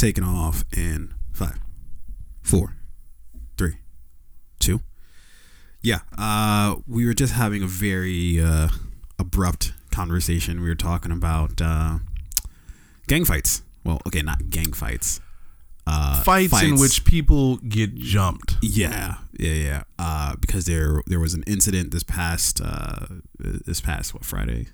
taking 0.00 0.24
off 0.24 0.64
in 0.74 1.12
five, 1.30 1.58
four, 2.40 2.74
three, 3.58 3.76
two. 4.58 4.80
Yeah, 5.82 6.00
uh, 6.16 6.76
we 6.86 7.04
were 7.04 7.12
just 7.12 7.34
having 7.34 7.62
a 7.62 7.66
very 7.66 8.40
uh, 8.40 8.68
abrupt 9.18 9.74
conversation. 9.90 10.62
We 10.62 10.68
were 10.68 10.74
talking 10.74 11.12
about 11.12 11.60
uh, 11.60 11.98
gang 13.08 13.26
fights. 13.26 13.62
Well, 13.84 14.00
okay, 14.06 14.22
not 14.22 14.48
gang 14.48 14.72
fights. 14.72 15.20
Uh, 15.86 16.22
fights, 16.22 16.62
in 16.62 16.76
which 16.78 17.04
people 17.04 17.56
get 17.58 17.94
jumped. 17.94 18.56
Yeah, 18.62 19.16
yeah, 19.38 19.52
yeah. 19.52 19.82
Uh, 19.98 20.36
because 20.36 20.64
there 20.64 21.02
there 21.08 21.20
was 21.20 21.34
an 21.34 21.42
incident 21.46 21.90
this 21.90 22.04
past 22.04 22.60
uh, 22.64 23.06
this 23.38 23.80
past 23.82 24.14
what 24.14 24.24
Friday 24.24 24.68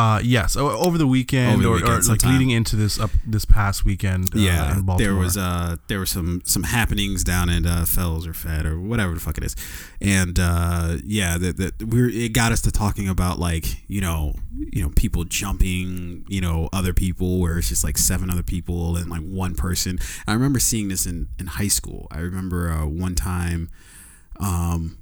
uh, 0.00 0.20
yes, 0.22 0.56
over 0.56 0.96
the 0.96 1.06
weekend, 1.06 1.52
over 1.54 1.62
the 1.62 1.70
weekend 1.70 1.90
or, 1.90 1.98
or 1.98 2.02
like 2.02 2.24
leading 2.24 2.50
into 2.50 2.74
this 2.74 2.98
up 2.98 3.10
this 3.26 3.44
past 3.44 3.84
weekend. 3.84 4.34
Uh, 4.34 4.38
yeah, 4.38 4.80
there 4.96 5.14
was 5.14 5.36
uh 5.36 5.76
there 5.88 5.98
were 5.98 6.06
some 6.06 6.40
some 6.44 6.62
happenings 6.62 7.22
down 7.22 7.50
in 7.50 7.66
uh, 7.66 7.84
Fells 7.84 8.26
or 8.26 8.32
Fed 8.32 8.64
or 8.64 8.80
whatever 8.80 9.12
the 9.12 9.20
fuck 9.20 9.36
it 9.36 9.44
is, 9.44 9.54
and 10.00 10.38
uh, 10.38 10.96
yeah, 11.04 11.36
that 11.36 11.58
that 11.58 11.82
we 11.82 12.26
it 12.26 12.32
got 12.32 12.50
us 12.50 12.62
to 12.62 12.70
talking 12.70 13.08
about 13.08 13.38
like 13.38 13.66
you 13.88 14.00
know 14.00 14.34
you 14.56 14.82
know 14.82 14.90
people 14.96 15.24
jumping 15.24 16.24
you 16.28 16.40
know 16.40 16.68
other 16.72 16.94
people 16.94 17.38
where 17.38 17.58
it's 17.58 17.68
just 17.68 17.84
like 17.84 17.98
seven 17.98 18.30
other 18.30 18.42
people 18.42 18.96
and 18.96 19.10
like 19.10 19.22
one 19.22 19.54
person. 19.54 19.98
I 20.26 20.32
remember 20.32 20.60
seeing 20.60 20.88
this 20.88 21.04
in 21.04 21.28
in 21.38 21.46
high 21.46 21.68
school. 21.68 22.06
I 22.10 22.20
remember 22.20 22.70
uh, 22.70 22.86
one 22.86 23.14
time. 23.14 23.68
Um, 24.38 24.96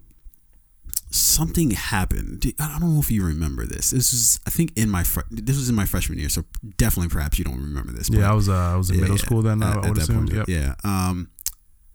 something 1.11 1.71
happened. 1.71 2.45
I 2.59 2.69
don't 2.69 2.95
know 2.95 3.01
if 3.01 3.11
you 3.11 3.25
remember 3.25 3.67
this. 3.67 3.91
This 3.91 4.13
was, 4.13 4.41
I 4.47 4.51
think, 4.51 4.77
in 4.77 4.91
my 4.91 5.05
fr- 5.05 5.21
this 5.31 5.57
was 5.57 5.69
in 5.69 5.75
my 5.75 5.87
freshman 5.87 6.19
year, 6.19 6.29
so 6.29 6.45
definitely, 6.77 7.09
perhaps 7.09 7.39
you 7.39 7.45
don't 7.45 7.61
remember 7.61 7.93
this. 7.93 8.11
Yeah, 8.11 8.31
I 8.31 8.35
was, 8.35 8.49
uh, 8.49 8.55
I 8.55 8.77
was 8.77 8.91
in 8.91 8.97
yeah, 8.97 9.03
middle 9.03 9.17
yeah, 9.17 9.25
school 9.25 9.43
then. 9.43 9.63
At, 9.63 9.77
I 9.79 9.89
would 9.89 9.99
assume. 9.99 10.29
Point, 10.29 10.49
yep. 10.49 10.49
Yeah. 10.49 10.75
Um, 10.85 11.31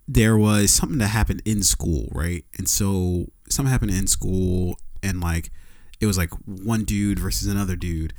there 0.07 0.37
was 0.37 0.71
something 0.71 0.97
that 0.97 1.07
happened 1.07 1.41
in 1.45 1.63
school, 1.63 2.09
right? 2.11 2.43
And 2.57 2.67
so 2.67 3.27
something 3.49 3.71
happened 3.71 3.91
in 3.91 4.07
school, 4.07 4.77
and 5.01 5.21
like 5.21 5.51
it 5.99 6.05
was 6.05 6.17
like 6.17 6.31
one 6.45 6.83
dude 6.83 7.19
versus 7.19 7.47
another 7.47 7.75
dude. 7.75 8.13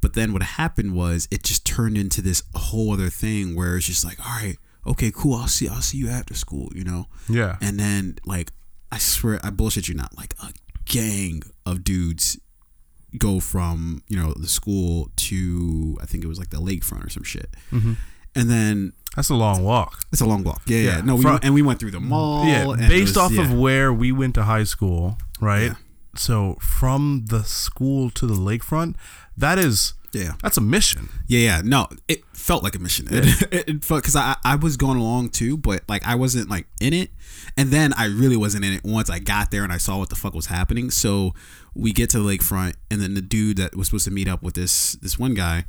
But 0.00 0.12
then 0.12 0.34
what 0.34 0.42
happened 0.42 0.94
was 0.94 1.26
it 1.30 1.42
just 1.42 1.64
turned 1.64 1.96
into 1.96 2.20
this 2.20 2.42
whole 2.54 2.92
other 2.92 3.08
thing 3.08 3.56
where 3.56 3.76
it's 3.76 3.86
just 3.86 4.04
like, 4.04 4.20
all 4.20 4.36
right, 4.36 4.58
okay, 4.86 5.10
cool, 5.10 5.34
I'll 5.34 5.48
see, 5.48 5.66
I'll 5.66 5.80
see 5.80 5.96
you 5.96 6.10
after 6.10 6.34
school, 6.34 6.70
you 6.74 6.84
know? 6.84 7.06
Yeah. 7.26 7.56
And 7.62 7.80
then 7.80 8.18
like 8.26 8.50
I 8.94 8.98
swear, 8.98 9.40
I 9.42 9.50
bullshit 9.50 9.88
you 9.88 9.94
not. 9.94 10.16
Like 10.16 10.34
a 10.40 10.52
gang 10.84 11.42
of 11.66 11.82
dudes 11.82 12.38
go 13.18 13.40
from 13.40 14.02
you 14.08 14.16
know 14.16 14.32
the 14.36 14.46
school 14.46 15.10
to 15.16 15.98
I 16.00 16.06
think 16.06 16.22
it 16.22 16.28
was 16.28 16.38
like 16.38 16.50
the 16.50 16.58
lakefront 16.58 17.04
or 17.04 17.10
some 17.10 17.24
shit, 17.24 17.50
mm-hmm. 17.72 17.94
and 18.36 18.48
then 18.48 18.92
that's 19.16 19.30
a 19.30 19.34
long 19.34 19.64
walk. 19.64 20.04
It's 20.12 20.20
a 20.20 20.26
long 20.26 20.44
walk. 20.44 20.62
Yeah, 20.66 20.78
yeah. 20.78 20.96
yeah. 20.96 21.00
No, 21.00 21.16
we 21.16 21.22
From, 21.22 21.32
went, 21.32 21.44
and 21.44 21.54
we 21.54 21.62
went 21.62 21.80
through 21.80 21.90
the 21.90 22.00
mall. 22.00 22.46
Yeah, 22.46 22.88
based 22.88 23.16
was, 23.16 23.16
off 23.16 23.32
yeah. 23.32 23.42
of 23.42 23.58
where 23.58 23.92
we 23.92 24.12
went 24.12 24.36
to 24.36 24.44
high 24.44 24.64
school, 24.64 25.18
right? 25.40 25.62
Yeah. 25.62 25.74
So 26.16 26.56
from 26.60 27.24
the 27.26 27.42
school 27.42 28.10
to 28.10 28.26
the 28.28 28.34
lakefront, 28.34 28.94
that 29.36 29.58
is 29.58 29.94
yeah, 30.14 30.32
that's 30.42 30.56
a 30.56 30.60
mission. 30.60 31.08
Yeah, 31.26 31.40
yeah. 31.40 31.62
No, 31.64 31.88
it 32.08 32.24
felt 32.32 32.62
like 32.62 32.74
a 32.74 32.78
mission. 32.78 33.06
Yeah. 33.10 33.20
It, 33.24 33.52
it, 33.68 33.84
felt 33.84 34.02
because 34.02 34.16
I 34.16 34.36
I 34.44 34.56
was 34.56 34.76
going 34.76 34.98
along 34.98 35.30
too, 35.30 35.56
but 35.56 35.82
like 35.88 36.06
I 36.06 36.14
wasn't 36.14 36.48
like 36.48 36.66
in 36.80 36.92
it, 36.92 37.10
and 37.56 37.70
then 37.70 37.92
I 37.94 38.06
really 38.06 38.36
wasn't 38.36 38.64
in 38.64 38.72
it 38.74 38.84
once 38.84 39.10
I 39.10 39.18
got 39.18 39.50
there 39.50 39.64
and 39.64 39.72
I 39.72 39.78
saw 39.78 39.98
what 39.98 40.10
the 40.10 40.16
fuck 40.16 40.34
was 40.34 40.46
happening. 40.46 40.90
So 40.90 41.34
we 41.74 41.92
get 41.92 42.10
to 42.10 42.20
the 42.20 42.24
lakefront, 42.24 42.74
and 42.90 43.00
then 43.00 43.14
the 43.14 43.22
dude 43.22 43.56
that 43.58 43.76
was 43.76 43.88
supposed 43.88 44.04
to 44.06 44.10
meet 44.10 44.28
up 44.28 44.42
with 44.42 44.54
this 44.54 44.92
this 44.94 45.18
one 45.18 45.34
guy, 45.34 45.64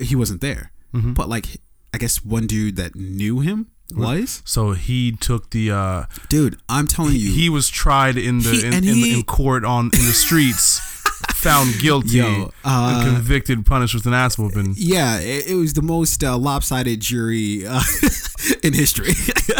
he 0.00 0.14
wasn't 0.14 0.40
there. 0.40 0.72
Mm-hmm. 0.94 1.14
But 1.14 1.28
like 1.28 1.60
I 1.92 1.98
guess 1.98 2.24
one 2.24 2.46
dude 2.46 2.76
that 2.76 2.94
knew 2.94 3.40
him 3.40 3.70
was. 3.92 4.42
So 4.44 4.72
he 4.72 5.12
took 5.12 5.50
the 5.50 5.70
uh 5.70 6.04
dude. 6.28 6.56
I'm 6.68 6.86
telling 6.86 7.14
you, 7.14 7.32
he 7.32 7.48
was 7.48 7.68
tried 7.68 8.16
in 8.16 8.38
the 8.38 8.50
he, 8.50 8.66
in, 8.66 8.74
in, 8.74 8.82
he, 8.82 9.14
in, 9.14 9.22
court 9.24 9.64
on 9.64 9.86
in 9.86 9.90
the 9.90 10.12
streets. 10.12 10.80
found 11.34 11.78
guilty, 11.80 12.18
Yo, 12.18 12.52
uh, 12.64 13.04
convicted, 13.04 13.64
punished 13.66 13.94
with 13.94 14.06
an 14.06 14.14
ass 14.14 14.38
whooping. 14.38 14.74
Yeah, 14.76 15.18
it, 15.20 15.48
it 15.48 15.54
was 15.54 15.72
the 15.74 15.82
most 15.82 16.22
uh, 16.22 16.36
lopsided 16.36 17.00
jury 17.00 17.66
uh, 17.66 17.82
in 18.62 18.72
history. 18.74 19.12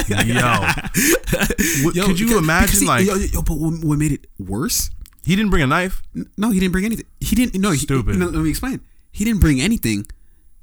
yo, 0.08 0.20
yo, 1.94 2.06
could 2.06 2.20
you 2.20 2.38
imagine? 2.38 2.80
He, 2.80 2.86
like, 2.86 3.06
yo, 3.06 3.14
yo, 3.14 3.42
but 3.42 3.54
what 3.54 3.98
made 3.98 4.12
it 4.12 4.26
worse? 4.38 4.90
He 5.24 5.36
didn't 5.36 5.50
bring 5.50 5.62
a 5.62 5.66
knife. 5.66 6.02
No, 6.36 6.50
he 6.50 6.60
didn't 6.60 6.72
bring 6.72 6.84
anything. 6.84 7.06
He 7.20 7.36
didn't. 7.36 7.60
No, 7.60 7.74
stupid. 7.74 8.14
He, 8.14 8.20
no, 8.20 8.26
let 8.26 8.42
me 8.42 8.50
explain. 8.50 8.80
He 9.12 9.24
didn't 9.24 9.40
bring 9.40 9.60
anything 9.60 10.06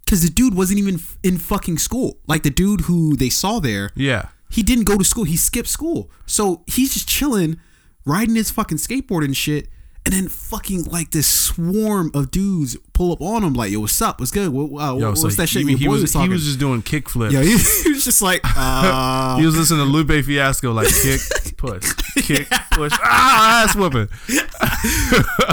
because 0.06 0.22
the 0.22 0.30
dude 0.30 0.56
wasn't 0.56 0.80
even 0.80 1.00
in 1.24 1.38
fucking 1.38 1.78
school. 1.78 2.18
Like 2.28 2.44
the 2.44 2.50
dude 2.50 2.82
who 2.82 3.16
they 3.16 3.30
saw 3.30 3.60
there. 3.60 3.92
Yeah. 3.96 4.30
He 4.50 4.64
didn't 4.64 4.86
go 4.86 4.98
to 4.98 5.04
school. 5.04 5.26
He 5.26 5.36
skipped 5.36 5.68
school. 5.68 6.10
So 6.26 6.64
he's 6.66 6.94
just 6.94 7.08
chilling, 7.08 7.60
riding 8.06 8.36
his 8.36 8.50
fucking 8.50 8.78
skateboard 8.78 9.26
and 9.26 9.36
shit 9.36 9.68
and 10.08 10.14
then 10.14 10.30
fucking 10.30 10.86
like 10.86 11.12
this 11.12 11.28
swarm 11.28 12.12
of 12.14 12.32
dudes 12.32 12.78
pull 12.94 13.12
up 13.12 13.20
on 13.20 13.44
him 13.44 13.54
like, 13.54 13.72
"Yo, 13.72 13.82
what's 13.82 14.02
up? 14.02 14.22
What's 14.22 14.32
good? 14.32 14.48
What, 14.54 14.68
uh, 14.82 14.96
Yo, 14.96 15.10
what's 15.10 15.20
so 15.20 15.28
that 15.28 15.48
shit?" 15.48 15.68
He, 15.68 15.76
he 15.76 15.90
was, 15.90 16.02
was 16.02 16.14
he 16.14 16.30
was 16.30 16.46
just 16.46 16.60
doing 16.60 16.82
kick 16.82 17.10
flips. 17.10 17.34
Yeah, 17.34 17.42
he, 17.42 17.50
he 17.84 17.90
was 17.90 18.06
just 18.06 18.22
like 18.22 18.40
uh, 18.46 19.36
he 19.40 19.46
was 19.46 19.58
listening 19.58 19.86
to 19.86 19.92
Lupe 19.92 20.24
Fiasco, 20.24 20.72
like 20.72 20.88
kick, 20.88 21.20
push, 21.58 21.94
kick, 22.16 22.48
push, 22.72 22.94
ah, 23.04 23.66
ass 23.66 23.76
whooping. 23.76 24.08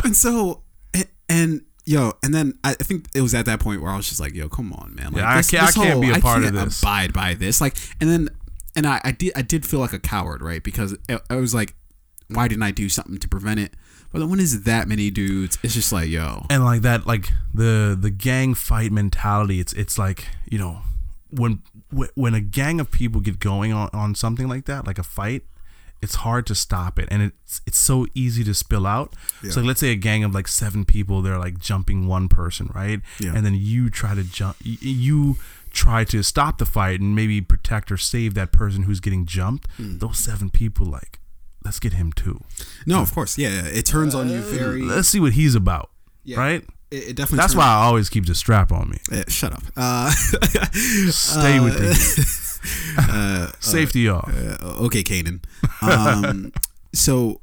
and 0.04 0.14
so, 0.14 0.62
and, 0.94 1.08
and 1.28 1.64
yo, 1.84 2.12
and 2.22 2.32
then 2.32 2.56
I 2.62 2.74
think 2.74 3.08
it 3.12 3.22
was 3.22 3.34
at 3.34 3.46
that 3.46 3.58
point 3.58 3.82
where 3.82 3.90
I 3.90 3.96
was 3.96 4.08
just 4.08 4.20
like, 4.20 4.34
"Yo, 4.34 4.48
come 4.48 4.72
on, 4.72 4.94
man! 4.94 5.06
Like, 5.06 5.22
yeah, 5.22 5.36
this, 5.36 5.52
I 5.52 5.56
can't, 5.56 5.68
I 5.68 5.72
can't 5.72 5.92
whole, 5.94 6.00
be 6.00 6.10
a 6.12 6.20
part 6.20 6.44
of 6.44 6.52
this. 6.52 6.80
Abide 6.80 7.12
by 7.12 7.34
this, 7.34 7.60
like, 7.60 7.74
and 8.00 8.08
then, 8.08 8.28
and 8.76 8.86
I, 8.86 9.00
I 9.02 9.10
did, 9.10 9.32
I 9.34 9.42
did 9.42 9.66
feel 9.66 9.80
like 9.80 9.92
a 9.92 9.98
coward, 9.98 10.42
right? 10.42 10.62
Because 10.62 10.96
I 11.28 11.34
was 11.34 11.56
like, 11.56 11.74
why 12.28 12.46
didn't 12.46 12.62
I 12.62 12.70
do 12.70 12.88
something 12.88 13.18
to 13.18 13.28
prevent 13.28 13.58
it? 13.58 13.74
But 14.14 14.28
when 14.28 14.38
is 14.38 14.62
that 14.62 14.86
many 14.86 15.10
dudes? 15.10 15.58
It's 15.62 15.74
just 15.74 15.92
like 15.92 16.08
yo, 16.08 16.46
and 16.48 16.64
like 16.64 16.82
that, 16.82 17.06
like 17.06 17.32
the 17.52 17.96
the 18.00 18.10
gang 18.10 18.54
fight 18.54 18.92
mentality. 18.92 19.58
It's 19.58 19.72
it's 19.72 19.98
like 19.98 20.28
you 20.48 20.58
know 20.58 20.82
when 21.30 21.62
when 22.14 22.34
a 22.34 22.40
gang 22.40 22.80
of 22.80 22.90
people 22.90 23.20
get 23.20 23.40
going 23.40 23.72
on 23.72 23.90
on 23.92 24.14
something 24.14 24.48
like 24.48 24.66
that, 24.66 24.86
like 24.86 24.98
a 24.98 25.02
fight, 25.02 25.42
it's 26.00 26.16
hard 26.16 26.46
to 26.46 26.54
stop 26.54 26.98
it, 26.98 27.08
and 27.10 27.22
it's 27.22 27.60
it's 27.66 27.78
so 27.78 28.06
easy 28.14 28.44
to 28.44 28.54
spill 28.54 28.86
out. 28.86 29.14
Yeah. 29.42 29.50
So 29.50 29.60
let's 29.62 29.80
say 29.80 29.90
a 29.90 29.96
gang 29.96 30.22
of 30.22 30.32
like 30.32 30.46
seven 30.46 30.84
people, 30.84 31.22
they're 31.22 31.38
like 31.38 31.58
jumping 31.58 32.06
one 32.06 32.28
person, 32.28 32.70
right? 32.74 33.00
Yeah. 33.18 33.34
And 33.34 33.44
then 33.44 33.54
you 33.54 33.90
try 33.90 34.14
to 34.14 34.22
jump, 34.22 34.56
you 34.60 35.38
try 35.70 36.04
to 36.04 36.22
stop 36.22 36.58
the 36.58 36.66
fight 36.66 37.00
and 37.00 37.16
maybe 37.16 37.40
protect 37.40 37.90
or 37.90 37.96
save 37.96 38.34
that 38.34 38.52
person 38.52 38.84
who's 38.84 39.00
getting 39.00 39.26
jumped. 39.26 39.68
Mm. 39.76 39.98
Those 39.98 40.18
seven 40.18 40.50
people, 40.50 40.86
like 40.86 41.18
let's 41.64 41.80
get 41.80 41.94
him 41.94 42.12
too. 42.12 42.40
No, 42.86 43.00
of 43.00 43.12
course, 43.12 43.38
yeah. 43.38 43.48
yeah. 43.48 43.66
It 43.66 43.86
turns 43.86 44.14
uh, 44.14 44.18
on 44.18 44.30
you 44.30 44.40
very. 44.40 44.82
Let's 44.82 45.08
see 45.08 45.20
what 45.20 45.32
he's 45.32 45.54
about, 45.54 45.90
yeah, 46.24 46.38
right? 46.38 46.64
It, 46.90 47.08
it 47.08 47.16
definitely. 47.16 47.38
That's 47.38 47.54
why 47.54 47.66
I 47.66 47.84
always 47.84 48.08
keep 48.08 48.26
the 48.26 48.34
strap 48.34 48.72
on 48.72 48.90
me. 48.90 48.98
Yeah, 49.10 49.24
shut 49.28 49.52
up. 49.52 49.62
Uh, 49.76 50.10
Stay 51.10 51.60
with 51.60 51.80
me. 51.80 51.92
Uh, 52.96 53.50
Safety 53.60 54.08
uh, 54.08 54.16
off. 54.16 54.32
Uh, 54.34 54.84
okay, 54.84 55.02
Kanan. 55.02 55.42
Um, 55.82 56.52
so 56.94 57.40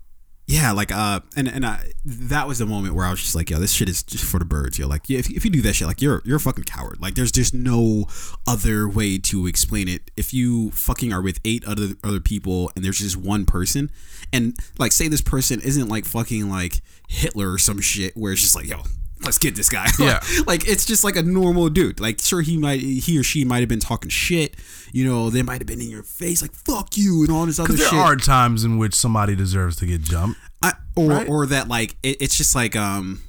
yeah, 0.51 0.73
like 0.73 0.91
uh, 0.91 1.21
and 1.37 1.47
and 1.47 1.65
I, 1.65 1.93
that 2.03 2.45
was 2.47 2.59
the 2.59 2.65
moment 2.65 2.93
where 2.93 3.05
I 3.05 3.09
was 3.09 3.21
just 3.21 3.35
like, 3.35 3.49
yo, 3.49 3.57
this 3.57 3.71
shit 3.71 3.87
is 3.87 4.03
just 4.03 4.25
for 4.25 4.37
the 4.37 4.45
birds. 4.45 4.77
Yo, 4.77 4.87
like, 4.87 5.09
yeah, 5.09 5.19
if, 5.19 5.29
if 5.29 5.45
you 5.45 5.51
do 5.51 5.61
that 5.61 5.73
shit, 5.73 5.87
like, 5.87 6.01
you're 6.01 6.21
you're 6.25 6.37
a 6.37 6.41
fucking 6.41 6.65
coward. 6.65 7.01
Like, 7.01 7.15
there's 7.15 7.31
just 7.31 7.53
no 7.53 8.05
other 8.45 8.87
way 8.89 9.17
to 9.19 9.47
explain 9.47 9.87
it. 9.87 10.11
If 10.17 10.33
you 10.33 10.71
fucking 10.71 11.13
are 11.13 11.21
with 11.21 11.39
eight 11.45 11.63
other 11.65 11.95
other 12.03 12.19
people 12.19 12.71
and 12.75 12.83
there's 12.83 12.99
just 12.99 13.15
one 13.15 13.45
person, 13.45 13.89
and 14.33 14.55
like, 14.77 14.91
say 14.91 15.07
this 15.07 15.21
person 15.21 15.61
isn't 15.61 15.87
like 15.87 16.05
fucking 16.05 16.49
like 16.49 16.81
Hitler 17.07 17.53
or 17.53 17.57
some 17.57 17.79
shit, 17.79 18.15
where 18.17 18.33
it's 18.33 18.41
just 18.41 18.55
like, 18.55 18.67
yo, 18.67 18.81
let's 19.23 19.37
get 19.37 19.55
this 19.55 19.69
guy. 19.69 19.87
Yeah. 19.99 20.19
like 20.47 20.67
it's 20.67 20.85
just 20.85 21.03
like 21.03 21.15
a 21.15 21.21
normal 21.21 21.69
dude. 21.69 21.99
Like 21.99 22.21
sure 22.21 22.41
he 22.41 22.57
might 22.57 22.79
he 22.79 23.19
or 23.19 23.23
she 23.23 23.45
might 23.45 23.59
have 23.59 23.69
been 23.69 23.79
talking 23.79 24.09
shit. 24.09 24.55
You 24.91 25.05
know, 25.05 25.29
they 25.29 25.43
might 25.43 25.59
have 25.59 25.67
been 25.67 25.81
in 25.81 25.89
your 25.89 26.03
face 26.03 26.41
like 26.41 26.53
fuck 26.53 26.97
you 26.97 27.21
and 27.21 27.31
all 27.31 27.45
this 27.45 27.59
other 27.59 27.73
there 27.73 27.85
shit. 27.85 27.91
There 27.91 28.01
are 28.01 28.15
times 28.15 28.63
in 28.63 28.77
which 28.77 28.95
somebody 28.95 29.35
deserves 29.35 29.75
to 29.77 29.85
get 29.85 30.01
jumped. 30.01 30.39
I, 30.63 30.73
or 30.95 31.09
right? 31.09 31.29
or 31.29 31.45
that 31.47 31.67
like 31.67 31.95
it, 32.03 32.21
it's 32.21 32.35
just 32.35 32.55
like 32.55 32.75
um 32.75 33.21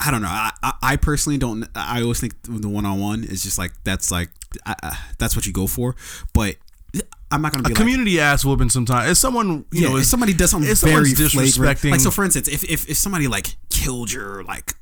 I 0.00 0.10
don't 0.10 0.22
know. 0.22 0.28
I, 0.28 0.50
I, 0.62 0.72
I 0.82 0.96
personally 0.96 1.38
don't. 1.38 1.66
I 1.74 2.02
always 2.02 2.20
think 2.20 2.34
the 2.42 2.68
one 2.68 2.84
on 2.84 3.00
one 3.00 3.24
is 3.24 3.42
just 3.42 3.58
like 3.58 3.72
that's 3.84 4.10
like 4.10 4.28
I, 4.66 4.98
that's 5.18 5.34
what 5.34 5.46
you 5.46 5.52
go 5.52 5.66
for. 5.66 5.96
But 6.32 6.56
I'm 7.30 7.42
not 7.42 7.52
gonna 7.52 7.64
be 7.64 7.72
a 7.72 7.74
like, 7.74 7.76
community 7.76 8.20
ass 8.20 8.44
whooping 8.44 8.70
sometimes. 8.70 9.10
If 9.10 9.16
someone 9.16 9.64
you 9.72 9.82
yeah, 9.82 9.88
know, 9.88 9.96
if 9.96 10.04
somebody 10.04 10.34
does 10.34 10.50
something 10.50 10.70
if 10.70 10.80
very 10.80 11.10
disrespecting, 11.10 11.54
flagrant, 11.56 11.92
like 11.92 12.00
so 12.00 12.10
for 12.10 12.24
instance, 12.24 12.48
if, 12.48 12.64
if 12.64 12.88
if 12.88 12.96
somebody 12.96 13.26
like 13.26 13.56
killed 13.70 14.12
your 14.12 14.44
like 14.44 14.74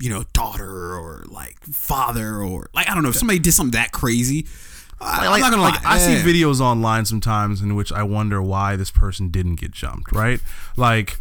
you 0.00 0.08
know 0.08 0.24
daughter 0.32 0.94
or 0.94 1.24
like 1.28 1.60
father 1.64 2.36
or 2.36 2.70
like 2.72 2.88
I 2.88 2.94
don't 2.94 3.02
know 3.02 3.10
if 3.10 3.16
somebody 3.16 3.38
did 3.38 3.52
something 3.52 3.72
that 3.72 3.92
crazy. 3.92 4.46
I, 5.00 5.26
am 5.26 5.40
not 5.40 5.50
gonna 5.50 5.62
like, 5.62 5.84
lie. 5.84 5.92
I 5.92 5.98
see 5.98 6.14
videos 6.14 6.60
online 6.60 7.04
sometimes 7.04 7.62
in 7.62 7.76
which 7.76 7.92
I 7.92 8.02
wonder 8.02 8.42
why 8.42 8.74
this 8.74 8.90
person 8.90 9.28
didn't 9.28 9.56
get 9.56 9.70
jumped. 9.70 10.12
Right, 10.12 10.40
like 10.76 11.20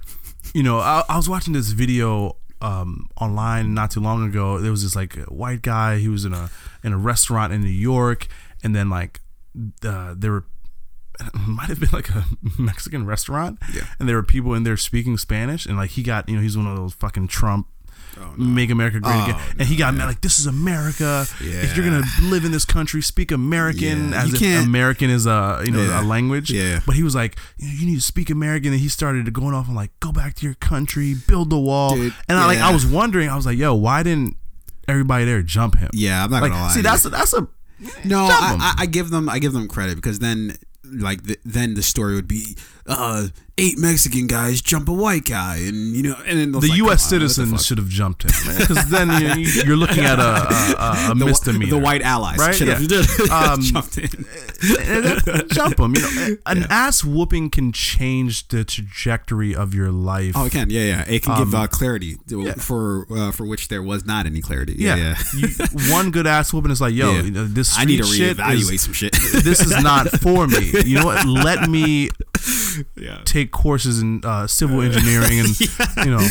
you 0.53 0.63
know, 0.63 0.79
I, 0.79 1.03
I 1.07 1.17
was 1.17 1.29
watching 1.29 1.53
this 1.53 1.71
video 1.71 2.37
um, 2.61 3.07
online 3.19 3.73
not 3.73 3.91
too 3.91 3.99
long 3.99 4.27
ago. 4.27 4.59
There 4.59 4.71
was 4.71 4.83
this 4.83 4.95
like 4.95 5.15
white 5.25 5.61
guy. 5.61 5.97
He 5.97 6.07
was 6.07 6.25
in 6.25 6.33
a 6.33 6.49
in 6.83 6.93
a 6.93 6.97
restaurant 6.97 7.53
in 7.53 7.61
New 7.61 7.69
York, 7.69 8.27
and 8.63 8.75
then 8.75 8.89
like 8.89 9.19
uh, 9.83 10.13
there 10.17 10.31
were 10.31 10.45
might 11.47 11.67
have 11.69 11.79
been 11.79 11.89
like 11.91 12.09
a 12.09 12.25
Mexican 12.59 13.05
restaurant, 13.05 13.59
Yeah. 13.73 13.85
and 13.99 14.07
there 14.07 14.15
were 14.15 14.23
people 14.23 14.53
in 14.53 14.63
there 14.63 14.77
speaking 14.77 15.17
Spanish, 15.17 15.65
and 15.65 15.77
like 15.77 15.91
he 15.91 16.03
got 16.03 16.29
you 16.29 16.35
know 16.35 16.41
he's 16.41 16.57
one 16.57 16.67
of 16.67 16.75
those 16.77 16.93
fucking 16.93 17.27
Trump. 17.27 17.67
Make 18.35 18.71
America 18.71 18.99
great 18.99 19.13
again, 19.13 19.35
Oh, 19.37 19.51
and 19.59 19.67
he 19.67 19.75
got 19.75 19.93
mad 19.93 20.07
like, 20.07 20.21
"This 20.21 20.39
is 20.39 20.47
America. 20.47 21.27
If 21.39 21.77
you're 21.77 21.85
gonna 21.85 22.01
live 22.23 22.45
in 22.45 22.51
this 22.51 22.65
country, 22.65 22.99
speak 23.03 23.31
American 23.31 24.09
Yeah. 24.09 24.23
as 24.23 24.29
You 24.29 24.33
if 24.35 24.39
can't- 24.41 24.65
American 24.65 25.11
is 25.11 25.27
a 25.27 25.61
you 25.63 25.69
know 25.69 25.83
Yeah. 25.83 26.01
a 26.01 26.03
language." 26.03 26.49
Yeah. 26.49 26.79
But 26.83 26.95
he 26.95 27.03
was 27.03 27.13
like, 27.13 27.37
you, 27.57 27.67
know, 27.67 27.73
you 27.75 27.85
need 27.85 27.95
to 27.95 28.01
speak 28.01 28.31
American, 28.31 28.71
and 28.71 28.81
he 28.81 28.87
started 28.89 29.31
going 29.33 29.53
off 29.53 29.67
and 29.67 29.75
like, 29.75 29.91
go 29.99 30.11
back 30.11 30.33
to 30.37 30.45
your 30.47 30.55
country, 30.55 31.13
build 31.13 31.51
the 31.51 31.59
wall. 31.59 31.95
Dude, 31.95 32.11
and 32.27 32.39
I 32.39 32.47
like. 32.47 32.57
I 32.57 32.73
was 32.73 32.87
wondering, 32.87 33.29
I 33.29 33.35
was 33.35 33.45
like, 33.45 33.57
yo, 33.59 33.75
why 33.75 34.01
didn't 34.01 34.35
everybody 34.87 35.25
there 35.25 35.43
jump 35.43 35.77
him? 35.77 35.91
Yeah, 35.93 36.23
I'm 36.23 36.31
not 36.31 36.41
Like, 36.41 36.53
gonna 36.53 36.63
lie. 36.63 36.73
see, 36.73 36.81
that's 36.81 37.05
a, 37.05 37.09
that's 37.09 37.33
a 37.33 37.47
No, 38.05 38.25
I. 38.25 38.57
I, 38.59 38.73
I 38.83 38.85
give 38.85 39.09
them 39.09 39.29
I 39.29 39.39
give 39.39 39.53
them 39.53 39.67
credit 39.67 39.95
because 39.95 40.19
then 40.19 40.55
like 40.83 41.23
the, 41.23 41.37
then 41.45 41.73
the 41.73 41.83
story 41.83 42.15
would 42.15 42.27
be 42.27 42.57
uh 42.85 43.27
eight 43.59 43.77
Mexican 43.79 44.27
guys 44.27 44.61
jump 44.61 44.87
a 44.87 44.93
white 44.93 45.25
guy 45.25 45.55
and 45.57 45.95
you 45.95 46.03
know 46.03 46.15
and 46.25 46.37
then 46.39 46.51
the 46.51 46.59
like, 46.59 46.77
U.S. 46.77 46.77
come 46.77 46.83
on, 46.83 46.85
what 46.85 46.91
the 46.91 46.97
citizens 47.29 47.65
should 47.65 47.77
have 47.79 47.89
jumped 47.89 48.23
him 48.23 48.57
because 48.57 48.89
then 48.89 49.09
you, 49.39 49.45
you're 49.65 49.75
looking 49.75 50.05
at 50.05 50.19
a, 50.19 50.23
a, 50.23 51.11
a, 51.11 51.15
the, 51.17 51.25
misdemeanor. 51.25 51.71
the 51.71 51.77
white 51.79 52.01
allies 52.03 52.37
Right? 52.37 52.53
should 52.55 52.67
have 52.67 52.81
Yeah. 52.81 53.53
Um, 53.53 53.61
jumped 53.61 53.97
in. 53.97 54.09
jump 55.49 55.79
him. 55.79 55.95
You 55.95 56.01
know, 56.01 56.37
an 56.45 56.65
ass 56.69 57.03
whooping 57.03 57.49
can 57.49 57.71
change 57.71 58.47
the 58.49 58.63
trajectory 58.63 59.55
of 59.55 59.73
your 59.73 59.91
life. 59.91 60.33
Oh, 60.35 60.45
it 60.45 60.51
can. 60.51 60.69
Yeah, 60.69 60.81
yeah. 60.81 61.05
It 61.07 61.23
can 61.23 61.37
give 61.37 61.53
Um, 61.53 61.61
uh, 61.63 61.67
clarity 61.67 62.17
to- 62.29 62.53
for 62.53 63.05
uh, 63.11 63.31
for 63.31 63.45
which 63.45 63.67
there 63.69 63.81
was 63.83 64.05
not 64.05 64.25
any 64.25 64.41
clarity. 64.41 64.75
yeah, 64.77 64.95
Yeah, 64.95 65.15
yeah. 65.35 65.47
You, 65.73 65.91
one 65.91 66.11
good 66.11 66.27
ass 66.27 66.53
whooping 66.53 66.71
is 66.71 66.81
like, 66.81 66.93
yo, 66.93 67.11
Yeah. 67.13 67.21
you 67.23 67.31
know, 67.31 67.45
this 67.45 67.77
I 67.77 67.85
need 67.85 67.97
to 67.97 68.03
street 68.03 68.17
shit 68.17 68.37
reevaluate 68.37 68.73
is- 68.73 68.81
some 68.81 68.93
shit. 68.93 69.13
this 69.13 69.61
is 69.61 69.81
not 69.83 70.09
for 70.09 70.47
me. 70.47 70.71
You 70.85 70.99
know 70.99 71.05
what? 71.05 71.25
Let 71.25 71.69
me 71.69 72.09
yeah. 72.95 73.21
take 73.25 73.51
courses 73.51 73.99
in 74.01 74.21
uh, 74.23 74.47
civil 74.47 74.81
engineering 74.81 75.39
and 75.39 75.59
you 76.05 76.11
know 76.11 76.27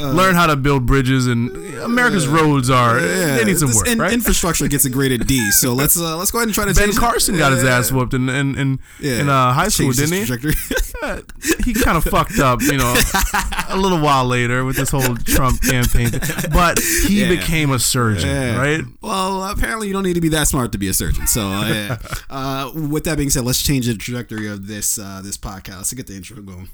l- 0.00 0.12
learn 0.14 0.34
how 0.34 0.46
to 0.46 0.56
build 0.56 0.86
bridges. 0.86 1.26
And 1.26 1.50
America's 1.80 2.26
roads 2.26 2.70
are 2.70 3.00
they 3.00 3.44
need 3.44 3.58
some 3.58 3.68
This 3.68 3.76
work, 3.78 3.88
in- 3.88 3.98
right? 3.98 4.12
Infrastructure 4.12 4.68
gets 4.68 4.84
a 4.84 4.90
graded 4.90 5.26
D, 5.26 5.50
so 5.52 5.72
let's 5.80 5.98
uh, 5.98 6.16
let's 6.16 6.30
go 6.30 6.38
ahead 6.38 6.48
and 6.48 6.54
try 6.54 6.64
to. 6.66 6.74
ben. 6.74 6.92
Carson 6.92 7.36
got 7.38 7.52
his 7.52 7.64
ass 7.64 7.90
whooped 7.92 8.14
in 8.14 8.28
in 8.28 8.56
in, 8.58 8.78
Yeah. 9.00 9.20
in 9.20 9.28
uh, 9.28 9.52
high 9.52 9.68
school, 9.68 9.92
didn't 9.92 10.26
he? 10.26 10.34
Uh, 11.02 11.20
he 11.64 11.72
kind 11.72 11.96
of 11.96 12.04
fucked 12.04 12.38
up, 12.40 12.60
you 12.60 12.76
know, 12.76 12.94
a 13.70 13.76
little 13.76 14.00
while 14.00 14.26
later 14.26 14.64
with 14.66 14.76
this 14.76 14.90
whole 14.90 15.16
Trump 15.16 15.62
campaign. 15.62 16.10
But 16.52 16.78
he 17.06 17.22
Yeah. 17.22 17.28
became 17.30 17.70
a 17.70 17.78
surgeon, 17.78 18.28
Yeah. 18.28 18.56
right? 18.58 18.84
Well, 19.00 19.44
apparently 19.44 19.86
you 19.86 19.94
don't 19.94 20.02
need 20.02 20.14
to 20.16 20.20
be 20.20 20.28
that 20.30 20.46
smart 20.48 20.72
to 20.72 20.78
be 20.78 20.88
a 20.88 20.92
surgeon. 20.92 21.26
So, 21.26 21.40
uh, 21.48 21.96
uh, 22.28 22.70
with 22.74 23.04
that 23.04 23.16
being 23.16 23.30
said, 23.30 23.44
let's 23.44 23.62
change 23.62 23.86
the 23.86 23.94
trajectory 23.94 24.46
of 24.48 24.66
this 24.66 24.98
uh, 24.98 25.20
this 25.30 25.38
podcast. 25.38 25.76
Let's 25.76 25.92
get 25.92 26.08
the 26.08 26.16
intro 26.16 26.42
going. 26.42 26.68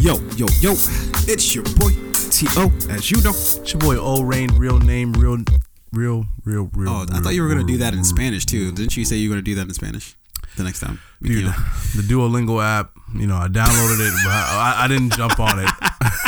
Yo, 0.00 0.18
yo, 0.34 0.46
yo! 0.60 0.72
It's 1.28 1.54
your 1.54 1.62
boy 1.76 1.92
T.O. 2.30 2.72
As 2.90 3.08
you 3.08 3.22
know. 3.22 3.30
It's 3.30 3.72
your 3.72 3.78
boy 3.78 3.98
O 3.98 4.24
Rain, 4.24 4.50
real 4.56 4.80
name, 4.80 5.12
real, 5.12 5.38
real, 5.92 6.26
real, 6.44 6.70
real. 6.74 6.88
Oh, 6.90 7.06
I 7.08 7.20
thought 7.20 7.34
you 7.34 7.42
were 7.44 7.48
gonna 7.48 7.62
do 7.62 7.76
that 7.76 7.94
in 7.94 8.02
Spanish 8.02 8.44
too. 8.44 8.72
Didn't 8.72 8.96
you 8.96 9.04
say 9.04 9.16
you 9.16 9.28
were 9.28 9.36
gonna 9.36 9.42
do 9.42 9.54
that 9.54 9.68
in 9.68 9.74
Spanish 9.74 10.16
the 10.56 10.64
next 10.64 10.80
time? 10.80 10.98
Dude, 11.22 11.44
the 11.44 12.02
Duolingo 12.02 12.60
app, 12.60 12.95
you 13.14 13.26
know, 13.26 13.36
I 13.36 13.48
downloaded 13.48 14.00
it, 14.06 14.12
but 14.24 14.30
I, 14.32 14.74
I 14.84 14.88
didn't 14.88 15.12
jump 15.14 15.38
on 15.38 15.58
it. 15.58 15.64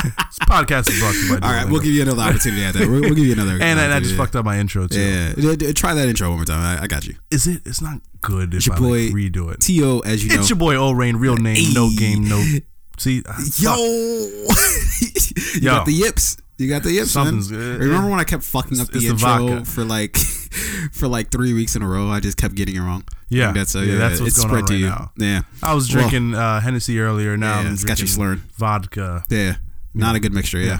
this 0.02 0.38
podcast 0.40 0.90
is 0.90 0.98
brought 1.00 1.12
to 1.14 1.18
you 1.18 1.28
by 1.30 1.36
Duolingo. 1.40 1.44
All 1.44 1.52
right, 1.52 1.68
we'll 1.70 1.80
give 1.80 1.92
you 1.92 2.02
another 2.02 2.22
opportunity 2.22 2.64
at 2.64 2.74
that. 2.74 2.88
We'll, 2.88 3.00
we'll 3.00 3.14
give 3.14 3.26
you 3.26 3.32
another. 3.32 3.58
and 3.60 3.80
I, 3.80 3.96
I 3.96 4.00
just 4.00 4.16
fucked 4.16 4.36
up 4.36 4.44
my 4.44 4.58
intro 4.58 4.86
too. 4.86 5.00
Yeah, 5.00 5.34
yeah. 5.36 5.54
D- 5.54 5.66
d- 5.66 5.72
try 5.72 5.94
that 5.94 6.08
intro 6.08 6.28
one 6.28 6.38
more 6.38 6.44
time. 6.44 6.60
I, 6.60 6.82
I 6.84 6.86
got 6.86 7.06
you. 7.06 7.14
Is 7.30 7.46
it? 7.46 7.62
It's 7.66 7.80
not 7.80 8.00
good 8.20 8.54
if 8.54 8.66
your 8.66 8.76
I 8.76 8.78
boy 8.78 8.98
like, 9.06 9.12
redo 9.14 9.52
it. 9.52 9.60
T.O. 9.60 10.00
As 10.00 10.22
you 10.24 10.30
know. 10.30 10.40
it's 10.40 10.50
your 10.50 10.58
boy 10.58 10.76
O 10.76 10.92
Rain, 10.92 11.16
real 11.16 11.36
name, 11.36 11.72
no 11.74 11.90
game, 11.96 12.28
no. 12.28 12.42
See, 12.98 13.22
I- 13.28 13.44
Yo, 13.58 13.74
you 13.76 15.60
Yo. 15.60 15.70
got 15.70 15.86
the 15.86 15.92
yips. 15.92 16.36
You 16.58 16.68
got 16.68 16.82
the 16.82 16.90
yips. 16.92 17.12
Something's 17.12 17.50
man. 17.52 17.60
good. 17.78 17.80
Remember 17.86 18.10
when 18.10 18.18
I 18.20 18.24
kept 18.24 18.42
fucking 18.42 18.80
up 18.80 18.88
It's- 18.88 19.02
the 19.02 19.08
it's 19.12 19.22
intro 19.22 19.46
vodka. 19.48 19.64
for 19.64 19.84
like 19.84 20.16
for 20.92 21.06
like 21.08 21.30
three 21.30 21.52
weeks 21.52 21.76
in 21.76 21.82
a 21.82 21.88
row? 21.88 22.08
I 22.10 22.18
just 22.20 22.36
kept 22.36 22.54
getting 22.56 22.74
it 22.76 22.80
wrong. 22.80 23.04
Yeah. 23.28 23.52
That's 23.52 23.76
uh, 23.76 23.80
Yeah, 23.80 23.92
yeah, 23.92 23.98
that's 24.00 24.20
what's 24.20 24.36
it's 24.36 24.44
going 24.44 24.56
on 24.56 24.64
right 24.64 24.78
you. 24.78 24.86
now. 24.86 25.12
Yeah, 25.16 25.40
I 25.62 25.74
was 25.74 25.88
Well, 25.88 26.00
drinking 26.08 26.34
uh, 26.34 26.60
Hennessy 26.60 26.98
earlier. 27.00 27.36
Now 27.36 27.60
Yeah, 27.60 27.68
I'm 27.68 27.72
it's 27.74 27.84
got 27.84 27.98
you 28.00 28.06
drinking 28.06 28.14
slurring. 28.14 28.42
vodka. 28.56 29.24
yeah. 29.30 29.56
Not 29.94 30.14
a 30.14 30.20
good 30.20 30.32
mixture. 30.32 30.58
Yeah. 30.60 30.78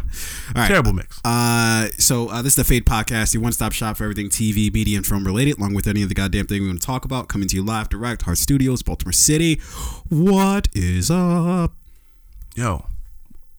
All 0.55 0.63
right. 0.63 0.69
Terrible 0.69 0.93
mix. 0.93 1.19
Uh, 1.25 1.89
so 1.99 2.29
uh, 2.29 2.41
this 2.43 2.53
is 2.53 2.57
the 2.57 2.63
Fade 2.65 2.85
Podcast, 2.85 3.35
your 3.35 3.43
one-stop 3.43 3.73
shop 3.73 3.97
for 3.97 4.05
everything 4.05 4.29
TV, 4.29 4.73
media, 4.73 4.97
and 4.97 5.05
film 5.05 5.25
related, 5.25 5.59
along 5.59 5.75
with 5.75 5.89
any 5.89 6.03
of 6.05 6.09
the 6.09 6.15
goddamn 6.15 6.47
thing 6.47 6.61
we 6.63 6.69
want 6.69 6.81
to 6.81 6.87
talk 6.87 7.05
about. 7.05 7.27
Coming 7.27 7.49
to 7.49 7.57
you 7.57 7.65
live, 7.65 7.89
direct, 7.89 8.23
Heart 8.23 8.39
Studios, 8.39 8.83
Baltimore 8.83 9.13
City. 9.13 9.57
What 10.09 10.69
is 10.73 11.11
up? 11.11 11.73
Yo, 12.55 12.87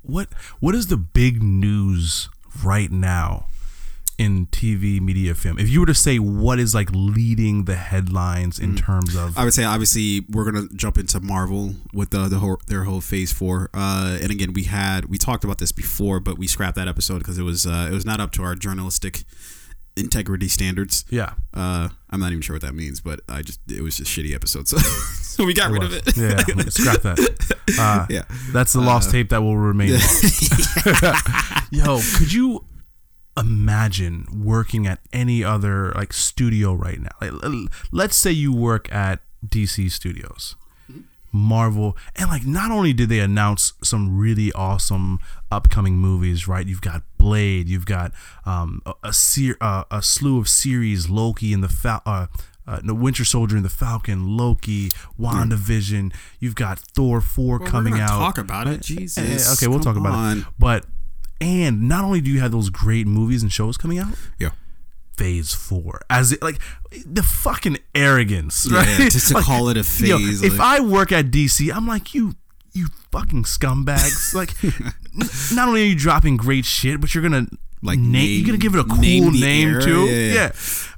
what 0.10 0.30
what 0.60 0.76
is 0.76 0.88
the 0.88 0.98
big 0.98 1.42
news 1.44 2.30
right 2.64 2.92
now 2.92 3.46
in 4.18 4.48
TV, 4.48 5.00
media, 5.00 5.34
film? 5.34 5.58
If 5.58 5.70
you 5.70 5.80
were 5.80 5.86
to 5.86 5.94
say 5.94 6.20
what 6.20 6.60
is 6.60 6.76
like 6.76 6.90
leading 6.92 7.64
the 7.66 7.76
headlines 7.76 8.60
Mm. 8.60 8.64
in 8.64 8.76
terms 8.76 9.16
of 9.16 9.38
I 9.38 9.44
would 9.46 9.54
say 9.54 9.64
obviously 9.64 10.26
we're 10.30 10.44
gonna 10.50 10.68
jump 10.76 10.98
into 10.98 11.20
Marvel 11.22 11.76
with 11.94 12.10
the, 12.10 12.28
the 12.28 12.40
whole 12.40 12.60
their 12.68 12.84
whole 12.84 13.02
Phase 13.02 13.32
Four. 13.32 13.70
Uh, 13.74 14.18
and 14.22 14.30
again, 14.32 14.52
we 14.54 14.64
had 14.66 15.06
we 15.06 15.18
talked 15.18 15.44
about 15.46 15.58
this 15.60 15.72
before, 15.72 16.20
but 16.20 16.38
we 16.38 16.48
scrapped 16.48 16.76
that 16.76 16.88
episode 16.90 17.20
because 17.20 17.38
it 17.38 17.44
was 17.44 17.66
uh, 17.66 17.88
it 17.90 17.94
was 17.94 18.06
not 18.06 18.20
up 18.20 18.32
to 18.34 18.44
our 18.44 18.56
journalistic 18.56 19.24
integrity 19.96 20.48
standards. 20.48 21.04
yeah, 21.10 21.34
Uh, 21.54 21.90
I'm 22.10 22.20
not 22.22 22.32
even 22.32 22.42
sure 22.42 22.56
what 22.56 22.62
that 22.62 22.74
means, 22.74 23.02
but 23.02 23.20
I 23.28 23.42
just 23.42 23.60
it 23.70 23.82
was 23.82 23.98
just 23.98 24.10
shitty 24.12 24.34
episode, 24.34 24.66
so, 24.68 24.78
so 24.78 25.29
we 25.46 25.54
got 25.54 25.72
rid 25.72 25.84
of 25.84 25.94
it. 25.94 26.18
yeah, 26.18 26.38
scrap 26.70 27.02
that. 27.02 27.20
Uh, 27.80 28.06
Yeah. 28.10 28.24
that's 28.52 28.74
the 28.74 28.82
lost 28.82 29.12
tape 29.12 29.30
that 29.30 29.42
will 29.42 29.58
remain. 29.58 29.98
Yo, 31.72 32.00
could 32.16 32.34
you 32.34 32.64
imagine 33.38 34.26
working 34.44 34.88
at 34.88 35.00
any 35.14 35.44
other 35.44 35.92
like 35.94 36.14
studio 36.14 36.74
right 36.74 37.00
now? 37.00 37.10
Like, 37.22 37.70
let's 37.92 38.16
say 38.16 38.32
you 38.32 38.52
work 38.54 38.92
at 38.92 39.20
DC 39.48 39.92
Studios, 39.92 40.56
Marvel, 41.32 41.96
and 42.16 42.30
like 42.30 42.46
not 42.46 42.72
only 42.72 42.92
did 42.92 43.10
they 43.10 43.20
announce 43.20 43.74
some 43.84 44.18
really 44.18 44.52
awesome 44.54 45.20
upcoming 45.52 45.96
movies, 45.98 46.48
right? 46.48 46.66
You've 46.66 46.82
got 46.82 47.04
Blade, 47.18 47.70
you've 47.70 47.86
got 47.86 48.12
um, 48.46 48.82
a 48.86 48.94
a, 49.04 49.14
ser- 49.14 49.58
uh, 49.62 49.84
a 49.92 50.02
slew 50.02 50.40
of 50.40 50.50
series, 50.50 51.10
Loki 51.10 51.54
and 51.54 51.64
the 51.64 51.70
Fal- 51.70 52.02
uh, 52.06 52.28
uh, 52.70 52.80
no, 52.84 52.94
Winter 52.94 53.26
Soldier 53.26 53.56
and 53.56 53.66
the 53.66 53.70
Falcon, 53.70 54.38
Loki, 54.38 54.90
WandaVision. 55.20 56.14
You've 56.40 56.56
got 56.56 56.80
Thor 56.80 57.22
four 57.22 57.58
Well, 57.60 57.68
coming 57.70 58.00
out. 58.00 58.10
Talk 58.20 58.38
about 58.38 58.68
it, 58.68 58.82
Jesus. 58.82 59.48
Eh, 59.48 59.54
okay, 59.54 59.68
we'll 59.68 59.80
talk 59.80 59.96
about 59.98 60.14
on. 60.14 60.38
it. 60.40 60.46
But 60.60 60.86
and 61.42 61.88
not 61.90 62.04
only 62.04 62.22
do 62.22 62.30
you 62.30 62.40
have 62.42 62.52
those 62.52 62.70
great 62.70 63.08
movies 63.08 63.42
and 63.42 63.52
shows 63.52 63.78
coming 63.78 63.98
out, 64.00 64.14
Yeah. 64.38 64.50
Phase 65.18 65.54
Four, 65.54 66.02
as 66.10 66.32
it 66.32 66.42
like 66.42 66.60
the 67.06 67.24
fucking 67.24 67.78
arrogance, 67.94 68.66
Yeah, 68.70 68.78
right? 68.78 69.12
just 69.12 69.28
to 69.30 69.34
Like, 69.36 69.46
call 69.46 69.68
it 69.70 69.76
a 69.78 69.84
phase, 69.84 70.42
if 70.44 70.58
like- 70.60 70.80
I 70.80 70.80
work 70.82 71.12
at 71.12 71.26
DC, 71.32 71.74
I'm 71.74 71.88
like 71.88 72.14
you. 72.14 72.36
You 72.72 72.88
fucking 73.12 73.44
scumbags! 73.46 74.36
like, 74.36 74.54
n- 74.64 74.94
not 75.54 75.68
only 75.68 75.82
are 75.82 75.86
you 75.88 75.96
dropping 75.96 76.38
great 76.38 76.66
shit, 76.66 77.02
but 77.02 77.14
you're 77.16 77.24
gonna 77.24 77.48
Like, 77.82 77.98
name, 78.00 78.12
name- 78.12 78.38
you're 78.40 78.46
gonna 78.46 78.58
give 78.58 78.76
it 78.76 78.80
a 78.80 78.84
cool 78.84 78.98
name 78.98 79.32
name 79.40 79.80
too. 79.82 80.06
Yeah, 80.06 80.34
yeah. 80.34 80.52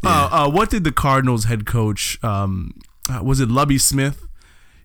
Uh, 0.04 0.30
uh, 0.32 0.50
what 0.50 0.70
did 0.70 0.84
the 0.84 0.92
Cardinals 0.92 1.46
head 1.46 1.66
coach? 1.66 2.18
Um, 2.24 2.74
uh, 3.10 3.22
was 3.24 3.40
it 3.40 3.50
Lovie 3.50 3.78
Smith? 3.78 4.28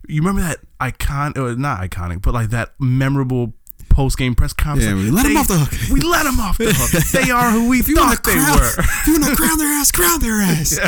You 0.09 0.21
remember 0.21 0.43
that 0.43 0.59
icon? 0.79 1.33
Or 1.37 1.55
not 1.57 1.81
iconic, 1.81 2.23
but 2.23 2.35
like 2.35 2.50
that 2.50 2.73
memorable 2.79 3.55
post 3.97 4.19
game 4.19 4.35
press 4.35 4.53
conference. 4.53 4.85
Yeah, 4.87 4.95
we 4.95 5.11
let 5.11 5.25
they- 5.26 5.35
off 5.37 5.49
the 5.49 5.57
hook. 5.59 5.91
We 5.91 6.00
let 6.00 6.25
them 6.25 6.38
off 6.38 6.59
the 6.59 6.71
hook. 6.71 7.03
They 7.25 7.31
are 7.31 7.50
who 7.50 7.69
we 7.71 7.81
If 7.81 7.88
you 7.88 7.97
thought 7.97 8.23
they 8.25 8.37
were. 8.37 8.73
if 8.79 9.07
you 9.07 9.15
want 9.15 9.25
to 9.25 9.37
crown 9.37 9.57
their 9.59 9.69
ass, 9.69 9.91
crown 9.91 10.21
their 10.21 10.41
ass. 10.53 10.79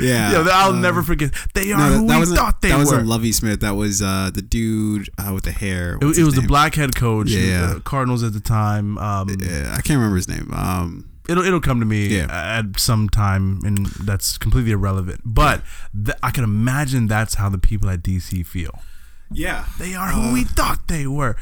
Yeah, 0.00 0.32
Yo, 0.32 0.46
I'll 0.50 0.72
uh, 0.72 0.80
never 0.80 1.02
forget. 1.04 1.32
They 1.54 1.70
are 1.72 1.78
No, 1.78 1.90
that, 1.90 1.98
who 1.98 2.06
that 2.08 2.20
we 2.28 2.36
thought 2.36 2.60
they 2.62 2.68
that 2.70 2.74
were. 2.78 2.80
wasn't 2.84 3.06
Lovie 3.06 3.30
Smith. 3.32 3.60
That 3.60 3.76
was 3.76 4.02
uh, 4.02 4.30
the 4.34 4.42
dude 4.42 5.08
uh, 5.16 5.30
with 5.32 5.44
the 5.44 5.52
hair. 5.52 5.94
it, 6.00 6.04
What's 6.04 6.18
it 6.18 6.22
his 6.22 6.26
was 6.26 6.34
the 6.34 6.40
name? 6.42 6.48
black 6.48 6.74
head 6.74 6.96
coach. 6.96 7.30
Yeah, 7.30 7.40
Yeah, 7.40 7.72
yeah. 7.74 7.78
Cardinals 7.84 8.22
at 8.24 8.32
the 8.32 8.40
time. 8.40 8.98
Um, 8.98 9.28
Yeah, 9.40 9.70
I 9.72 9.80
can't 9.80 9.98
remember 9.98 10.16
his 10.16 10.28
name. 10.28 10.50
Um, 10.52 11.08
it'll 11.28 11.44
it'll 11.44 11.60
come 11.60 11.78
to 11.78 11.86
me 11.86 12.08
Yeah. 12.08 12.26
at 12.58 12.80
some 12.80 13.08
time, 13.08 13.60
and 13.64 13.86
that's 14.04 14.38
completely 14.38 14.72
irrelevant. 14.72 15.20
But 15.24 15.62
th- 15.94 16.18
I 16.22 16.30
can 16.32 16.42
imagine 16.42 17.06
that's 17.06 17.34
how 17.36 17.48
the 17.48 17.58
people 17.58 17.88
at 17.90 18.02
DC 18.02 18.44
feel. 18.44 18.82
yeah, 19.30 19.66
They 19.78 19.94
are 19.94 20.08
who 20.10 20.32
we 20.32 20.42
thought 20.44 20.88
they 20.88 21.06
were. 21.06 21.36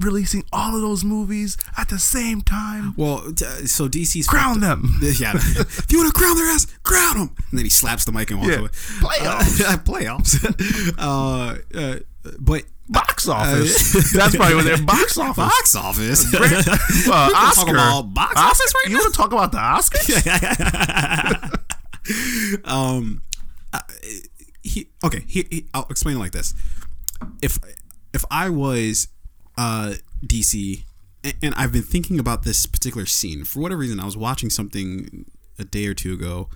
Releasing 0.00 0.44
all 0.52 0.74
of 0.74 0.80
those 0.82 1.04
movies 1.04 1.56
at 1.76 1.88
the 1.88 1.98
same 1.98 2.40
time. 2.42 2.94
Well, 2.96 3.18
so 3.66 3.88
DC's 3.88 4.26
Crown 4.26 4.60
them. 4.60 4.98
Yeah, 5.02 5.32
if 5.36 5.86
you 5.90 5.98
want 5.98 6.12
to 6.14 6.18
crown 6.18 6.36
their 6.36 6.46
ass, 6.46 6.66
crown 6.82 7.18
them. 7.18 7.34
And 7.50 7.58
then 7.58 7.64
he 7.66 7.70
slaps 7.70 8.04
the 8.04 8.12
mic 8.12 8.30
and 8.30 8.40
walks 8.40 8.50
Yeah. 8.52 8.58
away. 8.60 8.68
Playoffs. 9.00 9.60
Uh, 9.60 9.76
playoffs. 9.84 10.94
uh, 10.98 11.58
uh, 11.78 11.98
but 12.38 12.64
Box 12.88 13.28
office. 13.28 14.12
That's 14.12 14.34
probably 14.34 14.56
what 14.56 14.64
their 14.64 14.82
box 14.82 15.16
office. 15.16 15.36
box 15.36 15.74
office. 15.76 16.34
Uh, 16.34 16.38
We 16.40 17.12
Oscar. 17.12 18.02
box 18.02 18.34
Oscar? 18.36 18.40
office 18.40 18.72
right 18.74 18.90
You 18.90 18.96
want 18.98 19.14
to 19.14 19.16
talk 19.16 19.32
about 19.32 19.52
the 19.52 19.58
Oscars? 19.58 20.10
um 22.64 23.22
uh, 23.72 23.78
he 24.62 24.88
okay 25.04 25.22
he, 25.28 25.46
he 25.50 25.66
i'll 25.74 25.86
explain 25.90 26.16
it 26.16 26.18
like 26.18 26.32
this 26.32 26.54
if 27.42 27.58
if 28.12 28.24
i 28.30 28.48
was 28.48 29.06
uh 29.60 29.94
dc 30.24 30.82
and, 31.42 31.54
i've 31.54 31.72
been 31.72 31.82
thinking 31.82 32.18
about 32.18 32.44
this 32.44 32.64
particular 32.64 33.04
scene 33.04 33.44
for 33.44 33.60
whatever 33.60 33.80
reason 33.80 34.00
i 34.00 34.04
was 34.04 34.16
watching 34.16 34.48
something 34.48 35.26
a 35.58 35.64
day 35.64 35.86
or 35.86 35.92
two 35.92 36.14
ago 36.14 36.48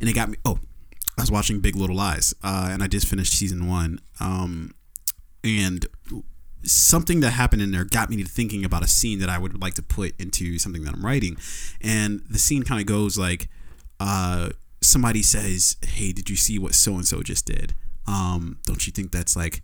and 0.00 0.08
it 0.08 0.12
got 0.12 0.28
me 0.28 0.36
oh 0.44 0.60
i 1.18 1.22
was 1.22 1.30
watching 1.30 1.58
big 1.58 1.74
little 1.74 1.96
lies 1.96 2.32
uh 2.44 2.68
and 2.70 2.82
i 2.82 2.86
just 2.86 3.08
finished 3.08 3.32
season 3.32 3.68
one 3.68 3.98
um 4.20 4.72
and 5.42 5.86
something 6.64 7.18
that 7.20 7.30
happened 7.30 7.62
in 7.62 7.72
there 7.72 7.84
got 7.84 8.08
me 8.08 8.22
to 8.22 8.28
thinking 8.28 8.64
about 8.64 8.84
a 8.84 8.88
scene 8.88 9.18
that 9.18 9.28
I 9.28 9.38
would 9.38 9.60
like 9.60 9.74
to 9.74 9.82
put 9.82 10.18
into 10.20 10.58
something 10.58 10.84
that 10.84 10.94
I'm 10.94 11.04
writing. 11.04 11.36
And 11.80 12.22
the 12.30 12.38
scene 12.38 12.62
kind 12.62 12.80
of 12.80 12.86
goes 12.86 13.18
like, 13.18 13.48
uh, 13.98 14.50
somebody 14.80 15.22
says, 15.22 15.76
"Hey, 15.84 16.12
did 16.12 16.30
you 16.30 16.36
see 16.36 16.58
what 16.58 16.74
so 16.74 16.94
and 16.94 17.06
so 17.06 17.22
just 17.22 17.46
did? 17.46 17.74
Um, 18.06 18.58
don't 18.64 18.86
you 18.86 18.92
think 18.92 19.12
that's 19.12 19.36
like, 19.36 19.62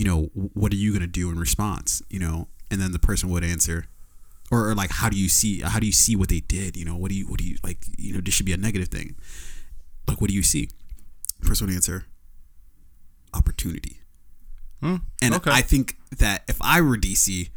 you 0.00 0.06
know, 0.08 0.30
what 0.60 0.72
are 0.72 0.80
you 0.84 0.92
gonna 0.94 1.06
do 1.20 1.30
in 1.30 1.38
response? 1.38 2.00
You 2.08 2.20
know?" 2.24 2.48
And 2.70 2.80
then 2.80 2.92
the 2.92 2.98
person 2.98 3.28
would 3.30 3.44
answer, 3.44 3.78
or, 4.50 4.70
or 4.70 4.74
like, 4.74 4.90
"How 5.00 5.08
do 5.10 5.18
you 5.18 5.28
see? 5.28 5.60
How 5.60 5.78
do 5.78 5.86
you 5.86 5.92
see 6.04 6.16
what 6.16 6.28
they 6.30 6.40
did? 6.40 6.76
You 6.76 6.86
know, 6.86 6.96
what 6.96 7.10
do 7.10 7.16
you, 7.16 7.26
what 7.28 7.38
do 7.38 7.44
you 7.44 7.56
like? 7.62 7.84
You 7.98 8.14
know, 8.14 8.20
this 8.20 8.32
should 8.34 8.46
be 8.46 8.54
a 8.54 8.56
negative 8.56 8.88
thing. 8.88 9.16
Like, 10.08 10.20
what 10.20 10.30
do 10.30 10.36
you 10.40 10.42
see?" 10.42 10.68
The 11.40 11.46
person 11.46 11.66
would 11.66 11.74
answer, 11.74 12.06
"Opportunity." 13.34 14.00
And 14.82 15.00
Hmm, 15.20 15.34
okay. 15.34 15.50
I 15.50 15.60
think 15.60 15.98
that 16.16 16.44
if 16.48 16.56
I 16.62 16.80
were 16.80 16.96
DC, 16.96 17.50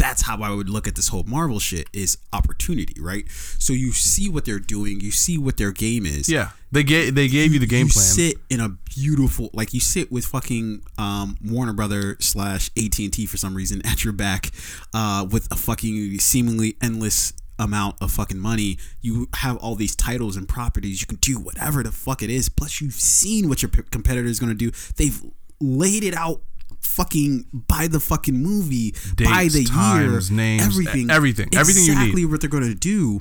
that's 0.00 0.22
how 0.22 0.42
I 0.42 0.50
would 0.50 0.70
look 0.70 0.88
at 0.88 0.96
this 0.96 1.08
whole 1.08 1.24
Marvel 1.24 1.58
shit 1.60 1.88
is 1.92 2.16
opportunity, 2.32 2.94
right? 2.98 3.28
So 3.58 3.74
you 3.74 3.92
see 3.92 4.30
what 4.30 4.46
they're 4.46 4.58
doing, 4.58 5.00
you 5.00 5.10
see 5.10 5.36
what 5.36 5.58
their 5.58 5.72
game 5.72 6.06
is. 6.06 6.28
Yeah, 6.28 6.50
they 6.72 6.82
gave 6.82 7.14
they 7.14 7.28
gave 7.28 7.52
you 7.52 7.58
the 7.58 7.66
game 7.66 7.88
plan. 7.88 7.88
you 7.88 7.92
plan. 7.92 8.32
sit 8.32 8.36
in 8.48 8.60
a 8.60 8.70
beautiful, 8.70 9.50
like 9.52 9.74
you 9.74 9.80
sit 9.80 10.10
with 10.10 10.24
fucking 10.24 10.82
um, 10.96 11.36
Warner 11.44 11.74
Brother 11.74 12.16
slash 12.18 12.70
AT 12.78 12.98
and 12.98 13.12
T 13.12 13.26
for 13.26 13.36
some 13.36 13.54
reason 13.54 13.82
at 13.86 14.02
your 14.02 14.14
back, 14.14 14.50
uh, 14.94 15.26
with 15.30 15.52
a 15.52 15.56
fucking 15.56 16.18
seemingly 16.18 16.76
endless 16.80 17.34
amount 17.58 17.96
of 18.00 18.10
fucking 18.10 18.38
money. 18.38 18.78
You 19.02 19.28
have 19.34 19.58
all 19.58 19.74
these 19.74 19.94
titles 19.94 20.36
and 20.36 20.48
properties. 20.48 21.02
You 21.02 21.06
can 21.06 21.18
do 21.18 21.38
whatever 21.38 21.82
the 21.82 21.92
fuck 21.92 22.22
it 22.22 22.30
is. 22.30 22.48
Plus, 22.48 22.80
you've 22.80 22.94
seen 22.94 23.50
what 23.50 23.60
your 23.60 23.68
p- 23.68 23.82
competitor 23.90 24.26
is 24.26 24.40
going 24.40 24.50
to 24.50 24.56
do. 24.56 24.70
They've 24.96 25.22
laid 25.60 26.04
it 26.04 26.14
out. 26.14 26.40
Fucking 26.80 27.46
by 27.52 27.86
the 27.86 28.00
fucking 28.00 28.34
movie, 28.36 28.92
by 29.16 29.44
Dates, 29.44 29.54
the 29.54 29.64
times, 29.64 30.30
year, 30.30 30.36
names, 30.36 30.62
everything, 30.62 31.10
everything, 31.10 31.48
everything 31.54 31.84
you 31.84 31.94
need. 31.94 32.00
exactly 32.00 32.24
what 32.26 32.40
they're 32.40 32.50
going 32.50 32.68
to 32.68 32.74
do. 32.74 33.20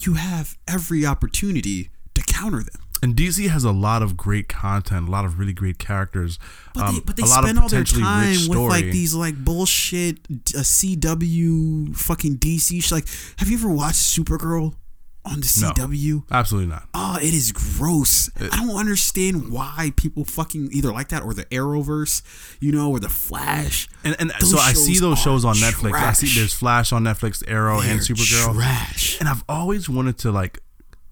You 0.00 0.14
have 0.14 0.56
every 0.66 1.04
opportunity 1.04 1.90
to 2.14 2.22
counter 2.22 2.62
them. 2.62 2.80
And 3.02 3.16
DC 3.16 3.48
has 3.48 3.64
a 3.64 3.70
lot 3.72 4.02
of 4.02 4.16
great 4.16 4.48
content, 4.48 5.08
a 5.08 5.10
lot 5.10 5.24
of 5.24 5.38
really 5.38 5.52
great 5.54 5.78
characters, 5.78 6.38
But 6.74 6.84
um, 6.84 6.94
they, 6.96 7.00
but 7.00 7.16
they 7.16 7.22
spend 7.24 7.58
all 7.58 7.68
their 7.68 7.84
time 7.84 8.36
with 8.48 8.58
like 8.58 8.84
these 8.86 9.14
like 9.14 9.42
bullshit 9.42 10.18
uh, 10.30 10.60
CW 10.60 11.96
fucking 11.96 12.36
DC. 12.38 12.82
sh- 12.82 12.92
Like, 12.92 13.06
have 13.38 13.48
you 13.48 13.56
ever 13.58 13.70
watched 13.70 13.96
Supergirl 14.00 14.74
on 15.24 15.40
the 15.40 15.58
No. 15.60 15.70
CW? 15.72 16.24
Absolutely 16.30 16.70
not. 16.70 16.88
Oh, 16.94 17.18
it 17.20 17.34
is 17.34 17.52
gross. 17.52 18.30
I 18.38 18.64
don't 18.64 18.76
understand 18.76 19.50
why 19.50 19.92
people 19.96 20.24
fucking 20.24 20.70
either 20.72 20.92
like 20.92 21.08
that 21.08 21.22
or 21.22 21.34
the 21.34 21.44
Arrowverse, 21.46 22.22
you 22.60 22.72
know, 22.72 22.90
or 22.90 23.00
the 23.00 23.08
Flash. 23.08 23.88
And 24.02 24.16
and 24.18 24.30
Those 24.40 24.50
so 24.52 24.58
I 24.58 24.72
see 24.72 24.98
those 24.98 25.18
shows 25.18 25.44
on 25.44 25.56
Netflix. 25.56 25.92
I 25.94 26.12
see 26.12 26.38
there's 26.38 26.54
Flash 26.54 26.92
on 26.92 27.04
Netflix, 27.04 27.42
Arrow, 27.46 27.80
and 27.80 28.00
They're 28.00 28.16
Supergirl. 28.16 28.54
Trash. 28.54 29.20
And 29.20 29.28
I've 29.28 29.44
always 29.48 29.88
wanted 29.88 30.18
to 30.18 30.30
like, 30.32 30.60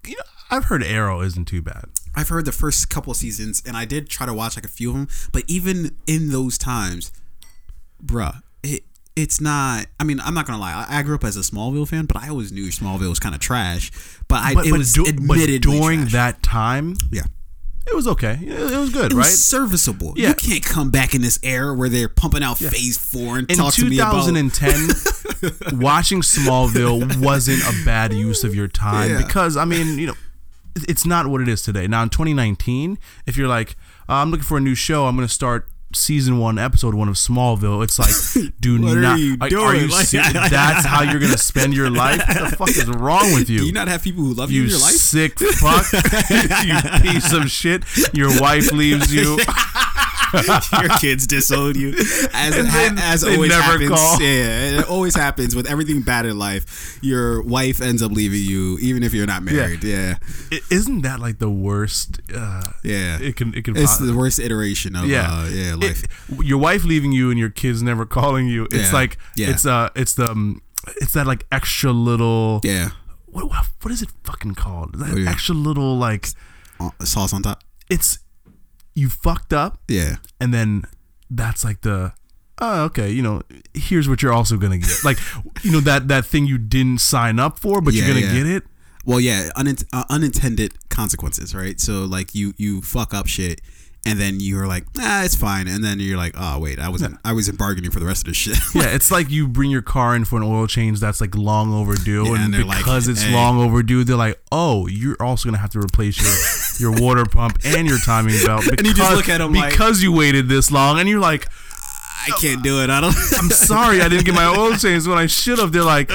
you 0.05 0.15
know, 0.15 0.23
I've 0.49 0.65
heard 0.65 0.83
Arrow 0.83 1.21
isn't 1.21 1.45
too 1.45 1.61
bad. 1.61 1.85
I've 2.15 2.29
heard 2.29 2.45
the 2.45 2.51
first 2.51 2.89
couple 2.89 3.11
of 3.11 3.17
seasons, 3.17 3.61
and 3.65 3.77
I 3.77 3.85
did 3.85 4.09
try 4.09 4.25
to 4.25 4.33
watch 4.33 4.57
like 4.57 4.65
a 4.65 4.69
few 4.69 4.89
of 4.89 4.95
them. 4.95 5.07
But 5.31 5.43
even 5.47 5.95
in 6.07 6.31
those 6.31 6.57
times, 6.57 7.11
bruh, 8.03 8.41
it 8.63 8.83
it's 9.21 9.41
not. 9.41 9.85
I 9.99 10.03
mean, 10.03 10.19
I'm 10.21 10.33
not 10.33 10.45
gonna 10.47 10.59
lie. 10.59 10.85
I, 10.89 10.99
I 10.99 11.03
grew 11.03 11.15
up 11.15 11.23
as 11.23 11.35
a 11.37 11.41
Smallville 11.41 11.87
fan, 11.87 12.05
but 12.05 12.17
I 12.17 12.29
always 12.29 12.51
knew 12.51 12.67
Smallville 12.67 13.09
was 13.09 13.19
kind 13.19 13.35
of 13.35 13.41
trash. 13.41 13.91
But 14.27 14.43
I 14.43 14.53
But, 14.53 14.65
it 14.67 14.71
but, 14.71 14.77
was 14.79 14.95
but 14.97 15.07
admittedly 15.07 15.59
during 15.59 15.99
trash. 16.01 16.11
that 16.13 16.43
time, 16.43 16.95
yeah. 17.11 17.23
it 17.87 17.95
was 17.95 18.07
okay. 18.07 18.39
It 18.41 18.77
was 18.77 18.91
good, 18.91 19.11
It 19.11 19.15
right? 19.15 19.25
was 19.25 19.43
serviceable. 19.43 20.13
Yeah. 20.15 20.29
You 20.29 20.35
can't 20.35 20.63
come 20.63 20.89
back 20.91 21.13
in 21.15 21.21
this 21.21 21.39
era 21.43 21.73
where 21.73 21.89
they're 21.89 22.09
pumping 22.09 22.43
out 22.43 22.57
Phase 22.59 22.97
Four 22.97 23.37
and 23.39 23.49
in 23.51 23.57
talk 23.57 23.73
to 23.75 23.85
me 23.85 23.97
about 23.99 24.25
2010 24.27 25.79
watching 25.79 26.21
smallville 26.21 27.17
wasn't 27.23 27.61
a 27.63 27.85
bad 27.85 28.13
use 28.13 28.43
of 28.43 28.53
your 28.53 28.67
time 28.67 29.11
Yeah. 29.11 29.17
because 29.25 29.55
i 29.55 29.63
mean 29.65 29.97
you 29.97 30.07
know 30.07 30.13
it's 30.87 31.05
not 31.05 31.27
what 31.27 31.39
it 31.41 31.47
is 31.47 31.61
today 31.61 31.87
now 31.87 32.03
in 32.03 32.09
2019 32.09 32.97
if 33.25 33.37
you're 33.37 33.47
like 33.47 33.75
uh, 34.09 34.13
i'm 34.15 34.31
looking 34.31 34.43
for 34.43 34.57
a 34.57 34.61
new 34.61 34.75
show 34.75 35.05
i'm 35.05 35.15
going 35.15 35.27
to 35.27 35.33
start 35.33 35.67
season 35.93 36.37
one 36.37 36.59
episode 36.59 36.93
one 36.93 37.07
of 37.09 37.15
smallville 37.15 37.83
it's 37.83 37.97
like 37.97 38.53
do 38.59 38.79
What 38.81 38.97
are 38.97 39.01
not 39.01 39.19
you 39.19 39.37
are, 39.41 39.49
doing? 39.49 39.65
are 39.65 39.75
you 39.75 39.87
Like- 39.87 40.05
se- 40.05 40.21
that's 40.33 40.85
how 40.85 41.01
you're 41.01 41.19
going 41.19 41.31
to 41.31 41.37
spend 41.37 41.73
your 41.73 41.89
life? 41.89 42.19
What 42.27 42.49
the 42.51 42.55
fuck 42.57 42.69
is 42.69 42.87
wrong 42.87 43.33
with 43.33 43.49
you? 43.49 43.59
Do 43.59 43.65
you 43.65 43.71
not 43.71 43.87
have 43.87 44.03
people 44.03 44.23
who 44.23 44.33
love 44.33 44.51
you, 44.51 44.59
you 44.59 44.63
in 44.65 44.69
your 44.69 44.79
life? 44.79 44.91
sick 44.93 45.39
fuck. 45.39 45.85
You 46.63 47.01
piece 47.11 47.33
of 47.33 47.49
shit. 47.49 47.83
Your 48.13 48.39
wife 48.39 48.71
leaves 48.71 49.13
you 49.13 49.37
your 50.81 50.89
kids 50.99 51.27
disown 51.27 51.75
you, 51.75 51.89
as 52.33 52.55
it 52.55 52.63
then 52.71 52.97
as 52.99 53.23
always 53.23 53.53
happens. 53.53 53.89
call. 53.89 54.21
Yeah, 54.21 54.79
it 54.79 54.89
always 54.89 55.15
happens 55.15 55.55
with 55.55 55.69
everything 55.69 56.01
bad 56.01 56.25
in 56.25 56.37
life. 56.37 56.99
Your 57.01 57.41
wife 57.41 57.81
ends 57.81 58.01
up 58.03 58.11
leaving 58.11 58.41
you, 58.41 58.77
even 58.79 59.03
if 59.03 59.13
you're 59.13 59.27
not 59.27 59.43
married. 59.43 59.83
Yeah, 59.83 60.17
I- 60.51 60.61
isn't 60.69 61.01
that 61.01 61.19
like 61.19 61.39
the 61.39 61.49
worst 61.49 62.19
uh, 62.35 62.63
yeah. 62.83 63.17
it 63.19 63.35
can 63.35 63.53
it 63.53 63.63
can 63.65 63.75
it's 63.77 63.97
the 63.97 64.15
worst 64.15 64.39
iteration 64.39 64.95
of 64.95 65.05
yeah, 65.05 65.29
uh, 65.31 65.45
yeah 65.49 65.73
It- 65.73 65.79
life. 65.81 66.03
your 66.43 66.57
wife 66.59 66.83
leaving 66.85 67.11
you 67.11 67.29
and 67.29 67.39
your 67.39 67.49
kids 67.49 67.81
never 67.81 68.05
calling 68.05 68.47
you. 68.47 68.65
It's 68.71 68.89
Yeah. 68.89 68.93
like 68.93 69.17
Yeah. 69.35 69.49
it's 69.51 69.65
uh 69.65 69.89
it's 69.95 70.13
the 70.13 70.29
um, 70.31 70.61
it's 71.01 71.13
that 71.13 71.27
like 71.27 71.45
extra 71.51 71.91
little 71.91 72.61
yeah, 72.63 72.89
what, 73.27 73.49
what 73.49 73.65
what 73.81 73.91
is 73.91 74.01
it 74.01 74.09
fucking 74.23 74.55
called? 74.55 74.95
That 74.99 75.13
Oh, 75.13 75.17
yeah. 75.17 75.29
extra 75.29 75.55
little 75.55 75.97
like 75.97 76.27
sauce 77.03 77.33
on 77.33 77.43
top. 77.43 77.63
it's 77.89 78.19
you 78.99 79.09
fucked 79.09 79.53
up 79.53 79.79
Yeah, 79.87 80.17
and 80.39 80.53
then 80.53 80.83
that's 81.29 81.63
like 81.63 81.81
the 81.81 82.13
oh 82.61 82.83
okay 82.85 83.09
you 83.09 83.21
know 83.21 83.41
here's 83.73 84.09
what 84.09 84.21
you're 84.21 84.33
also 84.33 84.57
gonna 84.57 84.77
get 84.77 85.03
like 85.05 85.17
you 85.63 85.71
know 85.71 85.79
that 85.81 86.07
that 86.09 86.25
thing 86.25 86.45
you 86.45 86.57
didn't 86.57 86.99
sign 86.99 87.39
up 87.39 87.57
for 87.59 87.79
but 87.81 87.93
Yeah, 87.93 88.05
you're 88.05 88.13
gonna 88.15 88.25
yeah. 88.25 88.33
get 88.33 88.47
it 88.47 88.63
well, 89.05 89.19
yeah, 89.21 89.49
unint- 89.55 89.85
uh, 89.93 90.03
unintended 90.09 90.73
consequences, 90.89 91.55
right? 91.55 91.79
So 91.79 92.03
like 92.03 92.35
you 92.35 92.53
you 92.57 92.81
fuck 92.81 93.13
up 93.13 93.27
shit. 93.27 93.61
And 94.05 94.17
then 94.19 94.37
you're 94.39 94.65
like, 94.65 94.85
ah, 94.97 95.23
it's 95.25 95.35
fine. 95.35 95.67
And 95.67 95.83
then 95.83 95.99
you're 95.99 96.17
like, 96.17 96.33
oh 96.37 96.57
wait, 96.59 96.79
I 96.79 96.87
wasn't, 96.89 97.17
I 97.25 97.33
wasn't 97.33 97.57
bargaining 97.59 97.91
for 97.91 97.99
the 97.99 98.05
rest 98.05 98.21
of 98.21 98.27
this 98.27 98.37
shit. 98.37 98.57
yeah 98.75 98.87
it's 98.95 99.11
like 99.11 99.29
you 99.29 99.47
bring 99.47 99.69
your 99.69 99.81
car 99.81 100.15
in 100.15 100.25
for 100.25 100.37
an 100.37 100.43
oil 100.43 100.67
change 100.67 100.99
that's 100.99 101.19
like 101.21 101.35
long 101.35 101.73
overdue 101.73 102.23
Yeah, 102.25 102.35
and, 102.35 102.43
and 102.45 102.53
they're 102.53 102.63
like, 102.63 102.77
because 102.79 103.07
it's 103.07 103.21
"Hey." 103.21 103.33
long 103.33 103.59
overdue 103.59 104.03
they're 104.03 104.15
like 104.15 104.39
oh 104.51 104.87
you're 104.87 105.17
also 105.21 105.47
gonna 105.49 105.57
have 105.57 105.69
to 105.71 105.79
replace 105.79 106.17
your 106.79 106.91
your 106.91 107.01
water 107.01 107.25
pump 107.25 107.57
and 107.65 107.87
your 107.87 107.99
timing 107.99 108.35
belt 108.45 108.63
because, 108.69 108.87
you 108.87 108.93
just 108.93 109.13
look 109.15 109.27
at 109.29 109.41
'em 109.41 109.53
like- 109.53 109.71
because 109.71 110.01
you 110.01 110.11
waited 110.13 110.47
this 110.47 110.71
long 110.71 110.99
and 110.99 111.07
you're 111.09 111.19
like 111.19 111.47
I 112.27 112.31
can't 112.41 112.63
do 112.63 112.81
it. 112.81 112.89
I 112.89 113.01
don't. 113.01 113.15
I'm 113.39 113.49
sorry 113.49 114.01
I 114.01 114.09
didn't 114.09 114.25
get 114.25 114.35
my 114.35 114.45
oil 114.45 114.75
changed 114.75 115.07
when 115.07 115.17
I 115.17 115.25
should 115.27 115.59
have 115.59 115.71
they're 115.71 115.83
like 115.83 116.11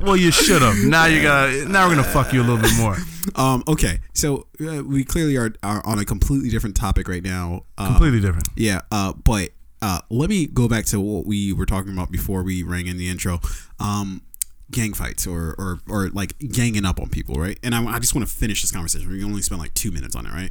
well 0.00 0.16
you 0.16 0.30
should 0.30 0.62
have 0.62 0.76
now 0.84 1.06
you 1.06 1.22
gotta 1.22 1.64
now 1.68 1.88
we're 1.88 1.94
gonna 1.96 2.06
fuck 2.08 2.32
you 2.32 2.40
a 2.40 2.44
little 2.44 2.58
bit 2.62 2.76
more 2.76 2.96
Um, 3.34 3.62
okay, 3.68 4.00
so 4.14 4.46
uh, 4.66 4.82
we 4.82 5.04
clearly 5.04 5.36
are, 5.36 5.52
are 5.62 5.84
on 5.86 5.98
a 5.98 6.04
completely 6.04 6.48
different 6.48 6.76
topic 6.76 7.08
right 7.08 7.22
now. 7.22 7.64
Uh, 7.76 7.88
completely 7.88 8.20
different 8.20 8.48
yeah, 8.56 8.80
uh, 8.90 9.12
but 9.12 9.50
uh, 9.82 10.00
let 10.10 10.28
me 10.30 10.46
go 10.46 10.66
back 10.66 10.86
to 10.86 10.98
what 11.00 11.26
we 11.26 11.52
were 11.52 11.66
talking 11.66 11.92
about 11.92 12.10
before 12.10 12.42
we 12.42 12.62
rang 12.62 12.86
in 12.86 12.96
the 12.96 13.08
intro. 13.08 13.40
Um, 13.78 14.22
gang 14.70 14.92
fights 14.92 15.26
or, 15.26 15.54
or 15.58 15.80
or 15.88 16.08
like 16.10 16.36
ganging 16.38 16.84
up 16.84 17.00
on 17.00 17.08
people, 17.10 17.36
right? 17.36 17.58
And 17.62 17.74
I, 17.74 17.84
I 17.86 17.98
just 17.98 18.14
want 18.14 18.26
to 18.26 18.34
finish 18.34 18.60
this 18.62 18.72
conversation. 18.72 19.08
We 19.10 19.22
only 19.24 19.42
spent 19.42 19.60
like 19.60 19.74
two 19.74 19.90
minutes 19.90 20.16
on 20.16 20.26
it, 20.26 20.32
right? 20.32 20.50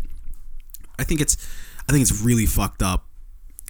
I 1.00 1.04
think 1.04 1.20
it's 1.22 1.36
I 1.88 1.92
think 1.92 2.02
it's 2.04 2.22
really 2.22 2.46
fucked 2.46 2.82
up, 2.82 3.06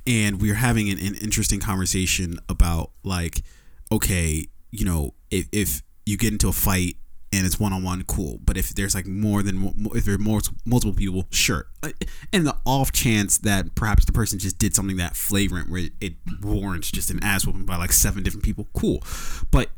and 0.08 0.42
we're 0.42 0.56
having 0.56 0.90
an, 0.90 0.98
an 0.98 1.16
interesting 1.16 1.60
conversation 1.60 2.40
about 2.50 2.92
like, 3.04 3.44
okay, 3.92 4.48
you 4.72 4.86
know, 4.86 5.14
if, 5.30 5.48
if 5.52 5.84
you 6.06 6.18
get 6.18 6.32
into 6.32 6.48
a 6.48 6.54
fight 6.54 6.96
and 7.34 7.46
it's 7.46 7.60
one 7.60 7.74
on 7.74 7.84
one, 7.84 8.04
cool. 8.06 8.40
But 8.44 8.56
if 8.56 8.70
there's 8.70 8.96
like 8.96 9.06
more 9.06 9.44
than 9.44 9.76
if 9.94 10.06
there 10.06 10.16
are 10.16 10.18
more 10.18 10.40
multiple 10.66 10.94
people, 10.96 11.26
sure. 11.30 11.68
Uh, 11.84 11.90
And 12.32 12.48
the 12.48 12.56
off 12.66 12.94
chance 12.94 13.38
that 13.40 13.76
perhaps 13.76 14.06
the 14.06 14.14
person 14.14 14.40
just 14.40 14.58
did 14.58 14.74
something 14.74 14.96
that 14.98 15.16
flagrant 15.16 15.70
where 15.70 15.90
it 16.00 16.14
warrants 16.42 16.90
just 16.90 17.12
an 17.12 17.22
ass 17.22 17.46
whooping 17.46 17.66
by 17.66 17.76
like 17.76 17.92
seven 17.92 18.24
different 18.24 18.46
people, 18.46 18.68
cool. 18.74 19.04
But 19.52 19.70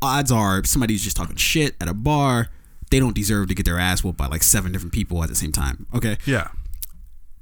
odds 0.00 0.30
are, 0.30 0.64
somebody's 0.64 1.02
just 1.02 1.16
talking 1.16 1.36
shit 1.36 1.74
at 1.80 1.88
a 1.88 1.94
bar, 1.94 2.48
they 2.90 3.00
don't 3.00 3.14
deserve 3.14 3.48
to 3.48 3.54
get 3.54 3.66
their 3.66 3.78
ass 3.78 4.04
whooped 4.04 4.18
by 4.18 4.26
like 4.26 4.42
seven 4.42 4.70
different 4.72 4.92
people 4.92 5.22
at 5.24 5.28
the 5.28 5.34
same 5.34 5.52
time. 5.52 5.86
Okay. 5.92 6.18
Yeah. 6.24 6.48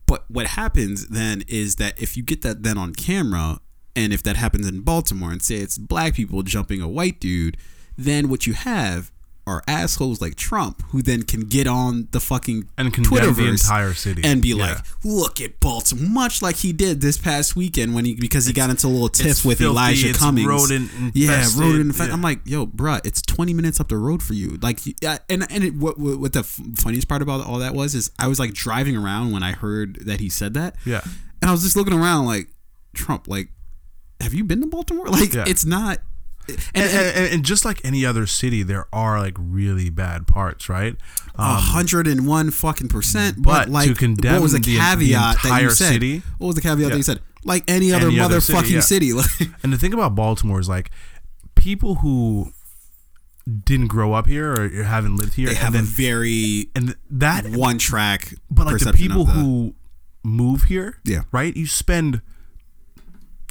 But 0.09 0.25
what 0.29 0.47
happens 0.47 1.07
then 1.09 1.45
is 1.47 1.77
that 1.77 2.01
if 2.01 2.17
you 2.17 2.23
get 2.23 2.41
that 2.41 2.63
then 2.63 2.79
on 2.79 2.95
camera, 2.95 3.61
and 3.95 4.13
if 4.13 4.23
that 4.23 4.37
happens 4.37 4.67
in 4.67 4.81
Baltimore, 4.81 5.31
and 5.31 5.43
say 5.43 5.57
it's 5.57 5.77
black 5.77 6.15
people 6.15 6.43
jumping 6.43 6.81
a 6.81 6.89
white 6.89 7.21
dude, 7.21 7.59
then 7.97 8.31
what 8.31 8.47
you 8.47 8.55
have 8.55 9.13
are 9.49 9.63
assholes 9.67 10.21
like 10.21 10.35
Trump 10.37 10.83
who 10.91 11.03
then 11.03 11.23
can 11.23 11.41
get 11.41 11.67
on 11.67 12.07
the 12.13 12.21
fucking 12.21 12.69
And 12.77 12.93
condemn 12.93 13.35
the 13.35 13.49
entire 13.49 13.95
city. 13.95 14.23
and 14.25 14.43
be 14.43 14.49
Yeah. 14.51 14.55
like, 14.67 14.79
"Look 15.05 15.41
at 15.41 15.59
Baltimore," 15.61 16.09
much 16.09 16.43
like 16.43 16.57
he 16.57 16.73
did 16.73 17.01
this 17.01 17.17
past 17.17 17.57
weekend 17.57 17.95
when 17.95 18.05
he 18.05 18.15
because 18.15 18.47
he 18.47 18.53
got 18.53 18.71
into 18.71 18.87
a 18.87 18.89
little 18.89 19.09
tiff 19.09 19.45
with 19.45 19.59
filthy, 19.59 19.65
Elijah 19.65 20.09
it's 20.11 20.19
Cummings. 20.19 20.47
rodent 20.47 20.91
yeah, 21.15 21.49
rodent. 21.57 21.93
infe- 21.93 22.07
yeah. 22.07 22.13
I'm 22.13 22.23
like, 22.23 22.41
yo, 22.45 22.67
bruh, 22.67 23.01
it's 23.05 23.23
20 23.23 23.55
minutes 23.55 23.81
up 23.81 23.89
the 23.89 23.97
road 23.97 24.23
for 24.23 24.35
you. 24.35 24.59
Like, 24.63 24.81
yeah, 25.03 25.13
uh, 25.15 25.19
and 25.31 25.47
and 25.51 25.65
it, 25.65 25.75
what 25.75 25.99
what 25.99 26.19
what 26.21 26.33
the 26.35 26.43
funniest 26.43 27.09
part 27.09 27.23
about 27.23 27.45
all 27.47 27.59
that 27.59 27.75
was 27.75 27.95
is 27.95 28.11
I 28.19 28.27
was 28.29 28.39
like 28.39 28.53
driving 28.55 28.97
around 28.97 29.33
when 29.33 29.43
I 29.43 29.53
heard 29.53 30.01
that 30.07 30.21
he 30.21 30.29
said 30.29 30.55
that. 30.55 30.77
Yeah. 30.85 31.01
and 31.41 31.49
I 31.49 31.53
was 31.53 31.63
just 31.63 31.77
looking 31.77 31.95
around 31.95 32.27
like 32.27 32.49
Trump, 32.95 33.29
like, 33.29 33.49
have 34.21 34.35
you 34.35 34.45
been 34.45 34.61
to 34.61 34.67
Baltimore? 34.67 35.07
Like, 35.11 35.33
Yeah. 35.35 35.45
it's 35.47 35.65
not. 35.65 35.99
And, 36.49 36.59
And, 36.75 36.87
and, 37.17 37.35
and, 37.35 37.45
just 37.45 37.65
like 37.65 37.81
any 37.85 38.05
other 38.07 38.27
city, 38.27 38.63
there 38.63 38.87
are 38.93 39.19
like 39.21 39.35
really 39.39 39.91
bad 39.91 40.27
parts, 40.27 40.69
right? 40.69 40.97
a 41.37 41.43
um, 41.43 41.57
hundred 41.61 42.07
and 42.07 42.27
one 42.27 42.51
fucking 42.51 42.89
percent. 42.89 43.43
But, 43.43 43.67
but 43.67 43.69
like, 43.69 43.89
to 43.89 43.95
condemn 43.95 44.33
what 44.35 44.43
was 44.43 44.53
the 44.53 44.59
the- 44.61 44.75
the 44.75 44.79
caveat 44.79 45.37
that 45.43 45.63
you 45.63 45.71
said? 45.71 45.93
city- 45.93 46.23
What 46.39 46.47
was 46.49 46.55
the 46.57 46.63
caveat 46.63 46.91
that 46.91 46.97
you 46.97 47.03
said? 47.03 47.21
Like 47.45 47.65
any 47.69 47.93
other 47.93 48.09
Any 48.09 48.19
other 48.21 48.41
city, 48.41 48.59
motherfucking 48.59 48.71
yeah. 48.73 48.81
city. 48.81 49.13
Like, 49.15 49.31
And 49.63 49.73
the 49.73 49.79
thing 49.79 49.93
about 49.95 50.15
Baltimore 50.15 50.59
is 50.61 50.69
like 50.69 50.91
people 51.55 51.97
who 51.97 52.53
didn't 53.65 53.87
grow 53.89 54.13
up 54.13 54.27
here 54.27 54.53
or 54.53 54.69
haven't 54.83 55.17
lived 55.17 55.35
here, 55.35 55.49
they 55.49 55.55
have 55.55 55.69
and 55.75 55.75
then 55.77 55.83
a 55.85 55.87
very 55.87 56.71
and 56.75 56.97
that 57.11 57.47
one 57.47 57.79
track. 57.79 58.35
but 58.51 58.67
like 58.67 58.79
the 58.79 58.93
people 58.93 59.25
the- 59.25 59.33
who 59.33 59.75
move 60.25 60.65
here, 60.65 60.99
Yeah. 61.05 61.23
right? 61.33 61.57
You 61.57 61.67
spend, 61.67 62.21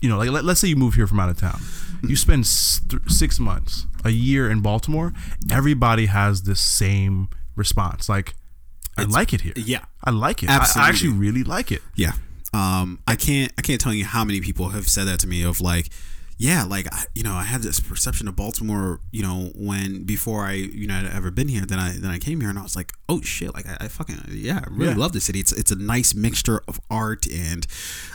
you 0.02 0.10
know, 0.10 0.18
like 0.18 0.30
let, 0.30 0.44
let's 0.46 0.60
say 0.60 0.68
you 0.68 0.76
move 0.76 0.94
here 0.96 1.08
from 1.08 1.20
out 1.20 1.30
of 1.30 1.38
town, 1.40 1.60
you 2.04 2.16
spend 2.16 2.46
th- 2.46 3.02
six 3.08 3.40
months, 3.40 3.86
a 4.06 4.10
year 4.12 4.50
in 4.50 4.62
Baltimore. 4.62 5.14
Everybody 5.52 6.06
has 6.08 6.44
the 6.44 6.56
same 6.56 7.30
response, 7.56 8.08
like. 8.10 8.36
I 9.00 9.04
like 9.04 9.32
it 9.32 9.42
here. 9.42 9.54
yeah, 9.56 9.86
I 10.04 10.10
like 10.10 10.42
it. 10.42 10.50
I- 10.50 10.56
I, 10.76 10.90
actually 10.90 11.12
really 11.14 11.44
like 11.44 11.72
it. 11.72 11.84
Yeah. 11.96 12.14
Um, 12.52 13.00
I 13.08 13.16
can't 13.16 13.52
I 13.56 13.62
can't 13.62 13.80
tell 13.80 13.94
you 13.94 14.06
how 14.06 14.24
many 14.26 14.42
people 14.42 14.70
have 14.70 14.88
said 14.88 15.06
that 15.06 15.20
to 15.20 15.28
me 15.28 15.44
of 15.44 15.62
like, 15.62 15.90
yeah, 16.38 16.64
like 16.64 16.88
I, 16.94 17.06
you 17.16 17.24
know, 17.24 17.34
I 17.34 17.44
had 17.44 17.62
this 17.62 17.80
perception 17.80 18.28
of 18.28 18.36
Baltimore, 18.36 19.00
you 19.12 19.24
know, 19.24 19.52
when 19.56 20.04
before 20.04 20.46
I 20.46 20.54
you 20.54 20.86
know 20.88 20.94
had 20.94 21.06
ever 21.14 21.32
been 21.32 21.48
here, 21.48 21.66
then 21.66 21.80
I 21.80 21.94
then 21.94 22.12
I 22.12 22.20
came 22.20 22.42
here 22.42 22.50
and 22.50 22.60
I 22.60 22.64
was 22.64 22.76
like, 22.76 22.94
oh 23.10 23.22
shit, 23.22 23.54
like 23.54 23.66
I, 23.68 23.78
I 23.82 23.88
fucking 23.88 24.18
yeah, 24.32 24.60
I 24.64 24.68
really 24.70 24.92
Yeah. 24.94 24.98
love 24.98 25.14
the 25.14 25.22
city. 25.22 25.40
It's 25.40 25.52
it's 25.52 25.72
a 25.72 25.76
nice 25.76 26.14
mixture 26.14 26.62
of 26.68 26.80
art 26.92 27.26
and 27.28 27.66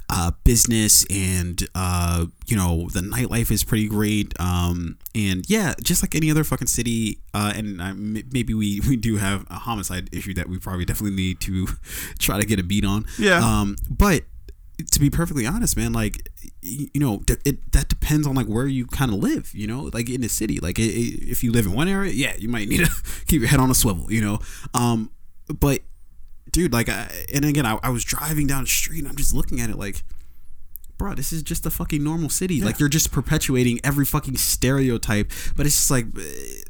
uh, 0.09 0.33
business 0.45 1.05
and 1.11 1.67
uh, 1.75 2.27
you 2.47 2.57
know 2.57 2.89
the 2.93 3.01
nightlife 3.01 3.51
is 3.51 3.65
pretty 3.65 3.89
great. 3.89 4.35
Um, 4.41 4.99
and 5.15 5.45
yeah, 5.49 5.75
just 5.83 6.03
like 6.03 6.15
any 6.15 6.31
other 6.31 6.45
fucking 6.45 6.69
city. 6.69 7.19
Uh, 7.35 7.53
and 7.57 7.83
I, 7.83 7.91
m- 7.91 8.23
maybe 8.33 8.55
we 8.55 8.81
we 8.89 8.97
do 8.97 9.17
have 9.17 9.47
a 9.51 9.55
homicide 9.55 10.09
issue 10.13 10.35
that 10.35 10.49
we 10.49 10.59
probably 10.59 10.85
definitely 10.85 11.17
need 11.17 11.41
to 11.41 11.67
try 12.19 12.39
to 12.41 12.47
get 12.47 12.61
a 12.61 12.63
beat 12.63 12.85
on. 12.85 13.05
Yeah. 13.19 13.39
Um, 13.39 13.77
but 13.91 14.23
to 14.91 15.01
be 15.01 15.11
perfectly 15.11 15.47
honest, 15.47 15.77
man, 15.77 15.93
like 15.93 16.29
you 16.63 17.01
know, 17.01 17.23
it 17.45 17.73
that 17.73 17.89
depends 17.89 18.27
on 18.27 18.35
like 18.35 18.47
where 18.47 18.67
you 18.67 18.87
kind 18.87 19.13
of 19.13 19.19
live. 19.19 19.51
You 19.55 19.67
know, 19.67 19.91
like 19.93 20.09
in 20.09 20.21
the 20.21 20.29
city, 20.29 20.59
like 20.59 20.79
i 20.79 20.83
i 20.83 20.87
if 20.87 21.43
you 21.43 21.53
live 21.53 21.67
in 21.67 21.73
one 21.73 21.89
area, 21.89 22.13
yeah, 22.13 22.35
you 22.39 22.49
might 22.49 22.69
need 22.69 22.85
to 22.85 22.91
keep 23.27 23.41
your 23.41 23.49
head 23.49 23.61
on 23.61 23.71
a 23.71 23.75
swivel. 23.75 24.11
You 24.13 24.21
know, 24.21 24.39
um, 24.75 25.11
but 25.61 25.81
dude, 26.51 26.73
like, 26.73 26.89
I, 26.89 27.11
and 27.33 27.45
again, 27.45 27.67
I, 27.67 27.79
I 27.83 27.91
was 27.91 28.05
driving 28.05 28.47
down 28.47 28.65
the 28.65 28.69
street 28.69 29.01
and 29.01 29.09
I'm 29.09 29.17
just 29.17 29.35
looking 29.35 29.61
at 29.61 29.71
it 29.71 29.77
like. 29.77 30.03
Bro, 30.99 31.17
this 31.17 31.33
is 31.33 31.43
just 31.43 31.67
a 31.67 31.71
fucking 31.71 32.05
normal 32.05 32.29
city. 32.29 32.61
Like 32.61 32.79
you're 32.79 32.89
just 32.89 33.11
perpetuating 33.11 33.81
every 33.83 34.05
fucking 34.05 34.37
stereotype. 34.37 35.33
But 35.57 35.67
it's 35.67 35.75
just 35.75 35.91
like, 35.91 36.07
eh, 36.17 36.63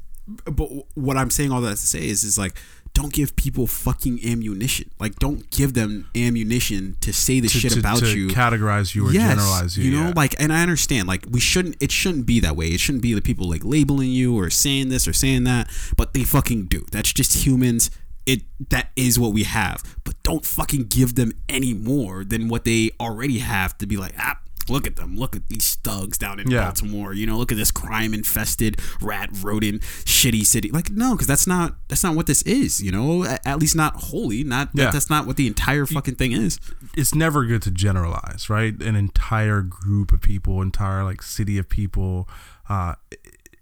but 0.51 0.71
what 0.95 1.19
I'm 1.19 1.29
saying 1.29 1.53
all 1.53 1.61
that 1.61 1.73
to 1.73 1.77
say 1.77 2.09
is, 2.09 2.25
is 2.25 2.39
like, 2.39 2.57
don't 2.95 3.13
give 3.13 3.35
people 3.37 3.67
fucking 3.67 4.21
ammunition. 4.25 4.91
Like, 5.01 5.17
don't 5.17 5.49
give 5.51 5.73
them 5.75 6.09
ammunition 6.15 6.97
to 7.01 7.13
say 7.13 7.41
the 7.41 7.49
To, 7.49 7.59
shit 7.59 7.73
to- 7.73 7.79
about 7.81 8.01
to 8.01 8.17
you. 8.19 8.29
categorize 8.29 8.95
you 8.95 9.09
or 9.09 9.13
generalize 9.13 9.79
you. 9.79 9.85
You 9.85 9.97
know, 9.99 10.07
yeah. 10.09 10.13
like, 10.15 10.35
and 10.39 10.53
I 10.53 10.63
understand, 10.63 11.09
like, 11.09 11.25
we 11.31 11.41
shouldn't, 11.41 11.77
it 11.81 11.91
shouldn't 11.91 12.27
be 12.27 12.39
that 12.41 12.55
way. 12.55 12.69
It 12.69 12.81
shouldn't 12.81 13.03
be 13.03 13.15
the 13.15 13.23
people 13.23 13.49
like 13.49 13.63
labeling 13.65 14.11
you 14.11 14.39
or 14.39 14.51
saying 14.51 14.91
this 14.91 15.09
or 15.09 15.13
saying 15.15 15.45
that, 15.45 15.71
but 15.97 16.13
they 16.13 16.25
fucking 16.25 16.67
do. 16.67 16.85
That's 16.93 17.13
just 17.13 17.47
humans. 17.47 17.91
It 18.25 18.43
that 18.69 18.91
is 18.95 19.19
what 19.19 19.33
we 19.33 19.43
have, 19.43 19.83
but 20.05 20.15
don't 20.23 20.45
fucking 20.47 20.85
give 20.85 21.17
them 21.17 21.33
any 21.49 21.75
more 21.75 22.23
than 22.23 22.47
what 22.49 22.65
they 22.65 22.93
already 23.01 23.41
have 23.41 23.77
to 23.79 23.87
be 23.87 23.97
like. 23.97 24.15
Ah, 24.17 24.39
look 24.69 24.87
at 24.87 24.97
them. 24.97 25.17
Look 25.17 25.35
at 25.37 25.49
these 25.49 25.75
thugs 25.77 26.19
down 26.19 26.39
in 26.41 26.51
Yeah. 26.51 26.65
Baltimore. 26.65 27.13
You 27.15 27.27
know, 27.27 27.37
look 27.39 27.53
at 27.53 27.59
this 27.59 27.71
crime 27.71 28.15
infested, 28.15 28.81
rat 29.01 29.31
rodent, 29.43 29.83
shitty 29.83 30.45
city. 30.47 30.71
Like, 30.71 30.91
no, 30.91 31.13
because 31.13 31.27
that's 31.27 31.47
not 31.47 31.77
that's 31.89 32.03
not 32.05 32.15
what 32.17 32.27
this 32.27 32.43
is. 32.43 32.83
You 32.83 32.93
know, 32.93 33.25
at, 33.25 33.47
at 33.47 33.59
least 33.59 33.77
not 33.77 33.97
wholly. 33.97 34.45
Not 34.45 34.71
Yeah. 34.75 34.91
that's 34.91 35.11
not 35.11 35.27
what 35.27 35.37
the 35.37 35.47
entire 35.47 35.87
fucking 35.87 36.15
thing 36.17 36.33
is. 36.33 36.59
it's 36.97 37.15
never 37.15 37.45
good 37.47 37.63
to 37.63 37.71
generalize, 37.71 38.51
right? 38.51 38.81
An 38.83 38.95
entire 38.97 39.63
group 39.63 40.13
of 40.13 40.21
people, 40.21 40.61
entire 40.61 41.05
like 41.05 41.23
city 41.23 41.57
of 41.59 41.69
people. 41.69 42.29
Uh, 42.69 42.95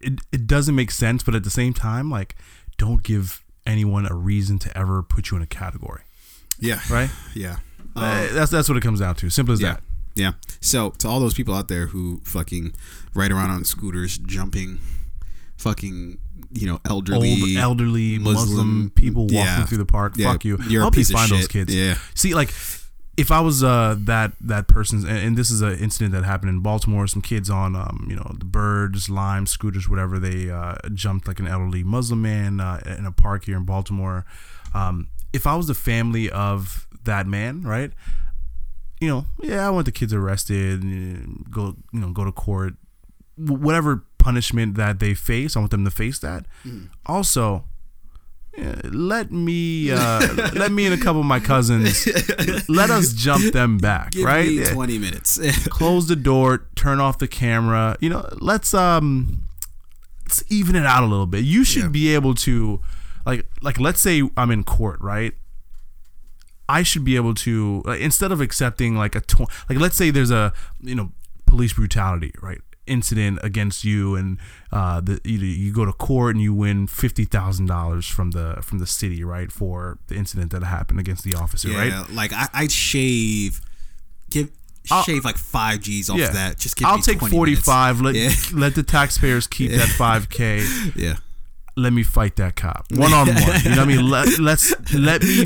it 0.00 0.20
it 0.32 0.46
doesn't 0.46 0.74
make 0.74 0.90
sense, 0.90 1.22
but 1.22 1.34
at 1.34 1.44
the 1.44 1.50
same 1.50 1.72
time, 1.74 2.10
like, 2.10 2.34
don't 2.78 3.02
give 3.02 3.44
anyone 3.66 4.06
a 4.10 4.14
reason 4.14 4.58
to 4.58 4.76
ever 4.76 5.02
put 5.02 5.30
you 5.30 5.36
in 5.36 5.42
a 5.42 5.46
category, 5.46 6.00
Yeah. 6.58 6.80
right? 6.90 7.10
Yeah. 7.34 7.56
Uh, 7.94 8.28
that's 8.32 8.50
that's 8.50 8.68
what 8.68 8.78
it 8.78 8.82
comes 8.82 9.00
down 9.00 9.14
to. 9.16 9.28
Simple 9.30 9.52
as 9.52 9.60
Yeah. 9.60 9.74
that. 9.74 9.82
Yeah. 10.20 10.32
So 10.60 10.90
to 10.98 11.08
all 11.08 11.20
those 11.20 11.34
people 11.34 11.54
out 11.54 11.68
there 11.68 11.86
who 11.86 12.20
fucking 12.24 12.74
ride 13.14 13.32
around 13.32 13.50
on 13.50 13.64
scooters, 13.64 14.18
jumping, 14.18 14.78
fucking, 15.56 16.18
you 16.52 16.66
know, 16.66 16.80
elderly, 16.88 17.56
Old 17.56 17.56
elderly 17.56 18.18
Muslim, 18.18 18.48
Muslim- 18.48 18.92
people 18.94 19.22
walking 19.22 19.36
yeah. 19.36 19.64
through 19.66 19.78
the 19.78 19.86
park. 19.86 20.14
Yeah, 20.16 20.32
Fuck 20.32 20.44
you. 20.44 20.58
you're 20.68 20.82
a 20.82 20.84
I 20.84 20.86
hope 20.86 20.94
they 20.94 21.00
piece 21.00 21.10
of 21.10 21.16
find 21.16 21.30
those 21.30 21.48
kids. 21.48 21.74
Yeah. 21.74 21.96
See, 22.14 22.34
like, 22.34 22.52
if 23.16 23.30
I 23.30 23.40
was 23.40 23.62
uh, 23.62 23.96
that 23.98 24.32
that 24.40 24.66
person's, 24.66 25.04
and, 25.04 25.18
and 25.18 25.36
this 25.36 25.50
is 25.50 25.60
an 25.60 25.78
incident 25.78 26.12
that 26.12 26.24
happened 26.24 26.50
in 26.50 26.60
Baltimore. 26.60 27.06
Some 27.06 27.22
kids 27.22 27.50
on, 27.50 27.76
um, 27.76 28.06
you 28.08 28.16
know, 28.16 28.34
the 28.38 28.46
birds, 28.46 29.10
lime, 29.10 29.46
scooters, 29.46 29.88
whatever. 29.88 30.18
They 30.18 30.50
uh, 30.50 30.76
jumped 30.94 31.28
like 31.28 31.38
an 31.38 31.46
elderly 31.46 31.84
Muslim 31.84 32.22
man 32.22 32.60
uh, 32.60 32.80
in 32.98 33.04
a 33.06 33.12
park 33.12 33.44
here 33.44 33.56
in 33.56 33.64
Baltimore. 33.64 34.24
Um, 34.74 35.08
if 35.32 35.46
I 35.46 35.54
was 35.54 35.66
the 35.66 35.74
family 35.74 36.30
of 36.30 36.86
that 37.04 37.26
man, 37.26 37.62
right? 37.62 37.92
You 39.00 39.08
know, 39.08 39.24
yeah, 39.42 39.66
I 39.66 39.70
want 39.70 39.86
the 39.86 39.92
kids 39.92 40.12
arrested, 40.12 40.82
and 40.82 41.46
go, 41.50 41.76
you 41.92 42.00
know, 42.00 42.10
go 42.12 42.24
to 42.24 42.32
court, 42.32 42.74
Wh- 43.36 43.60
whatever 43.62 44.04
punishment 44.18 44.74
that 44.74 45.00
they 45.00 45.14
face. 45.14 45.56
I 45.56 45.60
want 45.60 45.70
them 45.70 45.84
to 45.86 45.90
face 45.90 46.18
that. 46.18 46.44
Mm. 46.66 46.88
Also, 47.06 47.64
yeah, 48.58 48.74
let 48.84 49.32
me 49.32 49.90
uh, 49.90 50.20
let 50.54 50.70
me 50.70 50.84
and 50.84 50.92
a 50.94 51.02
couple 51.02 51.20
of 51.20 51.26
my 51.26 51.40
cousins 51.40 52.06
let 52.68 52.90
us 52.90 53.12
jump 53.14 53.52
them 53.54 53.78
back, 53.78 54.10
Give 54.12 54.24
right? 54.26 54.46
me 54.48 54.58
Yeah. 54.60 54.72
twenty 54.74 54.98
minutes. 54.98 55.38
Close 55.68 56.06
the 56.08 56.16
door, 56.16 56.66
turn 56.74 57.00
off 57.00 57.16
the 57.18 57.28
camera. 57.28 57.96
You 58.00 58.10
know, 58.10 58.28
let's 58.40 58.74
um 58.74 59.44
let's 60.26 60.44
even 60.50 60.76
it 60.76 60.84
out 60.84 61.02
a 61.04 61.06
little 61.06 61.26
bit. 61.26 61.44
You 61.44 61.64
should 61.64 61.84
Yeah. 61.84 61.88
be 61.88 62.14
able 62.14 62.34
to 62.34 62.80
like 63.24 63.46
like 63.62 63.80
let's 63.80 64.00
say 64.02 64.22
I'm 64.36 64.50
in 64.50 64.64
court, 64.64 65.00
right? 65.00 65.32
I 66.78 66.82
should 66.84 67.04
be 67.04 67.16
able 67.16 67.34
to 67.46 67.82
like, 67.84 68.00
instead 68.00 68.30
of 68.32 68.40
accepting 68.40 68.96
like 68.96 69.14
a 69.14 69.20
tw- 69.20 69.50
like 69.68 69.78
let's 69.84 69.96
say 69.96 70.10
there's 70.10 70.30
a 70.30 70.52
you 70.80 70.94
know 70.94 71.10
police 71.46 71.72
brutality 71.74 72.32
right 72.42 72.60
incident 72.86 73.38
against 73.42 73.84
you 73.84 74.16
and 74.16 74.38
uh 74.72 75.00
the 75.00 75.20
you, 75.24 75.38
you 75.38 75.72
go 75.72 75.84
to 75.84 75.92
court 75.92 76.34
and 76.34 76.42
you 76.42 76.52
win 76.54 76.86
fifty 76.88 77.24
thousand 77.24 77.66
dollars 77.66 78.06
from 78.06 78.30
the 78.32 78.56
from 78.62 78.78
the 78.78 78.86
city 78.86 79.22
right 79.22 79.50
for 79.52 79.98
the 80.08 80.14
incident 80.16 80.50
that 80.50 80.62
happened 80.64 80.98
against 80.98 81.22
the 81.22 81.34
officer 81.34 81.68
yeah. 81.68 81.78
right 81.82 82.10
Like 82.10 82.32
I, 82.32 82.48
I'd 82.60 82.72
shave, 82.72 83.60
give 84.30 84.48
I'll- 84.90 85.04
shave 85.04 85.24
like 85.24 85.38
five 85.38 85.80
G's 85.80 86.08
off 86.10 86.18
yeah 86.18 86.30
that. 86.30 86.58
Just 86.58 86.76
give 86.76 86.86
I'll 86.88 86.98
take 86.98 87.18
20 87.18 87.34
forty 87.36 87.54
five 87.54 88.00
let 88.00 88.14
Yeah. 88.16 88.30
let 88.54 88.74
the 88.74 88.82
taxpayers 88.82 89.46
keep 89.46 89.70
that 89.72 89.88
five 89.88 90.28
k 90.28 90.64
Yeah. 90.96 91.16
let 91.76 91.92
me 91.92 92.02
fight 92.02 92.34
that 92.36 92.56
cop 92.56 92.86
one 92.90 93.12
on 93.12 93.26
one. 93.28 93.36
You 93.36 93.70
know 93.70 93.76
what 93.76 93.78
I 93.78 93.84
mean? 93.84 94.10
Let, 94.16 94.38
let's 94.38 94.72
let 94.94 95.22
me 95.22 95.44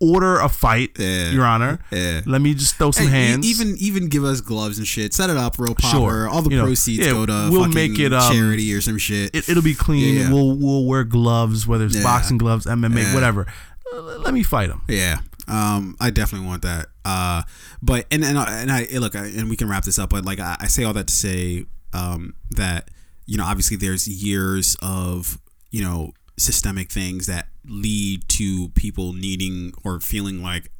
order 0.00 0.38
a 0.38 0.48
fight, 0.48 0.92
Yeah. 0.98 1.30
Your 1.30 1.44
Honor. 1.44 1.78
Yeah. 1.90 2.20
Let 2.26 2.40
me 2.40 2.54
just 2.54 2.76
throw 2.76 2.90
some 2.90 3.08
hands. 3.08 3.46
even 3.46 3.76
even 3.78 4.08
give 4.08 4.24
us 4.24 4.40
gloves 4.40 4.78
and 4.78 4.86
shit. 4.86 5.12
Set 5.14 5.30
it 5.30 5.36
up 5.36 5.58
real 5.58 5.74
proper. 5.74 5.96
Sure. 5.96 6.28
All 6.28 6.42
the 6.42 6.50
You 6.50 6.56
know, 6.58 6.64
proceeds 6.64 7.04
yeah, 7.04 7.12
go 7.12 7.26
to 7.26 7.48
we'll 7.50 7.62
fucking 7.64 7.74
make 7.74 7.98
it, 7.98 8.12
um, 8.12 8.32
charity 8.32 8.72
or 8.74 8.80
some 8.80 8.98
shit. 8.98 9.34
it, 9.34 9.48
it'll 9.48 9.62
be 9.62 9.74
clean. 9.74 10.30
We'll 10.32 10.56
we'll 10.56 10.84
wear 10.84 11.04
gloves, 11.04 11.66
whether 11.66 11.86
it's 11.86 12.02
boxing 12.02 12.38
gloves, 12.38 12.66
MMA, 12.66 13.12
whatever. 13.14 13.46
Let 13.92 14.34
me 14.34 14.42
fight 14.42 14.70
him. 14.70 14.82
Yeah. 14.88 15.18
Um, 15.48 15.96
I 15.98 16.10
definitely 16.10 16.46
want 16.46 16.62
that. 16.62 16.86
Uh, 17.06 17.42
but 17.80 18.04
and 18.10 18.22
and 18.22 18.38
I- 18.38 18.60
and 18.60 18.70
I 18.70 18.86
look, 18.98 19.16
I, 19.16 19.26
and 19.28 19.48
we 19.48 19.56
can 19.56 19.68
wrap 19.68 19.84
this 19.84 19.98
up. 19.98 20.10
But 20.10 20.24
like 20.26 20.40
I, 20.40 20.56
I 20.60 20.66
say 20.66 20.84
all 20.84 20.92
that 20.92 21.06
to 21.06 21.14
say, 21.14 21.64
um, 21.94 22.34
that 22.50 22.90
you 23.24 23.38
know, 23.38 23.44
obviously 23.44 23.76
there's 23.78 24.06
years 24.06 24.76
of 24.82 25.38
you 25.70 25.82
know 25.82 26.12
systemic 26.38 26.90
things 26.90 27.26
that 27.26 27.48
lead 27.66 28.26
to 28.28 28.68
people 28.70 29.12
needing 29.12 29.72
or 29.84 30.00
feeling 30.00 30.42
like 30.42 30.70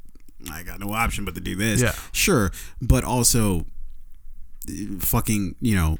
I 0.51 0.63
got 0.63 0.79
no 0.79 0.93
option 0.93 1.25
but 1.25 1.35
to 1.35 1.41
do 1.41 1.55
this. 1.55 1.81
Yeah. 1.81 1.93
Sure, 2.13 2.51
but 2.81 3.03
also, 3.03 3.65
fucking, 4.99 5.55
you 5.61 5.75
know, 5.75 5.97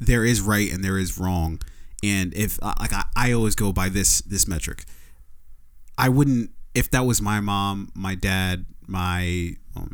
there 0.00 0.24
is 0.24 0.40
right 0.40 0.70
and 0.72 0.84
there 0.84 0.98
is 0.98 1.18
wrong, 1.18 1.60
and 2.02 2.32
if 2.34 2.58
uh, 2.62 2.74
like 2.80 2.92
I, 2.92 3.04
I 3.16 3.32
always 3.32 3.54
go 3.54 3.72
by 3.72 3.88
this 3.88 4.20
this 4.22 4.46
metric. 4.46 4.84
I 5.98 6.10
wouldn't 6.10 6.50
if 6.74 6.90
that 6.90 7.06
was 7.06 7.22
my 7.22 7.40
mom, 7.40 7.90
my 7.94 8.14
dad, 8.14 8.66
my 8.86 9.56
well, 9.74 9.88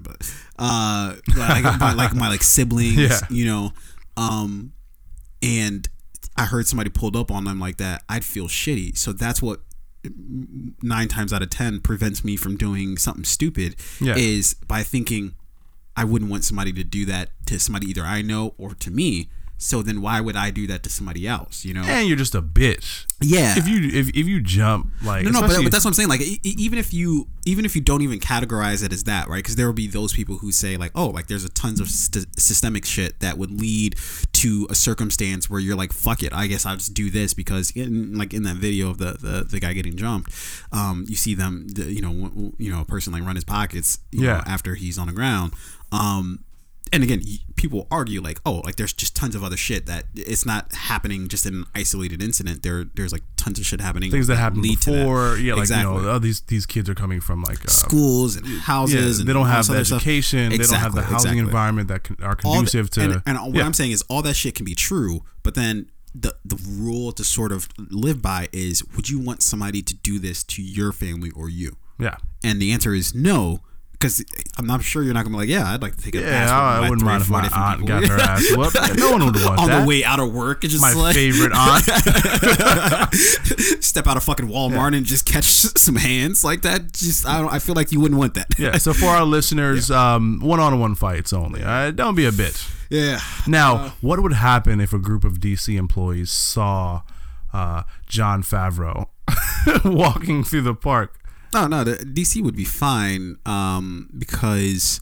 but 0.00 0.32
uh, 0.58 1.14
like 1.36 1.62
my, 1.78 1.92
like 1.92 2.14
my 2.14 2.28
like 2.28 2.42
siblings, 2.54 2.96
Yeah. 2.96 3.20
you 3.30 3.44
know, 3.44 3.72
um, 4.16 4.72
and 5.42 5.86
I 6.38 6.44
heard 6.46 6.66
somebody 6.66 6.90
pulled 6.90 7.16
up 7.16 7.30
on 7.30 7.44
them 7.44 7.58
like 7.58 7.76
that, 7.78 8.04
I'd 8.08 8.24
feel 8.24 8.46
shitty. 8.48 8.96
So 8.96 9.12
that's 9.12 9.42
what 9.42 9.60
nine 10.82 11.08
times 11.08 11.32
out 11.32 11.42
of 11.42 11.50
ten 11.50 11.80
prevents 11.80 12.24
me 12.24 12.36
from 12.36 12.56
doing 12.56 12.96
something 12.96 13.24
stupid 13.24 13.76
Yeah. 14.00 14.14
is 14.16 14.54
by 14.54 14.82
thinking 14.82 15.34
I 15.96 16.04
wouldn't 16.04 16.30
want 16.30 16.44
somebody 16.44 16.72
to 16.74 16.84
do 16.84 17.04
that 17.06 17.30
to 17.46 17.58
somebody 17.58 17.88
either 17.88 18.02
I 18.04 18.22
know 18.22 18.54
or 18.56 18.74
to 18.74 18.90
me. 18.90 19.28
So 19.60 19.82
then 19.82 20.00
why 20.00 20.20
would 20.20 20.36
I 20.36 20.50
do 20.50 20.66
that 20.68 20.82
to 20.84 20.90
somebody 20.90 21.26
else? 21.26 21.64
You 21.64 21.74
know? 21.74 21.82
And 21.82 22.06
you're 22.06 22.16
just 22.16 22.34
a 22.36 22.40
bitch. 22.42 23.06
yeah. 23.20 23.54
If 23.58 23.66
you 23.66 23.88
if, 23.92 24.08
if 24.10 24.26
you 24.28 24.40
jump 24.40 24.92
like 25.02 25.24
No, 25.24 25.30
no, 25.30 25.40
but, 25.40 25.62
but 25.64 25.72
that's 25.72 25.84
what 25.84 25.90
I'm 25.90 25.94
saying. 25.94 26.08
Like, 26.08 26.20
e- 26.20 26.38
even 26.44 26.78
if 26.78 26.94
you, 26.94 27.26
even 27.44 27.64
if 27.64 27.74
you 27.74 27.82
don't 27.82 28.02
even 28.02 28.20
categorize 28.20 28.84
it 28.84 28.92
as 28.92 29.04
that, 29.04 29.28
right? 29.28 29.38
Because 29.38 29.56
there 29.56 29.66
will 29.66 29.72
be 29.72 29.88
those 29.88 30.12
people 30.12 30.38
who 30.38 30.52
say, 30.52 30.76
like, 30.76 30.92
oh, 30.94 31.08
like 31.08 31.26
there's 31.26 31.44
a 31.44 31.48
tons 31.48 31.80
of 31.80 31.88
st- 31.88 32.38
systemic 32.38 32.84
shit 32.84 33.18
that 33.20 33.36
would 33.36 33.50
lead 33.50 33.96
to 34.34 34.66
a 34.70 34.74
circumstance 34.76 35.50
where 35.50 35.58
you're 35.58 35.74
like, 35.76 35.92
fuck 35.92 36.22
it, 36.22 36.32
I 36.32 36.46
guess 36.46 36.64
I'll 36.64 36.76
just 36.76 36.94
do 36.94 37.10
this 37.10 37.34
because, 37.34 37.72
in, 37.72 38.16
like 38.16 38.32
in 38.32 38.44
that 38.44 38.56
video 38.56 38.90
of 38.90 38.98
the 38.98 39.12
the, 39.20 39.44
the 39.50 39.58
guy 39.58 39.72
getting 39.72 39.96
jumped, 39.96 40.32
um, 40.70 41.04
you 41.08 41.16
see 41.16 41.34
them, 41.34 41.66
the, 41.68 41.92
you 41.92 42.00
know, 42.00 42.10
w- 42.12 42.28
w- 42.28 42.52
you 42.58 42.70
know, 42.72 42.80
a 42.82 42.84
person 42.84 43.12
like 43.12 43.24
run 43.24 43.34
his 43.34 43.44
pockets, 43.44 43.98
you 44.12 44.24
Yeah. 44.26 44.34
know, 44.38 44.42
after 44.46 44.76
he's 44.76 44.98
on 44.98 45.08
the 45.08 45.12
ground, 45.12 45.52
um. 45.90 46.44
And 46.92 47.02
again, 47.02 47.22
people 47.56 47.86
argue 47.90 48.20
like, 48.20 48.38
oh, 48.46 48.60
like 48.64 48.76
there's 48.76 48.92
just 48.92 49.14
tons 49.16 49.34
of 49.34 49.42
other 49.44 49.56
shit 49.56 49.86
that 49.86 50.04
it's 50.14 50.46
not 50.46 50.72
happening 50.74 51.28
just 51.28 51.46
in 51.46 51.54
an 51.54 51.64
isolated 51.74 52.22
incident. 52.22 52.62
There, 52.62 52.84
there's 52.94 53.12
like 53.12 53.22
tons 53.36 53.58
of 53.58 53.66
shit 53.66 53.80
happening 53.80 54.10
things 54.10 54.26
that 54.28 54.36
happened 54.36 54.62
lead 54.62 54.80
to 54.82 54.90
that. 54.92 54.98
before. 54.98 55.36
Yeah, 55.36 55.54
like 55.54 55.62
exactly. 55.62 55.94
you 55.96 56.02
know, 56.02 56.10
oh, 56.10 56.18
these 56.18 56.40
these 56.42 56.66
kids 56.66 56.88
are 56.88 56.94
coming 56.94 57.20
from 57.20 57.42
like 57.42 57.64
uh, 57.64 57.68
schools 57.68 58.36
and 58.36 58.46
yeah, 58.46 58.58
houses. 58.60 59.18
and 59.20 59.28
they 59.28 59.32
don't 59.32 59.46
have 59.46 59.66
the 59.66 59.76
education. 59.76 60.50
They 60.50 60.58
don't 60.58 60.72
have 60.74 60.94
the 60.94 61.02
housing 61.02 61.32
exactly. 61.32 61.38
environment 61.40 61.88
that 61.88 62.04
con- 62.04 62.16
are 62.22 62.36
All 62.44 62.52
the- 62.52 62.56
conducive 62.58 62.90
to. 62.90 63.00
and, 63.02 63.22
and 63.26 63.38
what 63.38 63.54
yeah. 63.56 63.64
I'm 63.66 63.74
saying 63.74 63.90
is 63.92 64.02
all 64.08 64.22
that 64.22 64.34
shit 64.34 64.54
can 64.54 64.64
be 64.64 64.74
true, 64.74 65.22
but 65.42 65.54
then 65.54 65.90
the 66.14 66.34
the 66.44 66.56
rule 66.68 67.12
to 67.12 67.22
sort 67.24 67.52
of 67.52 67.68
live 67.90 68.22
by 68.22 68.48
is: 68.52 68.82
Would 68.96 69.08
you 69.10 69.18
want 69.18 69.42
somebody 69.42 69.82
to 69.82 69.94
do 69.94 70.18
this 70.18 70.42
to 70.44 70.62
your 70.62 70.92
family 70.92 71.30
or 71.34 71.48
you? 71.48 71.76
yeah, 72.00 72.16
And 72.44 72.62
the 72.62 72.72
answer 72.72 72.94
is 72.94 73.14
no. 73.14 73.60
Because 73.98 74.24
I'm 74.56 74.66
not 74.66 74.82
sure 74.84 75.02
you're 75.02 75.12
not 75.12 75.24
gonna 75.24 75.34
be 75.34 75.40
like, 75.40 75.48
yeah, 75.48 75.72
I'd 75.72 75.82
like 75.82 75.96
to 75.96 76.02
take 76.04 76.14
a 76.14 76.20
yeah. 76.20 76.46
I, 76.56 76.76
I 76.76 76.88
wouldn't 76.88 77.02
mind 77.04 77.22
if 77.22 77.30
my 77.30 77.48
aunt 77.52 77.84
got 77.84 78.04
her 78.06 78.16
ass 78.16 78.46
whooped. 78.56 78.76
No 78.96 79.10
one 79.10 79.24
would 79.24 79.34
want 79.44 79.58
on 79.58 79.68
that. 79.70 79.80
the 79.80 79.86
way 79.88 80.04
out 80.04 80.20
of 80.20 80.32
work. 80.32 80.62
It's 80.62 80.72
just 80.72 80.82
my 80.82 80.92
like 80.92 81.16
favorite 81.16 81.50
aunt. 81.54 81.82
step 83.82 84.06
out 84.06 84.16
of 84.16 84.22
fucking 84.22 84.46
Walmart 84.48 84.96
and 84.96 85.04
just 85.04 85.26
catch 85.26 85.44
some 85.44 85.96
hands 85.96 86.44
like 86.44 86.62
that. 86.62 86.92
Just 86.92 87.26
I 87.26 87.40
don't. 87.40 87.52
I 87.52 87.58
feel 87.58 87.74
like 87.74 87.90
you 87.92 88.00
wouldn't 88.00 88.18
want 88.20 88.34
that. 88.34 88.46
yeah. 88.58 88.76
So 88.78 88.92
for 88.94 89.06
our 89.06 89.24
listeners, 89.36 89.90
um, 89.90 90.38
one-on-one 90.40 90.94
fights 90.94 91.32
only. 91.32 91.62
Right? 91.62 91.90
Don't 91.90 92.14
be 92.14 92.26
a 92.26 92.30
bitch. 92.30 92.70
yeah. 92.90 93.20
Now, 93.46 93.74
Uh, 93.76 93.90
what 94.00 94.20
would 94.22 94.32
happen 94.34 94.80
if 94.80 94.92
a 94.92 94.98
group 94.98 95.24
of 95.24 95.38
DC 95.40 95.76
employees 95.76 96.30
saw 96.30 97.02
uh, 97.52 97.82
Jon 98.06 98.42
Favreau 98.42 99.06
walking 99.84 100.44
through 100.44 100.62
the 100.62 100.74
park? 100.74 101.17
No, 101.54 101.66
no, 101.66 101.84
the 101.84 101.96
DC 101.96 102.42
would 102.42 102.56
be 102.56 102.64
fine 102.64 103.36
um, 103.46 104.10
because 104.16 105.00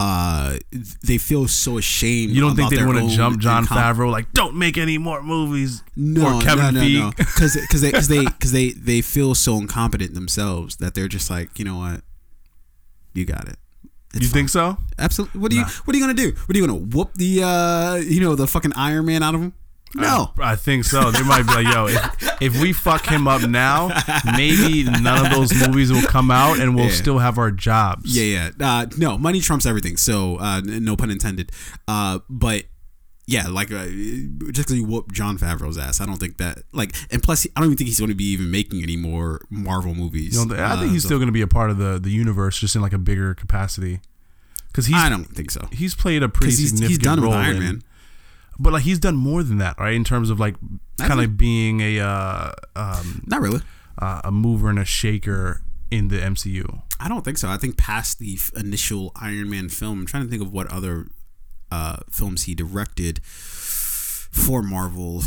uh, 0.00 0.56
they 1.02 1.18
feel 1.18 1.48
so 1.48 1.78
ashamed. 1.78 2.32
You 2.32 2.40
don't 2.40 2.54
think 2.56 2.70
they'd 2.70 2.84
want 2.86 2.98
to 3.10 3.14
jump 3.16 3.40
Jon 3.40 3.66
incom- 3.66 3.76
Favreau 3.96 4.10
like, 4.10 4.32
don't 4.32 4.54
make 4.56 4.76
any 4.78 4.98
more 4.98 5.22
movies? 5.22 5.82
No, 5.96 6.36
or 6.38 6.40
Kevin 6.40 6.74
no, 6.74 6.80
no, 6.82 6.88
no, 7.06 7.10
because 7.16 7.56
because 7.60 7.80
they 7.80 7.90
because 7.90 8.08
they 8.08 8.24
because 8.24 8.52
they 8.52 8.70
they 8.72 9.00
feel 9.00 9.34
so 9.34 9.56
incompetent 9.56 10.14
themselves 10.14 10.76
that 10.76 10.94
they're 10.94 11.08
just 11.08 11.30
like, 11.30 11.58
you 11.58 11.64
know 11.64 11.78
what, 11.78 12.02
you 13.14 13.24
got 13.24 13.48
it. 13.48 13.56
It's 14.14 14.22
You 14.22 14.28
fine. 14.28 14.32
think 14.34 14.48
so? 14.50 14.78
Absolutely. 14.98 15.40
What 15.40 15.52
are 15.52 15.56
you 15.56 15.64
What 15.64 15.94
are 15.94 15.98
you 15.98 16.02
gonna 16.02 16.14
do? 16.14 16.32
What 16.46 16.54
are 16.56 16.58
you 16.58 16.66
gonna 16.66 16.78
whoop 16.78 17.14
the 17.14 17.42
uh 17.42 17.94
you 17.96 18.20
know 18.20 18.34
the 18.36 18.46
fucking 18.46 18.72
Iron 18.74 19.04
Man 19.06 19.22
out 19.22 19.34
of 19.34 19.40
him? 19.42 19.52
No. 19.94 20.32
I 20.38 20.54
think 20.56 20.84
so. 20.84 21.10
They 21.10 21.22
might 21.22 21.42
be 21.44 21.52
like, 21.54 21.66
yo, 21.66 21.86
if, 21.88 22.42
if 22.42 22.60
we 22.60 22.72
fuck 22.72 23.06
him 23.06 23.26
up 23.26 23.42
now, 23.48 23.88
maybe 24.36 24.84
none 24.84 25.26
of 25.26 25.32
those 25.32 25.52
movies 25.66 25.90
will 25.90 26.02
come 26.02 26.30
out 26.30 26.58
and 26.60 26.74
we'll 26.76 26.86
Yeah. 26.86 26.90
still 26.92 27.18
have 27.18 27.38
our 27.38 27.50
jobs. 27.50 28.16
Yeah, 28.16 28.50
yeah. 28.58 28.66
Uh, 28.80 28.86
no, 28.96 29.16
money 29.18 29.40
trumps 29.40 29.66
everything. 29.66 29.96
So, 29.96 30.36
uh, 30.36 30.60
no 30.64 30.96
pun 30.96 31.10
intended. 31.10 31.52
Uh, 31.86 32.18
but 32.28 32.64
yeah, 33.26 33.46
like 33.48 33.70
uh, 33.72 33.84
just 33.86 34.68
because 34.68 34.74
you 34.76 34.84
whoop 34.84 35.12
Jon 35.12 35.36
Favreau's 35.38 35.76
ass, 35.76 36.00
I 36.00 36.06
don't 36.06 36.16
think 36.18 36.38
that 36.38 36.62
like. 36.72 36.94
And 37.10 37.22
plus, 37.22 37.46
I 37.54 37.60
don't 37.60 37.66
even 37.68 37.76
think 37.76 37.88
he's 37.88 37.98
going 37.98 38.08
to 38.10 38.14
be 38.14 38.24
even 38.32 38.50
making 38.50 38.82
any 38.82 38.96
more 38.96 39.40
Marvel 39.50 39.94
movies. 39.94 40.34
You 40.34 40.46
know, 40.46 40.54
I 40.54 40.76
think 40.76 40.90
Uh, 40.90 40.92
he's 40.92 41.02
so- 41.02 41.08
still 41.08 41.18
going 41.18 41.28
to 41.28 41.32
be 41.32 41.42
a 41.42 41.46
part 41.46 41.70
of 41.70 41.76
the, 41.78 41.98
the 41.98 42.10
universe, 42.10 42.58
just 42.58 42.74
in 42.74 42.80
like 42.82 42.92
a 42.94 42.98
bigger 42.98 43.34
capacity. 43.34 44.00
Because 44.68 44.86
he's 44.86 44.96
I 44.96 45.08
don't 45.08 45.24
think 45.24 45.50
so. 45.50 45.66
he's 45.72 45.94
played 45.94 46.22
a 46.22 46.28
pretty 46.28 46.52
he's, 46.54 46.68
significant 46.70 46.88
he's 46.90 46.98
done 46.98 47.18
it 47.18 47.22
with 47.22 47.30
role 47.30 47.38
Iron 47.38 47.56
in- 47.56 47.62
Man. 47.62 47.82
But 48.58 48.72
like 48.72 48.82
he's 48.82 48.98
done 48.98 49.16
more 49.16 49.42
than 49.42 49.58
that, 49.58 49.78
right? 49.78 49.94
In 49.94 50.04
terms 50.04 50.30
of 50.30 50.38
like 50.40 50.56
kind 50.98 51.12
of 51.12 51.18
like 51.18 51.36
being 51.36 51.80
a 51.80 52.00
uh, 52.00 52.52
um, 52.76 53.22
Not 53.26 53.40
really. 53.40 53.60
uh, 54.00 54.20
a 54.24 54.30
mover 54.32 54.68
and 54.68 54.78
a 54.78 54.84
shaker 54.84 55.62
in 55.90 56.08
the 56.08 56.18
MCU. 56.18 56.82
I 57.00 57.08
don't 57.08 57.24
think 57.24 57.38
so. 57.38 57.48
I 57.48 57.56
think 57.56 57.76
past 57.76 58.18
the 58.18 58.34
f- 58.34 58.50
initial 58.56 59.12
Iron 59.16 59.48
Man 59.48 59.68
film, 59.68 60.00
I'm 60.00 60.06
trying 60.06 60.24
to 60.24 60.28
think 60.30 60.42
of 60.42 60.52
what 60.52 60.66
other 60.72 61.06
uh, 61.70 61.98
films 62.10 62.44
he 62.44 62.54
directed 62.54 63.20
for 63.24 64.62
Marvel. 64.62 65.22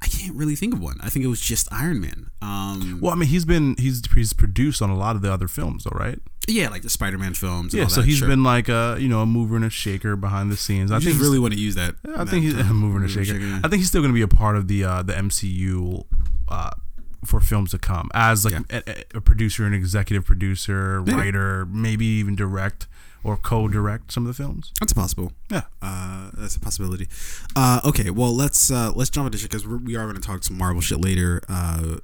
I 0.00 0.06
can't 0.06 0.34
really 0.36 0.54
think 0.56 0.74
of 0.74 0.80
one. 0.80 0.96
I 1.02 1.08
think 1.08 1.24
it 1.24 1.28
was 1.28 1.40
just 1.40 1.72
Iron 1.72 2.00
Man. 2.00 2.30
Um, 2.42 2.98
Well, 3.00 3.12
I 3.12 3.16
mean, 3.16 3.28
he's 3.28 3.44
been 3.44 3.74
he's 3.78 4.02
he's 4.14 4.32
produced 4.32 4.80
on 4.82 4.90
a 4.90 4.96
lot 4.96 5.16
of 5.16 5.22
the 5.22 5.32
other 5.32 5.48
films, 5.48 5.84
though, 5.84 5.96
right? 5.98 6.18
Yeah, 6.48 6.68
like 6.68 6.82
the 6.82 6.88
Spider-Man 6.90 7.34
films. 7.34 7.74
and 7.74 7.82
Yeah, 7.82 7.88
so 7.88 8.02
he's 8.02 8.18
sure. 8.18 8.28
been 8.28 8.42
like 8.42 8.68
a 8.68 8.96
you 8.98 9.08
know 9.08 9.20
a 9.22 9.26
mover 9.26 9.56
and 9.56 9.64
a 9.64 9.70
shaker 9.70 10.16
behind 10.16 10.50
the 10.50 10.56
scenes. 10.56 10.90
I 10.90 10.96
I 10.96 11.00
think 11.00 11.20
really 11.20 11.38
want 11.38 11.54
to 11.54 11.60
use 11.60 11.74
that. 11.76 11.94
I 12.06 12.24
that 12.24 12.28
think 12.28 12.44
he's 12.44 12.54
a 12.58 12.64
mover 12.74 12.96
and 12.98 13.06
a 13.06 13.08
shaker. 13.08 13.34
I 13.64 13.68
think 13.68 13.80
he's 13.80 13.88
still 13.88 14.00
going 14.02 14.12
to 14.12 14.14
be 14.14 14.22
a 14.22 14.28
part 14.28 14.56
of 14.56 14.68
the 14.68 14.84
uh, 14.84 15.02
the 15.02 15.12
MCU 15.12 16.04
uh, 16.48 16.70
for 17.24 17.40
films 17.40 17.70
to 17.72 17.78
come 17.78 18.10
as 18.14 18.44
like 18.44 18.54
Yeah. 18.70 18.80
a, 18.86 19.04
a 19.16 19.20
producer, 19.20 19.66
an 19.66 19.74
executive 19.74 20.24
producer, 20.24 21.02
Yeah. 21.06 21.16
writer, 21.16 21.66
maybe 21.66 22.04
even 22.06 22.34
direct 22.36 22.86
or 23.24 23.36
co-direct 23.36 24.12
some 24.12 24.24
of 24.24 24.28
the 24.36 24.42
films. 24.42 24.72
That's 24.80 24.92
possible. 24.92 25.32
Yeah. 25.50 25.62
Uh, 25.82 26.30
that's 26.34 26.54
a 26.54 26.60
possibility. 26.60 27.08
Uh, 27.56 27.80
okay, 27.84 28.10
well 28.10 28.34
let's 28.34 28.70
uh, 28.70 28.92
let's 28.94 29.10
jump 29.10 29.26
into 29.26 29.38
shit 29.38 29.50
because 29.50 29.66
we 29.66 29.96
are 29.96 30.04
going 30.04 30.14
to 30.14 30.22
talk 30.22 30.44
some 30.44 30.56
Marvel 30.56 30.80
shit 30.80 31.00
later 31.00 31.42
uh, 31.48 31.96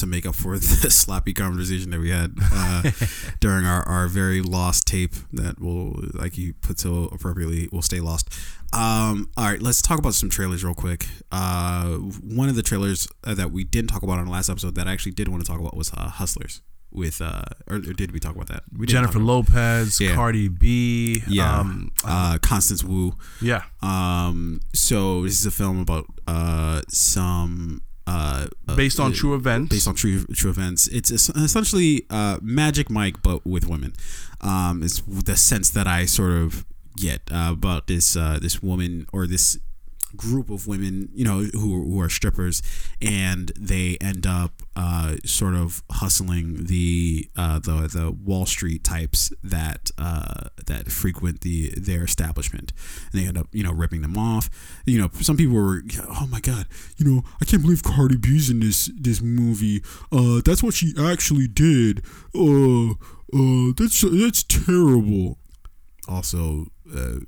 to 0.00 0.06
make 0.06 0.26
up 0.26 0.34
for 0.34 0.58
the 0.58 0.90
sloppy 0.90 1.32
conversation 1.32 1.90
that 1.90 2.00
we 2.00 2.10
had 2.10 2.32
uh, 2.52 2.82
during 3.40 3.64
our, 3.66 3.82
our 3.88 4.08
very 4.08 4.40
lost 4.42 4.86
tape 4.86 5.14
that 5.32 5.60
will, 5.60 6.00
like 6.14 6.36
you 6.36 6.54
put 6.54 6.78
so 6.80 7.04
appropriately, 7.12 7.68
will 7.72 7.82
stay 7.82 8.00
lost. 8.00 8.28
Um, 8.72 9.30
all 9.36 9.44
right, 9.46 9.60
let's 9.60 9.82
talk 9.82 9.98
about 9.98 10.14
some 10.14 10.30
trailers 10.30 10.62
real 10.64 10.74
quick. 10.74 11.06
Uh, 11.32 11.94
one 11.96 12.48
of 12.48 12.54
the 12.56 12.62
trailers 12.62 13.08
uh, 13.24 13.34
that 13.34 13.50
we 13.50 13.64
didn't 13.64 13.90
talk 13.90 14.02
about 14.02 14.18
on 14.18 14.26
the 14.26 14.30
last 14.30 14.48
episode 14.48 14.74
that 14.76 14.86
I 14.86 14.92
actually 14.92 15.12
did 15.12 15.28
want 15.28 15.44
to 15.44 15.50
talk 15.50 15.58
about 15.60 15.76
was 15.76 15.92
uh, 15.92 16.08
Hustlers 16.08 16.60
with, 16.92 17.20
uh, 17.20 17.42
or, 17.68 17.78
did 17.78 18.10
we 18.12 18.18
talk 18.20 18.34
about 18.34 18.48
that? 18.48 18.62
We 18.76 18.86
Jennifer 18.86 19.18
Lopez, 19.20 20.00
Yeah. 20.00 20.14
Cardi 20.14 20.48
B, 20.48 21.22
yeah, 21.28 21.58
um, 21.60 21.92
uh, 22.04 22.38
Constance 22.42 22.82
Wu. 22.84 23.14
yeah, 23.40 23.62
Um, 23.82 24.60
so 24.74 25.22
this 25.22 25.38
is 25.38 25.46
a 25.46 25.50
film 25.52 25.80
about 25.80 26.06
uh 26.26 26.82
some 26.88 27.82
uh 28.10 28.74
based 28.76 28.98
on 29.04 29.10
uh, 29.12 29.14
true 29.20 29.34
events. 29.40 29.68
based 29.74 29.88
on 29.88 29.94
true 29.94 30.24
true 30.40 30.50
events. 30.56 30.80
It's 30.88 31.10
essentially 31.10 31.92
uh 32.10 32.36
Magic 32.42 32.86
Mike 32.90 33.16
but 33.22 33.38
with 33.46 33.64
women. 33.74 33.92
Um, 34.40 34.82
is 34.82 35.02
the 35.06 35.36
sense 35.36 35.68
that 35.76 35.86
I 35.86 36.06
sort 36.06 36.32
of 36.44 36.64
get 36.96 37.20
uh, 37.30 37.50
about 37.58 37.82
this 37.86 38.16
uh 38.16 38.38
this 38.40 38.56
woman 38.62 39.06
or 39.12 39.26
this 39.26 39.58
group 40.16 40.50
of 40.50 40.66
women, 40.66 41.08
you 41.14 41.24
know, 41.24 41.40
who, 41.40 41.84
who 41.84 42.00
are 42.00 42.08
strippers, 42.08 42.62
and 43.00 43.52
they 43.58 43.96
end 44.00 44.26
up 44.26 44.62
uh, 44.76 45.16
sort 45.24 45.54
of 45.54 45.82
hustling 45.90 46.64
the 46.66 47.28
uh, 47.36 47.58
the 47.58 47.88
the 47.92 48.10
Wall 48.10 48.46
Street 48.46 48.84
types 48.84 49.32
that 49.42 49.90
uh, 49.98 50.48
that 50.66 50.90
frequent 50.90 51.40
the 51.40 51.70
their 51.76 52.04
establishment, 52.04 52.72
and 53.12 53.20
they 53.20 53.26
end 53.26 53.38
up 53.38 53.48
you 53.52 53.62
know 53.62 53.72
ripping 53.72 54.02
them 54.02 54.16
off. 54.16 54.50
You 54.86 55.00
know, 55.00 55.10
some 55.20 55.36
people 55.36 55.56
were, 55.56 55.82
oh 56.08 56.28
my 56.30 56.40
god, 56.40 56.66
you 56.96 57.06
know, 57.06 57.22
I 57.40 57.44
can't 57.44 57.62
believe 57.62 57.82
Cardi 57.82 58.16
B's 58.16 58.50
in 58.50 58.60
this 58.60 58.90
this 58.98 59.20
movie. 59.20 59.82
Uh, 60.12 60.40
that's 60.44 60.62
what 60.62 60.74
she 60.74 60.94
actually 60.98 61.48
did. 61.48 62.02
Uh, 62.34 62.90
uh, 63.32 63.72
that's 63.76 64.00
that's 64.00 64.42
terrible. 64.44 65.38
Also, 66.08 66.66
uh, 66.94 67.20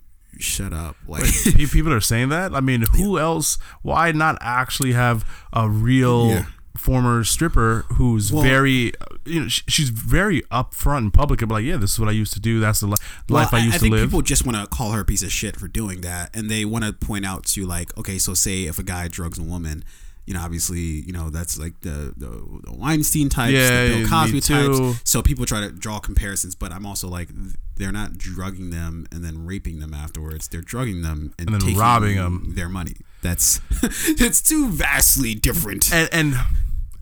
shut 0.43 0.73
up. 0.73 0.97
Like 1.07 1.25
people 1.71 1.93
are 1.93 2.01
saying 2.01 2.29
that. 2.31 2.55
I 2.55 2.61
mean, 2.61 2.83
who 2.97 3.19
else? 3.19 3.59
Why 3.83 4.13
not 4.13 4.37
actually 4.41 4.93
have 4.93 5.25
a 5.53 5.69
real 5.69 6.29
Yeah. 6.29 6.45
former 6.77 7.23
stripper 7.25 7.85
who's 7.95 8.33
Well- 8.33 8.43
very, 8.43 8.93
you 9.25 9.41
know, 9.43 9.49
she's 9.49 9.91
very 9.91 10.43
upfront 10.51 10.99
and 10.99 11.13
public 11.15 11.43
about, 11.43 11.57
like, 11.57 11.65
yeah, 11.65 11.77
this 11.77 11.93
is 11.93 11.99
what 12.01 12.09
I 12.09 12.13
used 12.13 12.33
to 12.35 12.41
do. 12.41 12.61
That's 12.61 12.81
the 12.81 12.87
li- 12.89 12.97
life 13.29 13.53
I 13.53 13.57
Well, 13.59 13.65
used 13.67 13.75
I 13.75 13.79
to 13.79 13.83
think 13.83 13.93
live. 13.95 14.09
people 14.09 14.23
just 14.23 14.45
want 14.47 14.57
to 14.59 14.67
call 14.67 14.93
her 14.93 15.01
a 15.01 15.05
piece 15.05 15.23
of 15.23 15.31
shit 15.33 15.57
for 15.59 15.69
doing 15.69 16.01
that, 16.01 16.35
and 16.35 16.51
they 16.51 16.65
want 16.65 16.85
to 16.85 16.93
point 16.93 17.25
out 17.27 17.45
to 17.47 17.67
like, 17.67 17.97
okay, 17.99 18.19
so 18.19 18.35
say 18.35 18.65
if 18.65 18.79
a 18.79 18.83
guy 18.83 19.09
drugs 19.09 19.39
a 19.39 19.43
woman, 19.43 19.85
you 20.27 20.35
know, 20.35 20.41
obviously, 20.41 20.79
you 20.81 21.13
know, 21.13 21.31
that's 21.31 21.59
like 21.59 21.81
the 21.81 22.15
the, 22.17 22.29
the 22.65 22.73
Weinstein 22.73 23.29
types, 23.29 23.53
Yeah, 23.53 23.89
the 23.89 23.99
Bill 24.01 24.09
Cosby 24.09 24.41
too. 24.41 24.93
types. 24.93 25.01
So 25.11 25.23
people 25.23 25.47
try 25.47 25.61
to 25.61 25.71
draw 25.73 25.99
comparisons, 25.99 26.55
but 26.55 26.73
I'm 26.73 26.87
also 26.87 27.09
like, 27.09 27.29
they're 27.77 27.93
not 27.93 28.17
drugging 28.19 28.71
them 28.71 29.07
and 29.11 29.25
then 29.25 29.45
raping 29.45 29.81
them 29.81 29.93
afterwards. 29.95 30.49
They're 30.49 30.61
drugging 30.61 31.03
them 31.03 31.35
and, 31.39 31.49
And 31.49 31.55
then 31.55 31.61
taking 31.61 31.79
robbing 31.79 32.19
'em. 32.19 32.53
their 32.55 32.69
money. 32.69 32.97
That's 33.23 33.61
it's 34.07 34.41
two 34.43 34.69
vastly 34.71 35.35
different. 35.35 35.93
and, 35.93 36.09
and 36.13 36.35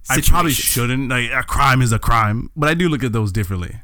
I 0.08 0.20
probably 0.22 0.52
shouldn't. 0.52 1.08
Like, 1.08 1.30
a 1.30 1.42
crime 1.42 1.82
is 1.82 1.92
a 1.92 1.98
crime, 1.98 2.50
but 2.56 2.68
I 2.68 2.74
do 2.74 2.88
look 2.88 3.04
at 3.04 3.12
those 3.12 3.32
differently. 3.32 3.80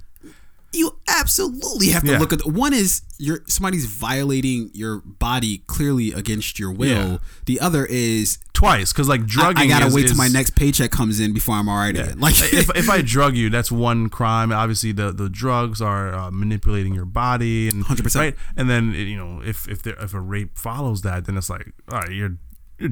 You 0.77 0.99
absolutely 1.09 1.89
have 1.89 2.05
to 2.05 2.13
Yeah. 2.13 2.19
look 2.19 2.33
at 2.33 2.41
the, 2.45 2.51
one 2.51 2.73
is 2.73 3.03
you're 3.19 3.41
somebody's 3.47 3.87
violating 3.87 4.71
your 4.75 4.99
body 5.01 5.59
clearly 5.67 6.13
against 6.13 6.59
your 6.59 6.71
will. 6.71 6.89
Yeah. 7.13 7.19
The 7.47 7.61
other 7.61 7.87
is 7.87 8.39
Twice, 8.53 8.93
because 8.93 9.07
like 9.09 9.21
I, 9.23 9.25
drugging. 9.27 9.59
I 9.65 9.67
gotta 9.69 9.87
is- 9.87 9.95
wait 9.95 10.07
till 10.07 10.17
my 10.17 10.29
next 10.29 10.57
paycheck 10.57 10.91
comes 10.91 11.21
in 11.21 11.35
before 11.35 11.55
I'm 11.57 11.69
all 11.69 11.77
right 11.77 11.95
again. 11.95 12.19
Like 12.21 12.35
if, 12.53 12.71
if 12.75 12.89
I 12.89 13.03
drug 13.15 13.37
you, 13.37 13.51
that's 13.51 13.71
one 13.71 14.09
crime. 14.09 14.51
Obviously, 14.53 14.93
the, 14.93 15.13
the 15.13 15.29
drugs 15.29 15.83
are 15.83 16.15
uh, 16.15 16.31
manipulating 16.31 16.95
your 16.95 17.05
body 17.05 17.69
and 17.69 17.85
100%. 17.85 18.15
right. 18.17 18.35
And 18.57 18.71
then 18.71 18.93
you 18.93 19.17
know, 19.17 19.43
if 19.45 19.69
if 19.69 19.83
there, 19.83 19.95
if 20.03 20.15
a 20.15 20.21
rape 20.21 20.59
follows 20.59 21.03
that, 21.03 21.27
then 21.27 21.37
it's 21.37 21.51
like, 21.51 21.73
all 21.93 21.99
right, 22.01 22.11
you're 22.11 22.37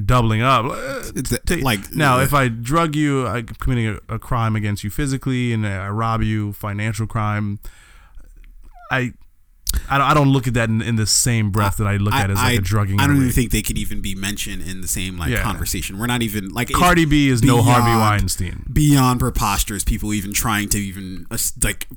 doubling 0.05 0.41
up. 0.41 0.65
Uh, 0.65 1.03
it's 1.15 1.31
a- 1.31 1.39
Take- 1.39 1.63
like 1.63 1.93
now, 1.93 2.19
if 2.19 2.33
I 2.33 2.47
drug 2.47 2.95
you, 2.95 3.27
I'm 3.27 3.45
committing 3.45 3.99
a, 4.09 4.15
a 4.15 4.19
crime 4.19 4.55
against 4.55 4.83
you 4.83 4.89
physically, 4.89 5.53
and 5.53 5.65
I 5.65 5.87
rob 5.89 6.21
you, 6.23 6.53
financial 6.53 7.07
crime. 7.07 7.59
I. 8.91 9.13
I 9.89 9.97
don't, 9.97 10.07
I 10.07 10.13
don't 10.13 10.29
look 10.29 10.47
at 10.47 10.53
that 10.55 10.69
in, 10.69 10.81
in 10.81 10.95
the 10.95 11.05
same 11.07 11.51
breath 11.51 11.77
that 11.77 11.87
I 11.87 11.97
look 11.97 12.13
at 12.13 12.29
as 12.29 12.37
like 12.37 12.59
a 12.59 12.61
drugging. 12.61 12.99
I 12.99 13.07
don't 13.07 13.17
even 13.17 13.29
think 13.31 13.51
they 13.51 13.61
could 13.61 13.77
even 13.77 14.01
be 14.01 14.15
mentioned 14.15 14.61
in 14.63 14.81
the 14.81 14.87
same 14.87 15.17
like 15.17 15.31
Yeah. 15.31 15.43
conversation. 15.43 15.97
We're 15.97 16.07
not 16.07 16.21
even 16.21 16.49
like 16.49 16.69
Cardi 16.71 17.05
B 17.05 17.29
is 17.29 17.43
no 17.43 17.61
Harvey 17.61 17.89
Weinstein. 17.97 18.65
beyond 18.71 19.19
preposterous. 19.19 19.83
People 19.83 20.13
even 20.13 20.33
trying 20.33 20.69
to 20.69 20.77
even 20.79 21.25
uh, 21.31 21.37
like 21.63 21.87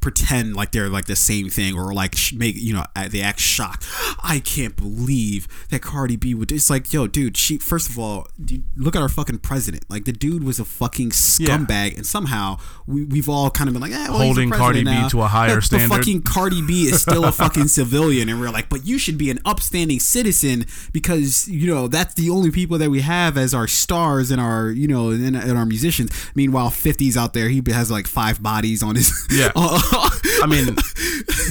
pretend 0.00 0.54
like 0.54 0.70
they're 0.72 0.88
like 0.88 1.06
the 1.06 1.16
same 1.16 1.48
thing 1.50 1.76
or 1.76 1.92
like 1.92 2.14
sh- 2.14 2.32
make 2.32 2.54
you 2.56 2.72
know 2.72 2.84
they 3.10 3.20
act 3.20 3.40
shocked. 3.40 3.86
I 4.22 4.40
can't 4.44 4.76
believe 4.76 5.48
that 5.70 5.82
Cardi 5.82 6.16
B 6.16 6.34
would. 6.34 6.52
It's 6.52 6.70
like 6.70 6.92
yo, 6.92 7.06
dude. 7.06 7.36
She 7.36 7.58
first 7.58 7.88
of 7.90 7.98
all, 7.98 8.26
dude, 8.42 8.64
look 8.76 8.94
at 8.96 9.02
our 9.02 9.08
fucking 9.08 9.38
president. 9.38 9.84
Like 9.90 10.04
the 10.04 10.12
dude 10.12 10.44
was 10.44 10.58
a 10.58 10.64
fucking 10.64 11.06
Yeah. 11.38 11.58
scumbag, 11.58 11.96
and 11.96 12.06
somehow 12.06 12.58
we, 12.86 13.04
we've 13.04 13.28
all 13.28 13.50
kind 13.50 13.68
of 13.68 13.74
been 13.74 13.82
like, 13.82 13.92
eh, 13.92 14.08
well, 14.08 14.18
the 14.18 14.24
Holding 14.24 14.50
Cardi 14.50 14.82
president 14.84 15.06
B 15.06 15.10
to 15.10 15.22
a 15.22 15.26
higher 15.28 15.60
standard. 15.60 15.88
But 15.88 15.96
fucking 15.98 16.22
Cardi 16.22 16.62
B 16.62 16.84
is 16.84 17.02
still 17.02 17.24
a 17.28 17.32
fucking 17.32 17.68
civilian, 17.68 18.28
and 18.28 18.40
we're 18.40 18.50
like, 18.50 18.68
but 18.68 18.86
you 18.86 18.98
should 18.98 19.18
be 19.18 19.30
an 19.30 19.38
upstanding 19.44 20.00
citizen 20.00 20.66
because 20.92 21.48
you 21.48 21.66
know 21.66 21.88
that's 21.88 22.14
the 22.14 22.30
only 22.30 22.50
people 22.50 22.78
that 22.78 22.90
we 22.90 23.00
have 23.00 23.36
as 23.36 23.54
our 23.54 23.66
stars 23.66 24.30
and 24.30 24.40
our 24.40 24.70
you 24.70 24.88
know 24.88 25.10
and, 25.10 25.36
and 25.36 25.58
our 25.58 25.66
musicians. 25.66 26.10
Meanwhile, 26.34 26.70
50s 26.70 27.16
out 27.16 27.32
there, 27.32 27.48
he 27.48 27.62
has 27.68 27.90
like 27.90 28.06
five 28.06 28.42
bodies 28.42 28.82
on 28.82 28.96
his. 28.96 29.12
Yeah. 29.30 29.50
I 29.56 30.46
mean, 30.48 30.74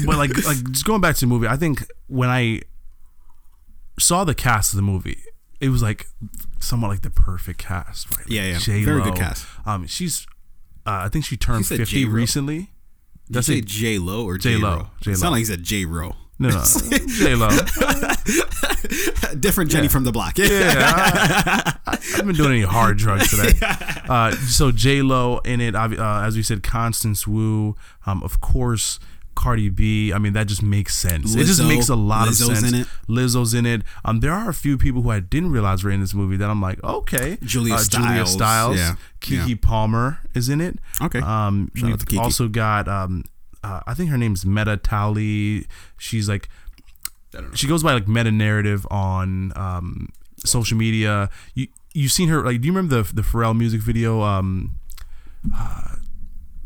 but 0.06 0.18
like 0.18 0.36
like 0.46 0.72
just 0.72 0.86
going 0.86 1.02
back 1.02 1.16
to 1.16 1.22
the 1.22 1.28
movie, 1.28 1.48
I 1.48 1.58
think 1.58 1.86
when 2.08 2.30
I 2.30 2.62
saw 4.00 4.24
the 4.24 4.36
cast 4.36 4.74
of 4.74 4.78
the 4.78 4.84
movie, 4.84 5.20
it 5.60 5.70
was 5.70 5.82
like 5.82 6.08
somewhat 6.60 6.90
like 6.90 7.02
the 7.02 7.10
perfect 7.10 7.60
cast, 7.60 8.16
right? 8.18 8.28
Yeah, 8.28 8.48
yeah. 8.48 8.58
J-Lo. 8.60 8.86
Very 8.86 9.04
good 9.04 9.16
cast. 9.16 9.46
Um, 9.66 9.88
she's, 9.88 10.26
uh, 10.86 11.04
I 11.06 11.10
think 11.10 11.26
she 11.26 11.38
turned 11.38 11.66
fifty 11.66 12.04
J-Lo. 12.04 12.12
recently. 12.12 12.72
Did 13.28 13.36
you 13.36 13.42
say. 13.42 13.62
J 13.62 14.00
Lo 14.00 14.26
or. 14.26 14.38
J 14.38 14.56
J-Lo. 14.56 14.88
It 15.06 15.16
sounded 15.16 15.32
like 15.32 15.40
he 15.40 15.46
said 15.46 15.64
J 15.64 15.86
Ro. 15.86 16.14
No, 16.38 16.50
no, 16.50 16.64
J 17.08 17.36
Lo. 17.36 17.48
Different 19.40 19.72
Jenny 19.72 19.88
from 19.88 20.04
the 20.04 20.12
block. 20.12 20.38
Yeah. 20.38 20.48
Yeah, 20.48 20.84
I, 20.86 21.76
I 21.88 21.96
haven't 22.12 22.28
been 22.28 22.36
doing 22.36 22.52
any 22.52 22.62
hard 22.64 22.98
drugs 22.98 23.30
today. 23.30 23.58
Uh, 24.10 24.32
so 24.32 24.72
J 24.72 25.02
Lo 25.02 25.40
in 25.40 25.62
it, 25.62 25.76
uh, 25.76 25.88
as 26.24 26.36
we 26.36 26.44
said, 26.44 26.62
Constance 26.62 27.26
Wu, 27.26 27.76
um, 28.06 28.22
of 28.22 28.42
course. 28.42 29.00
Cardi 29.36 29.70
B, 29.70 30.14
I 30.14 30.18
mean 30.18 30.34
that 30.34 30.48
just 30.48 30.64
makes 30.64 30.96
sense. 30.96 31.36
it 31.36 31.46
just 31.46 31.64
makes 31.64 31.90
a 31.90 31.96
lot 31.96 32.28
Lizzo's 32.28 32.50
of 32.50 32.58
sense. 32.58 32.74
in 32.74 32.82
it. 32.82 32.88
Lizzo's 33.08 33.54
in 33.54 33.66
it. 33.66 33.82
Um, 34.04 34.22
there 34.22 34.32
are 34.32 34.50
a 34.50 34.54
few 34.54 34.78
people 34.78 35.02
who 35.02 35.10
I 35.12 35.20
didn't 35.20 35.52
realize 35.52 35.84
were 35.84 35.92
in 35.92 36.00
this 36.02 36.14
movie 36.14 36.38
that 36.38 36.50
I'm 36.50 36.62
like, 36.62 36.84
okay. 36.84 37.38
Julia 37.44 37.76
uh, 37.76 37.84
Julia 37.84 38.26
Stiles, 38.26 38.34
Stiles, 38.34 38.78
yeah, 38.78 38.96
Keke 39.22 39.50
yeah. 39.50 39.56
Palmer 39.62 40.20
is 40.34 40.50
in 40.50 40.62
it. 40.62 40.80
Okay. 41.02 41.20
Um, 41.20 41.72
Shout 41.76 41.90
we've 41.90 41.98
Keke. 42.00 42.20
also 42.20 42.48
got 42.48 42.88
um, 42.88 43.24
uh, 43.64 43.82
I 43.86 43.94
think 43.94 44.10
her 44.10 44.18
name's 44.18 44.46
Mette 44.46 44.84
Towley. 44.84 45.66
She's 45.98 46.30
like 46.30 46.50
I 47.34 47.42
don't 47.42 47.50
know. 47.50 47.56
she 47.56 47.68
goes 47.68 47.84
by 47.84 47.94
like 47.94 48.08
meta 48.08 48.32
narrative 48.32 48.88
on 48.90 49.52
um, 49.56 50.10
social 50.38 50.78
media. 50.78 51.30
You 51.54 51.68
you've 51.94 52.12
seen 52.12 52.30
her 52.30 52.44
like? 52.44 52.62
Do 52.62 52.68
you 52.68 52.74
remember 52.74 53.02
the 53.02 53.14
the 53.14 53.22
Pharrell 53.22 53.58
music 53.58 53.82
video? 53.82 54.22
Um, 54.22 54.76
uh, 55.54 55.96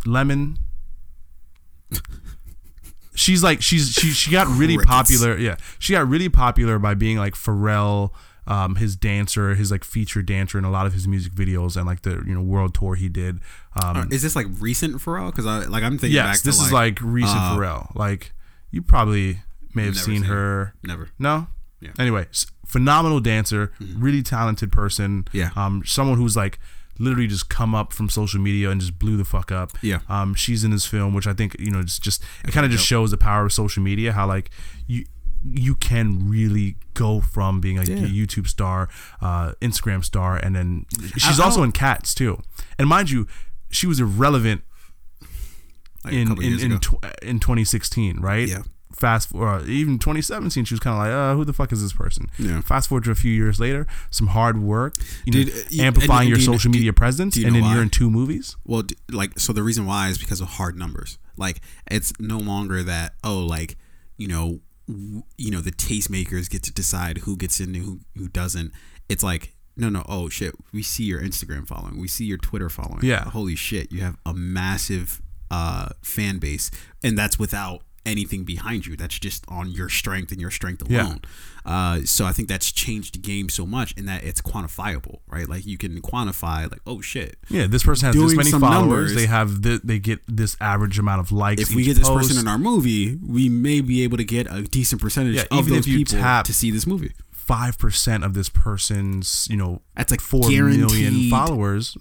Lemon. 0.05 0.57
She's 3.19 3.43
like 3.43 3.61
she's 3.61 3.91
she 3.91 4.11
she 4.11 4.31
got 4.31 4.47
really 4.47 4.77
Crickets. 4.77 4.89
popular. 4.89 5.37
Yeah, 5.37 5.57
she 5.77 5.91
got 5.91 6.07
really 6.07 6.29
popular 6.29 6.79
by 6.79 6.93
being 6.93 7.17
like 7.17 7.33
Pharrell. 7.33 8.11
Um, 8.47 8.75
his 8.77 8.95
dancer, 8.95 9.53
his 9.53 9.69
like 9.69 9.83
featured 9.83 10.25
dancer 10.25 10.57
in 10.57 10.63
a 10.63 10.71
lot 10.71 10.87
of 10.87 10.93
his 10.93 11.07
music 11.07 11.33
videos 11.33 11.75
and 11.77 11.85
like 11.85 12.01
the 12.01 12.23
you 12.25 12.33
know 12.33 12.41
world 12.41 12.73
tour 12.73 12.95
he 12.95 13.09
did. 13.09 13.41
Um, 13.83 14.11
Is 14.11 14.23
this 14.23 14.35
like 14.35 14.47
recent 14.59 14.95
Pharrell? 14.95 15.27
Because 15.27 15.45
I 15.45 15.65
like 15.65 15.83
I'm 15.83 15.99
thinking 15.99 16.15
yes, 16.15 16.39
to 16.39 16.47
this 16.47 16.57
like, 16.57 16.67
is 16.67 16.73
like 16.73 16.99
recent 17.01 17.37
uh, 17.37 17.57
Pharrell. 17.57 17.93
Like 17.93 18.31
you 18.71 18.81
probably 18.81 19.41
may 19.75 19.83
have 19.85 19.97
seen 19.97 20.21
seen 20.21 20.23
her. 20.23 20.73
never. 20.81 21.09
No. 21.19 21.47
Yeah. 21.81 21.91
Anyway, 21.99 22.25
phenomenal 22.65 23.19
dancer, 23.19 23.71
really 23.97 24.23
talented 24.23 24.71
person. 24.71 25.27
Yeah. 25.33 25.51
Um, 25.55 25.83
someone 25.85 26.17
who's 26.17 26.37
like 26.37 26.57
literally 26.99 27.27
just 27.27 27.49
come 27.49 27.73
up 27.73 27.93
from 27.93 28.09
social 28.09 28.39
media 28.39 28.69
and 28.69 28.79
just 28.81 28.99
blew 28.99 29.17
the 29.17 29.25
fuck 29.25 29.51
up. 29.51 29.71
Yeah. 29.81 29.99
Um, 30.09 30.35
she's 30.35 30.63
in 30.63 30.71
this 30.71 30.85
film, 30.85 31.13
which 31.13 31.25
I 31.27 31.33
think 31.33 31.55
you 31.59 31.71
know, 31.71 31.79
it's 31.79 31.97
just 31.97 32.21
it 32.43 32.51
kind 32.51 32.65
of 32.65 32.71
just 32.71 32.85
shows 32.85 33.09
the 33.11 33.17
power 33.17 33.45
of 33.45 33.53
social 33.53 33.81
media. 33.81 34.11
How 34.13 34.27
like 34.27 34.51
you 34.87 35.05
you 35.43 35.73
can 35.75 36.27
really 36.29 36.75
go 36.93 37.21
from 37.21 37.61
being 37.61 37.77
like 37.77 37.87
Yeah. 37.87 37.95
a 38.03 38.07
YouTube 38.09 38.45
star, 38.47 38.89
uh, 39.21 39.53
Instagram 39.61 40.03
star, 40.03 40.35
and 40.35 40.53
then 40.55 40.85
she's 41.17 41.39
I 41.39 41.43
also 41.45 41.57
don't- 41.59 41.67
in 41.67 41.71
Cats 41.71 42.13
too. 42.13 42.41
And 42.77 42.89
mind 42.89 43.09
you, 43.09 43.25
she 43.71 43.87
was 43.87 43.99
irrelevant 44.01 44.63
Like 46.03 46.13
in 46.13 46.41
in 46.43 46.59
in, 46.73 46.79
tw- 46.79 47.05
in 47.21 47.39
2016, 47.39 48.19
right? 48.19 48.47
Yeah. 48.49 48.63
Fast 48.91 49.29
or 49.33 49.61
even 49.65 49.99
2017, 49.99 50.65
she 50.65 50.73
was 50.73 50.79
kind 50.79 50.93
of 50.95 50.99
like, 50.99 51.11
uh, 51.11 51.35
who 51.35 51.45
the 51.45 51.53
fuck 51.53 51.71
is 51.71 51.81
this 51.81 51.93
person? 51.93 52.27
Yeah. 52.39 52.59
Fast 52.61 52.89
forward 52.89 53.03
to 53.05 53.11
a 53.11 53.15
few 53.15 53.31
years 53.31 53.59
later, 53.59 53.85
some 54.09 54.27
hard 54.27 54.57
work, 54.59 54.95
you 55.25 55.31
know, 55.31 55.43
Dude, 55.45 55.53
uh, 55.53 55.59
you- 55.69 55.83
amplifying 55.83 56.21
and- 56.21 56.29
your 56.29 56.37
and 56.37 56.45
do 56.45 56.51
social 56.53 56.71
do- 56.71 56.77
media 56.79 56.91
presence, 56.93 57.35
do 57.35 57.41
you 57.41 57.47
and 57.47 57.55
know 57.55 57.61
then 57.61 57.71
you're 57.71 57.83
in 57.83 57.89
two 57.89 58.09
movies. 58.09 58.55
Well, 58.65 58.81
d- 58.81 58.95
like 59.11 59.39
so 59.39 59.53
the 59.53 59.63
reason 59.63 59.85
why 59.85 60.09
is 60.09 60.17
because 60.17 60.41
of 60.41 60.47
hard 60.49 60.75
numbers. 60.77 61.17
Like 61.37 61.61
it's 61.89 62.11
no 62.19 62.37
longer 62.39 62.83
that 62.83 63.13
oh 63.23 63.39
like 63.39 63.77
you 64.17 64.27
know 64.27 64.59
w- 64.87 65.23
you 65.37 65.51
know 65.51 65.61
the 65.61 65.71
tastemakers 65.71 66.49
get 66.49 66.63
to 66.63 66.73
decide 66.73 67.19
who 67.19 67.37
gets 67.37 67.59
in 67.61 67.75
and 67.75 67.85
who 67.85 67.99
who 68.17 68.27
doesn't. 68.27 68.73
It's 69.07 69.23
like 69.23 69.53
no 69.77 69.87
no 69.87 70.03
oh 70.09 70.27
shit 70.27 70.53
we 70.73 70.81
see 70.83 71.03
your 71.03 71.21
Instagram 71.21 71.65
following 71.65 71.97
we 72.01 72.07
see 72.09 72.25
your 72.25 72.37
Twitter 72.39 72.69
following 72.69 72.99
Yeah. 73.05 73.23
holy 73.29 73.55
shit 73.55 73.91
you 73.93 74.01
have 74.01 74.17
a 74.25 74.33
massive 74.33 75.21
uh 75.51 75.89
fan 76.01 76.37
base 76.39 76.69
and 77.01 77.17
that's 77.17 77.39
without 77.39 77.83
anything 78.05 78.43
behind 78.43 78.85
you 78.85 78.95
that's 78.95 79.17
just 79.19 79.43
on 79.47 79.69
your 79.71 79.89
strength 79.89 80.31
and 80.31 80.39
your 80.41 80.51
strength 80.51 80.83
Yeah. 80.89 81.03
alone 81.07 81.21
uh, 81.65 81.99
so 82.05 82.25
I 82.25 82.31
think 82.31 82.47
that's 82.47 82.71
changed 82.71 83.13
the 83.15 83.19
game 83.19 83.49
so 83.49 83.65
much 83.65 83.93
in 83.97 84.05
that 84.05 84.23
it's 84.23 84.41
quantifiable 84.41 85.19
right 85.27 85.47
like 85.47 85.65
you 85.65 85.77
can 85.77 86.01
quantify 86.01 86.69
like 86.71 86.81
oh 86.87 87.01
shit 87.01 87.37
Yeah, 87.49 87.67
this 87.67 87.83
person 87.83 88.07
has 88.07 88.15
this 88.15 88.35
many 88.35 88.51
followers. 88.51 88.79
numbers. 88.79 89.15
They 89.15 89.25
have 89.27 89.61
th- 89.61 89.81
they 89.83 89.99
get 89.99 90.19
this 90.27 90.55
average 90.61 90.97
amount 90.97 91.19
of 91.21 91.31
likes. 91.31 91.61
if 91.61 91.75
we 91.75 91.83
get 91.83 91.97
this 91.97 92.07
post. 92.07 92.29
person 92.29 92.39
in 92.41 92.47
our 92.47 92.57
movie, 92.57 93.15
we 93.17 93.49
may 93.49 93.81
be 93.81 94.03
able 94.03 94.17
to 94.17 94.23
get 94.23 94.47
a 94.49 94.61
decent 94.63 95.01
percentage 95.01 95.35
Yeah, 95.35 95.43
of 95.51 95.59
even 95.59 95.73
those 95.73 95.79
if 95.79 95.87
you 95.87 95.97
people 95.99 96.19
tap- 96.19 96.45
to 96.45 96.53
see 96.53 96.71
this 96.71 96.87
movie. 96.87 97.11
five 97.31 97.77
percent 97.77 98.23
of 98.23 98.33
this 98.33 98.49
person's 98.49 99.47
you 99.49 99.57
know 99.57 99.81
That's 99.95 100.11
like 100.11 100.21
four 100.21 100.49
million 100.49 101.29
followers, 101.29 101.97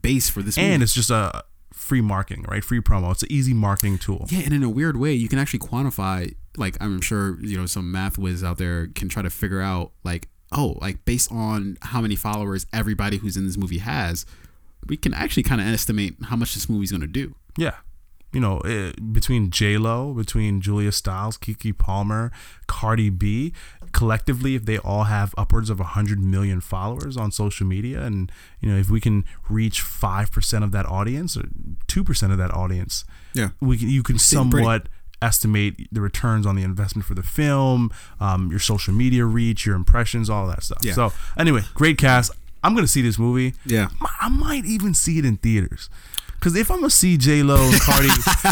base 0.00 0.28
for 0.28 0.42
this 0.42 0.56
movie. 0.56 0.70
and 0.70 0.82
it's 0.82 0.94
just 0.94 1.10
a 1.10 1.44
free 1.84 2.00
marketing, 2.00 2.44
right? 2.48 2.64
Free 2.64 2.80
promo. 2.80 3.12
It's 3.12 3.22
an 3.22 3.30
easy 3.30 3.52
marketing 3.52 3.98
tool. 3.98 4.26
Yeah, 4.30 4.40
and 4.40 4.54
in 4.54 4.62
a 4.62 4.70
weird 4.70 4.96
way, 4.96 5.12
you 5.12 5.28
can 5.28 5.38
actually 5.38 5.60
quantify. 5.60 6.34
Like, 6.56 6.76
I'm 6.80 7.00
sure 7.00 7.38
you 7.40 7.58
know 7.58 7.66
some 7.66 7.92
math 7.92 8.16
whiz 8.16 8.42
out 8.42 8.58
there 8.58 8.88
can 8.88 9.08
try 9.08 9.22
to 9.22 9.30
figure 9.30 9.60
out, 9.60 9.92
like, 10.02 10.28
oh, 10.50 10.78
like 10.80 11.04
based 11.04 11.30
on 11.30 11.76
how 11.82 12.00
many 12.00 12.16
followers 12.16 12.66
everybody 12.72 13.18
who's 13.18 13.36
in 13.36 13.44
this 13.46 13.58
movie 13.58 13.78
has, 13.78 14.24
we 14.86 14.96
can 14.96 15.12
actually 15.12 15.42
kind 15.42 15.60
of 15.60 15.66
estimate 15.66 16.14
how 16.24 16.36
much 16.36 16.54
this 16.54 16.68
movie's 16.68 16.90
gonna 16.90 17.06
do. 17.06 17.34
Yeah. 17.56 17.74
You 18.34 18.40
know, 18.40 18.58
uh, 18.58 18.92
between 19.12 19.50
J 19.50 19.78
Lo, 19.78 20.12
between 20.12 20.60
Julia 20.60 20.90
Stiles, 20.92 21.38
Keke 21.38 21.76
Palmer, 21.78 22.32
Cardi 22.66 23.08
B, 23.08 23.52
collectively, 23.92 24.56
if 24.56 24.64
they 24.66 24.76
all 24.78 25.04
have 25.04 25.34
upwards 25.38 25.70
of 25.70 25.78
hundred 25.78 26.18
million 26.20 26.60
followers 26.60 27.16
on 27.16 27.30
social 27.30 27.66
media, 27.66 28.02
and 28.02 28.30
you 28.60 28.68
know, 28.70 28.76
if 28.76 28.90
we 28.90 29.00
can 29.00 29.24
reach 29.48 29.80
five 29.80 30.30
percent 30.32 30.64
of 30.64 30.72
that 30.72 30.84
audience 30.86 31.36
or 31.36 31.44
two 31.86 32.02
percent 32.04 32.32
of 32.32 32.38
that 32.38 32.50
audience, 32.52 33.04
Yeah. 33.34 33.50
we 33.60 33.78
can, 33.78 33.88
you 33.88 34.02
can 34.02 34.18
Sitting 34.18 34.50
pretty. 34.50 34.64
somewhat 34.64 34.88
estimate 35.22 35.74
the 35.90 36.00
returns 36.00 36.44
on 36.44 36.54
the 36.56 36.62
investment 36.62 37.06
for 37.06 37.14
the 37.14 37.22
film, 37.22 37.90
um, 38.20 38.50
your 38.50 38.58
social 38.58 38.92
media 38.92 39.24
reach, 39.24 39.64
your 39.64 39.74
impressions, 39.76 40.28
all 40.28 40.46
that 40.48 40.62
stuff. 40.62 40.78
Yeah. 40.82 40.92
So, 40.94 41.12
anyway, 41.38 41.62
great 41.74 41.96
cast. 41.98 42.32
I'm 42.62 42.74
gonna 42.74 42.86
see 42.88 43.00
this 43.02 43.18
movie. 43.18 43.54
Yeah. 43.64 43.88
I 44.20 44.28
might 44.28 44.64
even 44.64 44.92
see 44.92 45.18
it 45.18 45.24
in 45.24 45.36
theaters. 45.36 45.88
Cause 46.40 46.56
if 46.56 46.70
I'm 46.70 46.78
gonna 46.78 46.90
see 46.90 47.16
J 47.16 47.42
Lo 47.42 47.56
and 47.56 47.80
Cardi, 47.80 48.08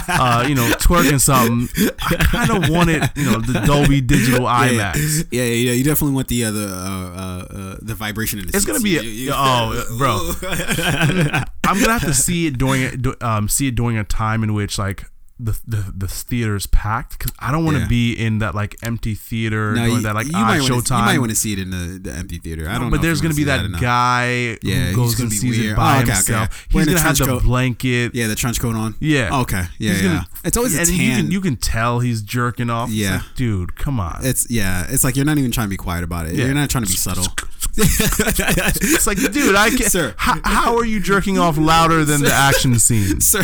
uh, 0.08 0.46
you 0.48 0.54
know, 0.54 0.66
twerking 0.80 1.20
something, 1.20 1.68
I 2.00 2.16
kind 2.16 2.50
of 2.64 2.70
want 2.70 2.88
it, 2.88 3.02
you 3.14 3.24
know, 3.30 3.38
the 3.38 3.60
Dolby 3.66 4.00
Digital 4.00 4.46
IMAX. 4.46 5.26
Yeah, 5.30 5.42
yeah, 5.44 5.52
yeah. 5.52 5.72
You 5.72 5.84
definitely 5.84 6.14
want 6.14 6.28
the 6.28 6.44
uh, 6.46 6.50
the 6.52 6.66
uh, 6.68 7.54
uh, 7.54 7.76
the 7.82 7.94
vibration 7.94 8.38
in 8.38 8.46
the 8.46 8.56
It's 8.56 8.64
seats. 8.64 8.66
gonna 8.66 8.80
be 8.82 8.96
a- 8.96 9.02
You- 9.02 9.10
you- 9.10 9.32
oh, 9.34 9.84
bro. 9.98 10.32
I'm 11.64 11.78
gonna 11.80 11.92
have 11.92 12.02
to 12.02 12.14
see 12.14 12.46
it 12.46 12.56
during 12.58 13.04
um, 13.20 13.48
see 13.48 13.66
it 13.68 13.74
during 13.74 13.98
a 13.98 14.04
time 14.04 14.42
in 14.42 14.54
which 14.54 14.78
like 14.78 15.04
the 15.44 15.59
the, 15.66 15.92
the 15.96 16.09
theater 16.09 16.55
is 16.57 16.66
packed. 16.66 17.18
Cause 17.18 17.33
I 17.38 17.50
don't 17.52 17.64
want 17.64 17.76
to 17.76 17.83
Yeah. 17.83 17.88
be 17.88 18.12
in 18.14 18.38
that 18.38 18.55
like 18.55 18.76
empty 18.83 19.14
theater 19.14 19.74
No, 19.74 19.85
you, 19.87 20.00
that 20.02 20.14
like 20.14 20.26
you 20.26 20.33
odd 20.37 20.46
might 20.46 20.61
wanna. 20.62 20.76
You 20.76 20.83
might 21.05 21.18
want 21.18 21.31
to 21.31 21.37
see 21.37 21.52
it 21.52 21.59
in 21.59 21.70
the, 21.70 21.98
the 22.02 22.12
empty 22.12 22.38
theater. 22.38 22.68
I 22.68 22.74
don't 22.74 22.85
know. 22.85 22.90
but 22.90 23.02
there's 23.02 23.20
gonna 23.20 23.35
be 23.35 23.42
see 23.42 23.44
that, 23.44 23.70
guy 23.81 24.57
Yeah, 24.62 24.87
who 24.90 24.96
goes 24.96 25.18
and 25.20 25.31
be 25.31 25.37
sees 25.37 25.59
it 25.59 25.76
by 25.76 25.96
Oh, 25.98 26.02
okay, 26.02 26.02
okay. 26.02 26.12
himself. 26.14 26.66
He's 26.70 26.87
gonna 26.87 27.00
have 27.00 27.18
the 27.18 27.24
coat. 27.26 27.42
blanket. 27.42 28.14
Yeah, 28.14 28.26
the 28.28 28.35
trench 28.35 28.61
coat 28.61 28.76
on. 28.76 28.94
Yeah. 29.00 29.31
Oh, 29.33 29.40
okay. 29.42 29.64
Yeah, 29.78 29.92
He's 29.92 30.02
yeah. 30.02 30.09
gonna- 30.09 30.26
it's 30.44 30.57
always 30.57 30.76
a 30.76 30.81
and 30.81 30.88
tan. 30.88 30.98
you 31.00 31.12
can 31.16 31.31
you 31.33 31.40
can 31.40 31.57
tell 31.57 32.00
he's 32.00 32.22
jerking 32.22 32.70
off. 32.70 32.90
Yeah. 32.90 33.16
like, 33.16 33.35
dude, 33.37 33.76
come 33.76 33.98
on. 34.00 34.20
it's 34.22 34.50
yeah. 34.50 34.87
It's 34.88 35.05
like 35.05 35.16
you're 35.16 35.24
not 35.24 35.38
even 35.38 35.50
trying 35.50 35.66
to 35.66 35.70
be 35.70 35.76
quiet 35.76 36.05
about 36.05 36.26
it. 36.26 36.35
Yeah. 36.35 36.46
You're 36.46 36.55
not 36.55 36.70
trying 36.70 36.85
to 36.85 36.90
be 36.90 36.96
subtle. 36.96 37.26
It's 37.78 39.07
like, 39.07 39.16
dude, 39.33 39.55
I 39.57 39.70
can't. 39.70 39.90
Sir. 39.90 40.14
How, 40.18 40.38
how 40.44 40.76
are 40.76 40.85
you 40.85 41.00
jerking 41.00 41.38
off 41.38 41.57
louder 41.57 42.05
than 42.05 42.20
the 42.22 42.33
action 42.33 42.78
scene? 42.78 43.20
sir, 43.20 43.42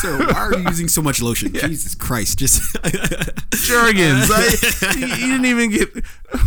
sir, 0.00 0.18
why 0.26 0.32
are 0.38 0.54
you 0.56 0.64
using 0.68 0.86
so 0.88 1.02
much 1.02 1.20
lotion? 1.20 1.33
Jesus 1.34 1.94
Christ! 1.94 2.38
Just 2.38 2.60
Jergens. 3.52 4.30
I, 4.30 4.94
you, 4.98 5.06
you 5.06 5.26
didn't 5.32 5.44
even 5.44 5.70
get 5.70 6.04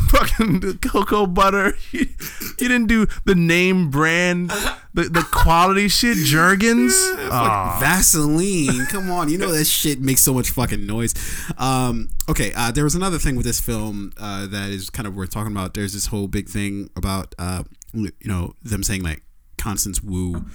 fucking 0.10 0.78
cocoa 0.80 1.26
butter. 1.26 1.78
You, 1.92 2.08
you 2.60 2.68
didn't 2.68 2.88
do 2.88 3.08
the 3.26 3.36
name 3.36 3.90
brand, 3.90 4.50
the, 4.94 5.04
the 5.04 5.28
quality 5.32 5.88
shit. 5.88 6.18
Jergens. 6.18 6.94
Oh, 6.96 7.78
Vaseline. 7.80 8.86
Come 8.88 9.12
on, 9.12 9.30
you 9.30 9.38
know 9.38 9.52
that 9.52 9.66
shit 9.66 10.00
makes 10.00 10.22
so 10.22 10.34
much 10.34 10.50
fucking 10.52 10.86
noise. 10.86 11.14
Um, 11.58 12.10
okay, 12.30 12.52
uh, 12.56 12.72
there 12.72 12.84
was 12.84 12.96
another 12.96 13.20
thing 13.20 13.36
with 13.36 13.46
this 13.46 13.60
film 13.60 14.14
uh, 14.18 14.48
that 14.48 14.70
is 14.70 14.90
kind 14.90 15.08
of 15.08 15.16
worth 15.16 15.32
talking 15.32 15.52
about. 15.52 15.74
There's 15.74 15.94
this 15.94 16.08
whole 16.08 16.28
big 16.28 16.50
thing 16.50 16.90
about 16.96 17.36
uh, 17.38 17.64
you 17.94 18.12
know 18.26 18.54
them 18.64 18.84
saying 18.84 19.04
like 19.04 19.24
Constance 19.58 20.04
Wu. 20.04 20.46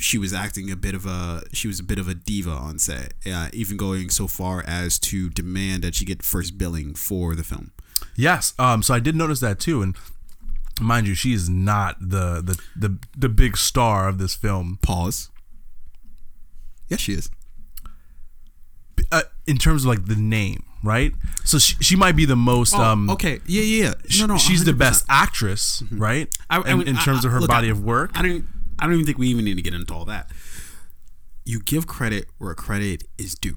She 0.00 0.18
was 0.18 0.32
acting 0.32 0.70
a 0.70 0.76
bit 0.76 0.94
of 0.94 1.06
a 1.06 1.42
she 1.52 1.68
was 1.68 1.78
a 1.78 1.84
bit 1.84 1.98
of 1.98 2.08
a 2.08 2.14
diva 2.14 2.50
on 2.50 2.78
set, 2.78 3.14
uh, 3.26 3.48
even 3.52 3.76
going 3.76 4.10
so 4.10 4.26
far 4.26 4.64
as 4.66 4.98
to 5.00 5.28
demand 5.30 5.82
that 5.82 5.94
she 5.94 6.04
get 6.04 6.22
first 6.22 6.56
billing 6.58 6.94
for 6.94 7.34
the 7.34 7.44
film. 7.44 7.72
yes. 8.16 8.54
Um. 8.58 8.82
So 8.82 8.94
I 8.94 9.00
did 9.00 9.14
notice 9.14 9.40
that 9.40 9.60
too, 9.60 9.82
and 9.82 9.94
mind 10.80 11.06
you, 11.06 11.14
she 11.14 11.32
is 11.32 11.48
not 11.48 11.96
the 12.00 12.40
the 12.42 12.58
the, 12.76 12.98
the 13.16 13.28
big 13.28 13.56
star 13.56 14.08
of 14.08 14.18
this 14.18 14.34
film. 14.34 14.78
Pause. 14.82 15.28
Yes, 16.88 17.00
she 17.00 17.12
is. 17.12 17.30
Uh, 19.12 19.22
in 19.46 19.56
terms 19.56 19.84
of 19.84 19.88
like 19.88 20.06
the 20.06 20.14
name, 20.14 20.62
right? 20.84 21.12
So 21.44 21.58
she, 21.58 21.74
she 21.80 21.96
might 21.96 22.16
be 22.16 22.24
the 22.26 22.36
most 22.36 22.74
um 22.74 23.08
Oh, 23.10 23.14
okay. 23.14 23.40
Yeah, 23.46 23.62
yeah. 23.62 23.94
yeah. 24.08 24.26
No, 24.26 24.34
no. 24.34 24.38
she's 24.38 24.64
the 24.64 24.72
100%. 24.72 24.78
best 24.78 25.04
actress, 25.08 25.82
right? 25.90 26.32
I- 26.48 26.58
I 26.60 26.70
in, 26.72 26.78
mean, 26.78 26.88
in 26.88 26.96
I- 26.96 27.02
terms 27.04 27.24
of 27.24 27.30
I- 27.30 27.34
her 27.34 27.40
look, 27.40 27.48
body 27.50 27.68
of 27.70 27.82
work. 27.82 28.10
I 28.14 28.22
don't. 28.22 28.44
I 28.80 28.86
don't 28.86 28.94
even 28.94 29.06
think 29.06 29.18
we 29.18 29.28
even 29.28 29.44
need 29.44 29.56
to 29.56 29.62
get 29.62 29.74
into 29.74 29.94
all 29.94 30.06
that. 30.06 30.30
You 31.44 31.60
give 31.60 31.86
credit 31.86 32.26
where 32.38 32.54
credit 32.54 33.04
is 33.18 33.34
due. 33.34 33.56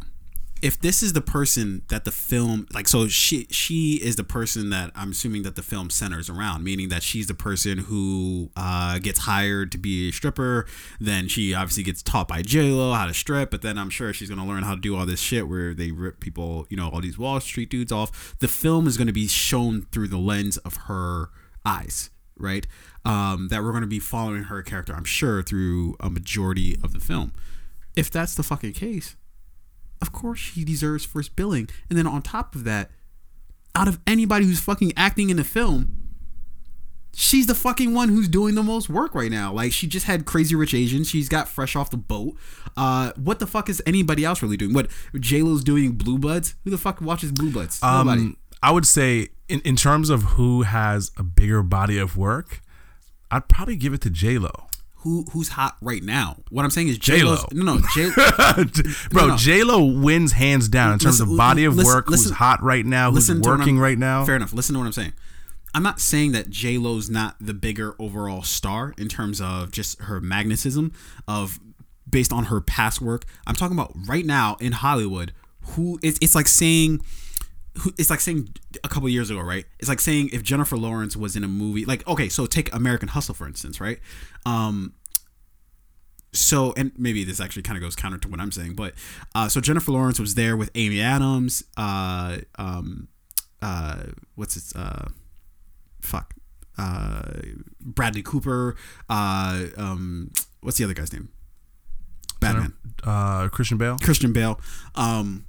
If 0.61 0.79
this 0.79 1.03
is 1.03 1.11
the 1.11 1.21
person 1.21 1.81
that 1.89 2.05
the 2.05 2.11
film 2.11 2.67
like, 2.73 2.87
so 2.87 3.09
she 3.09 3.47
she 3.51 3.95
is 3.95 4.15
the 4.15 4.23
person 4.23 4.69
that 4.69 4.91
I'm 4.95 5.11
assuming 5.11 5.43
that 5.43 5.57
the 5.57 5.61
film 5.61 5.89
centers 5.89 6.29
around, 6.29 6.63
meaning 6.63 6.87
that 6.87 7.03
she's 7.03 7.27
the 7.27 7.33
person 7.33 7.79
who 7.79 8.49
uh, 8.55 8.99
gets 8.99 9.19
hired 9.19 9.73
to 9.73 9.77
be 9.77 10.07
a 10.07 10.11
stripper. 10.13 10.65
Then 11.01 11.27
she 11.27 11.53
obviously 11.53 11.83
gets 11.83 12.01
taught 12.01 12.29
by 12.29 12.43
J 12.43 12.71
Lo 12.71 12.93
how 12.93 13.07
to 13.07 13.13
strip, 13.13 13.51
but 13.51 13.61
then 13.61 13.77
I'm 13.77 13.89
sure 13.89 14.13
she's 14.13 14.29
gonna 14.29 14.47
learn 14.47 14.63
how 14.63 14.75
to 14.75 14.79
do 14.79 14.95
all 14.95 15.05
this 15.05 15.19
shit 15.19 15.49
where 15.49 15.73
they 15.73 15.91
rip 15.91 16.21
people, 16.21 16.65
you 16.69 16.77
know, 16.77 16.87
all 16.87 17.01
these 17.01 17.17
Wall 17.17 17.41
Street 17.41 17.69
dudes 17.69 17.91
off. 17.91 18.37
The 18.39 18.47
film 18.47 18.87
is 18.87 18.97
gonna 18.97 19.11
be 19.11 19.27
shown 19.27 19.87
through 19.91 20.07
the 20.07 20.17
lens 20.17 20.57
of 20.59 20.75
her 20.87 21.29
eyes 21.65 22.09
right? 22.37 22.67
Um, 23.05 23.49
that 23.49 23.61
we're 23.61 23.71
going 23.71 23.81
to 23.81 23.87
be 23.87 23.99
following 23.99 24.43
her 24.43 24.63
character, 24.63 24.93
I'm 24.95 25.03
sure, 25.03 25.43
through 25.43 25.97
a 25.99 26.09
majority 26.09 26.77
of 26.81 26.93
the 26.93 27.01
film. 27.01 27.33
If 27.97 28.09
that's 28.09 28.33
the 28.33 28.43
fucking 28.43 28.73
case, 28.73 29.17
of 30.01 30.13
course 30.13 30.39
she 30.39 30.63
deserves 30.63 31.03
first 31.03 31.35
billing. 31.35 31.67
And 31.89 31.97
then 31.97 32.07
on 32.07 32.21
top 32.21 32.55
of 32.55 32.63
that, 32.63 32.91
out 33.75 33.87
of 33.87 33.99
anybody 34.07 34.45
who's 34.45 34.61
fucking 34.61 34.93
acting 34.95 35.29
in 35.29 35.37
the 35.37 35.43
film, 35.43 36.03
she's 37.13 37.47
the 37.47 37.55
fucking 37.55 37.93
one 37.93 38.09
who's 38.09 38.27
doing 38.27 38.55
the 38.55 38.63
most 38.63 38.89
work 38.89 39.13
right 39.15 39.31
now. 39.31 39.53
Like 39.53 39.71
she 39.71 39.87
just 39.87 40.05
had 40.05 40.25
Crazy 40.25 40.55
Rich 40.55 40.73
Asians. 40.73 41.09
She's 41.09 41.29
got 41.29 41.47
fresh 41.47 41.75
off 41.75 41.89
the 41.89 41.97
boat. 41.97 42.35
Uh, 42.75 43.11
what 43.15 43.39
the 43.39 43.47
fuck 43.47 43.69
is 43.69 43.81
anybody 43.85 44.25
else 44.25 44.41
really 44.41 44.57
doing? 44.57 44.73
What 44.73 44.87
J 45.19 45.41
Lo's 45.41 45.63
doing? 45.63 45.93
Blue 45.93 46.17
Bloods? 46.17 46.55
Who 46.63 46.69
the 46.69 46.77
fuck 46.77 47.01
watches 47.01 47.31
Blue 47.31 47.51
Bloods? 47.51 47.81
Nobody. 47.81 48.21
Um, 48.21 48.37
I 48.61 48.71
would 48.71 48.87
say 48.87 49.29
in, 49.49 49.59
in 49.61 49.75
terms 49.75 50.09
of 50.09 50.23
who 50.23 50.61
has 50.63 51.11
a 51.17 51.23
bigger 51.23 51.61
body 51.61 51.97
of 51.97 52.17
work, 52.17 52.61
I'd 53.33 53.47
probably 53.49 53.75
give 53.75 53.93
it 53.93 54.01
to 54.01 54.09
J 54.09 54.37
Lo. 54.37 54.51
Who 54.97 55.25
who's 55.31 55.49
hot 55.49 55.75
right 55.81 56.01
now? 56.01 56.37
What 56.49 56.63
I'm 56.63 56.71
saying 56.71 56.87
is 56.87 56.97
J. 56.97 57.19
J-Lo. 57.19 57.45
No, 57.51 57.75
no, 57.75 57.81
J. 57.93 58.09
Bro, 59.11 59.27
no. 59.27 59.35
J 59.37 59.63
Lo 59.63 59.83
wins 59.83 60.31
hands 60.31 60.69
down 60.69 60.93
in 60.93 60.99
terms 60.99 61.19
Listen, 61.19 61.33
of 61.33 61.37
body 61.37 61.65
of 61.65 61.75
listen- 61.75 61.93
work. 61.93 62.07
who's 62.07 62.29
hot 62.29 62.63
right 62.63 62.85
now? 62.85 63.11
Who's 63.11 63.27
listen 63.27 63.41
working 63.41 63.77
right 63.77 63.97
now? 63.97 64.23
Fair 64.23 64.37
enough. 64.37 64.53
Listen 64.53 64.73
to 64.75 64.79
what 64.79 64.85
I'm 64.85 64.93
saying. 64.93 65.11
I'm 65.73 65.83
not 65.83 65.99
saying 65.99 66.31
that 66.33 66.49
J 66.51 66.77
Lo's 66.77 67.09
not 67.09 67.35
the 67.41 67.53
bigger 67.53 67.95
overall 67.99 68.43
star 68.43 68.93
in 68.97 69.09
terms 69.09 69.41
of 69.41 69.71
just 69.71 69.99
her 70.03 70.21
magnetism 70.21 70.93
of 71.27 71.59
based 72.09 72.31
on 72.31 72.45
her 72.45 72.61
past 72.61 73.01
work. 73.01 73.25
I'm 73.45 73.55
talking 73.55 73.75
about 73.77 73.91
right 74.07 74.25
now 74.25 74.55
in 74.61 74.71
Hollywood. 74.71 75.33
Who 75.75 75.99
it's 76.01 76.17
it's 76.21 76.35
like 76.35 76.47
saying. 76.47 77.01
It's 77.97 78.09
like 78.11 78.19
saying 78.19 78.49
a 78.83 78.87
couple 78.87 79.09
years 79.09 79.29
ago, 79.31 79.41
right? 79.41 79.65
It's 79.79 79.89
like 79.89 79.99
saying 79.99 80.29
if 80.31 80.43
Jennifer 80.43 80.77
Lawrence 80.77 81.15
was 81.17 81.35
in 81.35 81.43
a 81.43 81.47
movie, 81.47 81.85
like 81.85 82.07
okay, 82.07 82.29
so 82.29 82.45
take 82.45 82.73
American 82.73 83.07
Hustle 83.09 83.33
for 83.33 83.47
instance, 83.47 83.81
right? 83.81 83.99
Um, 84.45 84.93
so 86.31 86.73
and 86.77 86.91
maybe 86.97 87.23
this 87.23 87.39
actually 87.39 87.63
kind 87.63 87.77
of 87.77 87.81
goes 87.83 87.95
counter 87.95 88.17
to 88.19 88.27
what 88.27 88.39
I'm 88.39 88.51
saying, 88.51 88.73
but 88.75 88.93
uh, 89.35 89.47
so 89.49 89.59
Jennifer 89.61 89.91
Lawrence 89.91 90.19
was 90.19 90.35
there 90.35 90.55
with 90.57 90.69
Amy 90.75 91.01
Adams, 91.01 91.63
uh, 91.77 92.37
um, 92.57 93.07
uh, 93.61 94.03
what's 94.35 94.55
its 94.57 94.75
uh, 94.75 95.09
fuck, 96.01 96.33
uh, 96.77 97.23
Bradley 97.79 98.21
Cooper, 98.23 98.75
uh, 99.09 99.65
um, 99.77 100.31
what's 100.61 100.77
the 100.77 100.83
other 100.83 100.93
guy's 100.93 101.11
name? 101.13 101.29
Batman, 102.39 102.73
Uh, 103.03 103.47
Christian 103.49 103.77
Bale. 103.77 103.97
Christian 103.99 104.33
Bale. 104.33 104.59
Um, 104.95 105.45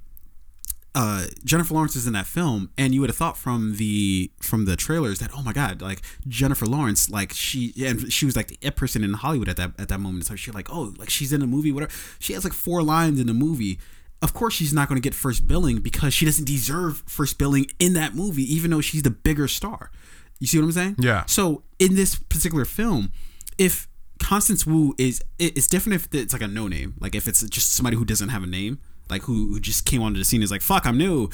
uh, 0.95 1.25
Jennifer 1.43 1.73
Lawrence 1.73 1.97
is 1.97 2.07
in 2.07 2.13
that 2.13 2.25
film, 2.25 2.71
and 2.77 2.93
you 2.93 3.01
would 3.01 3.09
have 3.09 3.17
thought 3.17 3.37
from 3.37 3.75
the 3.75 4.31
from 4.41 4.63
the 4.63 4.77
trailers 4.77 5.19
that 5.19 5.29
oh 5.35 5.43
my 5.43 5.51
god, 5.51 5.81
like 5.81 6.01
Jennifer 6.25 6.65
Lawrence, 6.65 7.09
like 7.09 7.33
she 7.33 7.73
and 7.85 8.11
she 8.11 8.25
was 8.25 8.37
like 8.37 8.47
the 8.47 8.57
it 8.61 8.77
person 8.77 9.03
in 9.03 9.13
Hollywood 9.13 9.49
at 9.49 9.57
that 9.57 9.73
at 9.77 9.89
that 9.89 9.99
moment. 9.99 10.25
So 10.25 10.37
she's 10.37 10.53
like, 10.53 10.69
oh, 10.71 10.93
like 10.97 11.09
she's 11.09 11.33
in 11.33 11.41
a 11.41 11.47
movie, 11.47 11.73
whatever. 11.73 11.91
She 12.19 12.31
has 12.31 12.45
like 12.45 12.53
four 12.53 12.81
lines 12.81 13.19
in 13.19 13.27
the 13.27 13.33
movie. 13.33 13.77
Of 14.21 14.33
course, 14.33 14.53
she's 14.53 14.73
not 14.73 14.87
going 14.87 14.99
to 14.99 15.05
get 15.05 15.13
first 15.13 15.45
billing 15.45 15.79
because 15.79 16.13
she 16.13 16.25
doesn't 16.25 16.45
deserve 16.45 17.03
first 17.05 17.37
billing 17.37 17.67
in 17.77 17.93
that 17.93 18.15
movie, 18.15 18.43
even 18.51 18.71
though 18.71 18.81
she's 18.81 19.03
the 19.03 19.11
bigger 19.11 19.49
star. 19.49 19.91
You 20.39 20.47
see 20.47 20.57
what 20.57 20.63
I'm 20.63 20.71
saying? 20.71 20.95
Yeah. 20.97 21.25
So 21.25 21.63
in 21.77 21.95
this 21.95 22.15
particular 22.15 22.63
film, 22.63 23.11
if 23.57 23.89
Constance 24.19 24.65
Wu 24.65 24.95
is, 24.97 25.21
it's 25.37 25.67
different 25.67 25.95
if 25.95 26.13
it's 26.13 26.31
like 26.31 26.41
a 26.41 26.47
no 26.47 26.69
name, 26.69 26.95
like 26.99 27.15
if 27.15 27.27
it's 27.27 27.41
just 27.49 27.73
somebody 27.73 27.97
who 27.97 28.05
doesn't 28.05 28.29
have 28.29 28.43
a 28.43 28.47
name. 28.47 28.79
Like 29.09 29.23
who, 29.23 29.49
who 29.49 29.59
just 29.59 29.85
came 29.85 30.01
onto 30.01 30.17
the 30.19 30.25
scene 30.25 30.41
is 30.41 30.51
like, 30.51 30.61
"Fuck, 30.61 30.85
I'm 30.85 30.97
new." 30.97 31.29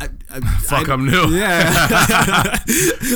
I, 0.00 0.08
I, 0.30 0.40
Fuck, 0.62 0.88
I- 0.88 0.92
I'm 0.92 1.06
new. 1.06 1.28
Yeah. 1.36 2.58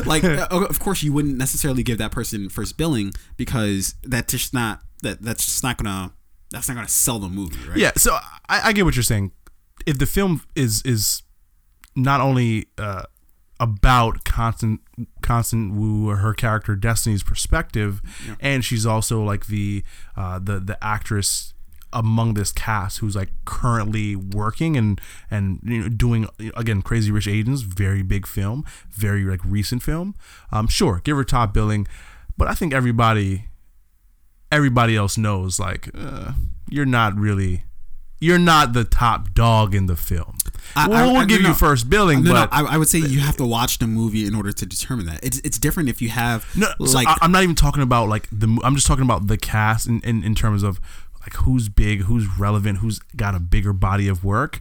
like, 0.06 0.24
of 0.24 0.78
course, 0.80 1.02
you 1.02 1.12
wouldn't 1.12 1.36
necessarily 1.36 1.82
give 1.82 1.98
that 1.98 2.12
person 2.12 2.48
first 2.48 2.76
billing 2.78 3.12
because 3.36 3.94
that's 4.02 4.32
just 4.32 4.54
not 4.54 4.80
that 5.02 5.22
that's 5.22 5.44
just 5.44 5.62
not 5.62 5.76
gonna 5.76 6.12
that's 6.50 6.68
not 6.68 6.74
gonna 6.74 6.88
sell 6.88 7.18
the 7.18 7.28
movie, 7.28 7.58
right? 7.68 7.76
Yeah, 7.78 7.92
so 7.96 8.14
I, 8.48 8.68
I 8.68 8.72
get 8.72 8.84
what 8.84 8.96
you're 8.96 9.02
saying. 9.02 9.32
If 9.86 9.98
the 9.98 10.06
film 10.06 10.42
is 10.54 10.82
is 10.82 11.22
not 11.94 12.20
only 12.20 12.66
uh, 12.78 13.02
about 13.60 14.24
Constance 14.24 14.80
Constance 15.22 15.72
Wu 15.74 16.08
or 16.08 16.16
her 16.16 16.32
character 16.32 16.74
Destiny's 16.76 17.22
perspective, 17.22 18.00
and 18.40 18.64
she's 18.64 18.86
also 18.86 19.22
like 19.22 19.46
the 19.46 19.82
uh, 20.16 20.38
the 20.38 20.58
the 20.60 20.82
actress 20.82 21.54
among 21.92 22.34
this 22.34 22.52
cast 22.52 22.98
who's 22.98 23.16
like 23.16 23.30
currently 23.44 24.14
working 24.14 24.76
and 24.76 25.00
and 25.30 25.60
you 25.64 25.80
know, 25.82 25.88
doing 25.88 26.28
again 26.56 26.82
Crazy 26.82 27.10
Rich 27.10 27.26
Asians, 27.28 27.62
very 27.62 28.02
big 28.02 28.26
film, 28.26 28.64
very 28.90 29.24
like 29.24 29.40
recent 29.44 29.82
film. 29.82 30.14
Um, 30.52 30.68
sure, 30.68 31.00
give 31.04 31.16
her 31.16 31.24
top 31.24 31.54
billing, 31.54 31.86
but 32.36 32.48
I 32.48 32.54
think 32.54 32.74
everybody 32.74 33.44
everybody 34.50 34.96
else 34.96 35.18
knows 35.18 35.58
like 35.60 35.90
uh, 35.96 36.32
you're 36.68 36.86
not 36.86 37.14
really 37.16 37.64
you're 38.20 38.38
not 38.38 38.72
the 38.72 38.82
top 38.84 39.32
dog 39.32 39.74
in 39.76 39.86
the 39.86 39.94
film. 39.94 40.36
I- 40.74 40.88
we'll 40.88 40.96
I- 40.98 41.06
we'll 41.06 41.16
I- 41.18 41.24
give 41.24 41.40
no, 41.40 41.48
you 41.48 41.52
no. 41.52 41.54
first 41.54 41.88
billing, 41.88 42.24
No, 42.24 42.32
no, 42.32 42.46
but 42.46 42.52
I, 42.52 42.74
I 42.74 42.76
would 42.76 42.88
say 42.88 42.98
you 42.98 43.20
have 43.20 43.36
to 43.36 43.46
watch 43.46 43.78
the 43.78 43.86
movie 43.86 44.26
in 44.26 44.34
order 44.34 44.50
to 44.52 44.66
determine 44.66 45.06
that. 45.06 45.20
It's 45.24 45.38
it's 45.40 45.58
different 45.58 45.88
if 45.88 46.02
you 46.02 46.08
have 46.10 46.44
no, 46.56 46.66
so 46.84 46.92
like 46.96 47.06
I, 47.06 47.16
I'm 47.22 47.30
not 47.32 47.42
even 47.44 47.54
talking 47.54 47.82
about 47.82 48.08
like 48.08 48.28
the. 48.32 48.48
I'm 48.64 48.74
just 48.74 48.86
talking 48.86 49.04
about 49.04 49.28
the 49.28 49.36
cast 49.38 49.86
in, 49.86 50.00
in 50.00 50.24
in 50.24 50.34
terms 50.34 50.62
of 50.64 50.80
like 51.32 51.42
who's 51.44 51.68
big, 51.68 52.02
who's 52.02 52.26
relevant, 52.38 52.78
who's 52.78 52.98
got 53.16 53.34
a 53.34 53.40
bigger 53.40 53.72
body 53.72 54.08
of 54.08 54.24
work. 54.24 54.60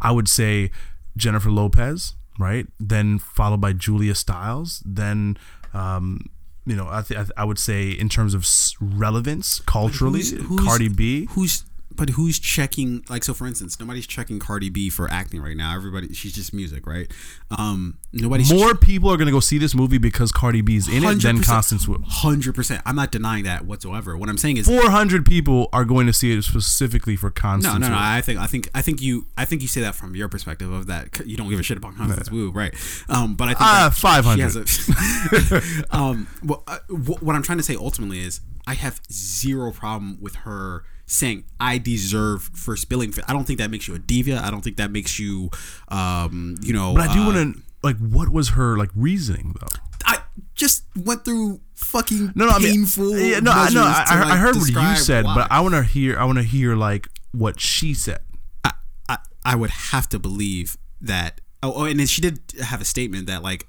I 0.00 0.10
would 0.10 0.28
say 0.28 0.70
Jennifer 1.16 1.50
Lopez, 1.50 2.14
right? 2.38 2.66
Then 2.80 3.18
followed 3.18 3.60
by 3.60 3.72
Julia 3.74 4.14
Stiles. 4.14 4.82
Then, 4.84 5.36
um, 5.72 6.20
you 6.66 6.74
know, 6.74 6.88
I, 6.90 7.02
th- 7.02 7.18
I 7.18 7.22
th- 7.22 7.32
I 7.36 7.44
would 7.44 7.58
say 7.58 7.90
in 7.90 8.08
terms 8.08 8.34
of 8.34 8.42
s- 8.42 8.74
relevance 8.80 9.60
culturally, 9.66 10.20
Who's- 10.20 10.46
who's- 10.46 10.64
Cardi 10.64 10.88
B. 10.88 11.26
who's 11.30 11.64
but 12.00 12.08
who's 12.10 12.38
checking 12.38 13.04
like 13.10 13.22
so 13.22 13.34
for 13.34 13.46
instance 13.46 13.78
nobody's 13.78 14.06
checking 14.06 14.38
cardi 14.38 14.70
b 14.70 14.88
for 14.88 15.06
acting 15.10 15.38
right 15.38 15.54
now 15.54 15.76
everybody 15.76 16.14
she's 16.14 16.32
just 16.32 16.54
music 16.54 16.86
right 16.86 17.12
um 17.58 17.98
nobody's 18.10 18.50
More 18.50 18.74
people 18.74 19.10
are 19.10 19.18
gonna 19.18 19.30
go 19.30 19.38
see 19.38 19.58
this 19.58 19.74
movie 19.74 19.98
because 19.98 20.32
Cardi 20.32 20.62
B's 20.62 20.88
in 20.88 21.04
it 21.04 21.20
than 21.20 21.36
100%. 21.36 21.44
Constance 21.44 21.86
Wu. 21.86 21.98
100% 21.98 22.80
i'm 22.86 22.96
not 22.96 23.12
denying 23.12 23.44
that 23.44 23.66
whatsoever 23.66 24.16
what 24.16 24.30
i'm 24.30 24.38
saying 24.38 24.56
is 24.56 24.66
400 24.66 25.26
people 25.26 25.68
are 25.74 25.84
going 25.84 26.06
to 26.06 26.12
see 26.14 26.32
it 26.32 26.42
specifically 26.42 27.16
for 27.16 27.26
no 27.26 27.32
Constance 27.32 27.78
no 27.80 27.88
no 27.88 27.94
Wu. 27.94 28.00
i 28.00 28.22
think 28.22 28.40
i 28.40 28.46
think 28.46 28.70
i 28.74 28.80
think 28.80 29.02
you 29.02 29.26
i 29.36 29.44
think 29.44 29.60
you 29.60 29.68
say 29.68 29.82
that 29.82 29.94
from 29.94 30.16
your 30.16 30.30
perspective 30.30 30.72
of 30.72 30.86
that 30.86 31.26
you 31.26 31.36
don't 31.36 31.50
give 31.50 31.60
a 31.60 31.62
shit 31.62 31.76
about 31.76 31.96
constance 31.96 32.30
wu 32.30 32.50
right 32.50 32.74
um 33.10 33.34
but 33.34 33.48
i 33.48 33.88
think 33.88 33.94
500. 33.94 34.42
has 34.42 34.56
a- 34.56 35.86
um 35.90 36.26
well, 36.42 36.64
uh, 36.66 36.78
what 36.88 37.36
i'm 37.36 37.42
trying 37.42 37.58
to 37.58 37.64
say 37.64 37.76
ultimately 37.76 38.20
is 38.20 38.40
i 38.66 38.72
have 38.72 39.02
zero 39.12 39.70
problem 39.70 40.16
with 40.18 40.34
her 40.36 40.84
saying 41.10 41.44
i 41.58 41.76
deserve 41.78 42.42
first 42.54 42.88
billing 42.88 43.12
i 43.26 43.32
don't 43.32 43.44
think 43.46 43.58
that 43.58 43.70
makes 43.70 43.88
you 43.88 43.94
a 43.94 43.98
diva 43.98 44.40
i 44.44 44.50
don't 44.50 44.62
think 44.62 44.76
that 44.76 44.90
makes 44.90 45.18
you 45.18 45.50
um 45.88 46.54
you 46.62 46.72
know 46.72 46.94
But 46.94 47.08
I 47.10 47.14
do 47.14 47.20
uh, 47.22 47.26
want 47.26 47.56
to 47.56 47.62
like, 47.82 47.96
what 47.96 48.28
was 48.28 48.50
her 48.50 48.76
like 48.76 48.90
reasoning 48.94 49.54
though? 49.58 49.80
I 50.04 50.18
just 50.54 50.84
went 50.96 51.24
through 51.24 51.60
fucking 51.74 52.32
No, 52.34 52.46
no, 52.46 52.52
I 52.52 52.58
mean, 52.58 52.72
painful. 52.72 53.16
yeah, 53.18 53.40
no, 53.40 53.52
I 53.52 53.70
know, 53.70 53.82
I, 53.84 54.04
I, 54.06 54.32
I 54.32 54.36
heard 54.36 54.56
what 54.56 54.68
you 54.68 54.96
said, 54.96 55.24
why. 55.24 55.34
but 55.34 55.48
I 55.50 55.60
want 55.60 55.74
to 55.74 55.82
hear, 55.82 56.18
I 56.18 56.24
want 56.24 56.38
to 56.38 56.44
hear 56.44 56.76
like 56.76 57.08
what 57.32 57.58
she 57.60 57.94
said. 57.94 58.20
I, 58.64 58.72
I, 59.08 59.18
I 59.44 59.56
would 59.56 59.70
have 59.70 60.08
to 60.10 60.18
believe 60.18 60.76
that. 61.00 61.40
Oh, 61.62 61.72
oh, 61.74 61.84
and 61.84 61.98
then 61.98 62.06
she 62.06 62.20
did 62.20 62.40
have 62.62 62.80
a 62.80 62.84
statement 62.84 63.26
that 63.28 63.42
like, 63.42 63.66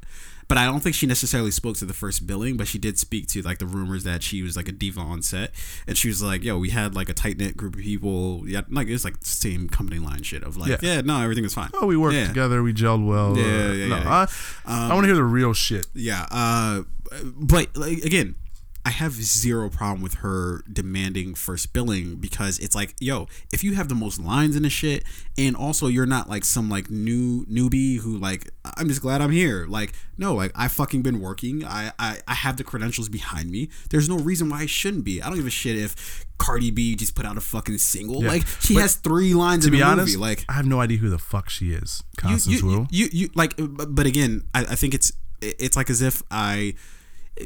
but 0.52 0.58
I 0.58 0.66
don't 0.66 0.82
think 0.82 0.96
she 0.96 1.06
necessarily 1.06 1.50
spoke 1.50 1.78
to 1.78 1.86
the 1.86 1.94
first 1.94 2.28
billing, 2.28 2.58
but 2.58 2.68
she 2.68 2.78
did 2.78 3.00
speak 3.00 3.26
to 3.30 3.42
like 3.42 3.60
the 3.60 3.66
rumors 3.66 4.04
that 4.04 4.22
she 4.22 4.42
was 4.42 4.58
like 4.58 4.68
a 4.68 4.74
diva 4.74 5.00
on 5.00 5.22
set, 5.22 5.52
and 5.88 5.98
she 5.98 6.10
was 6.10 6.22
like, 6.22 6.44
"Yo, 6.44 6.58
we 6.58 6.72
had 6.72 6.94
like 6.94 7.08
a 7.08 7.14
tight 7.14 7.38
knit 7.38 7.56
group 7.56 7.76
of 7.76 7.80
people. 7.80 8.44
Yeah, 8.46 8.64
like 8.70 8.90
it's 8.90 9.06
like 9.06 9.18
the 9.22 9.28
same 9.28 9.70
company 9.70 9.98
line 9.98 10.24
shit 10.24 10.44
of 10.44 10.58
like, 10.58 10.70
Yeah. 10.70 10.78
yeah, 10.82 11.02
no, 11.02 11.22
everything 11.22 11.46
was 11.46 11.54
fine. 11.54 11.70
Oh, 11.74 11.86
we 11.86 11.96
worked 11.96 12.16
yeah. 12.16 12.28
together, 12.28 12.62
we 12.64 12.74
gelled 12.74 13.08
well. 13.08 13.38
Yeah, 13.38 13.44
uh, 13.46 13.72
yeah, 13.72 13.88
no, 13.88 13.98
yeah. 14.00 14.28
I, 14.66 14.90
I 14.90 14.94
want 14.94 15.06
to 15.06 15.08
hear 15.08 15.16
the 15.16 15.24
real 15.24 15.54
shit. 15.54 15.88
Yeah, 15.94 16.26
uh, 16.30 16.82
but 17.24 17.78
like 17.78 18.00
again, 18.00 18.36
I 18.84 18.90
have 18.90 19.14
zero 19.14 19.70
problem 19.70 20.02
with 20.02 20.16
her 20.16 20.64
demanding 20.72 21.36
first 21.36 21.72
billing 21.72 22.16
because 22.16 22.58
it's 22.58 22.74
like, 22.76 22.96
yo, 23.00 23.28
if 23.54 23.64
you 23.64 23.76
have 23.76 23.90
the 23.90 23.96
most 23.96 24.20
lines 24.20 24.56
in 24.56 24.64
the 24.64 24.70
shit, 24.72 25.04
and 25.38 25.56
also 25.56 25.86
you're 25.88 26.08
not 26.08 26.30
like 26.30 26.44
some 26.44 26.68
like 26.70 26.90
new 26.90 27.46
newbie 27.46 28.00
who 28.00 28.18
like, 28.18 28.50
I'm 28.78 28.88
just 28.88 29.02
glad 29.02 29.22
I'm 29.22 29.30
here. 29.32 29.66
Like, 29.68 29.94
no, 30.18 30.34
like 30.34 30.52
I 30.56 30.68
fucking 30.68 31.04
been 31.04 31.20
working. 31.20 31.64
I 31.64 31.92
I, 32.00 32.18
I 32.28 32.34
have 32.34 32.58
the 32.58 32.64
credentials 32.64 33.08
behind 33.08 33.52
me. 33.52 33.70
There's 33.92 34.10
no 34.10 34.18
reason 34.18 34.50
why 34.50 34.62
I 34.62 34.66
shouldn't 34.66 35.04
be. 35.04 35.22
I 35.22 35.28
don't 35.28 35.36
give 35.38 35.46
a 35.46 35.52
shit 35.52 35.76
if 35.78 36.26
Cardi 36.40 36.72
B 36.72 36.96
just 36.96 37.14
put 37.14 37.24
out 37.26 37.38
a 37.38 37.42
fucking 37.42 37.78
single. 37.78 38.24
Yeah. 38.24 38.30
Like 38.30 38.48
she 38.62 38.74
But 38.74 38.82
has 38.82 38.96
three 38.96 39.36
lines 39.36 39.64
To 39.66 39.68
in 39.68 39.78
be 39.78 39.84
honest, 39.84 40.08
movie. 40.18 40.18
Like 40.20 40.46
I 40.50 40.54
have 40.54 40.66
no 40.66 40.80
idea 40.82 40.98
who 40.98 41.10
the 41.10 41.20
fuck 41.20 41.50
she 41.50 41.72
is. 41.74 42.04
you, 42.18 42.22
Constance 42.30 42.62
you, 42.62 42.68
Wu. 42.68 42.88
you, 42.90 43.10
you, 43.12 43.30
like, 43.36 43.54
but 43.58 43.94
but 43.94 44.08
again, 44.08 44.44
I, 44.56 44.62
I 44.62 44.76
think 44.76 44.96
it's 44.96 45.12
it's 45.40 45.76
like 45.76 45.90
as 45.92 46.02
if 46.02 46.24
I, 46.32 46.74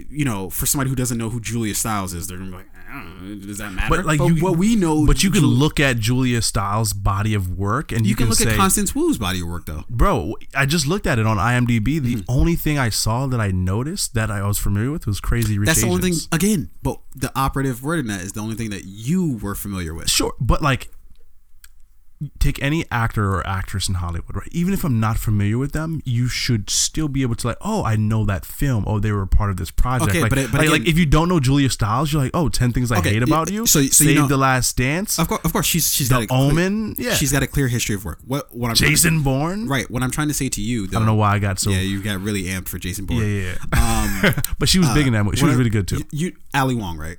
you 0.10 0.26
know, 0.26 0.50
for 0.50 0.66
somebody 0.66 0.90
who 0.90 0.96
doesn't 0.96 1.18
know 1.18 1.30
who 1.30 1.40
Julia 1.40 1.76
Stiles 1.76 2.14
is, 2.14 2.28
they're 2.28 2.38
gonna 2.38 2.52
be 2.52 2.58
like, 2.58 2.68
I 2.90 2.94
don't 3.04 3.40
know, 3.42 3.46
does 3.48 3.58
that 3.60 3.72
matter? 3.72 3.96
But 3.96 4.06
like 4.06 4.20
you, 4.20 4.36
what 4.44 4.58
we 4.58 4.76
know, 4.76 5.06
but 5.06 5.24
you 5.24 5.30
can 5.32 5.42
Ju- 5.42 5.48
look 5.48 5.80
at 5.80 5.98
Julia 6.00 6.42
Stiles' 6.42 6.94
body 6.94 7.34
of 7.34 7.58
work, 7.58 7.92
and 7.92 8.06
you, 8.06 8.12
you 8.12 8.16
can 8.16 8.28
look 8.30 8.38
say, 8.38 8.50
at 8.52 8.56
Constance 8.58 8.94
Wu's 8.96 9.18
body 9.18 9.42
of 9.42 9.48
work 9.48 9.66
though. 9.66 9.84
bro, 9.90 10.36
I 10.56 10.66
just 10.66 10.86
looked 10.88 11.08
at 11.08 11.20
it 11.20 11.26
on 11.26 11.38
IMDb. 11.38 12.02
The 12.02 12.16
Mm-hmm. 12.16 12.22
only 12.32 12.56
thing 12.56 12.78
I 12.78 12.90
saw 12.90 13.28
that 13.28 13.40
I 13.40 13.52
noticed 13.52 14.14
that 14.14 14.30
I 14.32 14.46
was 14.46 14.58
familiar 14.60 14.92
with 14.92 15.06
was 15.08 15.20
Crazy 15.20 15.58
Rich 15.60 15.68
That's 15.68 15.82
the 15.82 15.88
only 15.90 16.12
thing. 16.12 16.20
Again, 16.32 16.70
but 16.84 17.00
the 17.16 17.32
operative 17.38 17.84
word 17.84 18.00
in 18.00 18.08
that 18.08 18.22
is 18.22 18.34
the 18.34 18.42
only 18.42 18.56
thing 18.56 18.70
that 18.72 18.86
you 18.86 19.38
were 19.42 19.56
familiar 19.56 19.94
with. 19.94 20.10
Sure, 20.10 20.34
but 20.40 20.62
like, 20.62 20.90
take 22.40 22.62
any 22.64 22.86
actor 22.90 23.30
or 23.36 23.46
actress 23.46 23.90
in 23.90 23.96
Hollywood, 23.96 24.36
right? 24.38 24.48
Even 24.54 24.74
if 24.74 24.86
I'm 24.86 25.00
not 25.02 25.18
familiar 25.18 25.58
with 25.58 25.74
them, 25.74 26.02
you 26.06 26.28
should 26.30 26.70
still 26.70 27.10
be 27.10 27.22
able 27.24 27.36
to 27.36 27.48
like, 27.48 27.58
oh, 27.60 27.84
I 27.84 27.98
know 27.98 28.24
that 28.26 28.46
film. 28.46 28.86
Oh, 28.88 29.00
they 29.00 29.12
were 29.12 29.24
a 29.24 29.28
part 29.28 29.50
of 29.50 29.58
this 29.58 29.70
project. 29.70 30.12
Okay, 30.12 30.22
like, 30.22 30.30
but 30.30 30.38
it- 30.40 30.52
but 30.52 30.60
like, 30.60 30.68
again- 30.70 30.80
like, 30.80 30.88
if 30.90 30.98
you 30.98 31.06
don't 31.06 31.28
know 31.28 31.42
Julia 31.42 31.70
Stiles, 31.70 32.14
you're 32.14 32.22
like, 32.22 32.32
oh, 32.34 32.48
10 32.48 32.72
things 32.72 32.90
I 32.92 33.00
Okay, 33.00 33.14
hate 33.16 33.24
about 33.24 33.52
you. 33.52 33.66
so- 33.66 33.80
so 33.80 33.84
you 33.84 33.90
Save 34.14 34.16
know- 34.16 34.28
the 34.28 34.38
Last 34.38 34.78
Dance. 34.78 35.20
Of 35.20 35.28
course, 35.28 35.42
of 35.44 35.52
course, 35.52 35.66
she's 35.66 35.94
she's 35.94 36.08
The 36.08 36.16
got 36.16 36.24
a 36.24 36.28
clear- 36.28 36.40
Omen, 36.40 36.96
yeah. 36.98 37.16
she's 37.16 37.34
got 37.34 37.44
a 37.44 37.48
clear 37.48 37.68
history 37.68 37.96
of 37.96 38.06
work. 38.06 38.20
What 38.26 38.56
what 38.56 38.70
I'm 38.70 38.76
Jason 38.76 39.22
Bourne. 39.22 39.68
right? 39.68 39.90
What 39.92 40.02
I'm 40.02 40.12
trying 40.12 40.30
to 40.30 40.34
say 40.34 40.48
to 40.50 40.62
you, 40.62 40.88
though, 40.88 40.98
I 40.98 41.00
don't 41.02 41.08
know 41.08 41.16
why 41.16 41.34
I 41.34 41.40
got 41.40 41.60
so. 41.60 41.70
Yeah, 41.70 41.80
you 41.82 42.02
got 42.02 42.22
really 42.22 42.44
amped 42.44 42.70
for 42.70 42.78
Jason 42.80 43.06
Bourne. 43.06 43.20
yeah, 43.20 43.26
yeah. 43.26 43.56
yeah. 43.74 44.26
Um, 44.28 44.44
but 44.60 44.70
she 44.70 44.80
was 44.80 44.90
big 44.92 45.06
in 45.08 45.14
that 45.14 45.26
movie. 45.26 45.36
She 45.38 45.44
was 45.46 45.54
I- 45.56 45.58
really 45.58 45.70
good 45.70 45.88
too. 45.88 45.98
You, 46.12 46.28
you 46.28 46.32
Ali 46.54 46.76
Wong, 46.76 46.98
right? 46.98 47.18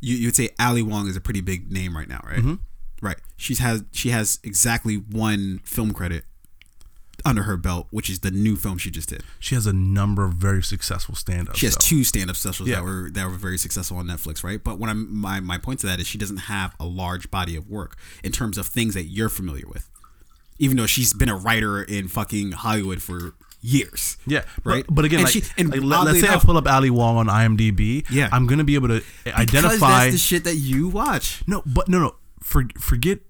You 0.00 0.16
you 0.16 0.28
would 0.28 0.36
say 0.36 0.50
Ali 0.60 0.82
Wong 0.82 1.08
is 1.08 1.16
a 1.16 1.20
pretty 1.20 1.40
big 1.40 1.72
name 1.72 1.96
right 1.96 2.08
now, 2.08 2.20
right? 2.24 2.38
Mm-hmm. 2.38 2.54
Right. 3.04 3.18
She's 3.36 3.58
has 3.58 3.84
she 3.92 4.08
has 4.10 4.38
exactly 4.42 4.96
one 4.96 5.60
film 5.64 5.92
credit 5.92 6.24
under 7.26 7.44
her 7.44 7.56
belt, 7.56 7.86
which 7.90 8.10
is 8.10 8.20
the 8.20 8.30
new 8.30 8.54
film 8.56 8.76
she 8.78 8.90
just 8.90 9.08
did. 9.08 9.22
She 9.38 9.54
has 9.54 9.66
a 9.66 9.72
number 9.72 10.24
of 10.24 10.34
very 10.34 10.62
successful 10.62 11.14
stand-ups. 11.14 11.58
She 11.58 11.66
has 11.66 11.74
though. 11.74 11.80
two 11.86 12.04
stand-up 12.04 12.36
specials 12.36 12.68
Yeah. 12.68 12.76
that 12.76 12.84
were 12.84 13.10
that 13.12 13.26
were 13.26 13.36
very 13.36 13.56
successful 13.58 13.96
on 13.98 14.06
Netflix, 14.06 14.42
right? 14.42 14.62
But 14.62 14.78
what 14.78 14.88
I'm 14.90 15.14
my 15.14 15.40
my 15.40 15.58
point 15.58 15.80
to 15.80 15.86
that 15.86 16.00
is 16.00 16.06
she 16.06 16.18
doesn't 16.18 16.36
have 16.52 16.74
a 16.80 16.84
large 16.86 17.30
body 17.30 17.56
of 17.56 17.68
work 17.68 17.96
in 18.22 18.32
terms 18.32 18.58
of 18.58 18.66
things 18.66 18.94
that 18.94 19.04
you're 19.04 19.28
familiar 19.28 19.66
with. 19.68 19.88
Even 20.58 20.76
though 20.76 20.86
she's 20.86 21.12
been 21.12 21.28
a 21.28 21.36
writer 21.36 21.82
in 21.82 22.08
fucking 22.08 22.52
Hollywood 22.52 23.02
for 23.02 23.34
years. 23.60 24.16
Yeah, 24.26 24.42
Right? 24.62 24.84
But, 24.86 24.94
but 24.94 25.04
again, 25.06 25.20
And 25.20 25.24
like, 25.24 25.32
she- 25.44 25.50
and 25.58 25.70
like, 25.70 25.82
let, 25.82 26.06
us 26.08 26.20
say 26.20 26.28
enough- 26.28 26.42
I 26.44 26.46
pull 26.46 26.58
up 26.58 26.68
Ali 26.68 26.90
Wong 26.90 27.16
on 27.16 27.26
IMDb. 27.28 28.04
Yeah. 28.10 28.28
I'm 28.30 28.46
gonna 28.46 28.62
be 28.64 28.74
able 28.76 28.88
to 28.88 29.02
identify. 29.26 30.10
the 30.10 30.18
shit 30.18 30.44
that 30.44 30.56
you 30.56 30.88
watch. 30.88 31.42
no, 31.46 31.62
but 31.66 31.88
no, 31.88 31.98
no. 31.98 32.14
For, 32.44 32.64
forget 32.78 33.20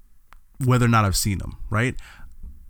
whether 0.65 0.85
or 0.87 0.89
not 0.89 1.05
I've 1.05 1.17
seen 1.17 1.39
them. 1.39 1.57
Right. 1.71 1.95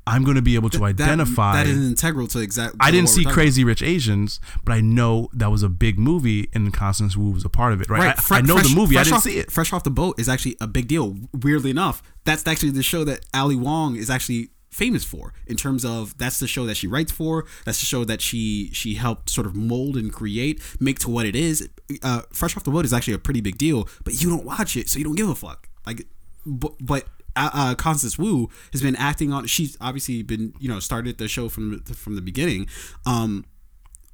I'm 0.06 0.22
gonna 0.22 0.42
be 0.42 0.54
able 0.54 0.68
to 0.68 0.78
That- 0.78 0.84
identify. 0.84 1.54
that 1.64 1.66
is 1.66 1.78
integral 1.88 2.26
to 2.28 2.38
exact. 2.40 2.76
I 2.78 2.90
didn't 2.90 3.08
see 3.08 3.24
Crazy 3.24 3.64
Rich 3.64 3.82
Asians, 3.82 4.38
but 4.62 4.72
I 4.74 4.82
know 4.82 5.30
that 5.32 5.50
was 5.50 5.62
a 5.62 5.70
big 5.70 5.98
movie, 5.98 6.50
and 6.52 6.74
Constance 6.74 7.16
Wu 7.16 7.30
was 7.30 7.42
a 7.44 7.48
part 7.48 7.72
of 7.72 7.80
it. 7.80 7.88
Right. 7.88 8.00
Right, 8.00 8.18
I, 8.18 8.20
fre- 8.20 8.34
I 8.34 8.40
know 8.42 8.56
fresh- 8.56 8.68
the 8.68 8.76
movie. 8.76 8.98
I 8.98 9.04
didn't 9.04 9.16
off, 9.16 9.22
see 9.22 9.38
it. 9.38 9.50
Fresh 9.50 9.72
off 9.72 9.82
the 9.82 9.90
boat 9.90 10.20
is 10.20 10.28
actually 10.28 10.56
a 10.60 10.66
big 10.66 10.88
deal. 10.88 11.16
Weirdly 11.32 11.70
enough, 11.70 12.02
that's 12.24 12.46
actually 12.46 12.70
the 12.70 12.82
show 12.82 13.02
that 13.04 13.20
Ali 13.32 13.56
Wong 13.56 13.96
is 13.96 14.10
actually 14.10 14.50
famous 14.70 15.04
for. 15.04 15.32
In 15.46 15.56
terms 15.56 15.86
of 15.86 16.18
that's 16.18 16.38
the 16.38 16.46
show 16.48 16.66
that 16.66 16.76
she 16.76 16.86
writes 16.86 17.10
for. 17.10 17.46
That's 17.64 17.80
the 17.80 17.86
show 17.86 18.04
that 18.04 18.20
she 18.20 18.68
she 18.74 18.96
helped 18.96 19.30
sort 19.30 19.46
of 19.46 19.56
mold 19.56 19.96
and 19.96 20.12
create, 20.12 20.60
make 20.80 20.98
to 20.98 21.08
what 21.08 21.24
it 21.24 21.34
is. 21.34 21.66
Uh, 22.02 22.22
fresh 22.30 22.54
off 22.58 22.64
the 22.64 22.70
boat 22.70 22.84
is 22.84 22.92
actually 22.92 23.14
a 23.14 23.18
pretty 23.18 23.40
big 23.40 23.56
deal, 23.56 23.88
but 24.04 24.20
you 24.22 24.28
don't 24.28 24.44
watch 24.44 24.76
it, 24.76 24.90
so 24.90 24.98
you 24.98 25.04
don't 25.04 25.14
give 25.16 25.30
a 25.30 25.34
fuck. 25.34 25.68
Like, 25.86 26.06
but. 26.46 26.74
but 26.80 27.08
uh, 27.36 27.50
uh, 27.52 27.74
Constance 27.74 28.16
Wu 28.16 28.48
has 28.70 28.80
been 28.80 28.94
acting 28.94 29.32
on. 29.32 29.44
She's 29.46 29.76
obviously 29.80 30.22
been, 30.22 30.54
you 30.60 30.68
know, 30.68 30.78
started 30.78 31.18
the 31.18 31.26
show 31.26 31.48
from 31.48 31.82
the, 31.84 31.92
from 31.92 32.14
the 32.14 32.22
beginning. 32.22 32.68
Um, 33.06 33.44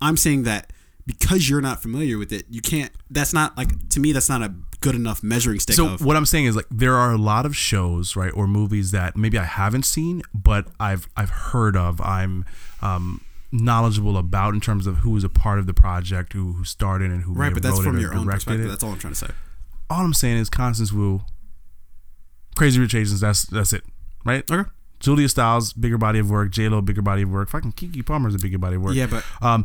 I'm 0.01 0.17
saying 0.17 0.45
that 0.45 0.73
because 1.05 1.49
you're 1.49 1.61
not 1.61 1.83
familiar 1.83 2.19
with 2.19 2.33
it, 2.33 2.47
you 2.49 2.61
can't. 2.61 2.91
That's 3.11 3.33
not 3.33 3.57
like 3.57 3.89
to 3.91 4.01
me. 4.01 4.13
That's 4.13 4.29
not 4.29 4.43
a 4.43 4.55
good 4.81 4.95
enough 4.95 5.23
measuring 5.23 5.61
stick 5.61 5.77
So 5.77 5.95
of. 5.95 6.05
what 6.05 6.17
I'm 6.17 6.27
saying 6.27 6.47
is 6.47 6.57
like 6.57 6.67
there 6.71 6.95
are 6.95 7.13
a 7.13 7.19
lot 7.19 7.47
of 7.47 7.55
shows, 7.55 8.17
right, 8.17 8.33
or 8.33 8.47
movies 8.47 8.91
that 8.93 9.17
maybe 9.17 9.39
I 9.39 9.45
haven't 9.45 9.85
seen, 9.85 10.23
but 10.33 10.67
I've 10.79 11.09
I've 11.17 11.31
heard 11.31 11.77
of. 11.77 12.01
I'm 12.01 12.45
um, 12.81 13.21
knowledgeable 13.53 14.17
about 14.17 14.55
in 14.55 14.61
terms 14.61 14.87
of 14.87 14.99
who 14.99 15.11
was 15.11 15.25
a 15.25 15.29
part 15.29 15.59
of 15.59 15.67
the 15.67 15.75
project, 15.75 16.33
who 16.33 16.53
who 16.55 16.65
started 16.65 17.11
and 17.11 17.25
who 17.25 17.35
Right, 17.35 17.53
but 17.53 17.63
that's 17.63 17.81
from 17.81 17.99
your 17.99 18.15
own 18.15 18.27
perspective. 18.27 18.67
it. 18.67 18.69
That's 18.69 18.83
all 18.83 18.93
I'm 18.93 18.99
trying 18.99 19.15
to 19.15 19.19
say. 19.19 19.31
All 19.89 20.05
I'm 20.05 20.15
saying 20.15 20.39
is 20.39 20.49
Constance 20.49 20.93
Wu, 20.93 21.23
Crazy 22.57 22.81
Rich 22.81 22.95
Asians. 22.95 23.21
That's 23.21 23.45
that's 23.45 23.73
it, 23.73 23.85
right? 24.25 24.49
Okay. 24.51 24.69
Julia 24.99 25.29
Stiles, 25.31 25.73
bigger 25.73 25.97
body 25.97 26.19
of 26.19 26.31
work. 26.31 26.51
J 26.51 26.69
Lo, 26.69 26.81
bigger 26.83 27.03
body 27.03 27.23
of 27.23 27.31
work. 27.31 27.49
Fucking 27.49 27.73
Keke 27.73 28.05
Palmer's 28.05 28.35
a 28.35 28.39
bigger 28.39 28.59
body 28.59 28.77
of 28.77 28.83
work. 28.83 28.95
Yeah, 28.95 29.07
but 29.07 29.25
Um, 29.41 29.65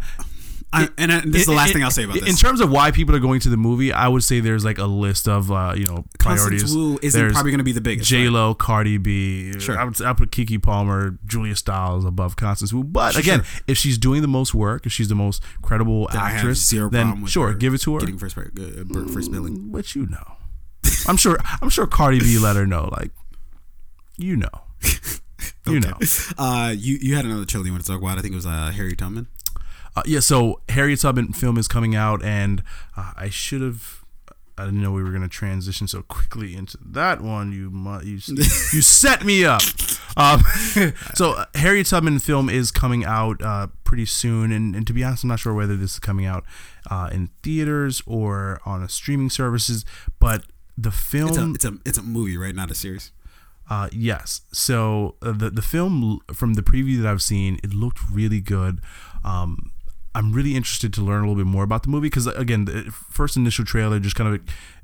I, 0.73 0.89
and, 0.97 1.11
and 1.11 1.33
this 1.33 1.41
is 1.41 1.47
the 1.47 1.53
last 1.53 1.69
in- 1.69 1.73
thing 1.75 1.83
I'll 1.83 1.91
say 1.91 2.03
about 2.03 2.15
this. 2.15 2.27
in 2.27 2.35
terms 2.35 2.59
of 2.59 2.69
why 2.69 2.91
people 2.91 3.15
are 3.15 3.19
going 3.19 3.39
to 3.41 3.49
the 3.49 3.55
movie, 3.57 3.93
I 3.93 4.07
would 4.09 4.23
say 4.23 4.39
there's 4.41 4.65
like 4.65 4.77
a 4.77 4.85
list 4.85 5.27
of 5.27 5.51
uh, 5.51 5.73
you 5.77 5.85
know 5.85 6.05
priorities. 6.19 6.63
Constance 6.63 6.73
Wu 6.75 6.99
isn't 7.01 7.19
There's 7.19 7.33
probably 7.33 7.51
going 7.51 7.59
to 7.59 7.63
be 7.65 7.71
the 7.71 7.81
biggest. 7.81 8.09
J 8.09 8.23
right? 8.23 8.31
Lo, 8.33 8.53
Cardi 8.55 8.97
B. 8.97 9.57
Sure. 9.59 9.77
I 9.77 9.85
would 9.85 10.01
I 10.01 10.13
put 10.13 10.31
Keke 10.31 10.61
Palmer, 10.61 11.17
Julia 11.25 11.55
Stiles 11.55 12.03
above 12.03 12.35
Constance 12.35 12.73
Wu. 12.73 12.83
But 12.83 13.17
again, 13.17 13.43
sure. 13.43 13.61
if 13.67 13.77
she's 13.77 13.97
doing 13.97 14.21
the 14.21 14.27
most 14.27 14.53
work, 14.53 14.85
if 14.85 14.91
she's 14.91 15.07
the 15.07 15.15
most 15.15 15.41
credible 15.61 16.07
Then 16.11 16.21
I 16.21 16.31
actress, 16.31 16.69
then 16.69 17.25
sure, 17.25 17.53
give 17.53 17.73
it 17.73 17.79
to 17.81 17.93
her. 17.93 17.99
Getting 17.99 18.17
first, 18.17 18.37
uh, 18.37 18.41
uh, 18.41 19.07
first 19.07 19.31
billing. 19.31 19.69
But 19.71 19.95
you 19.95 20.07
know, 20.07 20.37
I'm 21.07 21.17
sure. 21.17 21.37
I'm 21.61 21.69
sure 21.69 21.87
Cardi 21.87 22.19
B 22.19 22.37
let 22.37 22.55
her 22.55 22.65
know. 22.65 22.89
Like, 22.91 23.11
you 24.17 24.35
know, 24.35 24.49
you 25.67 25.79
know. 25.79 25.97
Uh, 26.37 26.73
you 26.75 26.97
you 27.01 27.15
had 27.15 27.25
another 27.25 27.45
chill 27.45 27.65
you 27.65 27.71
want 27.71 27.83
to 27.83 27.91
talk 27.91 28.01
about? 28.01 28.17
I 28.17 28.21
think 28.21 28.33
it 28.33 28.37
was 28.37 28.45
uh, 28.45 28.71
Harry 28.75 28.95
Tubman. 28.95 29.27
Uh, 29.95 30.03
yeah, 30.05 30.19
so 30.19 30.61
Harry 30.69 30.97
Tubman 30.97 31.31
film 31.33 31.57
is 31.57 31.67
coming 31.67 31.95
out, 31.95 32.23
and 32.23 32.63
uh, 32.97 33.13
I 33.15 33.29
should 33.29 33.61
have. 33.61 34.03
I 34.57 34.63
didn't 34.63 34.81
know 34.81 34.93
we 34.93 35.03
were 35.03 35.09
going 35.09 35.21
to 35.21 35.27
transition 35.27 35.85
so 35.85 36.01
quickly 36.03 36.55
into 36.55 36.77
that 36.81 37.19
one. 37.21 37.51
You 37.51 37.69
mu- 37.69 38.01
you 38.01 38.19
you 38.27 38.81
set 38.81 39.23
me 39.25 39.45
up. 39.45 39.61
Um, 40.17 40.43
so 41.13 41.33
uh, 41.33 41.45
Harriet 41.55 41.87
Tubman 41.87 42.19
film 42.19 42.49
is 42.49 42.71
coming 42.71 43.03
out 43.03 43.41
uh, 43.41 43.67
pretty 43.83 44.05
soon, 44.05 44.51
and, 44.51 44.75
and 44.75 44.87
to 44.87 44.93
be 44.93 45.03
honest, 45.03 45.23
I'm 45.23 45.29
not 45.29 45.39
sure 45.39 45.53
whether 45.53 45.75
this 45.75 45.93
is 45.93 45.99
coming 45.99 46.25
out 46.25 46.45
uh, 46.89 47.09
in 47.11 47.29
theaters 47.43 48.01
or 48.05 48.61
on 48.65 48.81
a 48.81 48.87
streaming 48.89 49.29
services. 49.29 49.83
But 50.19 50.43
the 50.77 50.91
film, 50.91 51.29
It's 51.55 51.65
a 51.65 51.67
it's 51.69 51.75
a 51.77 51.89
it's 51.89 51.97
a 51.97 52.03
movie, 52.03 52.37
right? 52.37 52.55
Not 52.55 52.71
a 52.71 52.75
series. 52.75 53.11
uh, 53.69 53.89
yes. 53.91 54.41
So 54.51 55.15
uh, 55.21 55.31
the 55.31 55.49
the 55.49 55.61
film 55.61 56.19
from 56.33 56.53
the 56.55 56.61
preview 56.61 57.01
that 57.01 57.09
I've 57.09 57.21
seen, 57.21 57.59
it 57.63 57.73
looked 57.73 57.99
really 58.11 58.41
good. 58.41 58.79
Um, 59.23 59.71
I'm 60.13 60.31
really 60.33 60.55
interested 60.55 60.93
to 60.93 61.01
learn 61.01 61.23
a 61.23 61.27
little 61.27 61.43
bit 61.43 61.49
more 61.49 61.63
about 61.63 61.83
the 61.83 61.89
movie 61.89 62.07
because 62.07 62.27
again, 62.27 62.65
the 62.65 62.91
first 62.91 63.35
initial 63.37 63.65
trailer 63.65 63.99
just 63.99 64.15
kind 64.15 64.33
of 64.35 64.41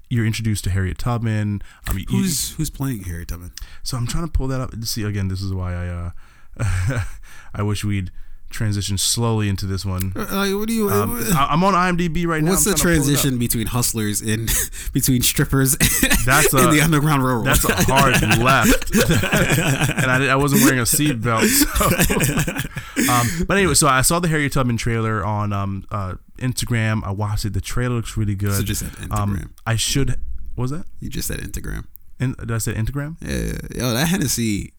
you're 0.10 0.26
introduced 0.26 0.64
to 0.66 0.70
Harriet 0.70 0.98
Tubman. 0.98 1.62
Um, 1.88 1.98
you- 1.98 2.06
Who's 2.10 2.52
who's 2.56 2.70
playing 2.70 3.04
Harriet 3.04 3.30
Tubman? 3.30 3.52
so 3.84 3.98
I'm 3.98 4.08
trying 4.08 4.26
to 4.26 4.32
pull 4.32 4.48
that 4.48 4.60
up. 4.62 4.74
And 4.74 4.86
see 4.88 5.04
again, 5.04 5.28
this 5.30 5.42
is 5.42 5.54
why 5.54 5.74
I 5.74 5.88
uh, 5.88 6.12
I 7.54 7.64
wish 7.64 7.84
we'd 7.86 8.12
transition 8.52 8.98
slowly 8.98 9.50
into 9.50 9.66
this 9.66 9.86
one. 9.86 10.14
Uh, 10.16 10.48
what 10.52 10.68
do 10.68 10.74
you? 10.74 10.90
Um, 10.90 11.18
I- 11.34 11.48
I'm 11.52 11.64
on 11.64 11.74
IMDb 11.74 12.26
right 12.28 12.44
now. 12.44 12.52
what's 12.52 12.66
I'm 12.66 12.74
the 12.74 12.78
trying 12.80 12.96
to 12.96 13.02
pull 13.02 13.10
it 13.10 13.14
up. 13.16 13.20
transition 13.22 13.40
between 13.40 13.68
hustlers 13.68 14.22
and 14.22 14.50
between 14.94 15.22
strippers 15.22 15.78
That's 16.26 16.54
a- 16.54 16.58
the 16.68 16.82
Underground 16.84 17.24
Railroad? 17.24 17.46
That's 17.46 17.64
a 17.66 17.74
hard 17.92 18.22
left, 18.40 18.94
and 18.96 20.12
I, 20.12 20.28
I 20.28 20.36
wasn't 20.36 20.64
wearing 20.64 20.80
a 20.80 20.84
seatbelt. 20.84 21.48
So. 21.48 23.12
um, 23.12 23.46
but 23.48 23.58
anyway, 23.58 23.74
so 23.74 23.88
I 23.88 24.02
saw 24.02 24.20
the 24.20 24.28
Harriet 24.28 24.54
Tubman 24.54 24.78
trailer 24.78 25.26
on 25.26 25.54
um, 25.54 25.86
uh, 25.92 26.16
Instagram. 26.38 27.04
I 27.06 27.12
watched 27.12 27.46
it. 27.46 27.54
The 27.54 27.62
trailer 27.62 27.96
looks 27.96 28.18
really 28.18 28.36
good. 28.36 28.54
So 28.54 28.64
just 28.64 28.84
Instagram. 28.84 29.18
um, 29.18 29.54
I 29.66 29.76
should. 29.76 30.10
What 30.56 30.64
was 30.64 30.72
that? 30.72 30.86
you 31.00 31.10
just 31.10 31.28
said 31.28 31.40
Instagram. 31.40 31.86
In, 32.20 32.34
did 32.34 32.52
I 32.52 32.58
say 32.60 32.74
Instagram? 32.74 33.16
Yeah, 33.22 33.80
yo, 33.84 33.94
that 33.94 34.08
Hennessy. 34.08 34.74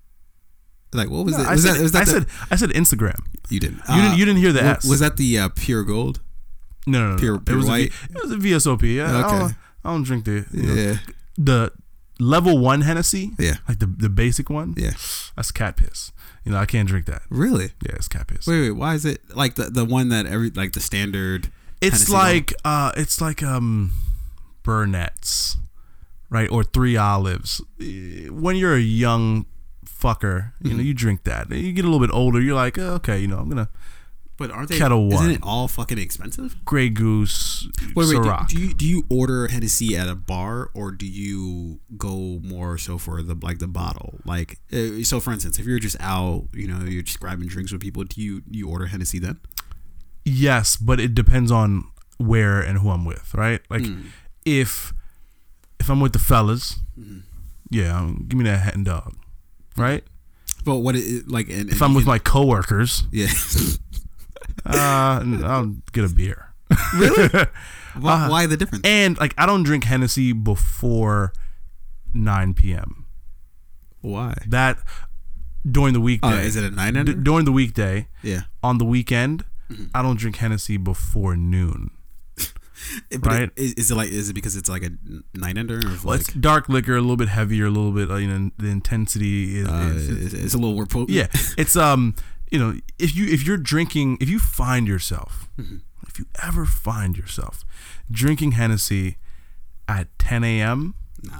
Like, 0.92 1.08
what 1.10 1.24
was 1.24 1.36
No, 1.36 1.42
it? 1.44 1.46
I 1.48 1.52
Was 1.52 1.62
said, 1.62 1.74
that? 1.76 1.82
Was 1.82 1.92
that 1.92 2.02
I 2.02 2.04
the- 2.04 2.10
said 2.10 2.26
I 2.50 2.56
said 2.56 2.70
Instagram. 2.70 3.20
you 3.48 3.58
didn't. 3.60 3.80
You 3.88 4.02
didn't. 4.02 4.18
You 4.18 4.24
didn't 4.26 4.40
hear 4.40 4.52
the 4.52 4.62
wa- 4.62 4.70
S. 4.72 4.84
Was 4.88 5.00
that 5.00 5.16
the 5.16 5.38
uh, 5.38 5.48
pure 5.56 5.84
gold? 5.84 6.20
no, 6.86 6.98
no, 6.98 7.06
no. 7.08 7.12
no. 7.14 7.18
pure- 7.18 7.42
it 7.46 7.54
was 7.54 7.66
white? 7.66 7.90
A 8.10 8.14
it 8.16 8.22
was 8.22 8.32
a 8.32 8.36
VSOP. 8.36 8.82
Yeah, 8.96 9.10
I, 9.16 9.24
Okay. 9.26 9.38
don't, 9.38 9.54
I 9.84 9.90
don't 9.92 10.02
drink 10.02 10.24
the 10.24 10.44
you 10.52 10.62
know, 10.62 10.74
Yeah, 10.74 10.96
the 11.38 11.72
level 12.20 12.58
one 12.58 12.82
Hennessy. 12.82 13.32
yeah, 13.38 13.56
Like 13.68 13.78
the 13.78 13.86
the 13.86 14.08
basic 14.08 14.50
one. 14.50 14.74
yeah. 14.76 14.92
That's 15.36 15.50
cat 15.50 15.76
piss. 15.76 16.12
You 16.44 16.52
know, 16.52 16.58
I 16.58 16.66
can't 16.66 16.88
drink 16.88 17.06
that. 17.06 17.22
Really? 17.30 17.70
Yeah, 17.86 17.94
it's 17.94 18.08
cat 18.08 18.26
piss. 18.26 18.46
Wait, 18.46 18.60
wait. 18.60 18.70
Why 18.72 18.94
is 18.94 19.04
it 19.04 19.20
like 19.34 19.54
the 19.54 19.64
the 19.70 19.84
one 19.84 20.08
that 20.10 20.26
every 20.26 20.50
like 20.50 20.72
the 20.72 20.80
standard? 20.80 21.50
It's 21.80 22.08
Hennessy 22.08 22.12
like 22.12 22.54
uh 22.64 22.92
it's 22.96 23.20
like 23.20 23.42
um 23.42 23.92
Burnett's, 24.62 25.56
right? 26.30 26.50
Or 26.50 26.64
three 26.64 26.96
olives. 26.96 27.60
When 27.78 28.56
you're 28.56 28.76
a 28.76 28.80
young 28.80 29.46
fucker, 29.84 30.52
you 30.60 30.70
Mm-hmm. 30.70 30.76
know, 30.78 30.82
you 30.84 30.94
drink 30.94 31.24
that. 31.24 31.50
You 31.50 31.72
get 31.72 31.84
a 31.84 31.88
little 31.88 32.04
bit 32.06 32.14
older, 32.14 32.40
you're 32.40 32.54
like, 32.56 32.78
oh, 32.78 32.94
okay, 32.94 33.18
you 33.18 33.26
know, 33.28 33.38
I'm 33.38 33.48
gonna 33.48 33.68
But 34.38 34.50
aren't 34.50 34.68
they? 34.70 34.78
Ketel 34.78 35.12
Isn't 35.12 35.30
it 35.30 35.40
all 35.42 35.68
fucking 35.68 35.98
expensive? 35.98 36.56
Grey 36.64 36.88
Goose, 36.88 37.68
Wait, 37.94 38.08
wait. 38.08 38.16
Ciroc. 38.16 38.48
Do, 38.48 38.56
do 38.56 38.62
you 38.62 38.74
do 38.74 38.86
you 38.86 39.04
order 39.10 39.48
Hennessy 39.48 39.96
at 39.96 40.08
a 40.08 40.14
bar 40.16 40.70
or 40.74 40.90
do 40.90 41.06
you 41.06 41.80
go 41.96 42.40
more 42.42 42.78
so 42.78 42.98
for 42.98 43.22
the 43.22 43.36
like 43.40 43.58
the 43.58 43.68
bottle? 43.68 44.18
Like, 44.24 44.58
uh, 44.72 45.02
so 45.04 45.20
for 45.20 45.32
instance, 45.32 45.58
if 45.58 45.66
you're 45.66 45.78
just 45.78 45.96
out, 46.00 46.48
you 46.54 46.66
know, 46.66 46.80
you're 46.84 47.02
just 47.02 47.20
grabbing 47.20 47.46
drinks 47.48 47.70
with 47.72 47.80
people, 47.80 48.04
do 48.04 48.20
you 48.20 48.42
you 48.50 48.68
order 48.68 48.86
Hennessy 48.86 49.18
then? 49.18 49.38
yes, 50.24 50.76
but 50.76 51.00
it 51.00 51.14
depends 51.14 51.50
on 51.50 51.84
where 52.18 52.60
and 52.60 52.78
who 52.78 52.90
I'm 52.90 53.04
with, 53.04 53.34
right? 53.34 53.60
Like 53.68 53.84
Hmm. 53.86 54.02
if 54.44 54.92
if 55.80 55.90
I'm 55.90 56.00
with 56.00 56.12
the 56.12 56.18
fellas, 56.20 56.78
Mm-hmm. 56.98 57.18
yeah, 57.70 57.98
um, 57.98 58.24
give 58.28 58.38
me 58.38 58.44
that 58.44 58.58
hen 58.58 58.84
dog, 58.84 59.14
right? 59.76 60.04
But 60.64 60.78
what 60.78 60.94
it 60.96 61.28
like? 61.28 61.48
And, 61.50 61.70
If 61.70 61.82
I'm 61.82 61.94
with 61.94 62.06
my 62.06 62.18
coworkers, 62.18 63.04
yeah, 63.10 63.26
uh, 64.66 65.22
I'll 65.44 65.74
get 65.92 66.04
a 66.04 66.08
beer. 66.08 66.52
why, 67.98 68.28
why 68.28 68.46
the 68.46 68.56
difference? 68.56 68.86
And 68.86 69.18
like 69.18 69.34
I 69.36 69.46
don't 69.46 69.62
drink 69.62 69.84
Hennessy 69.84 70.32
before 70.32 71.32
9 72.14 72.54
p.m. 72.54 73.06
Why? 74.00 74.34
That 74.46 74.78
during 75.70 75.92
the 75.94 76.00
Oh, 76.00 76.02
weekday. 76.02 76.46
is 76.46 76.56
it 76.56 76.64
a 76.64 76.70
nine 76.70 76.94
D- 77.04 77.14
during 77.14 77.44
the 77.44 77.52
weekday, 77.52 78.08
Yeah, 78.22 78.42
on 78.62 78.78
the 78.78 78.84
weekend, 78.84 79.44
Mm-hmm. 79.70 79.84
I 79.94 80.02
don't 80.02 80.18
drink 80.18 80.36
Hennessy 80.36 80.76
before 80.76 81.34
noon. 81.34 81.92
But 83.10 83.26
Right. 83.26 83.42
it- 83.42 83.52
Is, 83.56 83.72
is 83.74 83.90
it 83.90 83.94
like? 83.94 84.10
Is 84.10 84.28
it 84.30 84.34
because 84.34 84.56
it's 84.56 84.68
like 84.68 84.82
a 84.82 84.90
nine 85.34 85.56
ender? 85.58 85.78
Or 85.78 85.88
Well, 85.88 86.00
like, 86.16 86.20
it's 86.22 86.32
dark 86.32 86.68
liquor, 86.68 86.96
a 86.96 87.00
little 87.00 87.16
bit 87.16 87.28
heavier, 87.28 87.66
a 87.66 87.70
little 87.70 87.92
bit. 87.92 88.10
uh, 88.10 88.16
You 88.16 88.26
know, 88.28 88.50
the 88.58 88.68
intensity 88.68 89.58
is. 89.60 89.68
uh, 89.68 89.92
is- 89.94 90.08
it's, 90.08 90.34
it's 90.34 90.54
a 90.54 90.58
little 90.58 90.74
more 90.74 90.86
potent. 90.86 91.10
yeah, 91.10 91.26
it's 91.58 91.76
um, 91.76 92.14
you 92.50 92.58
know, 92.58 92.78
if 92.98 93.14
you 93.16 93.26
if 93.26 93.46
you're 93.46 93.56
drinking, 93.56 94.18
if 94.20 94.28
you 94.28 94.38
find 94.38 94.86
yourself, 94.88 95.48
Mm-hmm. 95.60 95.76
if 96.06 96.18
you 96.18 96.26
ever 96.42 96.64
find 96.66 97.16
yourself 97.16 97.64
drinking 98.10 98.52
Hennessy 98.52 99.16
at 99.88 100.08
10 100.18 100.44
a.m. 100.44 100.94
Yeah. 101.24 101.34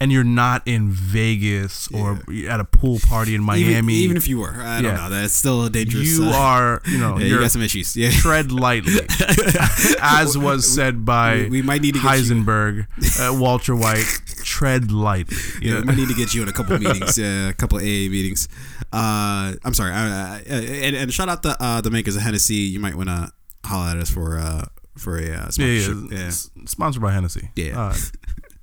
and 0.00 0.10
you're 0.10 0.24
not 0.24 0.62
in 0.66 0.90
Vegas 0.90 1.88
or 1.92 2.20
you're 2.28 2.50
at 2.50 2.58
a 2.60 2.64
pool 2.64 2.98
party 3.06 3.34
in 3.34 3.42
Miami, 3.42 3.94
even 3.94 4.16
if 4.16 4.26
you 4.28 4.38
were, 4.38 4.52
I 4.54 4.80
don't 4.80 4.84
Yeah. 4.94 4.96
know. 4.96 5.10
That's 5.10 5.34
still 5.34 5.64
a 5.66 5.70
dangerous. 5.70 6.16
you 6.18 6.24
uh, 6.24 6.32
are, 6.32 6.82
you 6.86 6.98
know, 6.98 7.18
Yeah, 7.18 7.26
you 7.26 7.38
got 7.38 7.50
some 7.50 7.60
issues. 7.62 7.96
Yeah. 7.96 8.10
tread 8.10 8.50
lightly, 8.50 8.92
as 10.00 10.36
was 10.38 10.66
said 10.66 11.04
by 11.04 11.34
We- 11.42 11.50
we 11.50 11.62
might 11.62 11.82
need 11.82 11.94
to 11.94 12.00
Heisenberg, 12.00 12.86
uh, 13.20 13.34
Walter 13.38 13.76
White. 13.76 14.06
Tread 14.44 14.90
lightly. 14.90 15.36
You 15.60 15.74
Yeah, 15.74 15.80
know? 15.80 15.92
we 15.92 15.96
need 15.96 16.08
to 16.08 16.14
get 16.14 16.32
you 16.34 16.42
in 16.42 16.48
a 16.48 16.52
couple 16.52 16.78
meetings, 16.78 17.18
yeah, 17.18 17.48
a 17.50 17.52
couple 17.52 17.78
AA 17.78 18.08
meetings. 18.08 18.48
Uh, 18.92 19.54
I'm 19.64 19.74
sorry, 19.74 19.92
and, 19.92 20.96
and 20.96 21.12
shout 21.12 21.28
out 21.28 21.42
the 21.42 21.56
uh, 21.62 21.80
the 21.82 21.90
makers 21.90 22.16
of 22.16 22.22
Hennessy. 22.22 22.54
You 22.54 22.80
might 22.80 22.94
want 22.96 23.08
to 23.10 23.32
holler 23.64 23.90
at 23.90 23.98
us 23.98 24.10
for 24.10 24.38
uh, 24.38 24.64
for 24.96 25.18
a 25.18 25.22
uh, 25.22 25.26
yeah, 25.26 25.48
sponsorship. 25.50 25.96
yeah, 26.10 26.18
Yeah, 26.18 26.26
S- 26.26 26.50
Sponsored 26.66 27.02
by 27.02 27.12
Hennessy. 27.12 27.50
Yeah. 27.54 27.78
Uh, 27.80 27.94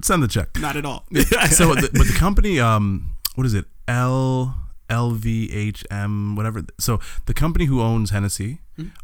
send 0.01 0.23
the 0.23 0.27
check. 0.27 0.49
not 0.59 0.75
at 0.75 0.85
all. 0.85 1.05
so, 1.49 1.73
the, 1.75 1.89
but 1.93 2.07
the 2.07 2.15
company, 2.17 2.59
um, 2.59 3.11
what 3.35 3.45
is 3.45 3.53
it? 3.53 3.65
L 3.87 4.55
LVHM, 4.89 6.35
whatever. 6.35 6.63
So 6.79 6.99
the 7.25 7.33
company 7.33 7.65
who 7.65 7.81
owns 7.81 8.11
Hennessy 8.11 8.59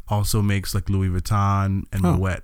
also 0.08 0.40
makes 0.42 0.74
like 0.74 0.88
Louis 0.88 1.08
Vuitton 1.08 1.84
and. 1.92 2.04
Oh. 2.04 2.16
Moet. 2.16 2.42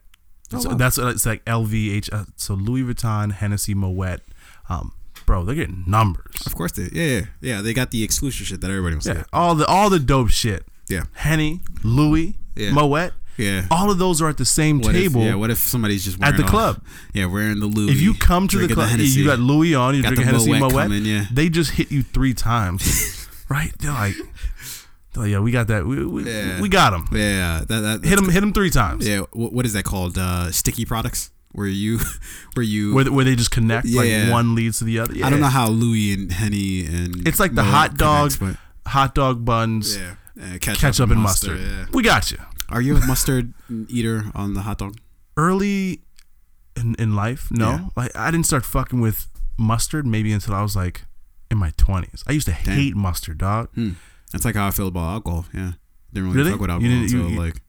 Oh, 0.52 0.58
so 0.58 0.70
wow. 0.70 0.74
that's 0.76 0.98
uh, 0.98 1.06
it's 1.08 1.24
like 1.26 1.44
LVH. 1.44 2.12
Uh, 2.12 2.24
so 2.36 2.54
Louis 2.54 2.82
Vuitton, 2.82 3.32
Hennessy, 3.32 3.72
Moet. 3.74 4.20
Um, 4.68 4.92
bro, 5.24 5.44
they're 5.44 5.54
getting 5.54 5.84
numbers. 5.86 6.44
of 6.46 6.54
course 6.56 6.72
they. 6.72 6.88
Yeah, 6.92 7.06
yeah, 7.18 7.20
yeah. 7.40 7.60
They 7.62 7.72
got 7.72 7.92
the 7.92 8.02
exclusive 8.02 8.46
shit 8.46 8.60
that 8.60 8.68
everybody 8.70 8.94
wants 8.96 9.06
to 9.06 9.12
Yeah, 9.12 9.18
get. 9.18 9.26
all 9.32 9.54
the 9.54 9.66
all 9.66 9.90
the 9.90 10.00
dope 10.00 10.30
shit. 10.30 10.64
Yeah, 10.88 11.04
Henny, 11.12 11.60
Louis, 11.84 12.34
Yeah. 12.56 12.72
Moet. 12.72 13.12
Yeah. 13.40 13.66
All 13.70 13.90
of 13.90 13.98
those 13.98 14.20
are 14.22 14.28
at 14.28 14.36
the 14.36 14.44
same 14.44 14.80
What 14.80 14.94
if, 14.94 15.02
table. 15.02 15.22
yeah, 15.24 15.34
what 15.34 15.50
if 15.50 15.58
somebody's 15.58 16.04
just 16.04 16.22
At 16.22 16.36
the 16.36 16.42
all- 16.44 16.48
club. 16.48 16.82
Yeah, 17.14 17.26
wearing 17.26 17.58
the 17.60 17.66
Louis. 17.66 17.90
if 17.92 18.00
you 18.00 18.14
come 18.14 18.46
to 18.48 18.58
the 18.66 18.72
club, 18.72 18.88
Hennessy. 18.90 19.18
you 19.20 19.26
got 19.26 19.38
Louis 19.40 19.74
on, 19.74 19.94
you're 19.94 20.02
Got 20.02 20.14
drinking 20.14 20.26
the 20.26 20.40
Hennessy 20.44 20.60
Moet 20.60 20.72
coming, 20.72 21.04
yeah. 21.04 21.24
They 21.32 21.48
just 21.48 21.72
hit 21.72 21.90
you 21.90 22.02
three 22.02 22.34
times, 22.34 23.26
right? 23.48 23.72
They're 23.80 23.90
like, 23.92 24.14
like, 25.16 25.30
yeah, 25.30 25.40
we 25.40 25.50
got 25.50 25.66
that. 25.68 25.84
We 25.86 26.04
we, 26.04 26.24
Yeah. 26.24 26.60
we 26.60 26.68
got 26.68 26.92
him. 26.92 27.04
Yeah, 27.12 27.64
that, 27.66 27.80
that 27.80 28.04
Hit 28.04 28.18
him, 28.18 28.28
hit 28.28 28.42
him 28.42 28.52
three 28.52 28.70
times. 28.70 29.06
Yeah, 29.08 29.22
what, 29.32 29.52
what 29.52 29.66
is 29.66 29.72
that 29.72 29.84
called? 29.84 30.16
Uh, 30.18 30.50
sticky 30.52 30.84
products. 30.84 31.30
where 31.52 31.66
you 31.66 31.98
where 32.54 32.62
you 32.62 32.94
where, 32.94 33.10
where 33.10 33.24
they 33.24 33.34
just 33.34 33.50
connect, 33.50 33.86
Yeah. 33.86 34.00
like 34.24 34.30
one 34.32 34.54
leads 34.54 34.78
to 34.78 34.84
the 34.84 35.00
other. 35.00 35.14
I 35.24 35.30
don't 35.30 35.40
know 35.40 35.48
how 35.48 35.68
Louis 35.68 36.12
and 36.14 36.30
Henny 36.30 36.86
and 36.86 37.26
It's 37.26 37.40
like 37.40 37.54
the 37.56 37.64
hot 37.64 37.96
dog, 37.96 38.30
connects, 38.38 38.60
hot 38.86 39.16
dog 39.16 39.44
buns, 39.44 39.96
yeah, 39.96 40.14
ketchup, 40.58 40.78
ketchup 40.80 41.10
and 41.10 41.20
mustard. 41.20 41.58
Yeah. 41.58 41.86
We 41.92 42.04
got 42.04 42.30
you. 42.30 42.38
Are 42.70 42.80
you 42.80 42.96
a 42.96 43.06
mustard 43.06 43.52
eater 43.88 44.24
on 44.34 44.54
the 44.54 44.62
hot 44.62 44.78
dog? 44.78 44.96
Early 45.36 46.00
in 46.76 46.94
in 46.98 47.14
life, 47.16 47.48
no. 47.50 47.70
Yeah. 47.70 47.84
Like 47.96 48.16
I 48.16 48.30
didn't 48.30 48.46
start 48.46 48.64
fucking 48.64 49.00
with 49.00 49.26
mustard 49.58 50.06
maybe 50.06 50.32
until 50.32 50.54
I 50.54 50.62
was 50.62 50.76
like 50.76 51.02
in 51.50 51.58
my 51.58 51.72
twenties. 51.76 52.22
I 52.26 52.32
used 52.32 52.46
to 52.46 52.52
Damn. 52.64 52.74
hate 52.76 52.94
mustard, 52.96 53.38
dog. 53.38 53.68
Hmm. 53.74 53.92
That's 54.32 54.44
like 54.44 54.54
how 54.54 54.66
I 54.66 54.70
feel 54.70 54.88
about 54.88 55.10
alcohol. 55.12 55.46
Yeah, 55.52 55.72
didn't 56.12 56.28
really, 56.30 56.36
Really? 56.38 56.50
fuck 56.52 56.60
with 56.60 56.70
You 56.70 56.74
alcohol 56.74 56.90
didn't- 56.90 57.10
you- 57.12 57.18
until 57.20 57.32
you- 57.32 57.40
like 57.40 57.62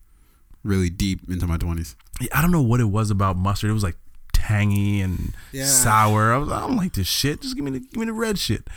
really 0.64 0.90
deep 0.90 1.28
into 1.28 1.46
my 1.46 1.56
twenties. 1.56 1.96
I 2.32 2.40
don't 2.40 2.52
know 2.52 2.62
what 2.62 2.78
it 2.80 2.84
was 2.84 3.10
about 3.10 3.36
mustard. 3.36 3.70
It 3.70 3.74
was 3.74 3.82
like 3.82 3.96
tangy 4.32 5.00
and 5.00 5.34
Yeah. 5.52 5.66
sour. 5.66 6.32
I 6.32 6.36
was 6.36 6.50
I 6.52 6.60
don't 6.60 6.76
like 6.76 6.92
this 6.92 7.06
shit. 7.08 7.40
Just 7.42 7.56
give 7.56 7.64
me 7.64 7.70
the 7.72 7.80
give 7.80 7.96
me 7.96 8.06
the 8.06 8.12
red 8.12 8.38
shit. 8.38 8.68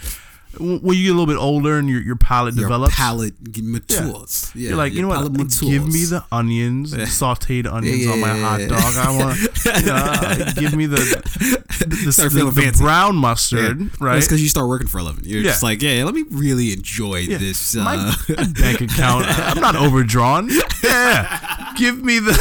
When 0.60 0.98
you 0.98 1.04
get 1.04 1.10
a 1.10 1.18
little 1.20 1.26
bit 1.26 1.38
older 1.38 1.78
and 1.78 1.90
your 1.90 2.02
your 2.02 2.16
palate 2.16 2.56
Your 2.56 2.66
develops, 2.66 2.96
palate 2.96 3.34
matures. 3.62 4.52
Yeah, 4.56 4.70
you're 4.70 4.78
like, 4.78 4.94
you 4.94 5.02
know 5.02 5.10
what? 5.10 5.32
matures. 5.32 5.60
Give 5.62 5.86
me 5.88 6.06
the 6.06 6.24
onions, 6.32 6.94
sautéed 6.94 7.66
onions 7.72 8.06
Yeah, 8.06 8.12
on 8.12 8.20
my 8.22 8.36
yeah, 8.36 8.42
hot 8.50 8.60
yeah. 8.62 8.68
dog. 8.68 8.96
I 8.96 9.18
want 9.18 9.38
to 9.38 9.94
uh, 9.94 10.52
give 10.54 10.74
me 10.76 10.86
the 10.86 10.98
the, 10.98 12.30
the, 12.32 12.52
the 12.52 12.62
fancy. 12.62 12.84
brown 12.84 13.16
Yeah. 13.16 13.20
mustard, 13.22 14.02
right? 14.02 14.16
That's 14.16 14.28
because 14.28 14.42
you 14.42 14.50
start 14.50 14.68
working 14.68 14.88
for 14.88 15.00
a 15.00 15.04
living. 15.04 15.26
You're 15.26 15.42
Yeah. 15.42 15.50
just 15.52 15.64
like, 15.64 15.82
yeah, 15.82 16.04
let 16.04 16.14
me 16.14 16.24
really 16.32 16.72
enjoy 16.74 17.18
Yeah. 17.18 17.38
this. 17.38 17.76
my, 17.76 17.96
Uh, 17.96 18.14
my 18.38 18.44
bank 18.62 18.82
account. 18.82 19.26
I'm 19.28 19.60
not 19.62 19.76
overdrawn. 19.76 20.50
Yeah, 20.84 21.74
give 21.78 22.04
me 22.04 22.20
the 22.20 22.34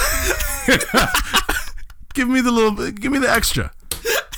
give 2.14 2.28
me 2.28 2.40
the 2.40 2.50
little 2.50 2.90
give 2.92 3.10
me 3.12 3.18
the 3.18 3.30
extra. 3.30 3.72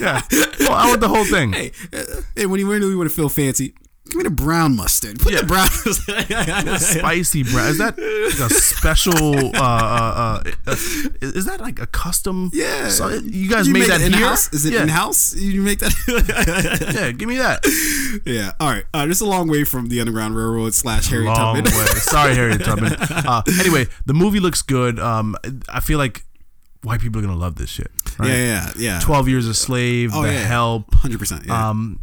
Yeah, 0.01 0.23
well, 0.61 0.73
I 0.73 0.89
want 0.89 1.01
the 1.01 1.09
whole 1.09 1.25
thing. 1.25 1.53
hey, 1.53 1.73
uh, 1.93 2.03
hey, 2.35 2.47
when 2.47 2.61
you 2.61 2.71
really 2.71 2.95
want 2.95 3.09
to 3.09 3.15
feel 3.15 3.29
fancy, 3.29 3.75
give 4.07 4.17
me 4.17 4.23
the 4.25 4.31
brown 4.31 4.77
mustard. 4.77 5.19
Put 5.21 5.33
Yeah. 5.33 5.41
the 5.43 5.47
brown. 5.47 6.79
spicy 6.79 7.43
brown. 7.45 7.69
Is 7.69 7.79
that 7.79 7.99
a 7.99 8.51
special? 8.51 9.57
Uh, 9.57 9.61
uh, 9.61 10.43
uh, 10.67 10.77
is 11.23 11.45
that 11.47 11.61
like 11.61 11.81
a 11.81 11.87
custom? 11.87 12.51
yeah, 12.53 12.89
So 12.89 13.09
you 13.09 13.49
guys 13.49 13.67
You 13.67 13.73
made 13.73 13.81
make 13.81 13.89
that 13.89 14.01
in 14.03 14.13
here? 14.13 14.27
house. 14.27 14.53
Is 14.53 14.67
it 14.67 14.75
yeah. 14.75 14.83
in 14.83 14.89
house? 14.89 15.35
You 15.35 15.63
make 15.63 15.79
that? 15.81 15.93
Yeah, 16.97 17.11
give 17.13 17.29
me 17.29 17.39
that. 17.39 17.65
yeah. 18.27 18.53
All 18.61 18.69
right. 18.71 18.85
Uh, 18.95 19.07
this 19.07 19.17
is 19.19 19.23
a 19.23 19.27
long 19.27 19.49
way 19.49 19.65
from 19.65 19.89
the 19.89 20.01
Underground 20.01 20.37
Railroad 20.37 20.75
slash 20.75 21.09
Harry 21.09 21.25
Long 21.25 21.37
Tubman. 21.57 21.65
way. 21.65 21.87
Sorry, 21.87 22.35
Harry 22.35 22.57
Tubman. 22.59 22.95
Uh, 23.01 23.43
anyway, 23.61 23.87
the 24.07 24.15
movie 24.15 24.41
looks 24.41 24.63
good. 24.63 24.99
Um, 25.01 25.37
I 25.69 25.81
feel 25.81 25.99
like 25.99 26.25
white 26.87 27.01
people 27.01 27.19
are 27.21 27.25
gonna 27.27 27.37
love 27.39 27.57
this 27.57 27.69
shit. 27.71 27.91
Right? 28.19 28.29
Yeah, 28.29 28.37
yeah, 28.37 28.73
yeah. 28.79 29.01
Twelve 29.01 29.29
Years 29.29 29.47
a 29.47 29.55
Slave, 29.55 30.13
Oh, 30.15 30.23
The 30.23 30.33
yeah. 30.33 30.39
Help. 30.47 30.95
Hundred 30.95 31.19
percent. 31.19 31.45
Yeah. 31.47 31.69
Um, 31.71 32.01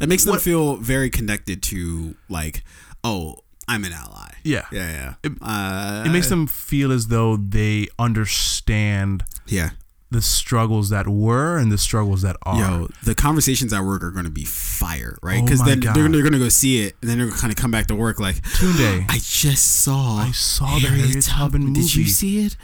it 0.00 0.08
makes 0.08 0.24
them 0.24 0.32
what- 0.34 0.42
feel 0.42 0.76
very 0.76 1.10
connected 1.10 1.62
to 1.64 2.14
like, 2.28 2.62
oh, 3.02 3.38
I'm 3.66 3.84
an 3.84 3.92
ally. 3.92 4.30
yeah. 4.44 4.66
Yeah, 4.72 4.90
yeah. 4.90 5.14
It- 5.24 5.38
uh, 5.42 6.04
It 6.06 6.10
makes 6.10 6.28
them 6.28 6.46
feel 6.46 6.92
as 6.92 7.08
though 7.08 7.36
they 7.36 7.88
understand 7.98 9.24
yeah. 9.46 9.70
the 10.10 10.22
struggles 10.22 10.88
that 10.88 11.06
were 11.06 11.58
and 11.58 11.70
the 11.70 11.76
struggles 11.76 12.22
that 12.22 12.36
are. 12.44 12.58
Yo, 12.58 12.88
the 13.04 13.14
conversations 13.14 13.72
at 13.74 13.82
work 13.82 14.02
are 14.02 14.10
going 14.10 14.24
to 14.24 14.30
be 14.30 14.44
fire, 14.46 15.18
right? 15.22 15.40
Oh 15.40 15.44
Because 15.44 15.60
my 15.60 15.66
then 15.66 15.80
God. 15.80 15.96
they're, 15.96 16.08
they're 16.08 16.22
going 16.22 16.32
to 16.32 16.38
go 16.38 16.48
see 16.48 16.82
it, 16.84 16.96
and 17.02 17.10
then 17.10 17.18
they're 17.18 17.26
going 17.26 17.36
to 17.36 17.40
kind 17.42 17.52
of 17.52 17.56
come 17.56 17.70
back 17.70 17.86
to 17.88 17.94
work 17.94 18.18
like, 18.20 18.36
Tunde. 18.42 19.04
I 19.10 19.18
just 19.22 19.82
saw. 19.82 20.16
I 20.18 20.30
saw 20.30 20.78
the 20.78 20.86
Harriet 20.88 21.22
Tubman 21.24 21.72
Did 21.74 21.94
you 21.94 22.06
see 22.06 22.46
it? 22.46 22.56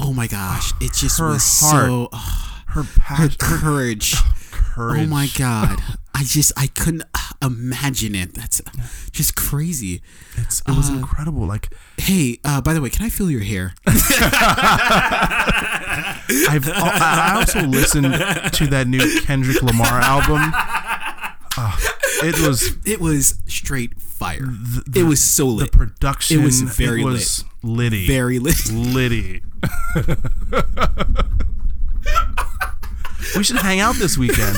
Oh 0.00 0.12
my 0.14 0.26
gosh, 0.28 0.72
it 0.80 0.92
just 0.94 1.18
Her 1.18 1.30
was 1.30 1.60
heart. 1.60 1.86
so 1.86 2.08
oh, 2.12 2.62
her 2.68 2.82
her 2.84 3.28
courage. 3.38 4.14
courage. 4.52 5.00
Oh 5.04 5.06
my 5.08 5.28
god, 5.36 5.80
I 6.14 6.22
just 6.24 6.52
I 6.56 6.68
couldn't 6.68 7.02
uh, 7.14 7.18
imagine 7.46 8.14
it. 8.14 8.32
That's 8.34 8.60
just 9.10 9.34
crazy. 9.34 10.00
It's, 10.36 10.60
it 10.60 10.68
was 10.76 10.88
Uh, 10.88 10.94
incredible. 10.94 11.46
Like 11.46 11.72
Hey, 11.98 12.38
uh, 12.44 12.60
by 12.60 12.74
the 12.74 12.80
way, 12.80 12.90
can 12.90 13.04
I 13.04 13.08
feel 13.08 13.28
your 13.30 13.40
hair? 13.42 13.74
I've 16.48 16.68
I 16.68 17.34
also 17.40 17.62
listened 17.62 18.04
to 18.14 18.66
that 18.68 18.86
new 18.86 19.20
Kendrick 19.22 19.62
Lamar 19.62 20.00
album. 20.00 20.52
Uh, 21.56 21.76
it 22.22 22.38
was 22.46 22.76
It 22.86 23.00
was 23.00 23.34
straight 23.48 24.00
fire. 24.00 24.40
the, 24.42 25.00
it 25.00 25.02
was 25.04 25.20
so 25.20 25.46
lit. 25.46 25.72
the 25.72 25.76
production. 25.78 26.40
It 26.40 26.44
was 26.44 26.60
very 26.62 27.00
it 27.02 27.04
was 27.04 27.44
litty. 27.62 28.06
very 28.06 28.38
lit. 28.38 28.70
litty. 28.72 29.42
we 33.36 33.44
should 33.44 33.56
hang 33.56 33.80
out 33.80 33.96
this 33.96 34.16
weekend. 34.18 34.56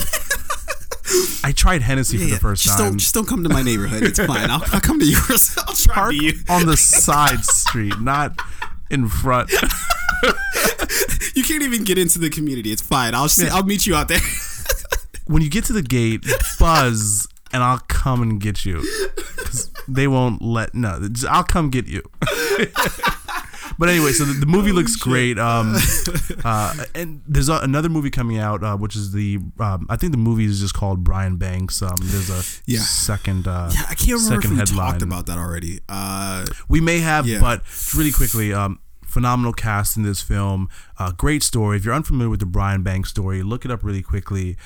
I 1.42 1.52
tried 1.52 1.82
Hennessy 1.82 2.18
for 2.18 2.24
Yeah, 2.24 2.34
the 2.34 2.40
first 2.40 2.62
just 2.62 2.78
time. 2.78 2.90
Don't, 2.90 2.98
just 2.98 3.14
don't 3.14 3.26
come 3.26 3.42
to 3.42 3.48
my 3.48 3.62
neighborhood. 3.62 4.02
It's 4.04 4.18
fine. 4.18 4.50
I'll, 4.50 4.62
I'll 4.72 4.80
come 4.80 5.00
to 5.00 5.06
yours. 5.06 5.56
I'll 5.66 5.74
Park 5.92 6.10
to 6.10 6.16
you. 6.24 6.34
on 6.48 6.66
the 6.66 6.76
side 6.76 7.44
street, 7.44 7.98
not 8.00 8.38
in 8.90 9.08
front. 9.08 9.50
You 11.36 11.44
can't 11.44 11.62
even 11.62 11.84
get 11.84 11.96
into 11.96 12.18
the 12.18 12.28
community. 12.28 12.72
It's 12.72 12.82
fine. 12.82 13.14
I'll 13.14 13.28
see, 13.28 13.48
I'll 13.48 13.62
meet 13.62 13.86
you 13.86 13.94
out 13.94 14.08
there. 14.08 14.18
When 15.26 15.42
you 15.42 15.48
get 15.48 15.64
to 15.66 15.72
the 15.72 15.82
gate, 15.82 16.26
buzz, 16.58 17.28
and 17.52 17.62
I'll 17.62 17.80
come 17.88 18.22
and 18.22 18.40
get 18.40 18.64
you. 18.64 18.82
Because 19.40 19.70
they 19.88 20.06
won't 20.06 20.42
let 20.42 20.74
no. 20.76 21.08
I'll 21.28 21.42
come 21.42 21.70
get 21.70 21.88
you. 21.88 22.02
but 23.78 23.88
anyway, 23.88 24.12
so 24.12 24.24
the, 24.24 24.34
the 24.34 24.46
movie 24.46 24.70
looks 24.72 24.94
great. 24.96 25.38
Um, 25.38 25.74
uh, 26.44 26.84
and 26.94 27.22
there's 27.26 27.48
a, 27.48 27.54
another 27.54 27.88
movie 27.88 28.10
coming 28.10 28.38
out, 28.38 28.62
uh, 28.62 28.76
which 28.76 28.94
is 28.94 29.12
the 29.12 29.38
um, 29.58 29.86
I 29.88 29.96
think 29.96 30.12
the 30.12 30.18
movie 30.18 30.44
is 30.44 30.60
just 30.60 30.74
called 30.74 31.02
Brian 31.02 31.36
Banks. 31.36 31.82
Um, 31.82 31.96
there's 32.02 32.30
a 32.30 32.42
Yeah. 32.70 32.80
second. 32.80 33.48
Uh, 33.48 33.70
Yeah, 33.74 33.82
I 33.88 33.94
can't 33.94 34.20
remember 34.22 34.44
if 34.46 34.50
we 34.50 34.56
headline. 34.56 34.90
talked 34.92 35.02
about 35.02 35.26
that 35.26 35.38
already. 35.38 35.80
Uh, 35.88 36.44
We 36.68 36.80
may 36.80 37.00
have, 37.00 37.26
Yeah. 37.26 37.40
but 37.40 37.62
really 37.96 38.12
quickly, 38.12 38.52
um, 38.52 38.78
phenomenal 39.04 39.52
cast 39.52 39.96
in 39.96 40.02
this 40.04 40.22
film. 40.22 40.68
Uh, 40.98 41.10
great 41.12 41.42
story. 41.42 41.76
If 41.78 41.84
you're 41.84 41.94
unfamiliar 41.94 42.30
with 42.30 42.40
the 42.40 42.46
Brian 42.46 42.82
Banks 42.82 43.08
story, 43.10 43.42
look 43.42 43.64
it 43.64 43.70
up 43.72 43.82
really 43.82 44.02
quickly. 44.02 44.56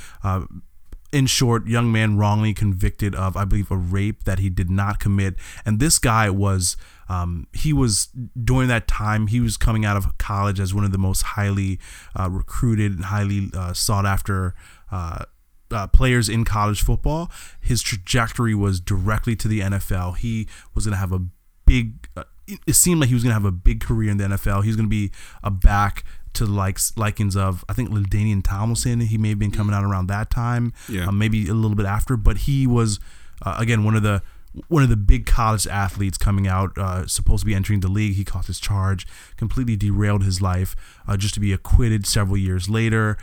In 1.15 1.27
short, 1.27 1.67
young 1.69 1.93
man 1.93 2.17
wrongly 2.19 2.53
convicted 2.53 3.15
of, 3.15 3.37
I 3.37 3.45
believe, 3.45 3.71
a 3.71 3.77
rape 3.77 4.25
that 4.25 4.41
he 4.41 4.51
did 4.51 4.69
not 4.69 4.99
commit. 4.99 5.37
And 5.65 5.79
this 5.79 6.01
guy 6.01 6.29
was, 6.29 6.77
um, 7.09 7.47
he 7.53 7.73
was 7.73 8.09
during 8.43 8.67
that 8.69 8.89
time, 8.89 9.29
he 9.29 9.39
was 9.41 9.57
coming 9.57 9.85
out 9.85 9.97
of 9.97 10.19
college 10.19 10.59
as 10.59 10.75
one 10.75 10.83
of 10.85 10.91
the 10.91 10.99
most 10.99 11.23
highly 11.23 11.79
uh, 12.19 12.29
recruited, 12.29 12.93
and 12.97 13.05
highly 13.07 13.51
uh, 13.55 13.73
sought 13.73 14.05
after. 14.07 14.55
Uh, 14.91 15.25
uh, 15.71 15.87
players 15.89 16.29
in 16.29 16.45
college 16.45 16.83
football, 16.83 17.31
his 17.61 17.83
trajectory 17.83 18.55
was 18.55 18.81
directly 18.81 19.35
to 19.35 19.49
the 19.49 19.61
NFL. 19.61 20.17
He 20.19 20.47
was 20.75 20.85
going 20.85 20.93
to 20.93 20.99
have 20.99 21.13
a 21.13 21.23
big. 21.67 22.09
Uh, 22.17 22.25
it- 22.47 22.75
seemed 22.75 23.01
like 23.01 23.09
he 23.09 23.15
was 23.15 23.23
going 23.25 23.31
to 23.31 23.35
have 23.35 23.45
a 23.45 23.51
big 23.51 23.81
career 23.81 24.11
in 24.11 24.19
the 24.19 24.25
NFL. 24.25 24.63
He 24.63 24.69
was 24.69 24.77
going 24.77 24.87
to 24.87 24.91
be 24.91 25.11
a 25.43 25.51
back 25.51 26.05
to 26.35 26.47
the 26.47 26.53
likes 26.53 26.93
likings 26.97 27.37
of 27.37 27.65
I 27.69 27.73
think 27.73 27.91
LaDainian 27.91 28.43
Tomlinson. 28.45 29.01
He 29.01 29.19
may 29.19 29.31
have 29.31 29.39
been 29.39 29.51
coming 29.51 29.75
out 29.75 29.85
around 29.85 30.07
that 30.09 30.31
time, 30.31 30.73
Yeah. 30.89 31.07
uh, 31.09 31.13
maybe 31.13 31.49
a 31.49 31.55
little 31.55 31.77
bit 31.77 31.87
after. 31.87 32.17
But 32.17 32.39
he 32.39 32.67
was 32.67 33.01
uh, 33.43 33.57
again 33.59 33.85
one 33.85 33.95
of 33.97 34.03
the 34.03 34.23
one 34.69 34.85
of 34.85 34.89
the 34.89 34.97
big 34.97 35.27
college 35.27 35.67
athletes 35.67 36.17
coming 36.17 36.47
out, 36.47 36.79
uh, 36.79 37.07
supposed 37.09 37.41
to 37.41 37.47
be 37.47 37.55
entering 37.57 37.81
the 37.81 37.89
league. 37.89 38.15
He 38.15 38.25
caught 38.25 38.47
his 38.47 38.61
charge, 38.61 39.05
completely 39.37 39.75
derailed 39.77 40.23
his 40.23 40.41
life, 40.41 40.77
uh, 41.09 41.17
just 41.17 41.35
to 41.35 41.41
be 41.41 41.53
acquitted 41.53 42.07
several 42.07 42.37
years 42.37 42.69
later. 42.71 43.19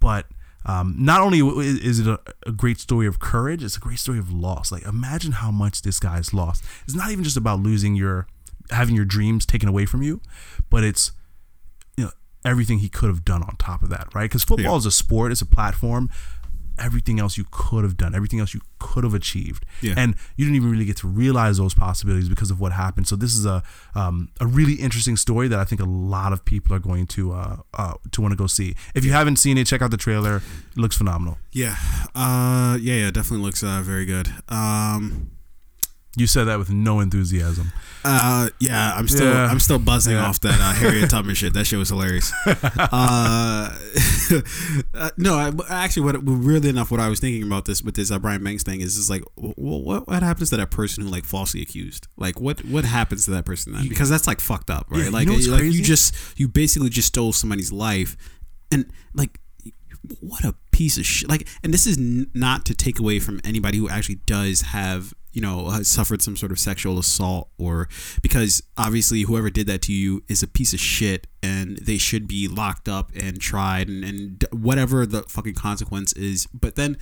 But 0.00 0.26
um, 0.66 0.96
not 0.98 1.20
only 1.20 1.38
is 1.40 2.00
it 2.00 2.06
a, 2.08 2.18
a 2.46 2.50
great 2.52 2.80
story 2.80 3.06
of 3.06 3.20
courage, 3.20 3.62
it's 3.62 3.76
a 3.76 3.80
great 3.80 4.00
story 4.00 4.18
of 4.18 4.32
loss. 4.32 4.72
Like 4.72 4.84
imagine 4.84 5.32
how 5.32 5.52
much 5.52 5.82
this 5.82 6.00
guy's 6.00 6.34
lost. 6.34 6.64
It's 6.84 6.94
not 6.96 7.10
even 7.12 7.22
just 7.22 7.36
about 7.36 7.60
losing 7.60 7.94
your 7.94 8.26
having 8.70 8.96
your 8.96 9.04
dreams 9.04 9.44
taken 9.46 9.68
away 9.68 9.86
from 9.86 10.02
you, 10.02 10.20
but 10.70 10.82
it's 10.82 11.12
everything 12.44 12.78
he 12.78 12.88
could 12.88 13.08
have 13.08 13.24
done 13.24 13.42
on 13.42 13.56
top 13.56 13.82
of 13.82 13.88
that, 13.90 14.08
right? 14.14 14.24
Because 14.24 14.42
football 14.44 14.72
Yeah. 14.72 14.78
is 14.78 14.86
a 14.86 14.90
sport, 14.90 15.32
it's 15.32 15.40
a 15.42 15.46
platform. 15.46 16.10
Everything 16.78 17.20
else 17.20 17.36
you 17.36 17.44
could 17.50 17.84
have 17.84 17.98
done, 17.98 18.14
everything 18.14 18.40
else 18.40 18.54
you 18.54 18.62
could 18.78 19.04
have 19.04 19.12
achieved, 19.12 19.66
Yeah. 19.82 19.92
and 19.94 20.14
you 20.36 20.46
didn't 20.46 20.56
even 20.56 20.70
really 20.70 20.86
get 20.86 20.96
to 20.98 21.06
realize 21.06 21.58
those 21.58 21.74
possibilities 21.74 22.30
because 22.30 22.50
of 22.50 22.60
what 22.60 22.72
happened. 22.72 23.06
So 23.06 23.14
this 23.14 23.36
is 23.36 23.44
a 23.44 23.62
um, 23.94 24.30
a 24.40 24.46
really 24.46 24.74
interesting 24.74 25.16
story 25.18 25.48
that 25.48 25.58
I 25.58 25.64
think 25.64 25.82
a 25.82 25.84
lot 25.84 26.32
of 26.32 26.46
people 26.46 26.74
are 26.74 26.78
going 26.78 27.06
to 27.08 27.32
uh, 27.34 27.56
uh, 27.74 27.94
to 28.12 28.22
want 28.22 28.32
to 28.32 28.36
go 28.36 28.46
see. 28.46 28.74
If 28.94 29.04
you 29.04 29.12
haven't 29.12 29.36
seen 29.36 29.58
it, 29.58 29.66
check 29.66 29.82
out 29.82 29.90
the 29.90 29.98
trailer. 29.98 30.36
It 30.36 30.78
looks 30.78 30.96
phenomenal. 30.96 31.38
yeah, 31.52 31.76
uh, 32.14 32.78
yeah, 32.80 32.94
yeah, 32.94 33.10
definitely 33.10 33.44
looks 33.44 33.62
uh, 33.62 33.82
very 33.84 34.06
good. 34.06 34.32
Um, 34.48 35.31
You 36.14 36.26
said 36.26 36.44
that 36.44 36.58
with 36.58 36.70
no 36.70 37.00
enthusiasm. 37.00 37.72
uh, 38.04 38.50
yeah, 38.60 38.92
I'm 38.94 39.08
still, 39.08 39.32
Yeah. 39.32 39.46
I'm 39.46 39.58
still 39.60 39.78
buzzing 39.78 40.12
Yeah. 40.14 40.26
off 40.26 40.40
that 40.40 40.60
uh, 40.60 40.72
Harriet 40.74 41.08
Tubman 41.14 41.34
shit. 41.34 41.54
That 41.54 41.64
shit 41.66 41.78
was 41.78 41.88
hilarious. 41.88 42.30
uh, 42.46 43.70
uh, 44.94 45.10
no, 45.16 45.34
I, 45.36 45.52
actually, 45.70 46.02
what 46.04 46.22
weirdly 46.22 46.68
enough, 46.68 46.90
what 46.90 47.00
I 47.00 47.08
was 47.08 47.18
thinking 47.20 47.42
about 47.42 47.64
this 47.64 47.82
with 47.82 47.94
this 47.94 48.10
uh, 48.10 48.18
Brian 48.18 48.44
Banks 48.44 48.62
thing 48.62 48.80
is, 48.82 48.96
is 48.98 49.08
like, 49.08 49.22
wh- 49.40 49.54
wh- 49.54 49.84
what 49.86 50.06
what 50.08 50.22
happens 50.22 50.50
to 50.50 50.56
that 50.58 50.70
person 50.70 51.04
who 51.04 51.10
like 51.10 51.24
falsely 51.24 51.62
accused? 51.62 52.08
Like, 52.18 52.40
what 52.40 52.62
what 52.64 52.84
happens 52.84 53.24
to 53.26 53.30
that 53.32 53.44
person 53.46 53.72
then? 53.72 53.88
Because 53.88 54.10
that's 54.10 54.26
like 54.26 54.40
fucked 54.40 54.68
up, 54.70 54.86
right? 54.90 54.98
Yeah, 54.98 55.04
you 55.06 55.10
like, 55.12 55.26
know 55.28 55.32
what's 55.34 55.48
like 55.48 55.62
you 55.64 55.82
just 55.82 56.14
you 56.38 56.46
basically 56.48 56.90
just 56.90 57.08
stole 57.08 57.32
somebody's 57.32 57.72
life, 57.72 58.16
and 58.70 58.84
like 59.14 59.38
what 60.20 60.44
a 60.44 60.54
piece 60.72 60.98
of 60.98 61.06
shit. 61.06 61.28
Like, 61.28 61.48
and 61.62 61.72
this 61.72 61.86
is 61.86 61.98
n- 61.98 62.30
not 62.34 62.64
to 62.66 62.74
take 62.74 62.98
away 62.98 63.18
from 63.18 63.40
anybody 63.44 63.78
who 63.78 63.88
actually 63.88 64.16
does 64.26 64.62
have, 64.62 65.14
you 65.32 65.40
know, 65.40 65.70
has 65.70 65.86
suffered 65.88 66.20
some 66.22 66.36
sort 66.36 66.50
of 66.50 66.58
sexual 66.58 66.98
assault 66.98 67.48
or 67.58 67.88
because 68.22 68.62
obviously 68.76 69.22
whoever 69.22 69.50
did 69.50 69.66
that 69.68 69.82
to 69.82 69.92
you 69.92 70.22
is 70.28 70.42
a 70.42 70.46
piece 70.46 70.72
of 70.72 70.80
shit 70.80 71.26
and 71.42 71.78
they 71.78 71.98
should 71.98 72.26
be 72.26 72.48
locked 72.48 72.88
up 72.88 73.10
and 73.14 73.40
tried 73.40 73.88
and, 73.88 74.04
and 74.04 74.44
whatever 74.50 75.06
the 75.06 75.22
fucking 75.22 75.54
consequence 75.54 76.12
is. 76.14 76.46
But 76.52 76.74
then 76.74 76.96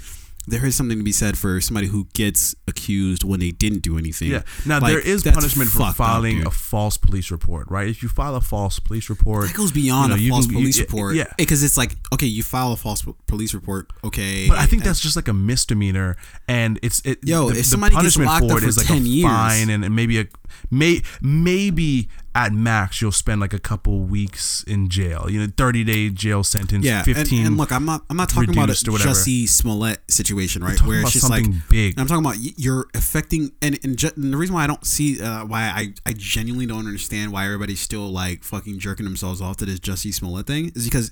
there 0.50 0.66
is 0.66 0.74
something 0.74 0.98
to 0.98 1.04
be 1.04 1.12
said 1.12 1.38
for 1.38 1.60
somebody 1.60 1.86
who 1.86 2.06
gets 2.12 2.54
accused 2.68 3.24
when 3.24 3.40
they 3.40 3.50
didn't 3.50 3.80
do 3.80 3.96
anything. 3.96 4.30
Yeah. 4.30 4.42
Now 4.66 4.80
Like, 4.80 4.92
there 4.92 5.00
is 5.00 5.22
punishment 5.22 5.70
for 5.70 5.78
fucked 5.78 5.90
up, 5.90 5.96
filing 5.96 6.46
a 6.46 6.50
false 6.50 6.96
police 6.96 7.30
report, 7.30 7.70
right? 7.70 7.88
If 7.88 8.02
you 8.02 8.08
file 8.08 8.34
a 8.36 8.40
false 8.40 8.78
police 8.78 9.08
report, 9.08 9.46
That 9.48 9.56
goes 9.56 9.72
beyond 9.72 10.20
you 10.20 10.28
know, 10.30 10.36
a 10.36 10.36
false 10.36 10.46
can- 10.46 10.54
police 10.56 10.76
yeah, 10.78 10.82
report. 10.84 11.14
Yeah. 11.16 11.24
because 11.38 11.62
it's 11.62 11.76
like 11.76 11.96
okay, 12.12 12.26
you 12.26 12.42
file 12.42 12.72
a 12.72 12.76
false 12.76 13.04
police 13.26 13.54
report. 13.54 13.90
Okay, 14.04 14.48
But 14.48 14.58
I 14.58 14.66
think 14.66 14.82
that's 14.84 15.00
just 15.00 15.16
like 15.16 15.28
a 15.28 15.32
misdemeanor, 15.32 16.16
and 16.48 16.78
it's 16.82 17.00
it. 17.04 17.18
Yo, 17.24 17.46
the, 17.46 17.52
if 17.52 17.56
the 17.58 17.64
somebody 17.64 17.94
gets 17.94 18.16
punishment 18.16 18.28
locked 18.30 18.46
for 18.46 18.56
up 18.58 18.62
it 18.62 18.68
is 18.68 18.74
for 18.74 18.80
like 18.82 18.88
10 18.88 18.96
a 18.98 19.00
years- 19.00 19.30
fine, 19.30 19.70
and, 19.70 19.84
and 19.84 19.94
maybe 19.96 20.18
a 20.20 20.26
may 20.70 21.02
maybe 21.20 22.08
at 22.34 22.52
max 22.52 23.02
you'll 23.02 23.10
spend 23.10 23.40
like 23.40 23.52
a 23.52 23.58
couple 23.58 24.00
weeks 24.00 24.62
in 24.64 24.88
jail. 24.88 25.26
You 25.28 25.40
know, 25.40 25.52
thirty 25.56 25.84
day 25.84 26.10
jail 26.10 26.44
sentence. 26.44 26.84
yeah. 26.84 27.02
fifteen. 27.02 27.40
and, 27.40 27.48
and 27.48 27.56
look, 27.56 27.72
I'm 27.72 27.84
not 27.84 28.04
I'm 28.08 28.16
not 28.16 28.28
talking 28.28 28.50
about 28.50 28.68
a. 28.68 28.72
Jussie 28.72 29.48
Smollett 29.48 29.98
situation, 30.08 30.62
right? 30.62 30.80
Where 30.82 31.00
it's 31.00 31.12
just 31.12 31.30
like 31.30 31.44
big. 31.68 31.98
I'm 31.98 32.06
talking 32.06 32.24
about 32.24 32.36
you're 32.38 32.86
affecting, 32.94 33.52
and 33.60 33.78
and, 33.82 33.96
ju- 33.96 34.10
and 34.14 34.32
the 34.32 34.36
reason 34.36 34.54
why 34.54 34.64
I 34.64 34.66
don't 34.66 34.84
see 34.86 35.20
uh, 35.20 35.44
why 35.44 35.62
I 35.62 35.92
I 36.06 36.12
genuinely 36.12 36.66
don't 36.66 36.86
understand 36.86 37.32
why 37.32 37.46
everybody's 37.46 37.80
still 37.80 38.08
like 38.08 38.44
fucking 38.44 38.78
jerking 38.78 39.04
themselves 39.04 39.40
off 39.40 39.56
to 39.58 39.64
this 39.66 39.80
Jussie 39.80 40.14
Smollett 40.14 40.46
thing 40.46 40.72
is 40.74 40.84
because 40.84 41.10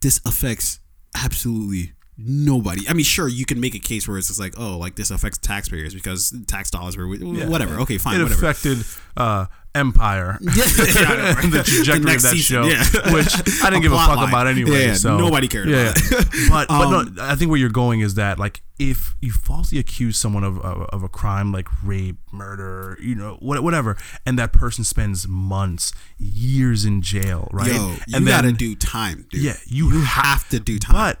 this 0.00 0.20
affects 0.24 0.80
absolutely 1.14 1.92
nobody. 2.16 2.88
I 2.88 2.92
mean, 2.92 3.04
sure, 3.04 3.28
you 3.28 3.44
can 3.44 3.60
make 3.60 3.74
a 3.74 3.78
case 3.78 4.06
where 4.06 4.18
it's 4.18 4.28
just 4.28 4.40
like, 4.40 4.54
oh, 4.58 4.78
like 4.78 4.96
this 4.96 5.10
affects 5.10 5.38
taxpayers 5.38 5.94
because 5.94 6.34
tax 6.46 6.70
dollars 6.70 6.96
were 6.96 7.06
whatever. 7.06 7.80
Okay, 7.80 7.98
fine, 7.98 8.20
it 8.20 8.22
whatever. 8.22 8.46
affected 8.46 8.84
uh, 9.16 9.46
Empire. 9.74 10.38
Yeah, 10.44 10.50
the 10.54 11.62
trajectory 11.66 12.14
of 12.14 12.22
that 12.22 12.30
season, 12.30 12.62
show, 12.62 12.66
yeah. 12.68 13.12
which 13.12 13.34
I 13.62 13.70
didn't 13.70 13.74
A 13.74 13.80
give 13.80 13.92
a 13.92 13.96
fuck 13.96 14.16
line. 14.16 14.28
about 14.28 14.46
anyway. 14.46 14.70
Yeah, 14.70 14.86
yeah, 14.86 14.94
so 14.94 15.18
nobody 15.18 15.48
cared 15.48 15.68
Yeah, 15.68 15.90
about 15.90 16.10
yeah. 16.12 16.20
but 16.48 16.68
but 16.68 16.70
Um, 16.70 17.14
no, 17.16 17.22
I 17.24 17.34
think 17.34 17.50
where 17.50 17.58
you're 17.58 17.70
going 17.70 18.00
is 18.00 18.14
that 18.14 18.38
like 18.38 18.62
if 18.78 19.14
you 19.20 19.32
falsely 19.32 19.78
accuse 19.78 20.16
someone 20.16 20.44
of, 20.44 20.58
of, 20.60 20.82
of 20.90 21.02
a 21.02 21.08
crime 21.08 21.52
like 21.52 21.68
rape, 21.82 22.18
murder, 22.32 22.96
you 23.00 23.14
know, 23.14 23.36
what, 23.40 23.62
whatever, 23.62 23.96
and 24.26 24.38
that 24.38 24.52
person 24.52 24.84
spends 24.84 25.26
months, 25.28 25.92
years 26.18 26.84
in 26.84 27.02
jail, 27.02 27.48
right? 27.52 27.72
Yo, 27.72 27.90
you 28.06 28.16
and 28.16 28.26
gotta 28.26 28.52
do 28.52 28.74
time, 28.74 29.26
dude. 29.30 29.42
Yeah, 29.42 29.56
you, 29.66 29.92
you 29.92 30.02
ha- 30.04 30.22
have 30.34 30.48
to 30.50 30.60
do 30.60 30.78
time. 30.78 30.94
But 30.94 31.20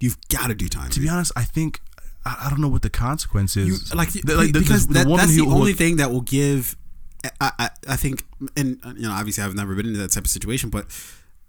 You've 0.00 0.18
got 0.28 0.48
to 0.48 0.54
do 0.56 0.68
time. 0.68 0.90
to 0.90 0.98
be 1.00 1.08
honest, 1.08 1.30
I 1.36 1.44
think 1.44 1.80
I, 2.26 2.48
don't 2.50 2.60
know 2.60 2.68
what 2.68 2.82
the 2.82 2.90
consequence 2.90 3.54
you, 3.56 3.74
is. 3.74 3.94
like, 3.94 4.10
The- 4.10 4.34
like, 4.34 4.52
the- 4.52 4.58
because 4.60 4.86
the 4.88 4.94
that, 4.94 5.06
that's 5.08 5.28
the 5.36 5.44
who- 5.44 5.50
only 5.52 5.72
who- 5.72 5.76
thing 5.76 5.96
that 5.96 6.10
will 6.10 6.22
give. 6.22 6.76
I, 7.40 7.52
I, 7.58 7.70
I 7.88 7.96
think, 7.96 8.24
and 8.56 8.78
you 8.96 9.02
know, 9.02 9.12
obviously, 9.12 9.44
I've 9.44 9.54
never 9.54 9.74
been 9.74 9.86
in 9.86 9.92
that 9.94 10.10
type 10.12 10.24
of 10.24 10.30
situation, 10.30 10.70
but 10.70 10.86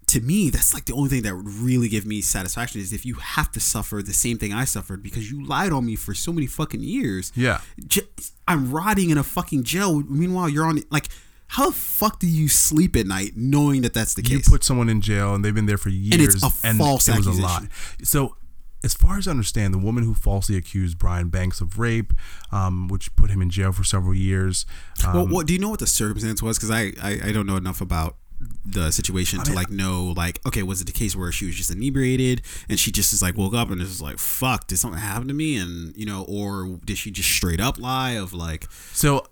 to 0.08 0.22
me, 0.22 0.50
that's 0.50 0.74
like 0.74 0.86
the 0.86 0.94
only 0.94 1.10
thing 1.10 1.24
that 1.24 1.36
would 1.36 1.48
really 1.50 1.88
give 1.88 2.06
me 2.06 2.22
satisfaction 2.22 2.82
is 2.82 2.94
if 2.94 3.06
you 3.06 3.16
have 3.16 3.52
to 3.54 3.60
suffer 3.60 4.02
the 4.04 4.14
same 4.14 4.38
thing 4.38 4.54
I 4.54 4.66
suffered 4.66 5.02
because 5.02 5.32
you 5.32 5.44
lied 5.46 5.72
on 5.72 5.86
me 5.86 5.96
for 5.96 6.14
so 6.14 6.32
many 6.32 6.46
fucking 6.46 6.82
years. 6.82 7.32
Yeah. 7.36 7.62
J- 7.88 8.02
I'm 8.48 8.72
rotting 8.72 9.10
in 9.10 9.18
a 9.18 9.24
fucking 9.24 9.64
jail. 9.64 10.02
Meanwhile, 10.04 10.50
you're 10.50 10.66
on 10.66 10.80
like. 10.92 11.08
How 11.48 11.68
the 11.68 11.74
fuck 11.76 12.20
do 12.20 12.26
you 12.26 12.48
sleep 12.48 12.96
at 12.96 13.06
night 13.06 13.34
knowing 13.36 13.84
that 13.84 13.94
that's 13.94 14.16
the 14.16 14.24
case? 14.24 14.32
you 14.32 14.40
put 14.40 14.64
someone 14.64 14.90
in 14.90 15.02
jail 15.02 15.36
and 15.36 15.46
they've 15.46 15.54
been 15.54 15.68
there 15.68 15.78
for 15.78 15.90
years 15.90 16.14
And 16.14 16.24
it's 16.24 16.44
a 16.44 16.74
false 16.74 17.08
it 17.08 17.16
was 17.16 17.28
a 17.28 17.32
lie. 17.34 17.68
So 18.02 18.38
as 18.84 18.94
far 18.94 19.18
as 19.18 19.28
I 19.28 19.32
understand, 19.32 19.74
the 19.74 19.80
woman 19.80 20.04
who 20.04 20.14
falsely 20.14 20.58
accused 20.58 20.98
Brian 20.98 21.30
Banks 21.30 21.62
of 21.62 21.80
rape, 21.80 22.14
um, 22.52 22.88
which 22.88 23.16
put 23.16 23.30
him 23.30 23.42
in 23.42 23.50
jail 23.50 23.72
for 23.72 23.84
several 23.84 24.14
years, 24.14 24.66
um, 25.06 25.14
well, 25.14 25.28
what 25.28 25.48
do 25.48 25.54
you 25.54 25.60
know 25.60 25.70
what 25.70 25.80
the 25.80 25.88
circumstance 25.88 26.42
was? 26.42 26.58
Because 26.58 26.72
I, 26.72 26.94
I 27.02 27.20
I 27.26 27.32
don't 27.32 27.46
know 27.46 27.58
enough 27.58 27.82
about 27.82 28.18
the 28.66 28.92
situation 28.92 29.42
to 29.42 29.54
like 29.54 29.70
know 29.70 30.14
like 30.18 30.46
okay 30.46 30.64
was 30.64 30.82
it 30.82 30.86
the 30.86 30.92
case 30.92 31.16
where 31.16 31.32
she 31.32 31.46
was 31.46 31.56
just 31.56 31.72
inebriated 31.72 32.42
and 32.68 32.78
she 32.78 32.92
just 32.92 33.14
is 33.14 33.22
like 33.22 33.38
woke 33.38 33.54
up 33.54 33.70
and 33.72 33.82
is 33.82 34.02
like 34.02 34.20
fuck 34.20 34.68
did 34.68 34.78
something 34.78 35.00
happen 35.00 35.30
to 35.30 35.34
me 35.34 35.56
and 35.56 35.96
you 35.96 36.06
know 36.06 36.26
or 36.28 36.78
did 36.84 36.98
she 36.98 37.10
just 37.10 37.30
straight 37.30 37.62
up 37.62 37.80
lie 37.80 38.12
of 38.12 38.34
like 38.34 38.70
So 38.92 39.28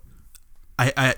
I, 0.78 0.92
I 0.96 1.14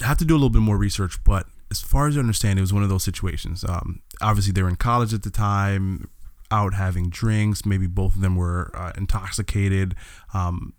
have 0.00 0.18
to 0.18 0.24
do 0.24 0.34
a 0.34 0.36
little 0.36 0.50
bit 0.50 0.60
more 0.60 0.76
research, 0.76 1.22
but 1.24 1.46
as 1.70 1.80
far 1.80 2.06
as 2.06 2.16
I 2.16 2.20
understand, 2.20 2.58
it 2.58 2.62
was 2.62 2.72
one 2.72 2.82
of 2.82 2.88
those 2.88 3.04
situations. 3.04 3.64
Um, 3.64 4.02
obviously, 4.20 4.52
they 4.52 4.62
were 4.62 4.68
in 4.68 4.76
college 4.76 5.14
at 5.14 5.22
the 5.22 5.30
time, 5.30 6.08
out 6.52 6.74
having 6.74 7.08
drinks. 7.08 7.64
Maybe 7.64 7.86
both 7.86 8.14
of 8.14 8.20
them 8.20 8.36
were 8.36 8.70
uh, 8.74 8.92
intoxicated. 8.96 9.94
Um, 10.34 10.74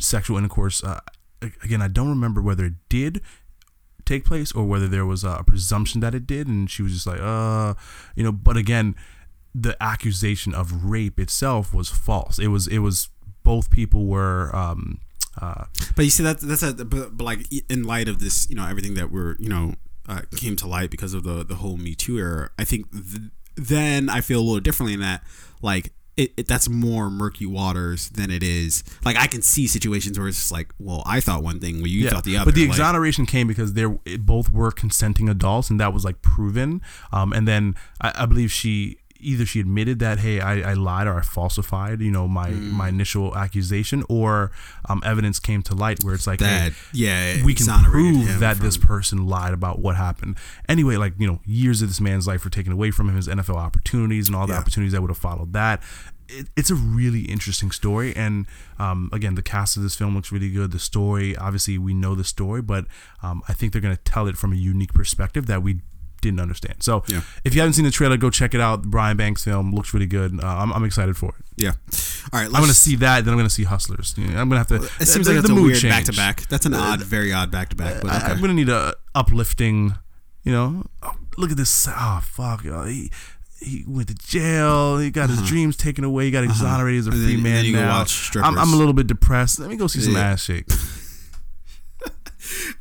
sexual 0.00 0.38
intercourse. 0.38 0.82
Uh, 0.82 1.00
again, 1.62 1.82
I 1.82 1.88
don't 1.88 2.08
remember 2.08 2.42
whether 2.42 2.64
it 2.64 2.74
did 2.88 3.20
take 4.04 4.24
place 4.24 4.52
or 4.52 4.64
whether 4.64 4.88
there 4.88 5.04
was 5.04 5.24
a 5.24 5.44
presumption 5.46 6.00
that 6.00 6.14
it 6.14 6.26
did, 6.26 6.46
and 6.46 6.70
she 6.70 6.82
was 6.82 6.92
just 6.92 7.06
like, 7.06 7.20
uh, 7.20 7.74
you 8.14 8.24
know. 8.24 8.32
But 8.32 8.56
again, 8.56 8.96
the 9.54 9.76
accusation 9.80 10.54
of 10.54 10.84
rape 10.84 11.20
itself 11.20 11.74
was 11.74 11.88
false. 11.88 12.38
It 12.38 12.48
was. 12.48 12.66
It 12.66 12.78
was 12.78 13.10
both 13.42 13.70
people 13.70 14.06
were. 14.06 14.54
Um, 14.56 15.00
uh, 15.40 15.66
but 15.94 16.04
you 16.06 16.10
see 16.10 16.22
that 16.22 16.40
that's 16.40 16.62
a 16.62 16.72
but, 16.72 17.16
but 17.16 17.24
like 17.24 17.46
in 17.68 17.84
light 17.84 18.08
of 18.08 18.20
this 18.20 18.48
you 18.48 18.56
know 18.56 18.66
everything 18.66 18.94
that 18.94 19.12
we're 19.12 19.36
you 19.38 19.50
know 19.50 19.74
uh, 20.08 20.22
came 20.34 20.56
to 20.56 20.66
light 20.66 20.90
because 20.90 21.12
of 21.12 21.24
the 21.24 21.44
the 21.44 21.56
whole 21.56 21.76
Me 21.76 21.94
Too 21.94 22.16
era 22.16 22.50
I 22.58 22.64
think 22.64 22.90
th- 22.90 23.30
then 23.56 24.08
I 24.08 24.20
feel 24.20 24.40
a 24.40 24.44
little 24.44 24.60
differently 24.60 24.94
in 24.94 25.00
that 25.00 25.22
like 25.62 25.92
it, 26.16 26.32
it 26.38 26.46
that's 26.48 26.68
more 26.68 27.10
murky 27.10 27.44
waters 27.44 28.08
than 28.10 28.30
it 28.30 28.42
is 28.42 28.82
like 29.04 29.16
I 29.18 29.26
can 29.26 29.42
see 29.42 29.66
situations 29.66 30.18
where 30.18 30.28
it's 30.28 30.38
just 30.38 30.52
like 30.52 30.72
well 30.78 31.02
I 31.04 31.20
thought 31.20 31.42
one 31.42 31.60
thing 31.60 31.76
well 31.78 31.88
you 31.88 32.08
thought 32.08 32.24
the 32.24 32.36
other 32.36 32.46
But 32.46 32.54
the 32.54 32.62
like- 32.62 32.70
exoneration 32.70 33.26
came 33.26 33.46
because 33.46 33.74
they 33.74 33.84
both 34.16 34.50
were 34.50 34.70
consenting 34.70 35.28
adults, 35.28 35.68
and 35.68 35.78
that 35.80 35.92
was 35.92 36.04
like 36.06 36.22
proven. 36.22 36.80
Um, 37.12 37.32
and 37.34 37.46
then 37.46 37.74
I, 38.00 38.12
I 38.22 38.26
believe 38.26 38.50
she 38.50 38.96
either 39.26 39.44
she 39.44 39.60
admitted 39.60 39.98
that 39.98 40.20
hey 40.20 40.40
I, 40.40 40.70
I 40.70 40.74
lied 40.74 41.06
or 41.06 41.18
I 41.18 41.22
falsified 41.22 42.00
you 42.00 42.10
know 42.10 42.26
my 42.28 42.46
Mm. 42.50 42.70
my 42.82 42.88
initial 42.88 43.36
accusation, 43.36 44.04
or 44.08 44.50
um, 44.88 45.02
evidence 45.04 45.38
came 45.40 45.62
to 45.62 45.74
light 45.74 46.02
where 46.04 46.14
it's 46.14 46.26
like 46.26 46.38
that 46.40 46.72
hey, 46.72 46.78
yeah 46.92 47.44
we 47.44 47.52
can 47.54 47.66
prove 47.84 48.38
that 48.40 48.56
from- 48.56 48.66
this 48.66 48.76
person 48.78 49.26
lied 49.26 49.52
about 49.52 49.80
what 49.80 49.96
happened. 49.96 50.36
Anyway, 50.68 50.96
like 50.96 51.14
you 51.18 51.26
know, 51.26 51.40
years 51.44 51.82
of 51.82 51.88
this 51.88 52.00
man's 52.00 52.26
life 52.26 52.44
were 52.44 52.50
taken 52.50 52.72
away 52.72 52.90
from 52.90 53.08
him, 53.08 53.16
his 53.16 53.28
NFL 53.28 53.56
opportunities 53.56 54.28
and 54.28 54.36
all 54.36 54.46
the 54.46 54.52
Yeah. 54.54 54.60
opportunities 54.60 54.92
that 54.92 55.00
would 55.02 55.10
have 55.10 55.18
followed 55.18 55.52
that. 55.54 55.82
It, 56.28 56.48
it's 56.56 56.70
a 56.70 56.74
really 56.74 57.20
interesting 57.22 57.70
story, 57.70 58.14
and 58.16 58.46
um, 58.78 59.10
again, 59.12 59.34
the 59.36 59.42
cast 59.42 59.76
of 59.76 59.82
this 59.84 59.94
film 59.94 60.14
looks 60.16 60.32
really 60.32 60.50
good. 60.50 60.72
The 60.72 60.78
story, 60.80 61.36
obviously, 61.36 61.78
we 61.78 61.94
know 61.94 62.14
the 62.16 62.24
story, 62.24 62.62
but 62.62 62.86
um, 63.22 63.42
I 63.48 63.52
think 63.52 63.72
they're 63.72 63.80
going 63.82 63.96
to 63.96 64.02
tell 64.02 64.26
it 64.26 64.36
from 64.36 64.52
a 64.52 64.56
unique 64.56 64.92
perspective 64.92 65.46
that 65.46 65.62
we 65.62 65.82
didn't 66.26 66.40
understand. 66.40 66.76
So, 66.82 67.02
Yeah. 67.08 67.22
if 67.44 67.54
you 67.54 67.60
haven't 67.60 67.74
seen 67.74 67.84
the 67.84 67.90
trailer, 67.90 68.16
go 68.16 68.30
check 68.30 68.54
it 68.54 68.60
out. 68.60 68.82
The 68.82 68.88
Brian 68.88 69.16
Banks 69.16 69.42
film 69.44 69.72
looks 69.74 69.92
really 69.94 70.06
good. 70.06 70.38
Uh, 70.42 70.46
I'm, 70.46 70.72
I'm 70.72 70.84
excited 70.84 71.16
for 71.16 71.30
it. 71.38 71.44
yeah 71.56 71.72
all 72.32 72.40
right 72.40 72.46
I'm 72.52 72.62
to 72.66 72.74
see 72.74 72.96
that, 72.96 73.24
then 73.24 73.32
I'm 73.32 73.38
to 73.48 73.54
see 73.54 73.64
Hustlers. 73.64 74.14
You 74.18 74.26
know, 74.26 74.40
I'm 74.40 74.48
going 74.48 74.62
to 74.64 74.74
have 74.74 74.82
to. 74.82 74.88
it 75.02 75.06
seems 75.06 75.26
the- 75.26 75.34
like 75.34 75.42
the 75.44 75.52
a 75.52 75.54
mood 75.54 75.64
weird 75.66 75.78
change. 75.78 75.94
back 75.94 76.04
to 76.04 76.12
back 76.12 76.46
that's 76.48 76.66
an 76.66 76.74
odd 76.74 77.00
very 77.02 77.32
odd 77.32 77.50
back 77.50 77.68
to 77.70 77.76
back 77.76 78.02
but 78.02 78.12
okay. 78.12 78.32
I'm 78.32 78.40
gonna 78.40 78.52
need 78.54 78.68
a 78.68 78.94
uplifting, 79.14 79.94
you 80.44 80.52
know. 80.52 80.84
Oh, 81.02 81.12
look 81.36 81.50
at 81.50 81.56
this. 81.56 81.88
Oh 81.88 82.20
fuck. 82.22 82.64
uh, 82.66 82.84
He 82.84 83.10
he 83.60 83.84
went 83.86 84.08
to 84.08 84.14
jail. 84.14 84.98
He 84.98 85.10
got 85.10 85.30
his 85.30 85.40
dreams 85.48 85.76
taken 85.76 86.04
away. 86.04 86.24
He 86.26 86.30
got 86.30 86.44
exonerated 86.44 87.00
as 87.00 87.06
a 87.06 87.10
Uh-huh. 87.10 87.18
Free 87.24 87.34
then- 87.34 87.42
man 87.42 87.54
then 87.54 87.64
you 87.64 87.72
go 87.72 87.80
now. 87.80 88.04
I'm, 88.42 88.58
I'm 88.58 88.72
a 88.72 88.76
little 88.76 88.92
bit 88.92 89.06
depressed. 89.06 89.58
Let 89.60 89.70
me 89.70 89.76
go 89.76 89.86
see 89.86 90.00
some 90.00 90.14
Yeah. 90.14 90.30
ass 90.32 90.42
shake. 90.42 90.66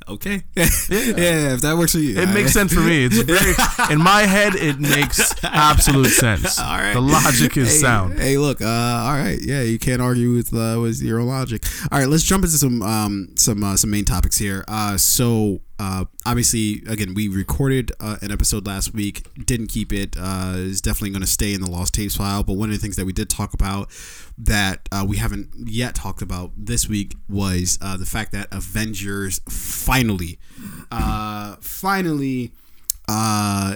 Okay 0.07 0.43
yeah. 0.55 0.65
yeah. 0.89 1.53
if 1.53 1.61
that 1.61 1.75
works 1.77 1.93
for 1.93 1.99
you 1.99 2.19
It 2.19 2.29
makes 2.33 2.53
sense 2.59 2.73
for 2.73 2.81
me. 2.81 3.05
It's 3.05 3.19
very 3.21 3.53
in 3.91 4.01
my 4.01 4.21
head. 4.21 4.55
It 4.55 4.79
makes 4.79 5.33
absolute 5.43 6.09
sense. 6.09 6.59
All 6.65 6.77
right. 6.77 6.93
The 6.93 7.01
logic 7.01 7.57
is 7.57 7.69
hey, 7.69 7.77
sound. 7.77 8.19
Hey, 8.19 8.37
look. 8.37 8.61
Uh, 8.61 8.65
all 8.65 9.13
right. 9.13 9.39
Yeah, 9.41 9.61
you 9.61 9.79
can't 9.79 10.01
argue 10.01 10.33
with 10.33 10.53
uh, 10.53 10.79
with 10.81 11.01
your 11.01 11.21
logic. 11.23 11.65
All 11.91 11.99
right, 11.99 12.07
let's 12.07 12.23
jump 12.23 12.43
into 12.43 12.57
some 12.57 12.81
um 12.81 13.29
some 13.35 13.63
uh, 13.63 13.75
some 13.77 13.89
main 13.91 14.05
topics 14.05 14.37
here. 14.37 14.63
Uh, 14.67 14.97
so 14.97 15.61
uh, 15.77 16.05
obviously, 16.25 16.81
again, 16.87 17.13
we 17.13 17.27
recorded 17.27 17.91
uh, 17.99 18.17
an 18.21 18.31
episode 18.31 18.65
last 18.65 18.93
week. 18.93 19.27
Didn't 19.45 19.67
keep 19.67 19.91
it. 19.91 20.15
Uh, 20.17 20.67
definitely 20.81 21.09
going 21.09 21.21
to 21.21 21.27
stay 21.27 21.53
in 21.53 21.61
the 21.61 21.69
lost 21.69 21.93
tapes 21.93 22.15
file. 22.15 22.43
But 22.43 22.53
one 22.53 22.69
of 22.69 22.75
the 22.75 22.81
things 22.81 22.95
that 22.95 23.05
we 23.05 23.13
did 23.13 23.29
talk 23.29 23.53
about 23.53 23.89
that 24.37 24.87
uh, 24.91 25.05
we 25.07 25.17
haven't 25.17 25.49
yet 25.65 25.95
talked 25.95 26.21
about 26.21 26.51
this 26.57 26.87
week 26.87 27.15
was 27.29 27.77
uh, 27.81 27.97
the 27.97 28.05
fact 28.05 28.31
that 28.31 28.47
Avengers 28.51 29.41
finally, 29.49 30.39
uh, 30.91 31.57
finally 31.59 32.51
uh, 33.07 33.75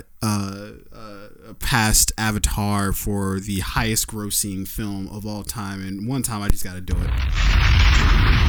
passed 1.59 2.11
Avatar 2.17 2.93
for 2.93 3.39
the 3.39 3.59
highest 3.59 4.07
grossing 4.07 4.67
film 4.67 5.07
of 5.09 5.25
all 5.25 5.43
time. 5.43 5.85
And 5.85 6.07
one 6.07 6.23
time, 6.23 6.41
I 6.41 6.47
just 6.47 6.63
got 6.63 6.75
to 6.75 6.81
do 6.81 6.95
it. 6.97 8.48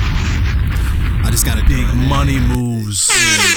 I 1.24 1.28
just 1.30 1.44
got 1.44 1.58
to 1.58 1.64
do. 1.64 1.86
Money 2.08 2.38
moves. 2.38 3.08
Money 3.10 3.54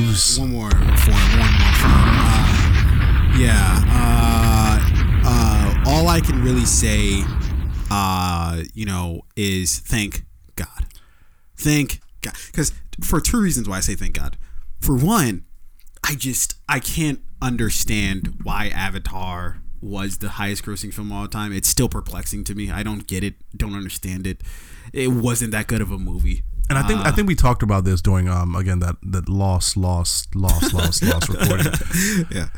moves. 0.00 0.38
One 0.38 0.52
more 0.52 0.70
for. 0.70 1.12
One 1.12 1.30
more. 1.36 1.76
Uh, 1.84 3.36
yeah. 3.38 3.82
Uh, 3.88 4.78
uh, 5.24 5.84
all 5.86 6.08
I 6.08 6.20
can 6.20 6.42
really 6.42 6.64
say, 6.64 7.22
uh, 7.90 8.62
you 8.74 8.86
know, 8.86 9.22
is 9.36 9.78
thank 9.80 10.24
God. 10.54 10.86
Thank 11.56 12.00
God. 12.22 12.34
Because 12.46 12.72
for 13.02 13.20
two 13.20 13.40
reasons 13.40 13.68
why 13.68 13.78
I 13.78 13.80
say 13.80 13.94
thank 13.94 14.14
God. 14.14 14.36
For 14.80 14.96
one, 14.96 15.44
I 16.04 16.14
just 16.14 16.54
I 16.68 16.80
can't 16.80 17.20
understand 17.42 18.40
why 18.42 18.68
Avatar 18.68 19.62
was 19.82 20.18
the 20.18 20.30
highest 20.30 20.64
grossing 20.64 20.92
film 20.92 21.12
of 21.12 21.18
all 21.18 21.28
time. 21.28 21.52
It's 21.52 21.68
still 21.68 21.88
perplexing 21.88 22.44
to 22.44 22.54
me. 22.54 22.70
I 22.70 22.82
don't 22.82 23.06
get 23.06 23.22
it. 23.22 23.34
Don't 23.56 23.74
understand 23.74 24.26
it. 24.26 24.42
It 24.96 25.08
wasn't 25.08 25.50
that 25.52 25.66
good 25.66 25.80
of 25.82 25.90
a 25.90 25.98
movie. 25.98 26.42
And 26.68 26.76
I 26.78 26.82
think 26.88 27.00
I 27.00 27.10
Uh, 27.10 27.12
think 27.12 27.28
we 27.28 27.34
talked 27.36 27.62
about 27.62 27.84
this 27.84 28.00
during 28.02 28.28
um 28.28 28.56
again 28.56 28.80
that 28.80 28.96
that 29.02 29.28
lost 29.28 29.76
lost 29.76 30.34
lost 30.34 30.72
lost 30.74 31.02
lost 31.02 31.28
recording. 31.34 31.72
yeah. 32.30 32.48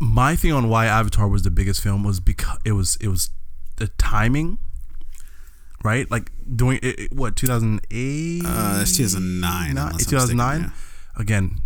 My 0.00 0.36
thing 0.36 0.52
on 0.52 0.68
why 0.68 0.86
Avatar 0.86 1.28
was 1.28 1.42
the 1.42 1.50
biggest 1.50 1.80
film 1.80 2.02
was 2.04 2.20
because 2.20 2.58
it 2.64 2.72
was 2.72 2.96
it 3.00 3.08
was 3.08 3.30
the 3.76 3.88
timing, 3.96 4.58
right? 5.82 6.10
Like 6.10 6.30
doing 6.56 6.78
it, 6.82 6.98
it- 7.00 7.12
what 7.12 7.36
2008, 7.36 8.42
Uh, 8.44 8.78
that's 8.78 8.96
2009. 8.96 9.70
unless 9.70 9.92
I'm 9.92 9.98
2009. 9.98 10.60
mistaken, 10.62 10.72
Again, 11.16 11.60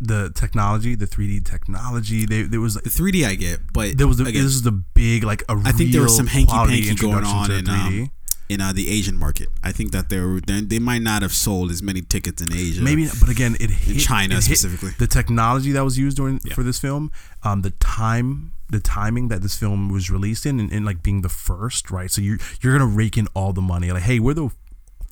the 0.00 0.30
technology, 0.34 0.94
the 0.94 1.06
3D 1.06 1.44
technology. 1.44 2.24
They, 2.24 2.42
there 2.42 2.60
was. 2.60 2.74
The 2.74 2.88
3D 2.90 3.26
I 3.26 3.34
get, 3.34 3.72
but 3.72 3.98
there 3.98 4.06
was 4.06 4.18
the, 4.18 4.24
again, 4.26 4.44
this 4.44 4.54
is 4.54 4.62
the 4.62 4.70
big 4.72 5.24
like 5.24 5.42
a 5.48 5.60
I 5.64 5.72
think 5.72 5.90
there 5.92 6.02
was 6.02 6.14
some 6.16 6.28
hanky 6.28 6.52
panky 6.52 6.94
going 6.94 7.24
on 7.24 7.50
in 7.50 7.64
3D. 7.64 8.02
um, 8.02 8.10
in 8.48 8.60
uh, 8.60 8.72
the 8.72 8.88
Asian 8.88 9.16
market. 9.16 9.48
I 9.62 9.72
think 9.72 9.92
that 9.92 10.08
they 10.08 10.60
they, 10.60 10.78
might 10.78 11.02
not 11.02 11.22
have 11.22 11.32
sold 11.32 11.70
as 11.70 11.82
many 11.82 12.00
tickets 12.00 12.40
in 12.42 12.52
Asia. 12.52 12.82
Maybe, 12.82 13.08
but 13.20 13.28
again, 13.28 13.56
it 13.60 13.70
hit 13.70 13.98
China 14.00 14.36
it 14.36 14.42
specifically. 14.42 14.90
The 14.98 15.06
technology 15.06 15.72
that 15.72 15.84
was 15.84 15.98
used 15.98 16.16
during 16.16 16.40
Yeah. 16.44 16.54
for 16.54 16.62
this 16.62 16.78
film, 16.78 17.10
um, 17.42 17.62
the 17.62 17.70
time, 17.70 18.52
the 18.70 18.80
timing 18.80 19.28
that 19.28 19.42
this 19.42 19.56
film 19.56 19.88
was 19.88 20.10
released 20.10 20.46
in, 20.46 20.60
and, 20.60 20.70
and 20.72 20.84
like 20.86 21.02
being 21.02 21.22
the 21.22 21.28
first, 21.28 21.90
right? 21.90 22.10
So 22.10 22.20
you 22.20 22.38
you're 22.60 22.76
gonna 22.76 22.90
rake 22.90 23.16
in 23.18 23.26
all 23.34 23.52
the 23.52 23.62
money. 23.62 23.90
Like, 23.90 24.02
hey, 24.04 24.20
we're 24.20 24.34
the 24.34 24.50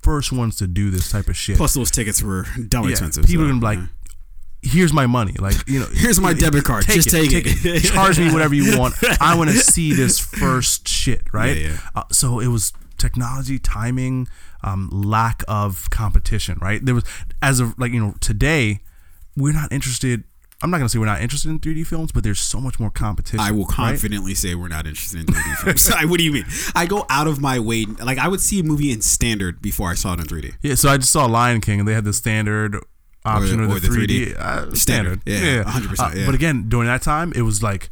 first 0.02 0.32
ones 0.32 0.56
to 0.56 0.66
do 0.66 0.90
this 0.90 1.10
type 1.10 1.28
of 1.28 1.36
shit. 1.36 1.56
Plus, 1.56 1.74
those 1.74 1.90
tickets 1.90 2.22
were 2.22 2.46
dumb 2.68 2.84
Yeah, 2.84 2.90
expensive. 2.90 3.24
People 3.24 3.44
so, 3.44 3.46
are 3.46 3.50
gonna 3.50 3.60
be 3.60 3.64
like, 3.66 3.78
yeah. 3.78 4.70
here's 4.70 4.92
my 4.92 5.06
money. 5.06 5.34
Like, 5.38 5.56
you 5.66 5.80
know, 5.80 5.86
Here's 5.92 6.20
my 6.20 6.34
debit 6.34 6.64
card. 6.64 6.84
Just 6.86 7.10
take 7.10 7.30
it. 7.32 7.80
Charge 7.84 8.18
me 8.18 8.32
whatever 8.32 8.54
you 8.54 8.78
want. 8.78 8.94
I 9.20 9.34
want 9.36 9.50
to 9.50 9.56
see 9.56 9.92
this 9.92 10.18
first 10.40 10.86
shit, 10.86 11.22
right? 11.32 11.56
Yeah. 11.56 11.78
Uh, 11.94 12.04
so 12.12 12.38
it 12.38 12.48
was 12.48 12.72
technology, 12.98 13.58
timing, 13.58 14.28
um, 14.62 14.88
lack 14.92 15.42
of 15.48 15.88
competition, 15.90 16.58
right? 16.60 16.84
There 16.84 16.94
was 16.94 17.04
as 17.42 17.60
of 17.60 17.78
like 17.78 17.92
you 17.92 18.00
know 18.00 18.14
today, 18.20 18.80
we're 19.36 19.52
not 19.52 19.72
interested. 19.72 20.24
I'm 20.62 20.70
not 20.70 20.78
gonna 20.78 20.88
say 20.88 20.98
we're 20.98 21.04
not 21.06 21.20
interested 21.20 21.50
in 21.50 21.58
3D 21.58 21.86
films, 21.86 22.10
but 22.12 22.22
there's 22.24 22.40
so 22.40 22.58
much 22.60 22.80
more 22.80 22.90
competition. 22.90 23.40
I 23.40 23.50
will 23.50 23.64
right? 23.66 23.74
confidently 23.74 24.34
say 24.34 24.54
we're 24.54 24.68
not 24.68 24.86
interested 24.86 25.20
in 25.20 25.26
3D 25.26 25.56
films. 25.58 25.90
I, 25.94 26.04
what 26.06 26.18
do 26.18 26.24
you 26.24 26.32
mean? 26.32 26.46
I 26.74 26.86
go 26.86 27.04
out 27.10 27.26
of 27.26 27.40
my 27.40 27.58
way. 27.58 27.84
Like 27.84 28.18
I 28.18 28.28
would 28.28 28.40
see 28.40 28.60
a 28.60 28.62
movie 28.62 28.90
in 28.90 29.02
standard 29.02 29.60
before 29.60 29.90
I 29.90 29.94
saw 29.94 30.14
it 30.14 30.20
in 30.20 30.26
3D. 30.26 30.54
Yeah, 30.62 30.74
so 30.76 30.88
I 30.88 30.96
just 30.96 31.12
saw 31.12 31.26
Lion 31.26 31.60
King, 31.60 31.80
and 31.80 31.88
they 31.88 31.92
had 31.94 32.04
the 32.04 32.12
standard 32.14 32.78
option 33.26 33.60
Or- 33.60 33.64
or, 33.64 33.76
or 33.76 33.80
the 33.80 33.88
the 33.88 33.96
3D, 33.96 34.34
3D. 34.34 34.36
Uh, 34.38 34.74
standard. 34.74 35.20
Standard. 35.22 35.22
Yeah, 35.26 35.64
100%, 35.64 35.98
Uh, 36.00 36.10
yeah. 36.14 36.26
But 36.26 36.34
again, 36.34 36.68
during 36.68 36.86
that 36.86 37.02
time, 37.02 37.32
it 37.34 37.42
was 37.42 37.62
like 37.62 37.90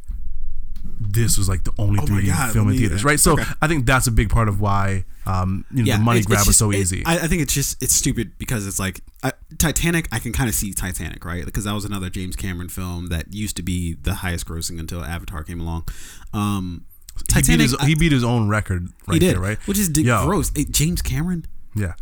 this 0.83 1.37
was 1.37 1.47
like 1.47 1.63
the 1.63 1.71
only 1.77 1.99
Oh 2.01 2.05
3D 2.05 2.27
God, 2.27 2.53
film 2.53 2.69
in 2.69 2.77
theaters, 2.77 3.03
right? 3.03 3.19
So 3.19 3.33
okay. 3.33 3.43
I 3.61 3.67
think 3.67 3.85
that's 3.85 4.07
a 4.07 4.11
big 4.11 4.29
part 4.29 4.47
of 4.49 4.59
why 4.61 5.05
um, 5.25 5.63
you 5.71 5.83
know 5.85 5.93
the 5.93 5.99
money 6.03 6.19
it's- 6.19 6.25
grab 6.27 6.39
it's 6.39 6.47
was 6.47 6.55
just- 6.55 6.59
so 6.59 6.71
it- 6.71 6.77
easy. 6.77 7.03
I, 7.05 7.19
I 7.19 7.27
think 7.27 7.41
it's 7.41 7.53
just 7.53 7.81
it's 7.81 7.93
stupid 7.95 8.37
because 8.37 8.67
it's 8.67 8.79
like 8.79 9.01
I, 9.23 9.31
Titanic. 9.57 10.07
I 10.11 10.19
can 10.19 10.33
kind 10.33 10.49
of 10.49 10.55
see 10.55 10.73
Titanic, 10.73 11.23
right? 11.25 11.45
Because 11.45 11.63
that 11.65 11.73
was 11.73 11.85
another 11.85 12.09
James 12.09 12.35
Cameron 12.35 12.69
film 12.69 13.07
that 13.07 13.33
used 13.33 13.55
to 13.57 13.63
be 13.63 13.93
the 14.01 14.15
highest 14.15 14.45
grossing 14.47 14.79
until 14.79 15.03
Avatar 15.03 15.43
came 15.43 15.61
along. 15.61 15.87
Um, 16.33 16.85
he, 17.15 17.21
beat 17.21 17.27
Titanic, 17.33 17.61
his, 17.61 17.75
I- 17.75 17.85
he 17.87 17.95
beat 17.95 18.11
his 18.11 18.23
own 18.23 18.49
record 18.49 18.87
right 19.07 19.13
he 19.15 19.19
did, 19.19 19.35
there, 19.35 19.41
right? 19.41 19.57
Which 19.67 19.77
is 19.79 19.89
gross. 19.89 20.51
Hey, 20.55 20.65
James 20.65 21.01
Cameron, 21.01 21.45
Yeah. 21.75 21.93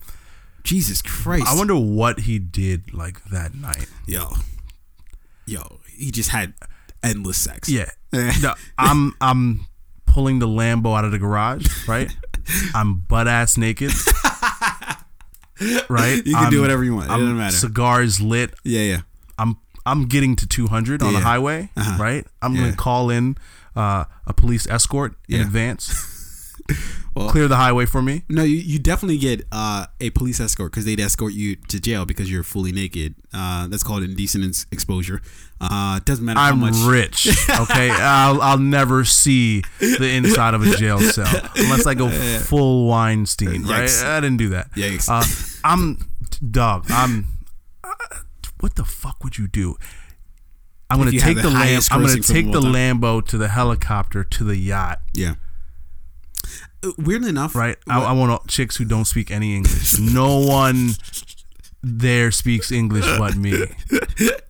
Jesus 0.64 1.02
Christ! 1.02 1.46
I 1.48 1.56
wonder 1.56 1.76
what 1.76 2.20
he 2.22 2.38
did 2.40 2.94
like 2.94 3.24
that 3.26 3.56
night. 3.56 3.88
yo, 4.06 4.32
yo, 5.46 5.80
he 5.88 6.12
just 6.12 6.30
had 6.30 6.54
endless 7.04 7.38
sex. 7.38 7.70
Yeah. 7.70 7.90
No, 8.42 8.54
I'm 8.78 9.14
I'm 9.22 9.66
pulling 10.06 10.40
the 10.40 10.48
Lambo 10.48 10.98
out 10.98 11.06
of 11.06 11.12
the 11.12 11.18
garage, 11.20 11.66
right? 11.88 12.12
I'm 12.76 12.96
butt 13.08 13.28
ass 13.30 13.56
naked. 13.58 13.92
Right? 15.90 16.18
You 16.18 16.34
can 16.34 16.36
I'm- 16.36 16.52
do 16.52 16.60
whatever 16.62 16.84
you 16.84 16.96
want. 16.96 17.08
It 17.08 17.12
I'm 17.14 17.20
doesn't 17.20 17.38
matter. 17.38 17.56
Cigars 17.56 18.20
lit. 18.20 18.54
yeah, 18.64 18.82
yeah. 18.82 19.02
I'm 19.38 19.58
I'm 19.86 20.08
getting 20.08 20.36
to 20.38 20.48
200 20.48 21.02
on 21.02 21.14
the 21.14 21.20
Yeah. 21.20 21.24
highway, 21.24 21.70
Uh-huh. 21.78 22.02
right? 22.04 22.26
I'm 22.42 22.56
Yeah. 22.56 22.62
gonna 22.64 22.76
call 22.76 23.10
in 23.10 23.38
uh, 23.76 24.04
a 24.28 24.34
police 24.34 24.68
escort 24.68 25.16
in 25.30 25.38
Yeah. 25.38 25.42
advance, 25.46 26.54
Well- 27.16 27.30
clear 27.30 27.48
the 27.48 27.58
highway 27.58 27.86
for 27.86 28.02
me. 28.02 28.24
No, 28.30 28.44
you, 28.44 28.58
you 28.58 28.80
definitely 28.80 29.18
get 29.18 29.46
uh, 29.52 29.88
a 30.00 30.12
police 30.12 30.40
escort 30.40 30.72
because 30.72 30.86
they'd 30.86 31.00
escort 31.00 31.34
you 31.34 31.56
to 31.68 31.80
jail 31.80 32.06
because 32.06 32.32
you're 32.32 32.44
fully 32.44 32.72
naked. 32.72 33.16
Uh, 33.34 33.68
that's 33.68 33.84
called 33.84 34.04
indecent 34.04 34.46
ex- 34.46 34.66
exposure. 34.72 35.22
Uh, 35.60 36.00
doesn't 36.06 36.24
matter 36.26 36.40
I'm 36.40 36.60
much. 36.60 36.74
rich, 36.86 37.28
okay? 37.60 37.90
I'll 37.92 38.42
I'll 38.42 38.58
never 38.58 39.04
see 39.06 39.62
the 39.80 40.10
inside 40.10 40.54
of 40.54 40.66
a 40.66 40.76
jail 40.76 41.00
cell 41.00 41.28
unless 41.56 41.86
I 41.86 41.94
go 41.94 42.10
full 42.40 42.88
Weinstein, 42.88 43.64
right? 43.64 43.84
Yikes. 43.84 44.04
I 44.04 44.20
didn't 44.22 44.38
do 44.38 44.50
that. 44.50 44.72
Yikes. 44.74 45.08
Uh, 45.10 45.24
I'm 45.64 46.00
dog. 46.50 46.86
I'm. 46.90 47.28
uh, 47.84 47.90
what 48.62 48.76
the 48.76 48.84
fuck 48.86 49.24
would 49.24 49.38
you 49.38 49.48
do? 49.48 49.76
I'm 50.90 50.98
gonna 50.98 51.12
take 51.12 51.38
the 51.38 51.44
the. 51.44 51.88
I'm 51.92 52.02
gonna 52.02 52.20
take 52.22 52.52
the. 52.52 52.60
Lambo 52.62 53.26
to 53.28 53.38
the 53.38 53.48
helicopter 53.50 54.24
to 54.24 54.44
the 54.44 54.58
yacht. 54.58 55.00
Yeah. 55.14 55.36
Weirdly 56.98 57.30
enough, 57.30 57.56
Right. 57.56 57.78
I, 57.88 58.02
I 58.02 58.12
want 58.14 58.48
chicks 58.48 58.78
who 58.78 58.86
don't 58.86 59.06
speak 59.06 59.30
any 59.32 59.56
English. 59.56 60.00
No 60.00 60.40
one 60.40 60.92
there 61.84 62.30
speaks 62.32 62.72
English 62.72 63.06
but 63.18 63.36
me. 63.36 63.52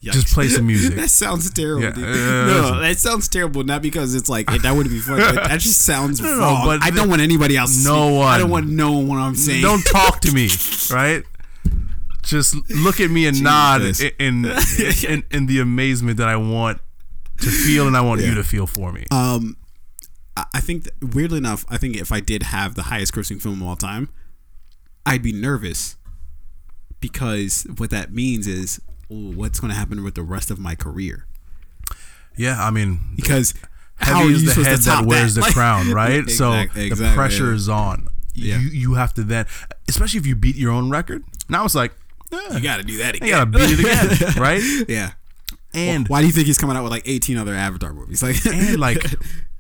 Just 0.02 0.34
play 0.34 0.48
some 0.50 0.68
music. 0.68 0.96
That 0.96 1.10
sounds 1.10 1.50
terrible. 1.52 1.84
Yeah, 1.84 1.92
dude. 1.92 2.04
uh, 2.04 2.46
no, 2.48 2.80
that 2.82 2.98
sounds 2.98 3.28
terrible. 3.30 3.64
Not 3.64 3.82
because 3.82 4.16
it's 4.16 4.28
like 4.30 4.48
that 4.48 4.72
wouldn't 4.76 4.94
be 4.94 5.00
fun. 5.00 5.18
But 5.18 5.48
that 5.48 5.60
just 5.62 5.82
sounds 5.86 6.20
no, 6.22 6.38
wrong. 6.40 6.66
but 6.66 6.84
I 6.84 6.90
don't 6.90 7.08
want 7.10 7.22
anybody 7.22 7.56
else. 7.56 7.84
to 7.84 7.90
no 7.90 8.10
speak. 8.20 8.26
I 8.28 8.38
don't 8.38 8.50
want 8.50 8.68
no 8.68 8.98
one. 8.98 9.18
I'm 9.20 9.36
saying. 9.36 9.62
Don't 9.62 9.84
talk 9.86 10.20
to 10.22 10.34
me, 10.34 10.50
right? 10.92 11.24
Just 12.24 12.56
look 12.70 13.00
at 13.00 13.10
me 13.10 13.26
and 13.28 13.42
nod 13.42 13.80
Jesus. 13.82 14.12
in 14.20 14.46
in, 14.46 14.54
in 15.10 15.24
in 15.32 15.46
the 15.48 15.60
amazement 15.60 16.18
that 16.18 16.28
I 16.28 16.36
want 16.36 16.80
to 17.40 17.50
feel 17.50 17.88
and 17.88 17.96
I 17.98 18.02
want 18.02 18.22
you 18.22 18.36
to 18.36 18.44
feel 18.44 18.68
for 18.68 18.92
me. 18.92 19.06
Um, 19.10 19.56
I 20.38 20.60
think 20.62 20.84
that, 20.84 20.94
weirdly 21.14 21.38
enough, 21.40 21.66
I 21.70 21.78
think 21.78 21.96
if 21.98 22.12
I 22.12 22.20
did 22.22 22.44
have 22.44 22.76
the 22.76 22.84
highest 22.84 23.14
grossing 23.14 23.42
film 23.42 23.62
of 23.62 23.68
all 23.68 23.76
time, 23.76 24.10
I'd 25.06 25.22
be 25.22 25.34
nervous 25.34 25.98
because 27.00 27.66
what 27.78 27.90
that 27.90 28.14
means 28.14 28.48
is 28.48 28.80
oh, 29.12 29.32
what's 29.34 29.60
going 29.60 29.72
to 29.72 29.78
happen 29.78 30.04
with 30.04 30.16
the 30.16 30.24
rest 30.24 30.52
of 30.52 30.60
my 30.60 30.76
career. 30.76 31.26
Yeah, 32.38 32.64
I 32.66 32.72
mean, 32.72 33.00
Because 33.16 33.54
how 33.98 34.24
you 34.24 34.36
is 34.36 34.56
the 34.56 34.64
head 34.64 34.78
to 34.80 34.86
that 34.86 35.06
wears 35.06 35.36
that? 35.36 35.42
the 35.42 35.46
Like- 35.48 35.54
crown, 35.54 35.92
right? 35.94 36.30
so 36.30 36.52
the 36.52 36.86
exactly, 36.86 37.14
pressure 37.16 37.50
yeah. 37.50 37.56
is 37.56 37.70
on. 37.70 38.08
Yeah. 38.34 38.60
You 38.60 38.70
you 38.70 38.94
have 38.94 39.14
to 39.16 39.24
then, 39.24 39.46
especially 39.90 40.20
if 40.22 40.26
you 40.26 40.36
beat 40.36 40.56
your 40.56 40.72
own 40.72 40.90
record. 40.90 41.26
Now 41.50 41.66
it's 41.66 41.76
like, 41.76 41.92
eh, 42.32 42.38
You 42.56 42.62
got 42.62 42.78
to 42.78 42.84
do 42.84 42.98
that 43.00 43.16
again. 43.16 43.28
you 43.28 43.34
gotta 43.34 43.46
beat 43.48 43.70
it 43.70 43.80
again, 43.80 44.34
right? 44.42 44.62
yeah. 44.88 45.12
And 45.74 46.08
Why 46.08 46.22
do 46.22 46.28
you 46.28 46.34
think 46.34 46.48
he's 46.48 46.58
coming 46.58 46.78
out 46.78 46.84
with 46.84 46.92
like 46.94 47.04
18 47.06 47.36
other 47.38 47.54
Avatar 47.54 47.94
movies? 47.94 48.24
Like, 48.24 48.46
and 48.46 48.80
like, 48.80 49.04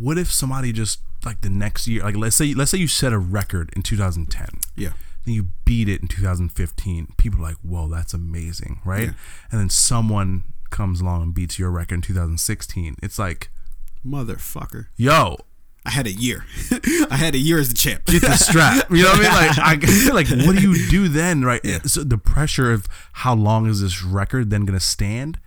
what 0.00 0.18
if 0.18 0.32
somebody 0.32 0.72
just 0.72 1.00
like 1.24 1.40
the 1.40 1.50
next 1.50 1.86
year, 1.86 2.02
like 2.02 2.16
let's 2.16 2.36
say 2.36 2.54
let's 2.54 2.70
say 2.70 2.78
you 2.78 2.88
set 2.88 3.12
a 3.12 3.18
record 3.18 3.70
in 3.74 3.82
2010, 3.82 4.46
yeah. 4.76 4.90
then 5.24 5.34
you 5.34 5.48
beat 5.64 5.88
it 5.88 6.02
in 6.02 6.08
2015. 6.08 7.14
People 7.16 7.40
are 7.40 7.42
like, 7.42 7.56
whoa, 7.62 7.88
that's 7.88 8.14
amazing, 8.14 8.80
right? 8.84 9.08
Yeah. 9.08 9.14
And 9.50 9.60
then 9.60 9.70
someone 9.70 10.44
comes 10.70 11.00
along 11.00 11.22
and 11.22 11.34
beats 11.34 11.58
your 11.58 11.70
record 11.70 11.96
in 11.96 12.02
2016. 12.02 12.96
It's 13.02 13.18
like, 13.18 13.50
Motherfucker. 14.04 14.86
yo, 14.96 15.36
I 15.84 15.90
had 15.90 16.06
a 16.06 16.12
year. 16.12 16.44
I 17.10 17.16
had 17.16 17.34
a 17.34 17.38
year 17.38 17.58
as 17.58 17.68
the 17.68 17.74
champ. 17.74 18.04
get 18.06 18.22
the 18.22 18.36
strap. 18.36 18.90
You 18.90 19.04
know 19.04 19.10
what 19.10 19.20
I 19.20 19.22
mean? 19.22 19.32
Like, 19.32 19.58
I 19.58 20.10
like, 20.12 20.28
what 20.46 20.56
do 20.56 20.62
you 20.62 20.88
do 20.88 21.08
then, 21.08 21.44
right? 21.44 21.60
Yeah. 21.62 21.78
So 21.84 22.02
the 22.02 22.18
pressure 22.18 22.72
of 22.72 22.86
how 23.12 23.34
long 23.34 23.66
is 23.66 23.80
this 23.80 24.02
record 24.02 24.50
then 24.50 24.64
going 24.64 24.78
to 24.78 24.84
stand? 24.84 25.38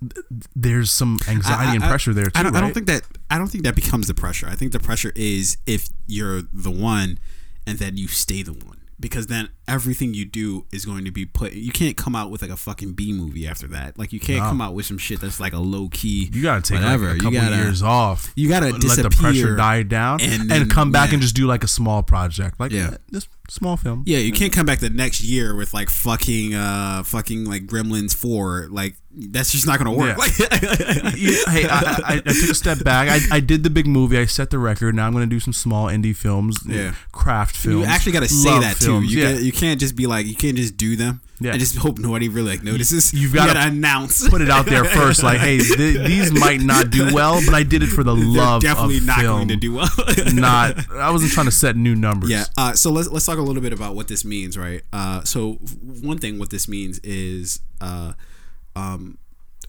Th- 0.00 0.24
There's 0.56 0.90
some 0.90 1.18
anxiety 1.28 1.76
and 1.76 1.82
pressure 1.84 2.12
there 2.14 2.26
too. 2.26 2.32
I 2.38 2.42
don't, 2.42 2.56
I 2.56 2.60
don't 2.60 2.72
think 2.72 2.86
that 2.86 3.02
I 3.30 3.38
don't 3.38 3.48
think 3.48 3.64
that 3.64 3.74
becomes 3.74 4.06
the 4.06 4.14
pressure. 4.14 4.46
I 4.48 4.54
think 4.54 4.72
the 4.72 4.80
pressure 4.80 5.12
is 5.14 5.58
if 5.66 5.88
you're 6.06 6.42
the 6.52 6.70
one 6.70 7.18
and 7.66 7.78
then 7.78 7.96
you 7.96 8.08
stay 8.08 8.42
the 8.42 8.52
one. 8.52 8.76
Because 8.98 9.28
then 9.28 9.48
everything 9.66 10.12
you 10.12 10.26
do 10.26 10.66
is 10.72 10.84
going 10.84 11.06
to 11.06 11.10
be 11.10 11.24
put 11.24 11.54
you 11.54 11.72
can't 11.72 11.96
come 11.96 12.14
out 12.14 12.30
with 12.30 12.42
like 12.42 12.50
a 12.50 12.56
fucking 12.56 12.92
B 12.92 13.14
movie 13.14 13.46
after 13.46 13.66
that. 13.68 13.98
Like 13.98 14.12
you 14.12 14.20
can't 14.20 14.40
No. 14.42 14.48
come 14.50 14.60
out 14.60 14.74
with 14.74 14.84
some 14.84 14.98
shit 14.98 15.20
that's 15.22 15.40
like 15.40 15.54
a 15.54 15.58
low 15.58 15.88
key 15.88 16.28
you 16.34 16.42
got 16.42 16.62
to 16.62 16.70
take 16.74 16.82
whatever. 16.82 17.04
like 17.06 17.12
a 17.12 17.14
You 17.16 17.20
couple 17.22 17.40
gotta- 17.40 17.56
years 17.56 17.82
off. 17.82 18.30
you 18.36 18.50
gotta 18.50 18.66
let 18.72 18.98
the 19.02 19.08
pressure 19.08 19.56
die 19.56 19.84
down 19.84 20.20
and 20.20 20.52
and, 20.52 20.70
come 20.70 20.92
back 20.92 21.08
yeah. 21.08 21.14
and 21.14 21.22
just 21.22 21.34
do 21.34 21.46
like 21.46 21.64
a 21.64 21.68
small 21.68 22.02
project, 22.02 22.60
like 22.60 22.72
Yeah. 22.72 22.90
yeah, 22.90 22.96
this 23.08 23.26
small 23.48 23.78
film. 23.78 24.02
Yeah, 24.06 24.18
you 24.18 24.32
can't 24.32 24.52
come 24.52 24.66
back 24.66 24.80
the 24.80 24.90
next 24.90 25.22
year 25.22 25.54
with 25.56 25.72
like 25.72 25.88
fucking 25.88 26.52
uh 26.54 27.02
fucking 27.02 27.46
like 27.46 27.64
Gremlins 27.66 28.14
4 28.14 28.68
like 28.70 28.96
that's 29.12 29.50
just 29.52 29.66
not 29.66 29.78
gonna 29.78 29.92
work. 29.92 30.16
Yeah. 30.38 30.46
Yeah, 31.20 31.36
hey, 31.48 31.66
I, 31.68 32.00
I, 32.04 32.14
I 32.14 32.32
took 32.32 32.50
a 32.50 32.54
step 32.54 32.82
back. 32.84 33.08
I, 33.10 33.36
I 33.36 33.40
did 33.40 33.62
the 33.62 33.68
big 33.68 33.86
movie. 33.86 34.16
I 34.16 34.24
set 34.24 34.48
the 34.50 34.58
record. 34.58 34.94
Now 34.94 35.06
I'm 35.06 35.12
going 35.12 35.28
to 35.28 35.34
do 35.34 35.40
some 35.40 35.52
small 35.52 35.88
indie 35.88 36.16
films, 36.16 36.56
Yeah. 36.66 36.94
craft 37.12 37.56
films. 37.56 37.80
you 37.80 37.84
actually 37.84 38.12
got 38.12 38.20
to 38.22 38.28
say 38.28 38.48
love 38.48 38.62
that 38.62 38.76
too. 38.78 39.02
You 39.02 39.18
yeah. 39.18 39.32
can't, 39.32 39.42
you 39.42 39.52
can't 39.52 39.80
just 39.80 39.96
be 39.96 40.06
like 40.06 40.24
you 40.26 40.34
can't 40.34 40.56
just 40.56 40.76
do 40.78 40.96
them. 40.96 41.20
Yeah. 41.42 41.52
and 41.52 41.60
just 41.60 41.76
hope 41.76 41.98
nobody 41.98 42.28
really 42.28 42.50
like 42.50 42.62
notices. 42.62 43.12
you've 43.14 43.32
gotta 43.34 43.52
gotta 43.54 43.68
announce. 43.70 44.28
put 44.28 44.40
it 44.42 44.50
out 44.50 44.66
there 44.66 44.84
first. 44.84 45.22
Like, 45.22 45.38
hey, 45.40 45.58
th- 45.58 46.06
these 46.06 46.30
might 46.32 46.60
not 46.60 46.90
do 46.90 47.12
well, 47.14 47.40
but 47.44 47.54
I 47.54 47.62
did 47.64 47.82
it 47.82 47.86
for 47.88 48.02
the 48.04 48.14
They're 48.14 48.24
love 48.24 48.62
definitely 48.62 48.98
of 48.98 49.06
not 49.06 49.20
film. 49.20 49.36
going 49.38 49.48
to 49.48 49.56
do 49.56 49.74
well. 49.74 49.88
not. 50.34 50.90
I 50.94 51.10
wasn't 51.10 51.32
trying 51.32 51.46
to 51.46 51.52
set 51.52 51.76
new 51.76 51.94
numbers. 51.96 52.30
Yeah. 52.30 52.44
Uh, 52.56 52.72
so 52.74 52.90
let's 52.90 53.08
let's 53.08 53.26
talk 53.26 53.38
a 53.38 53.42
little 53.42 53.62
bit 53.62 53.72
about 53.72 53.94
what 53.94 54.08
this 54.08 54.24
means, 54.24 54.56
right? 54.56 54.82
Uh, 54.92 55.22
so 55.24 55.52
one 56.02 56.18
thing 56.18 56.38
what 56.38 56.50
this 56.50 56.68
means 56.68 56.98
is 57.00 57.60
uh, 57.80 58.12
um, 58.76 59.18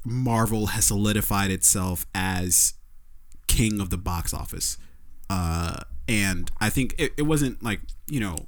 Marvel 0.06 0.68
has 0.68 0.86
solidified 0.86 1.52
itself 1.52 2.06
as 2.14 2.74
king 3.48 3.80
of 3.80 3.90
the 3.90 3.98
box 3.98 4.34
office, 4.34 4.78
uh, 5.30 5.82
and 6.08 6.52
I 6.60 6.70
think 6.70 6.96
it, 6.98 7.14
it 7.18 7.24
wasn't 7.24 7.64
like 7.64 7.82
you 8.08 8.20
know, 8.20 8.48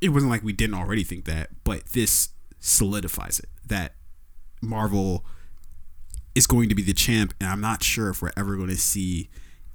it 0.00 0.10
wasn't 0.10 0.30
like 0.30 0.42
we 0.42 0.52
didn't 0.52 0.74
already 0.74 1.04
think 1.04 1.24
that, 1.26 1.50
but 1.64 1.86
this 1.86 2.30
solidifies 2.60 3.38
it 3.40 3.48
that 3.66 3.94
Marvel 4.60 5.24
is 6.34 6.46
going 6.46 6.68
to 6.68 6.74
be 6.74 6.82
the 6.82 6.94
champ, 6.94 7.34
and 7.40 7.50
I'm 7.50 7.60
not 7.60 7.82
sure 7.82 8.10
if 8.10 8.22
we're 8.22 8.32
ever 8.36 8.56
going 8.56 8.68
to 8.68 8.76
see 8.76 9.30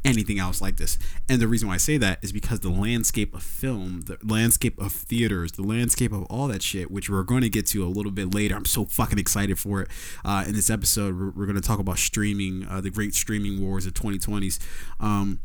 anything 0.05 0.39
else 0.39 0.61
like 0.61 0.77
this. 0.77 0.97
And 1.27 1.41
the 1.41 1.47
reason 1.47 1.67
why 1.67 1.75
I 1.75 1.77
say 1.77 1.97
that 1.97 2.19
is 2.21 2.31
because 2.31 2.61
the 2.61 2.69
landscape 2.69 3.33
of 3.33 3.43
film, 3.43 4.01
the 4.01 4.17
landscape 4.23 4.79
of 4.79 4.91
theaters, 4.91 5.53
the 5.53 5.63
landscape 5.63 6.11
of 6.11 6.23
all 6.23 6.47
that 6.47 6.61
shit, 6.61 6.89
which 6.89 7.09
we're 7.09 7.23
going 7.23 7.41
to 7.41 7.49
get 7.49 7.67
to 7.67 7.85
a 7.85 7.89
little 7.89 8.11
bit 8.11 8.33
later. 8.33 8.55
I'm 8.55 8.65
so 8.65 8.85
fucking 8.85 9.19
excited 9.19 9.59
for 9.59 9.81
it. 9.81 9.89
Uh, 10.23 10.45
in 10.47 10.53
this 10.53 10.69
episode, 10.69 11.19
we're, 11.19 11.31
we're 11.31 11.45
going 11.45 11.59
to 11.59 11.67
talk 11.67 11.79
about 11.79 11.97
streaming, 11.97 12.65
uh, 12.69 12.81
the 12.81 12.89
great 12.89 13.15
streaming 13.15 13.61
wars 13.61 13.85
of 13.85 13.93
2020s. 13.93 14.59
Um, 14.99 15.39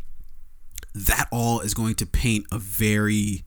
that 0.95 1.27
all 1.33 1.61
is 1.61 1.75
going 1.75 1.95
to 1.97 2.07
paint 2.07 2.47
a 2.53 2.59
very 2.59 3.45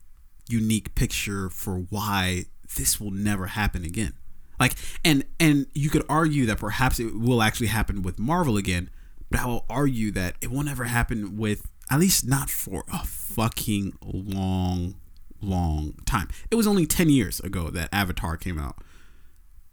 unique 0.48 0.94
picture 0.94 1.48
for 1.48 1.78
why 1.90 2.46
this 2.76 3.00
will 3.00 3.10
never 3.10 3.46
happen 3.46 3.84
again. 3.84 4.12
Like 4.58 4.74
and 5.04 5.24
and 5.38 5.66
you 5.74 5.90
could 5.90 6.04
argue 6.08 6.46
that 6.46 6.58
perhaps 6.58 6.98
it 6.98 7.18
will 7.18 7.42
actually 7.42 7.66
happen 7.66 8.02
with 8.02 8.18
Marvel 8.18 8.56
again, 8.56 8.90
but 9.30 9.40
I 9.40 9.46
will 9.46 9.64
argue 9.68 10.10
that 10.12 10.36
it 10.40 10.50
won't 10.50 10.68
ever 10.68 10.84
happen 10.84 11.36
with 11.36 11.66
at 11.90 12.00
least 12.00 12.26
not 12.26 12.50
for 12.50 12.84
a 12.92 13.04
fucking 13.04 13.94
long 14.02 14.96
long 15.42 15.94
time. 16.06 16.28
It 16.50 16.54
was 16.56 16.66
only 16.66 16.86
10 16.86 17.08
years 17.10 17.40
ago 17.40 17.68
that 17.70 17.88
Avatar 17.92 18.36
came 18.36 18.58
out. 18.58 18.76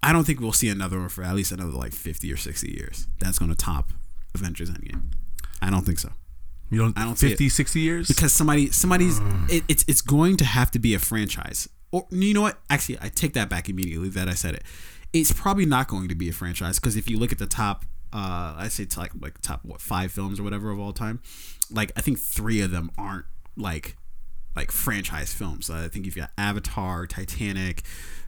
I 0.02 0.12
don't 0.12 0.26
think 0.26 0.42
we'll 0.42 0.52
see 0.52 0.68
another 0.70 1.00
one 1.00 1.10
for 1.10 1.24
at 1.24 1.34
least 1.34 1.52
another 1.52 1.72
like 1.72 1.94
50 1.94 2.32
or 2.32 2.38
60 2.38 2.70
years. 2.70 3.08
That's 3.20 3.40
going 3.40 3.50
to 3.50 3.56
top 3.58 3.92
Avengers 4.36 4.70
Endgame. 4.70 5.14
I 5.62 5.70
don't 5.70 5.86
think 5.86 5.98
so 6.00 6.10
You 6.70 6.80
don't. 6.80 6.98
I 6.98 7.06
don't 7.06 7.18
see 7.18 7.30
50, 7.30 7.48
60 7.50 7.80
years. 7.80 8.08
because 8.10 8.34
somebody 8.34 8.70
somebody's 8.72 9.20
it, 9.50 9.64
it's 9.70 9.86
it's 9.88 10.02
going 10.02 10.36
to 10.38 10.46
have 10.46 10.72
to 10.72 10.80
be 10.80 10.94
a 10.94 11.00
franchise 11.00 11.70
or 11.92 12.06
you 12.10 12.34
know 12.34 12.42
what 12.42 12.60
actually 12.70 12.98
i 13.02 13.08
take 13.08 13.34
that 13.34 13.48
back 13.50 13.70
immediately 13.70 14.10
that 14.10 14.28
i 14.28 14.34
said 14.34 14.56
it 14.56 14.64
it's 15.14 15.32
probably 15.32 15.66
not 15.66 15.88
going 15.88 16.10
to 16.10 16.16
be 16.16 16.28
a 16.28 16.34
franchise 16.34 16.80
because 16.80 16.98
if 16.98 17.10
you 17.10 17.18
look 17.18 17.32
at 17.32 17.38
the 17.38 17.46
top 17.46 17.86
uh 18.14 18.54
i 18.58 18.68
say 18.70 18.84
it's 18.84 18.96
like 18.98 19.12
like 19.20 19.42
top 19.42 19.62
what 19.64 19.82
five 19.82 20.12
films 20.12 20.40
or 20.40 20.44
whatever 20.44 20.70
of 20.72 20.80
all 20.80 20.94
time. 20.94 21.20
Like 21.72 21.92
i 21.98 22.02
think 22.02 22.20
three 22.20 22.62
of 22.62 22.72
them 22.72 22.92
aren't 22.98 23.26
like 23.58 23.98
like 24.56 24.72
franchise 24.72 25.34
films. 25.34 25.70
I 25.70 25.88
think 25.88 26.06
you've 26.06 26.16
got 26.16 26.30
avatar 26.38 27.08
titanic 27.08 27.82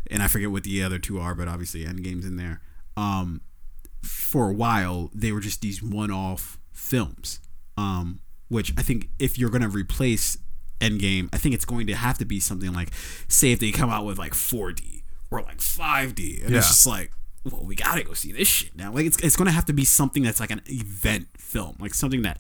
and 0.10 0.24
i 0.24 0.28
forget 0.28 0.50
what 0.52 0.64
the 0.64 0.82
other 0.84 0.98
two 1.00 1.20
are 1.20 1.36
but 1.36 1.48
obviously 1.48 1.86
endgame's 1.86 2.26
in 2.26 2.36
there. 2.38 2.62
Um 2.98 3.42
for 4.04 4.50
a 4.50 4.54
while 4.54 5.10
they 5.14 5.32
were 5.32 5.40
just 5.40 5.62
these 5.62 5.82
one-off 5.84 6.60
films. 6.74 7.40
Um 7.78 8.20
which 8.50 8.74
i 8.78 8.82
think 8.82 9.10
if 9.20 9.38
you're 9.40 9.50
going 9.50 9.62
to 9.64 9.70
replace 9.70 10.38
endgame 10.82 11.30
i 11.34 11.38
think 11.38 11.56
it's 11.56 11.66
going 11.66 11.88
to 11.88 11.96
have 11.96 12.18
to 12.18 12.26
be 12.26 12.40
something 12.40 12.72
like 12.74 12.90
say 13.28 13.52
if 13.52 13.60
they 13.60 13.72
come 13.72 13.90
out 13.90 14.06
with 14.06 14.18
like 14.20 14.34
4d 14.34 15.04
or 15.32 15.42
like 15.42 15.58
5d 15.60 16.42
and 16.44 16.52
Yeah. 16.52 16.58
it's 16.60 16.68
just 16.68 16.86
like 16.86 17.12
well 17.46 17.64
we 17.64 17.76
gotta 17.76 18.04
go 18.04 18.14
see 18.14 18.32
this 18.32 18.48
shit 18.48 18.76
now 18.76 18.92
like 18.92 19.06
it's, 19.06 19.18
it's 19.18 19.36
to 19.36 19.52
have 19.52 19.66
to 19.66 19.74
be 19.74 19.86
something 19.86 20.24
that's 20.24 20.40
like 20.40 20.52
an 20.52 20.62
event 20.68 21.28
film 21.38 21.76
like 21.80 21.94
something 21.94 22.22
that 22.24 22.40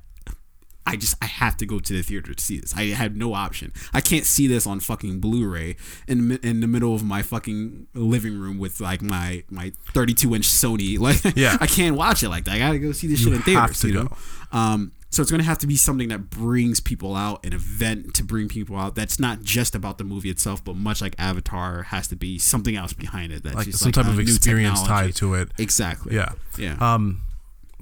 I 0.87 0.95
just 0.95 1.15
I 1.21 1.25
have 1.25 1.57
to 1.57 1.65
go 1.65 1.79
to 1.79 1.93
the 1.93 2.03
theater 2.03 2.33
to 2.33 2.43
see 2.43 2.59
this. 2.59 2.75
I 2.75 2.85
had 2.85 3.17
no 3.17 3.33
option. 3.33 3.73
I 3.93 4.01
can't 4.01 4.25
see 4.25 4.45
this 4.45 4.67
on 4.67 4.79
fucking 4.79 5.19
Blu-ray 5.19 5.77
in 6.07 6.37
in 6.43 6.59
the 6.59 6.67
middle 6.67 6.93
of 6.93 7.03
my 7.03 7.23
fucking 7.23 7.87
living 7.95 8.37
room 8.37 8.59
with 8.59 8.79
like 8.79 9.01
my 9.01 9.43
my 9.49 9.71
32 9.93 10.35
inch 10.35 10.47
Sony. 10.47 10.99
Like 11.05 11.35
Yeah. 11.35 11.57
I 11.59 11.67
can't 11.67 11.95
watch 11.95 12.23
it 12.23 12.29
like 12.29 12.45
that. 12.45 12.55
I 12.55 12.59
gotta 12.59 12.79
go 12.79 12.91
see 12.91 13.07
this 13.07 13.19
shit 13.19 13.33
in 13.33 13.41
theaters. 13.41 13.79
to 13.81 13.87
you 13.87 13.93
know. 13.93 14.05
go. 14.05 14.17
Um, 14.51 14.91
so 15.15 15.21
it's 15.21 15.31
gonna 15.31 15.43
have 15.43 15.57
to 15.59 15.67
be 15.67 15.77
something 15.77 16.09
that 16.09 16.29
brings 16.29 16.81
people 16.81 17.15
out, 17.15 17.45
an 17.45 17.53
event 17.53 18.13
to 18.15 18.23
bring 18.23 18.49
people 18.49 18.75
out. 18.77 18.95
That's 18.95 19.17
not 19.19 19.41
just 19.41 19.73
about 19.73 19.97
the 19.97 20.03
movie 20.03 20.29
itself, 20.29 20.61
but 20.63 20.75
much 20.75 21.01
like 21.01 21.15
Avatar 21.17 21.83
has 21.83 22.07
to 22.09 22.15
be 22.17 22.37
something 22.37 22.75
else 22.75 22.91
behind 22.91 23.31
it. 23.31 23.43
That's 23.43 23.55
like 23.55 23.71
some 23.73 23.87
like 23.87 23.95
type 23.95 24.07
of 24.07 24.19
experience 24.19 24.81
technology. 24.81 25.07
tied 25.07 25.15
to 25.15 25.33
it. 25.35 25.49
Exactly. 25.57 26.15
Yeah. 26.15 26.33
Yeah. 26.57 26.75
Um, 26.81 27.21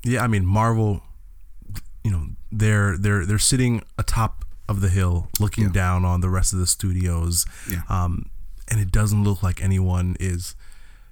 yeah. 0.03 0.23
I 0.23 0.27
mean, 0.27 0.45
Marvel. 0.45 1.01
You 2.03 2.11
know, 2.11 2.27
they're 2.51 2.97
they're 2.97 3.25
they're 3.25 3.39
sitting 3.39 3.81
atop 3.97 4.45
of 4.69 4.81
the 4.81 4.89
hill, 4.89 5.29
looking 5.39 5.65
Yeah. 5.65 5.71
down 5.71 6.05
on 6.05 6.21
the 6.21 6.29
rest 6.29 6.53
of 6.53 6.59
the 6.59 6.67
studios. 6.67 7.45
Yeah. 7.69 7.81
Um, 7.89 8.29
and 8.69 8.79
it 8.79 8.91
doesn't 8.91 9.23
look 9.23 9.41
like 9.41 9.63
anyone 9.63 10.15
is 10.19 10.55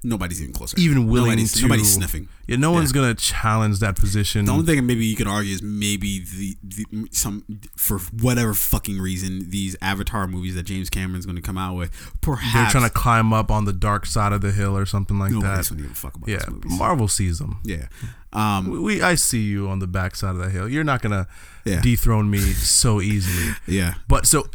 Nobody's 0.03 0.41
even 0.41 0.53
closer. 0.53 0.75
even 0.79 1.07
willing 1.07 1.29
nobody's, 1.31 1.53
to. 1.53 1.61
Nobody's 1.61 1.93
sniffing. 1.93 2.27
Yeah, 2.47 2.55
no 2.57 2.71
one's 2.71 2.91
gonna 2.91 3.13
challenge 3.13 3.79
that 3.79 3.95
position. 3.95 4.45
The 4.45 4.51
only 4.51 4.65
thing 4.65 4.83
maybe 4.87 5.05
you 5.05 5.15
could 5.15 5.27
argue 5.27 5.53
is 5.53 5.61
maybe 5.61 6.19
the, 6.19 6.57
the 6.63 7.07
some 7.11 7.43
for 7.77 7.99
whatever 7.99 8.53
fucking 8.55 8.99
reason 8.99 9.49
these 9.51 9.75
Avatar 9.81 10.27
movies 10.27 10.55
that 10.55 10.63
James 10.63 10.89
Cameron's 10.89 11.25
going 11.27 11.35
to 11.35 11.41
come 11.41 11.57
out 11.57 11.75
with, 11.77 11.91
Perhaps 12.21 12.53
they're 12.73 12.81
trying 12.81 12.89
to 12.89 12.93
climb 12.93 13.31
up 13.31 13.51
on 13.51 13.65
the 13.65 13.73
dark 13.73 14.05
side 14.07 14.33
of 14.33 14.41
the 14.41 14.51
hill 14.51 14.75
or 14.75 14.85
something 14.87 15.19
like 15.19 15.31
nobody's 15.31 15.69
that. 15.69 15.75
going 15.75 15.83
to 15.83 15.89
give 15.89 15.91
a 15.91 15.99
fuck 15.99 16.15
about 16.15 16.27
Yeah, 16.29 16.39
movies. 16.49 16.77
Marvel 16.79 17.07
sees 17.07 17.37
them. 17.39 17.59
yeah, 17.63 17.85
um, 18.33 18.69
We, 18.71 18.79
we, 18.79 19.01
I 19.03 19.15
see 19.15 19.43
you 19.43 19.69
on 19.69 19.79
the 19.79 19.87
back 19.87 20.15
side 20.15 20.31
of 20.31 20.37
the 20.39 20.49
hill. 20.49 20.67
You're 20.67 20.83
not 20.83 21.01
gonna 21.03 21.27
Yeah. 21.63 21.79
dethrone 21.81 22.29
me 22.31 22.39
so 22.39 23.01
easily. 23.01 23.53
yeah, 23.67 23.95
But 24.07 24.25
so 24.25 24.47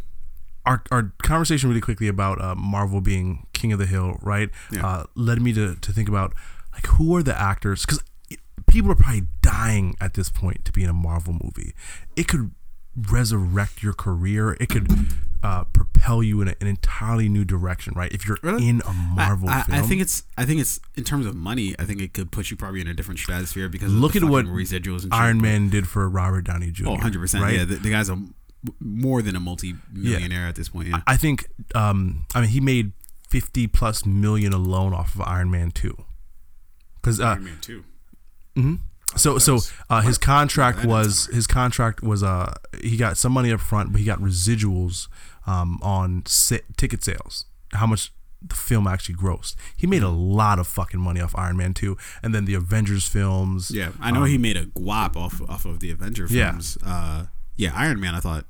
our 0.67 0.83
our 0.91 1.13
conversation 1.23 1.69
really 1.69 1.81
quickly 1.81 2.07
about 2.07 2.41
uh, 2.41 2.55
Marvel 2.55 3.01
being 3.01 3.47
king 3.53 3.71
of 3.73 3.79
the 3.79 3.85
hill, 3.87 4.17
right? 4.21 4.49
Yeah. 4.71 4.85
Uh, 4.85 5.03
led 5.15 5.41
me 5.41 5.53
to 5.53 5.75
to 5.75 5.91
think 5.91 6.07
about 6.09 6.33
like 6.73 6.85
who 6.87 7.15
are 7.15 7.23
the 7.23 7.39
actors 7.39 7.85
because 7.85 8.03
people 8.67 8.91
are 8.91 8.95
probably 8.95 9.23
dying 9.41 9.95
at 10.01 10.13
this 10.13 10.29
point 10.29 10.65
to 10.65 10.71
be 10.71 10.83
in 10.83 10.89
a 10.89 10.93
Marvel 10.93 11.33
movie. 11.33 11.73
It 12.15 12.27
could 12.27 12.51
resurrect 13.09 13.83
your 13.83 13.93
career. 13.93 14.57
It 14.59 14.69
could 14.69 14.87
uh, 15.43 15.65
propel 15.65 16.23
you 16.23 16.41
in 16.41 16.47
a, 16.47 16.55
an 16.59 16.67
entirely 16.67 17.29
new 17.29 17.45
direction, 17.45 17.93
right? 17.95 18.11
If 18.11 18.27
you're 18.27 18.37
Really? 18.41 18.67
in 18.67 18.81
a 18.87 18.93
Marvel 18.93 19.49
I, 19.49 19.59
I, 19.59 19.61
film. 19.63 19.77
I 19.77 19.81
think 19.83 20.01
it's 20.01 20.23
I 20.37 20.45
think 20.45 20.59
it's 20.61 20.79
in 20.95 21.03
terms 21.03 21.25
of 21.25 21.35
money. 21.35 21.75
I 21.79 21.85
think 21.85 22.01
it 22.01 22.13
could 22.13 22.31
put 22.31 22.49
you 22.51 22.57
probably 22.57 22.81
in 22.81 22.87
a 22.87 22.93
different 22.93 23.19
stratosphere 23.19 23.69
because 23.69 23.93
Look 23.93 24.15
at 24.15 24.23
what 24.23 24.45
residuals 24.45 25.03
and 25.03 25.13
shit, 25.13 25.13
Iron 25.13 25.37
but- 25.37 25.43
Man 25.43 25.69
did 25.69 25.87
for 25.87 26.09
Robert 26.09 26.41
Downey 26.41 26.71
Jr. 26.71 26.87
Oh, 26.87 26.91
100 26.93 27.19
percent. 27.19 27.43
right? 27.43 27.53
Yeah, 27.55 27.65
the, 27.65 27.75
the 27.75 27.91
guy's 27.91 28.09
a 28.09 28.17
more 28.79 29.21
than 29.21 29.35
a 29.35 29.39
multi-millionaire 29.39 30.47
at 30.47 30.55
this 30.55 30.69
point. 30.69 30.87
Yeah. 30.89 31.01
I 31.07 31.17
think 31.17 31.47
um 31.75 32.25
I 32.35 32.41
mean 32.41 32.49
he 32.49 32.59
made 32.59 32.91
50 33.29 33.67
plus 33.67 34.05
million 34.05 34.53
alone 34.53 34.93
off 34.93 35.15
of 35.15 35.21
Iron 35.21 35.51
Man 35.51 35.71
2. 35.71 35.95
Cuz 37.01 37.19
uh 37.19 37.25
Iron 37.27 37.43
Man 37.43 37.57
Two. 37.61 37.83
too. 38.55 38.79
so 39.15 39.37
so 39.37 39.59
uh, 39.89 40.01
his 40.01 40.17
contract 40.17 40.77
that 40.77 40.81
didn't 40.83 40.91
was 40.97 41.27
his 41.27 41.47
contract 41.47 42.01
was 42.03 42.23
uh 42.23 42.53
he 42.81 42.97
got 42.97 43.17
some 43.17 43.31
money 43.31 43.51
up 43.51 43.59
front 43.61 43.91
but 43.91 43.99
he 43.99 44.05
got 44.05 44.19
residuals 44.19 45.07
um 45.45 45.79
on 45.81 46.23
sa- 46.25 46.57
ticket 46.77 47.03
sales. 47.03 47.45
How 47.73 47.85
much 47.87 48.11
the 48.41 48.55
film 48.55 48.85
actually 48.87 49.15
grossed. 49.15 49.55
He 49.75 49.87
made 49.87 50.03
a 50.03 50.09
lot 50.09 50.59
of 50.59 50.67
fucking 50.67 50.99
money 50.99 51.19
off 51.19 51.33
Iron 51.35 51.57
Man 51.57 51.73
2 51.73 51.97
and 52.21 52.35
then 52.35 52.45
the 52.45 52.53
Avengers 52.53 53.07
films. 53.07 53.71
Yeah, 53.71 53.91
I 53.99 54.11
know 54.11 54.25
he 54.25 54.37
made 54.37 54.55
a 54.57 54.65
guap 54.65 55.15
off 55.15 55.41
off 55.49 55.65
of 55.65 55.79
the 55.79 55.89
Avenger 55.91 56.25
Um, 56.25 56.29
Yeah. 56.31 56.51
films. 56.51 56.77
Uh, 56.85 57.25
yeah, 57.57 57.71
Iron 57.75 57.99
Man. 57.99 58.15
I 58.15 58.19
thought. 58.19 58.45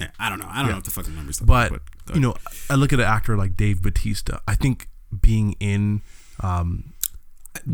Yeah, 0.00 0.08
I 0.18 0.28
don't 0.28 0.40
know. 0.40 0.48
I 0.48 0.62
don't 0.62 0.72
know 0.72 0.78
if 0.78 0.84
the 0.84 0.90
fucking 0.90 1.14
numbers. 1.14 1.40
But 1.40 1.70
like, 1.70 1.80
go 2.06 2.14
you 2.14 2.20
know, 2.20 2.34
I 2.68 2.74
look 2.74 2.92
at 2.92 2.98
an 2.98 3.06
actor 3.06 3.36
like 3.36 3.56
Dave 3.56 3.82
Batista. 3.82 4.40
I 4.48 4.56
think 4.56 4.88
being 5.20 5.54
in 5.60 6.02
um, 6.40 6.92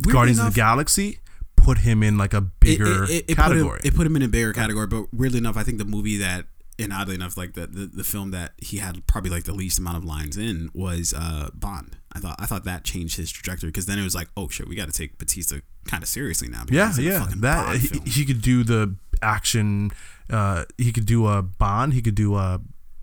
Guardians 0.01 0.39
of 0.39 0.47
the 0.47 0.53
Galaxy 0.53 1.21
put 1.57 1.79
him 1.79 2.03
in 2.03 2.17
like 2.17 2.35
a 2.35 2.41
bigger 2.41 3.05
it, 3.05 3.11
it, 3.11 3.25
it 3.29 3.37
category. 3.37 3.79
Put 3.79 3.85
him, 3.85 3.93
it 3.93 3.97
put 3.97 4.07
him 4.07 4.17
in 4.17 4.23
a 4.23 4.29
bigger 4.29 4.53
category, 4.53 4.87
but 4.87 5.13
weirdly 5.13 5.39
enough, 5.39 5.57
I 5.57 5.63
think 5.63 5.79
the 5.79 5.85
movie 5.85 6.17
that, 6.19 6.47
and 6.79 6.93
oddly 6.93 7.15
enough, 7.15 7.37
like 7.37 7.55
the, 7.55 7.67
the, 7.67 7.87
the 7.87 8.05
film 8.05 8.31
that 8.31 8.53
he 8.59 8.79
had 8.79 9.07
probably 9.07 9.31
like 9.31 9.45
the 9.45 9.53
least 9.53 9.79
amount 9.79 9.97
of 9.97 10.05
lines 10.05 10.37
in 10.37 10.71
was 10.73 11.13
uh, 11.17 11.51
Bond. 11.55 11.97
I 12.13 12.21
thought 12.21 12.37
I 12.39 12.47
thought 12.47 12.65
that 12.65 12.85
changed 12.85 13.17
his 13.17 13.31
trajectory 13.31 13.69
because 13.69 13.87
then 13.87 13.99
it 13.99 14.03
was 14.03 14.15
like, 14.15 14.29
oh 14.37 14.49
shit, 14.49 14.69
we 14.69 14.77
got 14.77 14.87
to 14.87 14.93
take 14.93 15.19
Batista 15.19 15.57
kind 15.87 16.03
of 16.03 16.09
seriously 16.09 16.49
now. 16.49 16.65
because 16.65 16.77
yeah, 16.77 16.87
he's 16.89 16.99
in 16.99 17.05
a 17.05 17.47
yeah. 17.47 17.73
That 17.73 17.77
he, 17.77 18.11
he 18.11 18.25
could 18.25 18.41
do 18.41 18.65
the 18.65 18.95
action. 19.23 19.91
Uh, 20.31 20.65
he 20.77 20.93
could 20.93 21.07
do 21.07 21.27
a 21.27 21.43
Bond. 21.43 21.95
He 21.95 22.03
could 22.03 22.15
do 22.15 22.35
a 22.37 22.61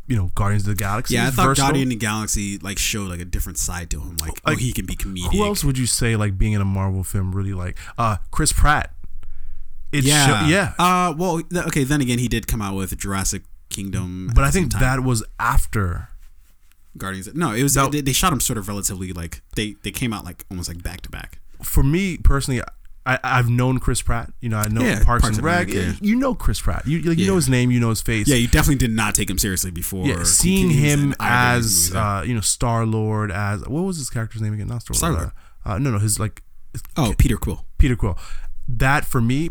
you 0.07 0.15
know 0.15 0.29
Guardians 0.35 0.63
of 0.67 0.75
the 0.77 0.81
Galaxy. 0.83 1.15
Yeah, 1.15 1.27
I 1.27 1.29
thought 1.31 1.45
versatile. 1.47 1.67
Guardian 1.69 1.87
of 1.87 1.89
the 1.91 1.95
Galaxy 1.95 2.57
like 2.59 2.77
showed 2.77 3.09
like 3.09 3.19
a 3.19 3.25
different 3.25 3.57
side 3.57 3.89
to 3.91 3.99
him. 3.99 4.17
Like, 4.21 4.31
Like, 4.45 4.55
oh, 4.55 4.55
he 4.55 4.71
can 4.73 4.85
be 4.85 4.95
comedic. 4.95 5.31
Who 5.33 5.43
else 5.43 5.63
would 5.63 5.77
you 5.77 5.85
say 5.87 6.15
like 6.15 6.37
being 6.37 6.53
in 6.53 6.61
a 6.61 6.65
Marvel 6.65 7.03
film 7.03 7.33
really 7.33 7.53
like? 7.53 7.77
Uh, 7.97 8.17
Chris 8.31 8.51
Pratt. 8.53 8.93
It 9.91 10.03
Yeah, 10.03 10.41
sho- 10.41 10.47
yeah. 10.47 10.73
Uh, 10.77 11.13
well, 11.17 11.41
th- 11.41 11.65
okay. 11.67 11.83
Then 11.83 12.01
again, 12.01 12.19
he 12.19 12.27
did 12.27 12.47
come 12.47 12.61
out 12.61 12.75
with 12.75 12.97
Jurassic 12.97 13.43
Kingdom. 13.69 14.29
but 14.35 14.43
I 14.43 14.51
think 14.51 14.73
that 14.73 15.01
was 15.01 15.23
after. 15.39 16.09
Guardians. 16.97 17.33
No, 17.33 17.51
it 17.51 17.61
was 17.63 17.73
they, 17.73 18.01
they 18.01 18.13
shot 18.13 18.31
him 18.31 18.39
sort 18.39 18.57
of 18.57 18.67
relatively 18.69 19.11
like 19.11 19.41
they 19.55 19.75
they 19.83 19.91
came 19.91 20.13
out 20.13 20.23
like 20.23 20.45
almost 20.49 20.69
like 20.69 20.81
back 20.81 21.01
to 21.01 21.09
back. 21.09 21.39
For 21.61 21.83
me 21.83 22.17
personally, 22.17 22.61
I, 23.05 23.19
I've 23.23 23.49
known 23.49 23.77
Chris 23.79 24.01
Pratt. 24.01 24.31
You 24.41 24.49
know, 24.49 24.57
I 24.57 24.67
know 24.67 24.81
Yeah, 24.81 25.03
Parks, 25.03 25.21
Parks 25.23 25.37
and 25.37 25.45
Rec. 25.45 25.67
Yeah. 25.67 25.93
You 26.01 26.15
know 26.15 26.33
Chris 26.33 26.59
Pratt. 26.59 26.87
You 26.87 27.01
like, 27.01 27.17
you 27.17 27.25
Yeah. 27.25 27.29
know 27.31 27.35
his 27.35 27.47
name. 27.49 27.69
You 27.71 27.79
know 27.79 27.89
his 27.89 28.01
face. 28.01 28.27
Yeah, 28.27 28.35
you 28.35 28.47
definitely 28.47 28.77
did 28.77 28.91
not 28.91 29.13
take 29.13 29.29
him 29.29 29.37
seriously 29.37 29.69
before. 29.71 30.05
Yeah, 30.07 30.23
seeing 30.23 30.71
him 30.71 30.99
in 31.11 31.15
either 31.19 31.57
of 31.57 31.63
these 31.63 31.89
as 31.91 31.95
uh, 31.95 32.23
you 32.25 32.33
know 32.33 32.41
Star 32.41 32.85
Lord 32.85 33.31
as 33.31 33.61
what 33.67 33.83
was 33.83 33.97
his 33.97 34.09
character's 34.09 34.41
name 34.41 34.53
again? 34.53 34.67
Not 34.67 34.81
Star 34.81 35.11
Lord. 35.11 35.31
Star-Lord. 35.31 35.31
Uh, 35.65 35.77
no, 35.79 35.91
no, 35.91 35.99
his 35.99 36.19
like 36.19 36.41
oh 36.97 37.13
Peter 37.17 37.37
Quill. 37.37 37.65
Peter 37.77 37.95
Quill. 37.95 38.17
That 38.67 39.05
for 39.05 39.21
me 39.21 39.49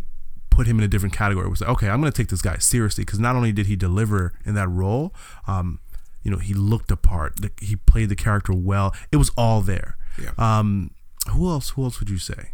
put 0.51 0.67
him 0.67 0.79
in 0.79 0.85
a 0.85 0.89
different 0.89 1.15
category. 1.15 1.47
It 1.47 1.51
was 1.51 1.61
like, 1.61 1.71
okay, 1.71 1.89
I'm 1.89 2.01
going 2.01 2.13
to 2.13 2.17
take 2.17 2.29
this 2.29 2.43
guy 2.43 2.59
seriously 2.59 3.03
because 3.05 3.19
not 3.19 3.35
only 3.35 3.51
did 3.53 3.67
he 3.67 3.75
deliver 3.77 4.33
in 4.45 4.55
that 4.55 4.69
role, 4.69 5.13
um, 5.49 5.81
you 6.23 6.31
know, 6.31 6.39
he 6.39 6.55
looked 6.55 6.91
apart. 6.93 7.35
The, 7.41 7.51
he 7.61 7.75
played 7.75 8.09
the 8.09 8.15
character 8.17 8.53
well. 8.53 8.95
It 9.11 9.17
was 9.17 9.31
all 9.37 9.61
there. 9.63 9.97
Yeah. 10.21 10.31
Um, 10.39 10.93
who 11.31 11.49
else? 11.49 11.71
Who 11.71 11.83
else 11.85 11.99
would 11.99 12.09
you 12.09 12.19
say 12.19 12.51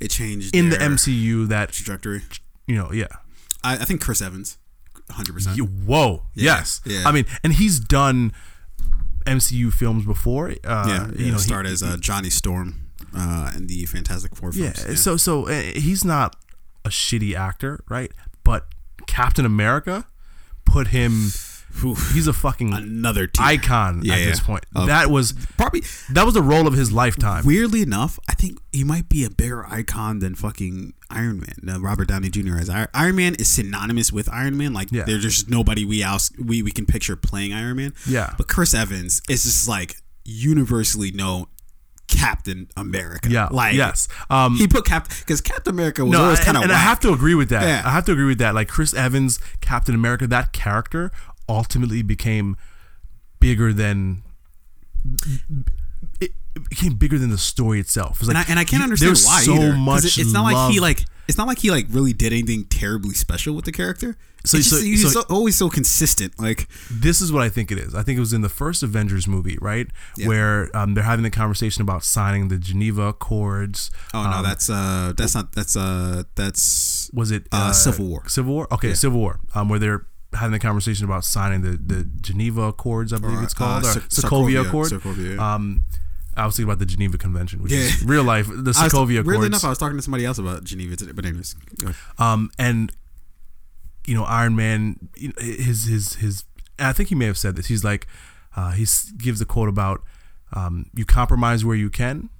It 0.00 0.10
changed 0.10 0.54
in 0.56 0.70
the 0.70 0.76
MCU 0.76 1.46
that 1.48 1.72
trajectory. 1.72 2.22
you 2.66 2.74
know? 2.76 2.90
Yeah. 2.92 3.06
I, 3.62 3.74
I 3.74 3.84
think 3.84 4.00
Chris 4.00 4.22
Evans, 4.22 4.56
hundred 5.10 5.34
percent. 5.34 5.58
Whoa. 5.60 6.22
Yeah, 6.34 6.56
yes. 6.56 6.80
yeah. 6.86 7.02
I 7.06 7.12
mean, 7.12 7.26
and 7.44 7.52
he's 7.52 7.78
done 7.78 8.32
MCU 9.26 9.72
films 9.72 10.04
before. 10.06 10.50
Uh, 10.64 10.84
Yeah, 10.88 11.08
you 11.16 11.26
you 11.26 11.32
know, 11.32 11.38
start 11.38 11.66
as 11.66 11.82
uh, 11.82 11.96
Johnny 12.00 12.30
Storm 12.30 12.86
uh, 13.14 13.52
in 13.54 13.66
the 13.66 13.84
Fantastic 13.86 14.34
Four 14.36 14.52
Yeah, 14.54 14.70
films. 14.72 15.02
so 15.02 15.16
so 15.18 15.48
uh, 15.48 15.60
he's 15.74 16.04
not 16.04 16.36
a 16.84 16.88
shitty 16.88 17.34
actor, 17.34 17.80
right? 17.90 18.10
But 18.44 18.66
Captain 19.06 19.44
America 19.44 20.06
put 20.64 20.88
him. 20.88 21.28
Whew. 21.80 21.94
He's 22.12 22.26
a 22.26 22.32
fucking 22.32 22.72
another 22.74 23.26
tier. 23.26 23.44
icon 23.46 24.02
Yeah, 24.04 24.14
at 24.14 24.20
yeah. 24.20 24.26
this 24.26 24.40
point. 24.40 24.64
That 24.74 25.10
was 25.10 25.32
probably 25.56 25.82
that 26.10 26.24
was 26.24 26.34
the 26.34 26.42
role 26.42 26.66
of 26.66 26.74
his 26.74 26.92
lifetime. 26.92 27.44
weirdly 27.46 27.82
enough, 27.82 28.18
I 28.28 28.34
think 28.34 28.58
he 28.72 28.84
might 28.84 29.08
be 29.08 29.24
a 29.24 29.30
bigger 29.30 29.64
icon 29.66 30.18
than 30.18 30.34
fucking 30.34 30.92
Iron 31.10 31.40
Man. 31.40 31.74
Uh, 31.76 31.80
Robert 31.80 32.08
Downey 32.08 32.28
Jr. 32.30 32.56
as 32.58 32.68
Ir- 32.68 32.88
Iron 32.94 33.16
Man 33.16 33.34
is 33.36 33.48
synonymous 33.48 34.12
with 34.12 34.28
Iron 34.32 34.56
Man. 34.56 34.72
Like 34.72 34.92
Yeah. 34.92 35.04
there's 35.04 35.22
just 35.22 35.48
nobody 35.50 35.84
we 35.84 36.02
else 36.02 36.30
we, 36.38 36.62
we 36.62 36.70
can 36.72 36.86
picture 36.86 37.16
playing 37.16 37.52
Iron 37.52 37.76
Man. 37.76 37.94
Yeah. 38.06 38.34
But 38.36 38.48
Chris 38.48 38.74
Evans 38.74 39.22
is 39.28 39.44
just 39.44 39.66
like 39.68 39.96
universally 40.24 41.10
known 41.12 41.46
Captain 42.08 42.68
America. 42.76 43.28
yeah, 43.30 43.46
Like 43.52 43.74
yes. 43.74 44.08
Um, 44.28 44.56
he 44.56 44.66
put 44.66 44.84
Captain 44.84 45.16
because 45.20 45.40
Captain 45.40 45.72
America 45.72 46.04
was 46.04 46.12
no, 46.12 46.24
always 46.24 46.40
kind 46.40 46.56
of 46.56 46.64
and 46.64 46.72
I 46.72 46.76
have 46.76 46.98
to 47.00 47.12
agree 47.12 47.34
with 47.36 47.50
that. 47.50 47.62
Yeah. 47.62 47.82
I 47.84 47.90
have 47.92 48.04
to 48.06 48.12
agree 48.12 48.24
with 48.26 48.38
that. 48.38 48.52
Like 48.54 48.66
Chris 48.68 48.92
Evans, 48.94 49.38
Captain 49.60 49.94
America, 49.94 50.26
that 50.26 50.52
character 50.52 51.12
ultimately 51.50 52.02
became 52.02 52.56
bigger 53.40 53.72
than 53.72 54.22
it 56.20 56.32
it 56.56 56.68
became 56.68 56.94
bigger 56.94 57.16
than 57.18 57.30
the 57.30 57.38
story 57.38 57.78
itself. 57.80 58.18
It's 58.20 58.28
like 58.28 58.36
and 58.36 58.44
I, 58.46 58.50
and 58.50 58.58
I 58.58 58.64
can't 58.64 58.82
understand 58.82 59.08
there's 59.10 59.24
why 59.26 59.42
so 59.42 59.54
either. 59.54 59.72
much. 59.74 60.04
it- 60.04 60.18
it's 60.18 60.32
not 60.32 60.42
like 60.42 60.72
he 60.72 60.80
like 60.80 61.04
it's 61.28 61.38
not 61.38 61.46
like 61.46 61.58
he 61.60 61.70
like 61.70 61.86
really 61.90 62.12
did 62.12 62.32
anything 62.32 62.64
terribly 62.64 63.14
special 63.14 63.54
with 63.54 63.64
the 63.64 63.70
character. 63.72 64.16
So- 64.44 64.56
It's 64.58 64.68
just, 64.68 64.80
so- 64.80 64.84
he's 64.84 65.12
so- 65.12 65.22
always 65.30 65.56
so 65.56 65.68
consistent. 65.70 66.32
Like 66.40 66.66
this 66.90 67.20
is 67.20 67.30
what 67.30 67.42
I 67.42 67.48
think 67.50 67.70
it 67.70 67.78
is. 67.78 67.94
I 67.94 68.02
think 68.02 68.16
it 68.16 68.20
was 68.20 68.32
in 68.32 68.40
the 68.40 68.48
first 68.48 68.82
Avengers 68.82 69.28
movie, 69.28 69.58
right, 69.60 69.86
Yeah. 70.16 70.26
where 70.26 70.76
um, 70.76 70.94
they're 70.94 71.04
having 71.04 71.22
the 71.22 71.30
conversation 71.30 71.82
about 71.82 72.02
signing 72.02 72.48
the 72.48 72.58
Geneva 72.58 73.02
Accords. 73.08 73.90
oh 74.12 74.24
no, 74.24 74.38
Um, 74.38 74.42
that's 74.42 74.68
uh 74.68 75.12
that's 75.16 75.34
not 75.36 75.52
that's 75.52 75.76
uh 75.76 76.24
that's 76.34 77.10
was 77.12 77.30
it 77.30 77.46
uh, 77.52 77.70
Civil 77.72 78.06
War. 78.06 78.28
Civil 78.28 78.54
War. 78.54 78.66
Okay, 78.72 78.94
Civil 78.94 79.20
War. 79.20 79.38
Um, 79.54 79.68
where 79.68 79.78
they're 79.78 80.06
having 80.34 80.52
the 80.52 80.58
conversation 80.58 81.04
about 81.04 81.24
signing 81.24 81.62
the 81.62 81.70
the 81.76 82.04
Geneva 82.20 82.62
Accords, 82.62 83.12
I 83.12 83.18
believe 83.18 83.38
Or, 83.40 83.44
it's 83.44 83.54
called, 83.54 83.84
uh, 83.84 83.88
or 83.88 83.92
Sokovia 84.08 84.66
Accord. 84.66 84.90
Sokovia, 84.90 85.36
yeah. 85.36 85.54
Um, 85.54 85.82
I 86.36 86.46
was 86.46 86.56
thinking 86.56 86.70
about 86.70 86.78
the 86.78 86.86
Geneva 86.86 87.18
Convention, 87.18 87.62
which 87.62 87.72
is 87.72 88.04
real 88.04 88.22
life. 88.22 88.46
The 88.46 88.52
Sokovia 88.72 89.24
Weirdly 89.24 89.46
enough, 89.46 89.64
I 89.64 89.68
was 89.68 89.78
talking 89.78 89.96
to 89.96 90.02
somebody 90.02 90.24
else 90.24 90.38
about 90.38 90.64
Geneva 90.64 90.96
today. 90.96 91.12
But 91.12 91.26
anyways. 91.26 91.56
Um, 92.18 92.50
and 92.58 92.92
you 94.06 94.14
know, 94.14 94.24
Iron 94.24 94.56
Man, 94.56 95.08
his 95.38 95.84
his 95.84 96.14
his. 96.14 96.44
I 96.78 96.92
think 96.92 97.10
he 97.10 97.14
may 97.14 97.26
have 97.26 97.36
said 97.36 97.56
this. 97.56 97.66
He's 97.66 97.84
like, 97.84 98.06
uh, 98.56 98.70
he 98.72 98.86
gives 99.18 99.40
a 99.40 99.44
quote 99.44 99.68
about, 99.68 100.02
um, 100.52 100.86
"You 100.94 101.04
compromise 101.04 101.64
where 101.64 101.76
you 101.76 101.90
can, 101.90 102.30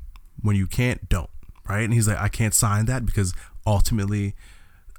when 0.40 0.56
you 0.56 0.66
can't, 0.66 1.08
don't." 1.08 1.28
Right, 1.68 1.82
and 1.82 1.92
he's 1.92 2.08
like, 2.08 2.18
"I 2.18 2.28
can't 2.28 2.54
sign 2.54 2.86
that 2.86 3.04
because 3.04 3.34
ultimately, 3.66 4.34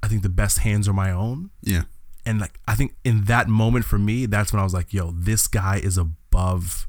I 0.04 0.08
think 0.08 0.22
the 0.22 0.30
best 0.30 0.60
hands 0.60 0.88
are 0.88 0.94
my 0.94 1.12
own." 1.12 1.50
yeah, 1.64 1.84
And 2.26 2.40
like, 2.40 2.60
I 2.68 2.76
think 2.76 2.96
in 3.04 3.24
that 3.26 3.48
moment 3.48 3.86
for 3.86 3.98
me, 3.98 4.26
that's 4.26 4.54
when 4.54 4.60
I 4.60 4.64
was 4.64 4.74
like, 4.74 4.94
"Yo, 4.94 5.12
this 5.12 5.48
guy 5.48 5.78
is 5.78 5.98
above." 5.98 6.88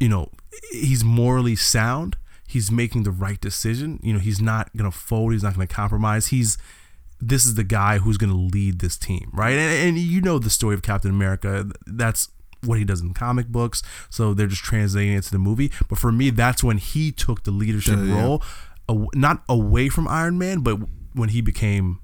You 0.00 0.08
know, 0.08 0.30
he's 0.72 1.04
morally 1.04 1.56
sound. 1.56 2.16
He's 2.46 2.70
making 2.70 3.02
the 3.04 3.10
right 3.10 3.40
decision. 3.40 3.98
You 4.02 4.12
know, 4.14 4.18
he's 4.18 4.40
not 4.40 4.74
gonna 4.76 4.90
fold. 4.90 5.32
He's 5.32 5.42
not 5.42 5.54
gonna 5.54 5.66
compromise. 5.66 6.28
He's 6.28 6.58
this 7.20 7.46
is 7.46 7.54
the 7.54 7.64
guy 7.64 7.98
who's 7.98 8.18
going 8.18 8.30
to 8.30 8.36
lead 8.36 8.80
this 8.80 8.98
team, 8.98 9.30
right? 9.32 9.52
And, 9.54 9.88
and 9.88 9.98
you 9.98 10.20
know 10.20 10.38
the 10.38 10.50
story 10.50 10.74
of 10.74 10.82
Captain 10.82 11.10
America. 11.10 11.66
That's 11.86 12.28
what 12.62 12.78
he 12.78 12.84
does 12.84 13.00
in 13.00 13.14
comic 13.14 13.48
books. 13.48 13.82
So 14.10 14.34
they're 14.34 14.46
just 14.48 14.62
translating 14.64 15.14
it 15.14 15.22
to 15.24 15.30
the 15.30 15.38
movie. 15.38 15.72
But 15.88 15.98
for 15.98 16.12
me, 16.12 16.30
that's 16.30 16.62
when 16.62 16.76
he 16.78 17.12
took 17.12 17.44
the 17.44 17.50
leadership 17.50 17.96
Yeah, 17.98 18.04
yeah. 18.04 18.22
role, 18.22 18.42
not 19.14 19.42
away 19.48 19.88
from 19.88 20.06
Iron 20.08 20.38
Man, 20.38 20.60
but 20.60 20.78
when 21.14 21.30
he 21.30 21.40
became, 21.40 22.00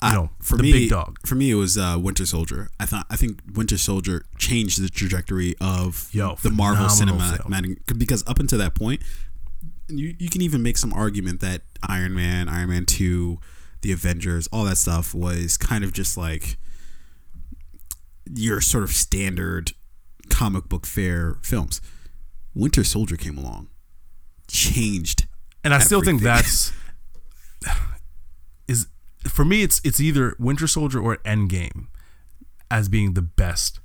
I- 0.00 0.14
know, 0.14 0.30
for 0.40 0.56
the 0.56 0.62
me, 0.62 0.72
big 0.72 0.90
dog. 0.90 1.18
For 1.26 1.34
me, 1.34 1.50
it 1.50 1.56
was 1.56 1.76
uh, 1.76 1.98
Winter 2.00 2.24
Soldier. 2.24 2.68
I 2.78 2.86
thought 2.86 3.06
I 3.10 3.16
think 3.16 3.40
Winter 3.54 3.78
Soldier 3.78 4.24
changed 4.38 4.80
the 4.82 4.88
trajectory 4.88 5.54
of 5.60 6.08
Yo, 6.12 6.36
the 6.42 6.50
Marvel 6.50 6.86
cinematic 6.86 7.98
because 7.98 8.22
up 8.26 8.38
until 8.38 8.58
that 8.58 8.74
point, 8.74 9.02
you 9.88 10.14
you 10.18 10.28
can 10.28 10.40
even 10.42 10.62
make 10.62 10.78
some 10.78 10.92
argument 10.92 11.40
that 11.40 11.62
Iron 11.82 12.14
Man, 12.14 12.48
Iron 12.48 12.68
Man 12.68 12.86
Two, 12.86 13.40
the 13.82 13.92
Avengers, 13.92 14.46
all 14.52 14.64
that 14.64 14.76
stuff 14.78 15.14
was 15.14 15.56
kind 15.56 15.82
of 15.82 15.92
just 15.92 16.16
like 16.16 16.58
your 18.32 18.60
sort 18.60 18.84
of 18.84 18.90
standard 18.90 19.72
comic 20.28 20.68
book 20.68 20.86
fare 20.86 21.38
films. 21.42 21.80
Winter 22.54 22.84
Soldier 22.84 23.16
came 23.16 23.38
along, 23.38 23.68
changed. 24.46 25.26
And 25.64 25.74
I 25.74 25.78
still 25.78 26.02
think 26.02 26.22
that's 26.22 26.72
for 29.28 29.44
me. 29.44 29.62
It's 29.62 29.80
it's 29.84 30.00
either 30.00 30.34
Winter 30.38 30.66
Soldier 30.66 31.00
or 31.00 31.16
Endgame 31.18 31.86
as 32.70 32.88
being 32.88 33.14
the 33.14 33.22
best. 33.22 33.80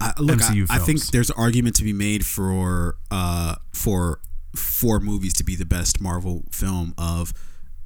I, 0.00 0.12
look, 0.18 0.38
MCU 0.38 0.66
I, 0.70 0.76
I 0.76 0.78
think 0.78 1.06
there's 1.06 1.30
an 1.30 1.36
argument 1.38 1.74
to 1.76 1.84
be 1.84 1.92
made 1.92 2.26
for 2.26 2.96
uh 3.10 3.56
for 3.72 4.20
four 4.54 5.00
movies 5.00 5.32
to 5.34 5.44
be 5.44 5.56
the 5.56 5.64
best 5.64 6.00
Marvel 6.00 6.44
film 6.50 6.94
of 6.98 7.32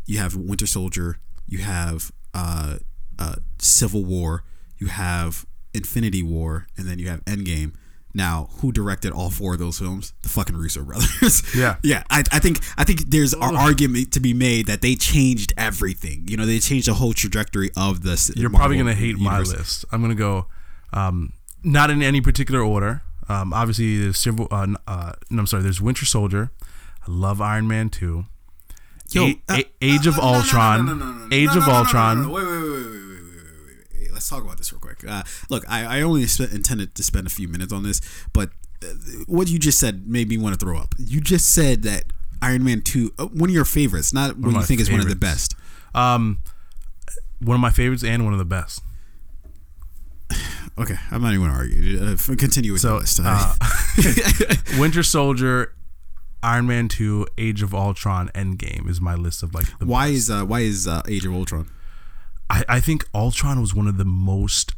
you 0.07 0.18
have 0.18 0.34
Winter 0.34 0.66
Soldier, 0.66 1.18
you 1.47 1.59
have 1.59 2.11
uh, 2.34 2.78
uh 3.18 3.36
Civil 3.59 4.05
War, 4.05 4.43
you 4.78 4.89
have 4.89 5.47
Infinity 5.74 6.22
War, 6.22 6.66
and 6.76 6.86
then 6.86 6.99
you 6.99 7.09
have 7.09 7.24
Endgame. 7.24 7.74
Now, 8.19 8.49
who 8.59 8.73
directed 8.73 9.12
all 9.12 9.31
four 9.31 9.53
of 9.55 9.61
those 9.61 9.79
films? 9.79 10.12
The 10.23 10.29
fucking 10.29 10.57
Russo 10.57 10.83
brothers. 10.83 11.43
Yeah. 11.57 11.77
yeah. 11.85 12.03
I, 12.11 12.25
I 12.33 12.41
think 12.41 12.59
I 12.77 12.83
think 12.85 13.09
there's 13.11 13.33
an 13.33 13.57
argument 13.57 14.12
to 14.12 14.21
be 14.21 14.35
made 14.35 14.66
that 14.66 14.83
they 14.83 14.97
changed 14.97 15.53
everything. 15.57 16.27
You 16.29 16.37
know, 16.37 16.45
they 16.45 16.59
changed 16.59 16.89
the 16.89 16.95
whole 16.95 17.12
trajectory 17.12 17.71
of 17.77 18.03
this. 18.03 18.31
You're 18.37 18.51
probably 18.51 18.77
gonna 18.77 18.93
hate 18.95 19.19
my 19.19 19.39
list. 19.41 19.85
I'm 19.93 20.03
gonna 20.03 20.14
go, 20.16 20.47
um, 20.93 21.33
not 21.62 21.91
in 21.91 22.03
any 22.03 22.21
particular 22.21 22.61
order. 22.61 23.03
Um, 23.29 23.53
obviously, 23.53 23.99
there's 23.99 24.19
Civil. 24.19 24.49
Uh, 24.51 24.66
uh, 24.87 25.12
no, 25.31 25.41
I'm 25.41 25.47
sorry. 25.47 25.62
There's 25.62 25.81
Winter 25.81 26.05
Soldier. 26.05 26.51
I 27.07 27.11
love 27.11 27.41
Iron 27.41 27.69
Man 27.69 27.89
two. 27.89 28.25
Yo, 29.11 29.27
A- 29.27 29.43
uh, 29.49 29.57
A- 29.59 29.71
Age 29.81 30.07
of 30.09 30.19
uh, 30.19 30.23
Ultron. 30.23 30.87
no, 30.87 30.95
no, 30.95 31.05
no, 31.05 31.12
no, 31.12 31.27
no, 31.27 31.35
Age 31.37 31.55
of 31.57 31.69
Ultron. 31.69 32.17
no, 32.22 32.29
no, 32.29 32.34
Wait, 32.34 32.45
wait, 32.45 32.53
wait, 32.53 32.61
wait, 32.61 32.71
wait, 32.71 32.83
wait, 32.83 32.92
wait, 32.92 33.42
wait, 33.67 34.01
wait. 34.01 34.07
Let's 34.18 34.28
talk 34.28 34.42
about 34.45 34.58
this 34.58 34.72
real 34.72 34.80
quick. 34.80 35.04
Uh, 35.08 35.22
look, 35.49 35.64
I, 35.68 35.99
I 35.99 36.03
only 36.03 36.26
sp- 36.26 36.50
intended 36.53 36.95
to 36.96 37.03
spend 37.04 37.26
a 37.26 37.30
few 37.30 37.46
minutes 37.49 37.72
on 37.72 37.84
this, 37.84 38.00
but 38.32 38.50
uh, 38.82 38.86
what 39.26 39.49
you 39.49 39.58
just 39.61 39.78
said 39.78 40.08
made 40.08 40.28
me 40.28 40.36
want 40.36 40.58
to 40.58 40.64
throw 40.64 40.76
up. 40.76 40.95
You 40.99 41.20
just 41.20 41.54
said 41.54 41.82
that 41.84 42.04
Iron 42.42 42.64
Man 42.64 42.80
two, 42.82 43.12
uh, 43.18 43.26
one 43.26 43.49
of 43.50 43.54
your 43.54 43.64
favorites, 43.64 44.12
not 44.12 44.36
what 44.38 44.54
you 44.54 44.62
think 44.62 44.80
is 44.80 44.90
one 44.90 45.00
of 45.00 45.08
the 45.08 45.16
best. 45.16 45.54
Um, 45.95 46.38
one 47.40 47.54
of 47.54 47.61
my 47.61 47.70
favorites 47.70 48.03
and 48.03 48.24
one 48.24 48.32
of 48.32 48.38
the 48.40 48.45
best. 48.45 48.82
Okay, 50.78 50.96
I'm 51.11 51.22
not 51.22 51.32
even 51.32 51.40
going 51.49 51.53
to 51.53 51.57
argue. 51.57 52.04
Uh, 52.32 52.36
continue 52.36 52.72
with 52.72 52.82
So, 52.82 52.90
your 52.95 53.00
list. 53.00 53.20
uh, 53.24 53.54
Winter 54.78 55.03
Soldier, 55.03 55.74
Iron 56.42 56.66
Man 56.66 56.88
two, 56.88 57.26
Age 57.36 57.62
of 57.62 57.74
Ultron, 57.74 58.30
Endgame 58.34 58.88
is 58.88 59.00
my 59.00 59.14
list 59.14 59.42
of 59.42 59.54
like 59.54 59.66
the 59.78 59.86
why 59.86 60.08
is 60.08 60.28
uh, 60.30 60.45
why 60.45 60.61
is 60.61 60.86
uh, 60.86 61.03
Age 61.08 61.24
of 61.24 61.32
Ultron? 61.32 61.68
I, 62.50 62.64
I 62.68 62.80
think 62.80 63.07
Ultron 63.14 63.61
was 63.61 63.75
one 63.75 63.87
of 63.88 63.99
the 63.99 64.04
most 64.04 64.75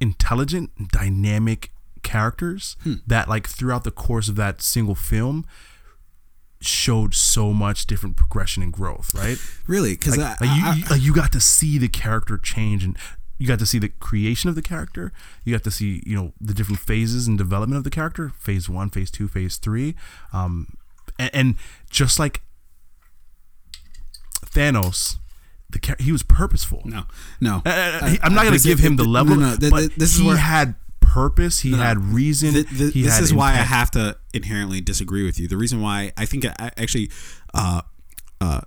intelligent, 0.00 0.70
dynamic 0.90 1.72
characters 2.02 2.76
Hmm. 2.84 2.94
that 3.06 3.28
like 3.28 3.48
throughout 3.48 3.84
the 3.84 3.90
course 3.90 4.28
of 4.28 4.36
that 4.36 4.62
single 4.62 4.94
film 4.94 5.44
showed 6.60 7.14
so 7.14 7.52
much 7.52 7.86
different 7.86 8.16
progression 8.16 8.62
and 8.62 8.72
growth, 8.72 9.14
right? 9.14 9.38
Really? 9.66 9.92
Because 9.92 10.16
Like, 10.16 10.40
like 10.40 10.50
you, 10.56 10.72
you, 10.82 10.84
like 10.90 11.02
you 11.02 11.14
got 11.14 11.32
to 11.32 11.40
see 11.40 11.78
the 11.78 11.88
character 11.88 12.36
change 12.38 12.82
and 12.84 12.96
you 13.38 13.46
got 13.46 13.60
to 13.60 13.66
see 13.66 13.78
the 13.78 13.88
creation 13.88 14.48
of 14.50 14.56
the 14.56 14.62
character. 14.62 15.12
You 15.44 15.54
got 15.54 15.62
to 15.64 15.70
see, 15.70 16.02
you 16.04 16.16
know, 16.16 16.32
the 16.40 16.52
different 16.54 16.80
phases 16.80 17.28
and 17.28 17.38
development 17.38 17.76
of 17.78 17.84
the 17.84 17.90
character. 17.90 18.30
Phase 18.38 18.68
one, 18.68 18.90
phase 18.90 19.10
two, 19.12 19.28
phase 19.28 19.56
three. 19.56 19.94
Um, 20.32 20.74
and, 21.18 21.30
and 21.32 21.54
just 21.90 22.18
like 22.18 22.42
Thanos, 24.46 25.16
the 25.70 25.96
he 25.98 26.12
was 26.12 26.22
purposeful. 26.22 26.82
no, 26.84 27.04
no. 27.40 27.62
Uh, 27.64 27.68
uh, 28.02 28.14
I'm 28.22 28.34
not 28.34 28.44
going 28.46 28.58
to 28.58 28.66
give 28.66 28.78
him 28.78 28.96
the 28.96 29.04
no, 29.04 29.10
level, 29.10 29.36
no, 29.36 29.56
th- 29.56 29.70
but 29.70 29.78
th- 29.80 29.94
this 29.96 30.14
is 30.14 30.20
he 30.20 30.26
where- 30.26 30.36
had 30.36 30.74
purpose. 31.00 31.60
He 31.60 31.70
no. 31.72 31.78
had 31.78 31.98
reason. 31.98 32.52
Th- 32.52 32.92
he 32.94 33.02
this 33.02 33.14
had 33.14 33.22
is 33.22 33.34
why 33.34 33.52
I 33.52 33.56
have 33.56 33.90
to 33.92 34.16
inherently 34.34 34.80
disagree 34.80 35.24
with 35.24 35.38
you. 35.38 35.48
The 35.48 35.56
reason 35.56 35.80
why 35.80 36.12
I 36.16 36.24
think 36.26 36.44
I, 36.44 36.70
actually, 36.76 37.10
uh, 37.54 37.82
uh, 38.40 38.60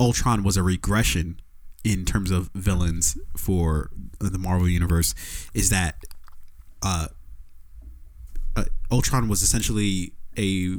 Ultron 0.00 0.42
was 0.42 0.56
a 0.56 0.62
regression 0.62 1.40
in 1.84 2.04
terms 2.04 2.30
of 2.30 2.50
villains 2.54 3.16
for 3.36 3.90
the 4.20 4.38
Marvel 4.38 4.68
universe 4.68 5.14
is 5.54 5.70
that 5.70 5.96
uh, 6.82 7.06
uh, 8.56 8.64
Ultron 8.90 9.28
was 9.28 9.42
essentially 9.42 10.12
a, 10.36 10.76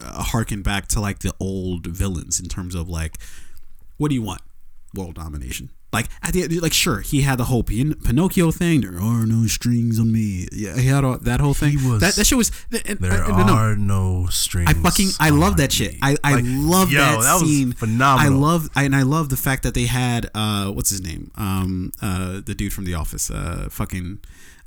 a 0.00 0.22
harken 0.22 0.62
back 0.62 0.86
to 0.88 1.00
like 1.00 1.20
the 1.20 1.32
old 1.40 1.86
villains 1.86 2.40
in 2.40 2.48
terms 2.48 2.74
of 2.74 2.88
like, 2.88 3.18
what 4.04 4.10
do 4.10 4.14
you 4.14 4.22
want? 4.22 4.42
World 4.94 5.14
domination. 5.14 5.70
Like 5.94 6.08
at 6.22 6.34
the 6.34 6.60
like 6.60 6.74
sure 6.74 7.00
he 7.00 7.22
had 7.22 7.38
the 7.38 7.44
whole 7.44 7.62
Pin- 7.62 7.94
Pinocchio 8.04 8.50
thing. 8.50 8.82
There 8.82 9.00
are 9.00 9.24
no 9.24 9.46
strings 9.46 9.98
on 9.98 10.12
me. 10.12 10.46
Yeah, 10.52 10.76
he 10.76 10.88
had 10.88 11.04
all, 11.04 11.16
that 11.18 11.40
whole 11.40 11.54
thing. 11.54 11.76
Was- 11.88 12.00
that 12.00 12.14
that 12.16 12.26
shit 12.26 12.36
was. 12.36 12.50
and- 12.84 12.98
There 12.98 13.24
I- 13.24 13.28
no, 13.28 13.46
no. 13.46 13.52
are 13.54 13.76
no 13.76 14.26
strings. 14.28 14.68
I 14.68 14.74
fucking 14.74 15.08
I 15.18 15.30
love 15.30 15.56
that 15.56 15.72
shit. 15.72 15.92
me. 15.94 15.98
I 16.02 16.16
I 16.22 16.34
Like, 16.34 16.44
love 16.46 16.90
yo, 16.92 16.98
that, 17.00 17.20
that 17.22 17.34
was 17.40 17.48
scene. 17.48 17.72
phenomenal. 17.72 18.34
I 18.34 18.36
love 18.46 18.68
I, 18.76 18.82
and 18.84 18.94
I 18.94 19.02
love 19.02 19.30
the 19.30 19.36
fact 19.38 19.62
that 19.62 19.72
they 19.74 19.86
had 19.86 20.28
uh 20.34 20.66
what's 20.72 20.90
his 20.90 21.00
name 21.00 21.30
um 21.36 21.90
uh 22.02 22.40
the 22.44 22.54
dude 22.54 22.72
from 22.74 22.84
The 22.84 22.94
Office 22.94 23.30
uh 23.30 23.68
fucking 23.70 24.18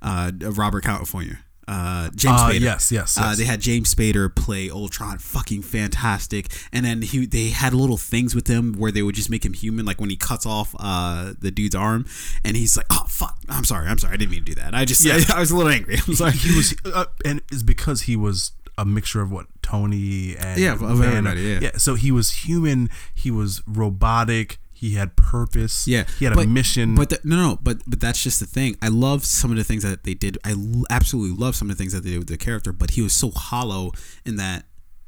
uh 0.01 0.31
Robert 0.63 0.81
California 0.83 1.39
uh 1.67 2.09
James 2.15 2.39
Uh, 2.39 2.49
Spader. 2.49 2.59
yes, 2.61 2.91
yes, 2.91 3.17
Uh, 3.17 3.35
they 3.35 3.43
had 3.45 3.59
James 3.61 3.93
Spader 3.93 4.33
play 4.33 4.69
Ultron, 4.69 5.17
fucking 5.19 5.61
fantastic. 5.63 6.47
And 6.71 6.85
then 6.85 7.01
he 7.01 7.25
they 7.25 7.49
had 7.49 7.73
little 7.73 7.97
things 7.97 8.33
with 8.35 8.47
him 8.47 8.73
where 8.73 8.91
they 8.91 9.01
would 9.03 9.15
just 9.15 9.29
make 9.29 9.43
him 9.45 9.53
human, 9.53 9.85
like 9.85 9.99
when 9.99 10.09
he 10.09 10.15
cuts 10.15 10.45
off 10.45 10.73
uh 10.79 11.33
the 11.39 11.51
dude's 11.51 11.75
arm, 11.75 12.05
and 12.45 12.55
he's 12.55 12.77
like, 12.77 12.85
"Oh 12.89 13.05
fuck, 13.09 13.37
I'm 13.49 13.63
sorry, 13.65 13.87
I'm 13.87 13.97
sorry, 13.97 14.13
I 14.13 14.17
didn't 14.17 14.31
mean 14.31 14.45
to 14.45 14.53
do 14.53 14.55
that. 14.61 14.73
I 14.73 14.85
just 14.85 15.03
Yeah. 15.03 15.19
I 15.35 15.39
was 15.39 15.51
a 15.51 15.55
little 15.57 15.71
angry. 15.71 15.97
I'm 16.07 16.15
sorry." 16.15 16.31
he 16.33 16.55
was, 16.55 16.73
uh, 16.85 17.05
and 17.25 17.41
it's 17.51 17.63
because 17.63 18.01
he 18.03 18.15
was 18.15 18.51
a 18.77 18.85
mixture 18.85 19.21
of 19.21 19.31
what 19.31 19.47
Tony 19.63 20.37
and 20.37 20.59
Yeah, 20.59 20.75
Vanna- 20.75 21.33
yeah. 21.35 21.71
So 21.77 21.95
he 21.95 22.11
was 22.11 22.31
human. 22.45 22.89
He 23.13 23.31
was 23.31 23.61
robotic. 23.67 24.59
He 24.79 24.93
had 24.93 25.15
purpose. 25.15 25.87
Yeah, 25.87 26.03
he 26.19 26.25
had 26.25 26.35
but, 26.35 26.45
a 26.45 26.47
mission. 26.47 26.93
But 26.93 27.09
the, 27.09 27.19
no, 27.23 27.35
no, 27.35 27.59
but 27.59 27.81
but 27.87 27.99
that's 27.99 28.21
just 28.21 28.39
the 28.39 28.45
thing. 28.45 28.77
I 28.79 28.89
love 28.89 29.25
some 29.25 29.49
of 29.49 29.57
the 29.57 29.63
things 29.63 29.81
that 29.81 30.03
they 30.03 30.13
did. 30.13 30.37
I 30.43 30.51
l- 30.51 30.83
absolutely 30.91 31.35
love 31.35 31.55
some 31.55 31.71
of 31.71 31.75
the 31.75 31.81
things 31.81 31.93
that 31.93 32.03
they 32.03 32.11
did 32.11 32.19
with 32.19 32.27
the 32.27 32.37
character. 32.37 32.71
But 32.71 32.91
he 32.91 33.01
was 33.01 33.13
so 33.13 33.31
hollow 33.31 33.91
in 34.23 34.35
that, 34.35 34.65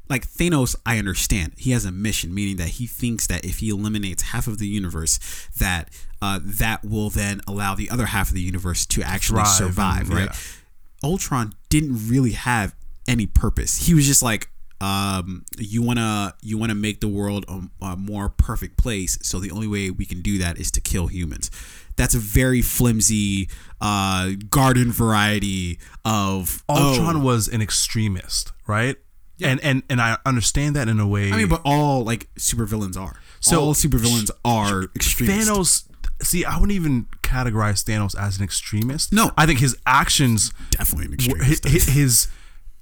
like 0.08 0.26
Thanos, 0.26 0.74
I 0.84 0.98
understand 0.98 1.52
he 1.56 1.70
has 1.70 1.84
a 1.84 1.92
mission, 1.92 2.34
meaning 2.34 2.56
that 2.56 2.70
he 2.70 2.88
thinks 2.88 3.28
that 3.28 3.44
if 3.44 3.60
he 3.60 3.70
eliminates 3.70 4.22
half 4.22 4.48
of 4.48 4.58
the 4.58 4.66
universe, 4.66 5.20
that 5.58 5.88
uh, 6.20 6.40
that 6.42 6.84
will 6.84 7.08
then 7.08 7.40
allow 7.46 7.76
the 7.76 7.90
other 7.90 8.06
half 8.06 8.28
of 8.28 8.34
the 8.34 8.40
universe 8.40 8.84
to 8.86 9.02
actually 9.04 9.42
Thrive 9.42 9.54
survive. 9.54 10.08
right? 10.10 10.24
yeah. 10.24 11.08
Ultron 11.08 11.54
didn't 11.68 12.08
really 12.08 12.32
have 12.32 12.74
any 13.06 13.26
purpose. 13.26 13.86
He 13.86 13.94
was 13.94 14.04
just 14.06 14.22
like, 14.22 14.50
um, 14.80 15.44
you 15.58 15.82
wanna 15.82 16.34
you 16.42 16.56
wanna 16.56 16.74
make 16.74 17.00
the 17.00 17.08
world 17.08 17.44
a, 17.48 17.84
a 17.84 17.96
more 17.96 18.28
perfect 18.28 18.78
place. 18.78 19.18
So 19.22 19.38
the 19.38 19.50
only 19.50 19.66
way 19.66 19.90
we 19.90 20.06
can 20.06 20.22
do 20.22 20.38
that 20.38 20.58
is 20.58 20.70
to 20.72 20.80
kill 20.80 21.08
humans. 21.08 21.50
That's 21.96 22.14
a 22.14 22.18
very 22.18 22.62
flimsy 22.62 23.50
uh, 23.80 24.30
garden 24.48 24.90
variety 24.90 25.78
of 26.04 26.64
Ultron 26.68 27.16
oh. 27.16 27.20
was 27.20 27.48
an 27.48 27.60
extremist, 27.60 28.52
right? 28.66 28.96
And 29.42 29.60
and 29.62 29.82
and 29.90 30.00
I 30.00 30.18
understand 30.24 30.76
that 30.76 30.88
in 30.88 30.98
a 31.00 31.06
way. 31.06 31.30
I 31.30 31.36
mean, 31.36 31.48
but 31.48 31.62
all 31.64 32.02
like 32.04 32.32
supervillains 32.36 32.96
are. 32.96 33.20
So, 33.40 33.50
So 33.50 33.60
all 33.60 33.74
supervillains 33.74 34.30
are 34.44 34.84
extremists. 34.94 35.50
Thanos. 35.50 35.86
See, 36.22 36.44
I 36.44 36.54
wouldn't 36.54 36.72
even 36.72 37.06
categorize 37.22 37.82
Thanos 37.82 38.18
as 38.18 38.36
an 38.36 38.44
extremist. 38.44 39.12
No. 39.12 39.30
I 39.38 39.46
think 39.46 39.60
his 39.60 39.74
actions 39.86 40.52
definitely 40.70 41.06
an 41.06 41.14
extremist. 41.14 41.64
his, 41.66 41.86
his 41.86 42.28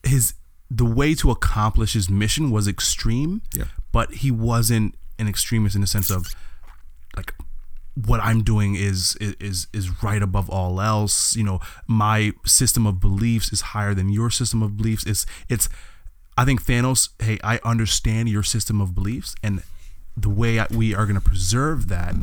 his 0.03 0.35
the 0.71 0.85
way 0.85 1.15
to 1.15 1.31
accomplish 1.31 1.95
his 1.95 2.11
mission 2.11 2.51
was 2.51 2.69
extreme. 2.69 3.43
Yeah. 3.55 3.65
But 3.93 4.13
he 4.15 4.31
wasn't 4.31 4.95
an 5.19 5.29
extremist 5.29 5.75
in 5.75 5.81
the 5.81 5.87
sense 5.87 6.11
of 6.11 6.27
like 7.17 7.35
what 8.07 8.21
I'm 8.21 8.43
doing 8.43 8.75
is 8.77 9.17
is 9.21 9.67
is 9.73 10.03
right 10.03 10.23
above 10.23 10.49
all 10.49 10.81
else. 10.81 11.35
You 11.35 11.45
know, 11.45 11.61
my 11.87 12.33
system 12.45 12.87
of 12.87 13.01
beliefs 13.01 13.53
is 13.53 13.61
higher 13.61 13.95
than 13.95 14.09
your 14.09 14.31
system 14.31 14.63
of 14.63 14.77
beliefs. 14.77 15.05
It's 15.05 15.27
it's 15.49 15.69
I 16.37 16.45
think 16.45 16.63
Thanos, 16.63 17.09
hey, 17.21 17.39
I 17.43 17.59
understand 17.65 18.29
your 18.29 18.45
system 18.45 18.81
of 18.81 18.95
beliefs 18.95 19.35
and 19.43 19.63
the 20.17 20.29
way 20.29 20.61
I, 20.61 20.67
we 20.71 20.95
are 20.95 21.05
going 21.05 21.19
to 21.19 21.21
preserve 21.21 21.89
that 21.89 22.15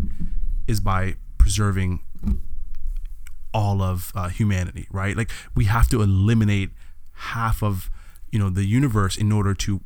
is 0.67 0.80
by 0.80 1.15
preserving 1.38 2.01
all 3.53 3.81
of 3.81 4.11
uh, 4.15 4.30
humanity, 4.30 4.88
right? 4.91 5.15
Like 5.15 5.31
we 5.55 5.65
have 5.65 5.89
to 5.89 6.01
eliminate 6.01 6.69
half 7.13 7.63
of 7.63 7.89
you 8.36 8.40
know 8.41 8.49
the 8.49 8.66
universe 8.66 9.16
in 9.24 9.32
order 9.32 9.53
to 9.66 9.80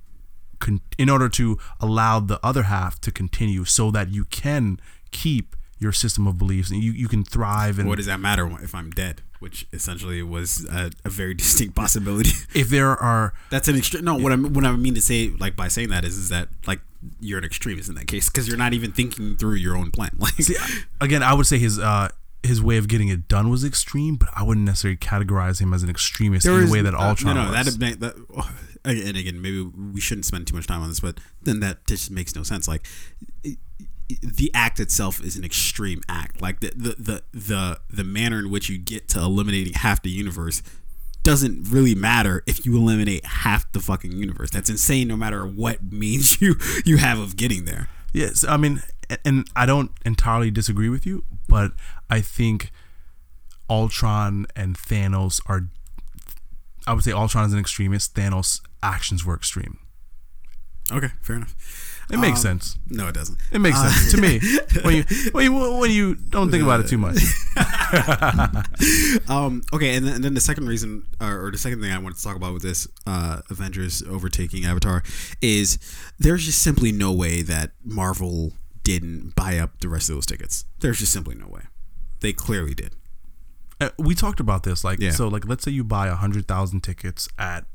con- 0.57 0.81
in 0.97 1.07
order 1.07 1.29
to 1.29 1.45
allow 1.79 2.19
the 2.19 2.39
other 2.49 2.63
half 2.63 2.99
to 3.01 3.11
continue, 3.11 3.63
so 3.63 3.91
that 3.91 4.07
you 4.09 4.25
can 4.25 4.79
keep 5.11 5.55
your 5.77 5.93
system 5.93 6.27
of 6.27 6.37
beliefs 6.37 6.69
and 6.71 6.83
you, 6.83 6.91
you 6.91 7.07
can 7.07 7.23
thrive 7.23 7.79
and 7.79 7.87
what 7.87 7.97
does 7.97 8.05
that 8.07 8.19
matter 8.19 8.45
if 8.61 8.73
I'm 8.73 8.89
dead? 8.89 9.21
Which 9.39 9.65
essentially 9.71 10.21
was 10.21 10.65
a, 10.69 10.91
a 11.05 11.09
very 11.09 11.33
distinct 11.43 11.75
possibility. 11.75 12.31
if 12.55 12.69
there 12.69 12.89
are 13.11 13.33
That's 13.51 13.67
an 13.67 13.75
extreme. 13.77 14.03
No, 14.03 14.15
what 14.17 14.31
I 14.31 14.35
what 14.35 14.65
I 14.65 14.75
mean 14.75 14.95
to 14.95 15.01
say, 15.01 15.29
like 15.39 15.55
by 15.55 15.67
saying 15.69 15.89
that, 15.89 16.03
is 16.03 16.17
is 16.17 16.29
that 16.29 16.49
like 16.65 16.81
you're 17.21 17.37
an 17.39 17.45
extremist 17.45 17.87
in 17.87 17.95
that 17.95 18.07
case 18.07 18.29
because 18.29 18.47
you're 18.47 18.57
not 18.65 18.73
even 18.73 18.91
thinking 18.91 19.37
through 19.37 19.55
your 19.55 19.77
own 19.77 19.91
plan. 19.91 20.09
Like, 20.19 20.33
See, 20.33 20.57
again, 20.99 21.23
I 21.23 21.33
would 21.33 21.45
say 21.45 21.59
his 21.59 21.79
uh, 21.79 22.09
his 22.43 22.61
way 22.61 22.77
of 22.77 22.87
getting 22.87 23.09
it 23.09 23.27
done 23.27 23.49
was 23.49 23.63
extreme, 23.63 24.15
but 24.15 24.29
I 24.35 24.43
wouldn't 24.43 24.65
necessarily 24.65 24.97
categorize 24.97 25.61
him 25.61 25.73
as 25.73 25.83
an 25.83 25.89
extremist 25.89 26.45
in 26.45 26.65
the 26.65 26.71
way 26.71 26.81
that 26.81 26.93
uh, 26.93 27.09
Ultron 27.09 27.35
no, 27.35 27.43
no, 27.43 27.51
was. 27.51 27.77
that, 27.77 27.99
that 27.99 28.15
and 28.85 29.17
again, 29.17 29.41
maybe 29.41 29.61
we 29.61 29.99
shouldn't 29.99 30.25
spend 30.25 30.47
too 30.47 30.55
much 30.55 30.67
time 30.67 30.81
on 30.81 30.89
this, 30.89 30.99
but 30.99 31.19
then 31.41 31.59
that 31.59 31.85
just 31.85 32.11
makes 32.11 32.35
no 32.35 32.43
sense. 32.43 32.67
Like 32.67 32.87
the 34.21 34.49
act 34.53 34.79
itself 34.79 35.21
is 35.21 35.35
an 35.35 35.43
extreme 35.43 36.01
act. 36.07 36.41
Like 36.41 36.61
the 36.61 36.71
the 36.75 36.95
the 36.97 37.23
the, 37.31 37.79
the 37.89 38.03
manner 38.03 38.39
in 38.39 38.49
which 38.49 38.69
you 38.69 38.77
get 38.77 39.07
to 39.09 39.19
eliminating 39.19 39.73
half 39.73 40.01
the 40.01 40.09
universe 40.09 40.63
doesn't 41.21 41.69
really 41.69 41.93
matter 41.93 42.41
if 42.47 42.65
you 42.65 42.77
eliminate 42.77 43.25
half 43.25 43.69
the 43.73 43.79
fucking 43.79 44.13
universe. 44.13 44.49
That's 44.49 44.69
insane 44.69 45.07
no 45.07 45.17
matter 45.17 45.45
what 45.45 45.83
means 45.91 46.41
you 46.41 46.55
you 46.85 46.97
have 46.97 47.19
of 47.19 47.35
getting 47.35 47.65
there. 47.65 47.89
Yes, 48.13 48.43
I 48.47 48.57
mean, 48.57 48.81
and 49.25 49.47
I 49.55 49.65
don't 49.65 49.91
entirely 50.05 50.51
disagree 50.51 50.89
with 50.89 51.05
you, 51.05 51.23
but 51.47 51.71
I 52.09 52.21
think 52.21 52.71
Ultron 53.69 54.45
and 54.55 54.77
Thanos 54.77 55.41
are. 55.47 55.69
I 56.87 56.93
would 56.93 57.03
say 57.03 57.11
Ultron 57.11 57.45
is 57.45 57.53
an 57.53 57.59
extremist. 57.59 58.15
Thanos' 58.15 58.61
actions 58.81 59.23
were 59.25 59.35
extreme. 59.35 59.79
Okay, 60.91 61.09
fair 61.21 61.35
enough. 61.35 61.55
It 62.11 62.17
makes 62.17 62.39
Um, 62.39 62.59
sense. 62.59 62.79
No, 62.89 63.07
it 63.09 63.13
doesn't. 63.13 63.37
It 63.51 63.59
makes 63.59 63.77
Uh, 63.77 63.89
sense 63.91 64.11
to 64.13 64.17
me 64.19 64.39
when 64.81 64.95
you 64.95 65.03
when 65.33 65.43
you 65.45 65.77
when 65.77 65.91
you 65.91 66.15
don't 66.15 66.49
think 66.49 66.63
about 66.63 66.79
it 66.79 66.87
too 66.87 66.97
much. 66.97 67.17
Um, 69.27 69.61
okay, 69.73 69.95
and 69.95 70.05
then, 70.05 70.15
and 70.15 70.23
then 70.23 70.33
the 70.33 70.41
second 70.41 70.67
reason, 70.67 71.03
or, 71.21 71.45
or 71.47 71.51
the 71.51 71.57
second 71.57 71.81
thing 71.81 71.91
I 71.91 71.97
wanted 71.99 72.17
to 72.17 72.23
talk 72.23 72.35
about 72.35 72.53
with 72.53 72.63
this 72.63 72.87
uh, 73.05 73.41
Avengers 73.49 74.01
overtaking 74.03 74.65
Avatar 74.65 75.03
is 75.41 75.77
there's 76.17 76.45
just 76.45 76.61
simply 76.61 76.91
no 76.91 77.11
way 77.11 77.41
that 77.43 77.71
Marvel 77.83 78.53
didn't 78.97 79.35
buy 79.35 79.57
up 79.57 79.79
the 79.81 79.89
rest 79.89 80.09
of 80.09 80.15
those 80.15 80.25
tickets. 80.25 80.65
There's 80.79 80.99
just 80.99 81.11
simply 81.13 81.35
no 81.35 81.47
way. 81.47 81.61
They 82.21 82.33
clearly 82.33 82.73
did. 82.73 82.95
Uh, 83.81 83.89
we 83.97 84.13
talked 84.15 84.39
about 84.39 84.63
this 84.63 84.83
like 84.83 84.99
Yeah. 84.99 85.11
so 85.11 85.27
like 85.27 85.47
let's 85.47 85.63
say 85.63 85.71
you 85.71 85.83
buy 85.85 86.07
a 86.07 86.15
hundred 86.15 86.47
thousand 86.47 86.81
tickets 86.81 87.29
at 87.37 87.65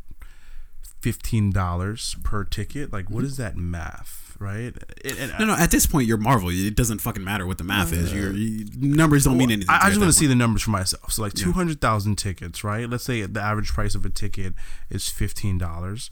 fifteen 1.01 1.51
dollars 1.51 2.17
per 2.23 2.45
ticket 2.45 2.93
like 2.93 3.11
what 3.11 3.25
is 3.25 3.37
that 3.37 3.57
math 3.57 4.37
right 4.39 4.75
And- 5.05 5.19
and 5.19 5.33
No, 5.39 5.45
no. 5.47 5.55
At 5.55 5.71
this 5.71 5.87
point, 5.87 6.09
you're 6.09 6.17
Marvel. 6.19 6.49
It 6.51 6.75
doesn't 6.75 6.99
fucking 6.99 7.23
matter 7.23 7.47
what 7.47 7.57
the 7.59 7.65
math 7.65 7.93
is. 7.93 8.13
Your 8.13 8.33
you, 8.33 8.67
numbers 8.77 9.25
don't 9.25 9.37
mean 9.37 9.51
anything. 9.51 9.71
I, 9.71 9.87
I 9.87 9.89
just 9.89 10.01
want 10.01 10.13
to 10.13 10.19
see 10.19 10.27
the 10.27 10.35
numbers 10.35 10.63
for 10.63 10.71
myself. 10.71 11.13
So 11.13 11.23
like 11.23 11.35
two 11.35 11.53
hundred 11.53 11.81
thousand 11.81 12.17
tickets, 12.17 12.65
right? 12.65 12.89
Let's 12.91 13.05
say 13.05 13.23
the 13.23 13.41
average 13.41 13.73
price 13.73 13.95
of 13.95 14.05
a 14.05 14.11
ticket 14.11 14.55
is 14.91 15.09
fifteen 15.09 15.57
dollars. 15.57 16.11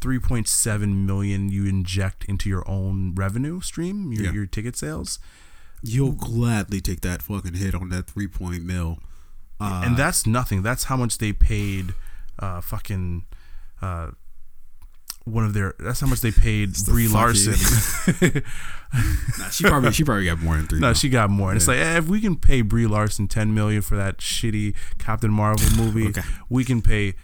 Three 0.00 0.18
point 0.18 0.48
seven 0.48 1.04
million 1.06 1.48
you 1.50 1.66
inject 1.66 2.24
into 2.24 2.48
your 2.48 2.68
own 2.68 3.14
revenue 3.14 3.60
stream, 3.60 4.12
your, 4.12 4.24
Yeah. 4.24 4.32
your 4.32 4.46
ticket 4.46 4.76
sales. 4.76 5.18
You'll 5.82 6.12
gladly 6.12 6.80
take 6.80 7.00
that 7.02 7.22
fucking 7.22 7.54
hit 7.54 7.74
on 7.74 7.88
that 7.90 8.06
three 8.06 8.28
point 8.28 8.64
mil 8.64 8.98
Uh, 9.60 9.82
and 9.84 9.96
that's 9.96 10.26
nothing. 10.26 10.62
That's 10.62 10.84
how 10.84 10.96
much 10.96 11.18
they 11.18 11.32
paid. 11.32 11.94
Uh, 12.38 12.60
fucking. 12.62 13.24
Uh, 13.82 14.12
one 15.24 15.44
of 15.44 15.52
their. 15.52 15.74
That's 15.78 16.00
how 16.00 16.06
much 16.06 16.22
they 16.22 16.30
paid 16.32 16.74
Brie 16.86 17.06
Larson. 17.08 17.52
nah, 19.38 19.48
she 19.50 19.64
probably 19.64 19.92
she 19.92 20.02
probably 20.02 20.24
got 20.24 20.40
more 20.40 20.56
than 20.56 20.66
three. 20.66 20.80
no, 20.80 20.92
she 20.94 21.08
got 21.10 21.28
more. 21.30 21.50
And 21.50 21.56
it's 21.58 21.68
like 21.68 21.76
eh, 21.78 21.98
if 21.98 22.08
we 22.08 22.20
can 22.22 22.36
pay 22.36 22.62
Brie 22.62 22.86
Larson 22.86 23.28
ten 23.28 23.52
million 23.54 23.82
for 23.82 23.96
that 23.96 24.18
shitty 24.18 24.74
Captain 24.98 25.30
Marvel 25.30 25.68
movie, 25.76 26.08
Okay. 26.18 26.22
we 26.48 26.64
can 26.64 26.80
pay 26.82 27.14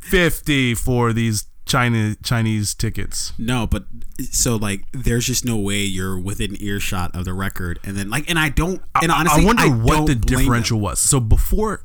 fifty 0.00 0.74
for 0.74 1.12
these 1.12 1.46
China 1.66 2.14
Chinese 2.22 2.74
tickets. 2.74 3.32
No, 3.38 3.66
but 3.66 3.84
so 4.30 4.56
like, 4.56 4.84
there's 4.92 5.26
just 5.26 5.44
no 5.44 5.56
way 5.56 5.80
you're 5.82 6.18
within 6.18 6.56
earshot 6.62 7.14
of 7.14 7.24
the 7.24 7.34
record, 7.34 7.78
and 7.84 7.96
then 7.96 8.08
like, 8.08 8.30
and 8.30 8.38
I 8.38 8.48
don't, 8.48 8.80
and 9.02 9.10
honestly, 9.12 9.42
I 9.42 9.46
wonder 9.46 9.68
what 9.70 10.06
the 10.06 10.14
differential 10.14 10.78
them. 10.78 10.82
was. 10.84 11.00
So 11.00 11.18
before 11.20 11.82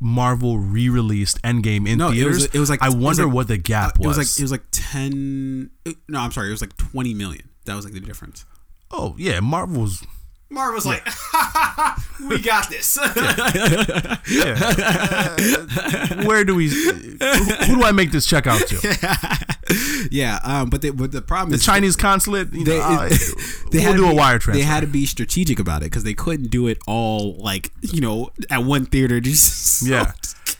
Marvel 0.00 0.58
re-released 0.58 1.40
Endgame 1.42 1.88
in 1.88 1.98
No, 1.98 2.06
it 2.10 2.24
was- 2.24 2.36
theaters, 2.38 2.44
it 2.54 2.58
was 2.58 2.70
like- 2.70 2.82
I 2.82 2.88
wonder 2.90 3.24
like- 3.26 3.34
what 3.34 3.48
the 3.48 3.54
Uh, 3.54 3.58
gap 3.62 3.96
it 4.00 4.06
was. 4.06 4.16
was 4.16 4.18
like 4.18 4.38
it 4.38 4.42
was 4.42 4.50
like 4.50 4.64
ten. 4.70 5.70
No, 6.08 6.18
I'm 6.20 6.32
sorry, 6.32 6.48
it 6.48 6.52
was 6.52 6.60
like 6.60 6.76
twenty 6.76 7.14
million. 7.14 7.48
That 7.66 7.76
was 7.76 7.84
like 7.84 7.94
the 7.94 8.00
difference. 8.00 8.44
oh 8.90 9.14
yeah, 9.18 9.40
Marvel's 9.40 10.04
Marvel's 10.48 10.86
like, 10.86 11.04
we 12.28 12.40
got 12.40 12.70
this. 12.70 12.96
where 16.24 16.44
do 16.44 16.54
we? 16.54 16.68
Who, 16.68 16.92
who 16.92 17.76
do 17.76 17.82
I 17.82 17.92
make 17.92 18.12
this 18.12 18.26
check 18.26 18.46
out 18.46 18.60
to? 18.68 20.06
yeah, 20.10 20.38
um, 20.44 20.70
but 20.70 20.82
the, 20.82 20.90
but 20.90 21.10
the 21.10 21.22
problem 21.22 21.50
The 21.50 21.56
is 21.56 21.64
Chinese 21.64 21.96
consulate. 21.96 22.52
You 22.52 22.64
they, 22.64 22.78
know, 22.78 22.84
uh, 22.84 23.08
they 23.08 23.78
we'll 23.78 23.82
had 23.82 23.92
to 23.92 23.98
do 23.98 24.08
a 24.08 24.14
wire 24.14 24.38
transfer. 24.38 24.52
They 24.52 24.62
had 24.62 24.80
to 24.80 24.86
be 24.86 25.04
strategic 25.04 25.58
about 25.58 25.82
it 25.82 25.86
because 25.86 26.04
they 26.04 26.14
couldn't 26.14 26.50
do 26.50 26.68
it 26.68 26.78
all 26.86 27.36
like 27.38 27.72
you 27.80 28.00
know 28.00 28.30
at 28.48 28.62
one 28.62 28.86
theater. 28.86 29.20
Just 29.20 29.80
so- 29.80 29.86
yeah, 29.86 30.12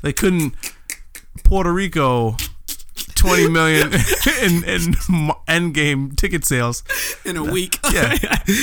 they 0.02 0.12
couldn't. 0.12 0.54
Puerto 1.44 1.72
Rico. 1.72 2.36
20 2.97 3.48
million 3.48 3.86
in, 4.43 4.64
in 4.64 4.94
Endgame 5.48 6.16
ticket 6.16 6.44
sales. 6.44 6.82
in 7.24 7.36
a 7.36 7.44
week. 7.44 7.78
Yeah. 7.97 8.14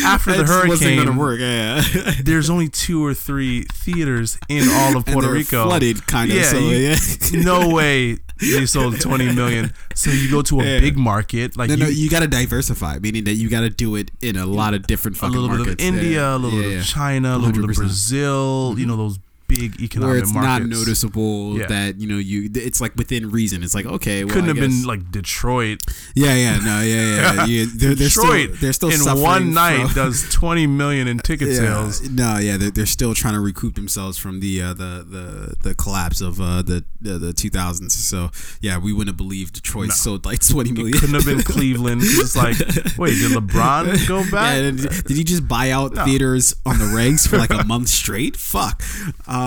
After 0.05 0.31
the 0.33 0.43
just 0.43 0.67
wasn't 0.67 0.91
hurricane, 0.91 1.05
gonna 1.05 1.19
work. 1.19 1.39
Yeah, 1.39 1.81
there's 2.23 2.49
only 2.49 2.69
two 2.69 3.03
or 3.03 3.13
three 3.13 3.63
theaters 3.73 4.37
in 4.47 4.67
all 4.69 4.95
of 4.97 5.05
Puerto 5.05 5.31
Rico. 5.31 5.65
flooded 5.65 6.05
kind 6.05 6.29
of. 6.29 6.37
Yeah, 6.37 6.43
so 6.43 6.59
you- 6.59 6.77
yeah. 6.77 7.43
no 7.43 7.69
way 7.73 8.19
they 8.39 8.65
sold 8.65 8.99
20 8.99 9.33
million. 9.33 9.73
So 9.95 10.11
you 10.11 10.29
go 10.29 10.41
to 10.43 10.59
a 10.61 10.63
Yeah. 10.65 10.79
big 10.81 10.97
market, 10.97 11.57
like 11.57 11.69
No, 11.69 11.75
no, 11.75 11.87
you, 11.87 12.03
you 12.03 12.09
got 12.09 12.19
to 12.19 12.27
diversify, 12.27 12.99
meaning 12.99 13.23
that 13.25 13.33
you 13.35 13.49
got 13.49 13.61
to 13.61 13.69
do 13.69 13.95
it 13.95 14.11
in 14.21 14.35
a 14.35 14.45
lot 14.45 14.73
of 14.73 14.85
different 14.87 15.17
fucking 15.17 15.35
markets. 15.35 15.53
a 15.53 15.57
little 15.57 15.75
bit 15.75 15.81
of. 15.81 15.95
India, 15.95 16.19
Yeah. 16.21 16.35
a 16.35 16.37
little 16.37 16.59
bit 16.59 16.79
of 16.79 16.85
China, 16.85 17.35
a 17.35 17.37
little 17.37 17.51
bit 17.53 17.63
of 17.63 17.69
100%. 17.69 17.75
Brazil. 17.75 18.75
You 18.77 18.85
know 18.85 18.93
mm-hmm. 18.93 19.01
those 19.01 19.19
big 19.47 19.81
economic 19.81 20.13
where 20.13 20.17
it's 20.19 20.33
markets. 20.33 20.69
not 20.69 20.77
noticeable 20.77 21.57
Yeah. 21.59 21.67
that 21.67 21.99
you 21.99 22.07
know 22.07 22.17
you. 22.17 22.49
It's 22.55 22.81
like 22.81 22.95
within 22.95 23.31
reason. 23.31 23.63
It's 23.63 23.75
like 23.75 23.85
okay, 23.85 24.23
well, 24.23 24.33
Couldn't 24.33 24.49
I 24.57 24.59
have 24.61 24.69
been 24.69 24.83
like 24.83 25.11
Detroit. 25.11 25.81
Yeah, 26.15 26.35
yeah, 26.35 26.57
no, 26.59 26.81
yeah, 26.81 27.33
yeah. 27.35 27.45
you, 27.53 27.65
they're, 27.65 27.95
they're 27.95 28.07
Detroit 28.07 28.49
still, 28.49 28.57
they're 28.61 28.73
still 28.73 28.89
in 28.89 29.21
one 29.21 29.53
night 29.53 29.85
from- 29.87 29.93
does 30.09 30.29
20 30.31 30.67
million 30.67 31.07
in 31.07 31.19
ticket 31.19 31.49
yeah, 31.49 31.55
sales. 31.55 32.09
No, 32.09 32.37
yeah, 32.37 32.57
they're, 32.57 32.71
they're 32.71 32.85
still 32.85 33.13
trying 33.13 33.33
to 33.35 33.39
recoup 33.39 33.75
themselves 33.75 34.17
from 34.17 34.39
the 34.39 34.61
uh, 34.61 34.73
the 34.73 35.05
the 35.07 35.69
the 35.69 35.75
collapse 35.75 36.21
of 36.21 36.39
uh, 36.41 36.61
the 36.61 36.83
the 37.01 37.17
the 37.17 37.33
2000s. 37.33 37.91
So 37.91 38.29
yeah, 38.61 38.77
we 38.77 38.91
wouldn't 38.93 39.09
have 39.09 39.17
believed 39.17 39.53
Detroit 39.55 39.91
sold 39.91 40.25
like 40.25 40.39
20 40.45 40.71
million. 40.71 40.93
Couldn't 40.93 41.15
have 41.15 41.25
been 41.25 41.41
Cleveland. 41.53 42.01
It's 42.03 42.35
like, 42.35 42.57
wait, 42.97 43.15
did 43.19 43.31
LeBron 43.31 44.07
go 44.07 44.21
back? 44.31 44.55
Yeah, 44.55 44.71
did, 44.71 45.05
did 45.05 45.17
he 45.17 45.23
just 45.23 45.47
buy 45.47 45.71
out 45.71 45.93
theaters 45.95 46.55
on 46.65 46.79
the 46.79 46.85
regs 46.85 47.27
for 47.27 47.37
like 47.37 47.51
a 47.51 47.63
month 47.65 47.89
straight? 47.89 48.35
Fuck. 48.35 48.81
Um, 49.27 49.42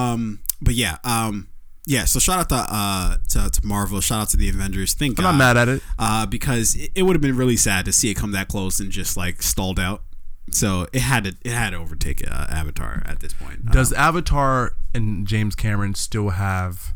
but 0.60 0.74
yeah, 0.74 0.98
um, 1.04 1.48
yeah. 1.86 2.04
So 2.04 2.18
shout 2.18 2.38
out 2.38 2.48
to 2.48 2.66
uh 2.68 3.16
to, 3.30 3.50
to 3.50 3.66
Marvel. 3.66 4.00
Shout 4.00 4.22
out 4.22 4.28
to 4.30 4.36
the 4.36 4.48
Avengers. 4.48 4.94
Thank 4.94 5.18
I'm 5.18 5.24
God. 5.24 5.32
not 5.32 5.38
mad 5.38 5.56
at 5.56 5.68
it. 5.68 5.82
Uh, 5.98 6.26
because 6.26 6.74
it, 6.74 6.90
it 6.94 7.02
would 7.02 7.14
have 7.14 7.22
been 7.22 7.36
really 7.36 7.56
sad 7.56 7.84
to 7.84 7.92
see 7.92 8.10
it 8.10 8.14
come 8.14 8.32
that 8.32 8.48
close 8.48 8.80
and 8.80 8.90
just 8.90 9.16
like 9.16 9.42
stalled 9.42 9.78
out. 9.78 10.02
So 10.50 10.86
it 10.92 11.00
had 11.00 11.24
to 11.24 11.34
it 11.44 11.52
had 11.52 11.70
to 11.70 11.76
overtake 11.76 12.26
uh, 12.26 12.46
Avatar 12.48 13.02
at 13.06 13.20
this 13.20 13.32
point. 13.32 13.66
Does 13.66 13.92
Um, 13.92 13.98
Avatar 13.98 14.72
and 14.94 15.26
James 15.26 15.54
Cameron 15.54 15.94
still 15.94 16.30
have, 16.30 16.94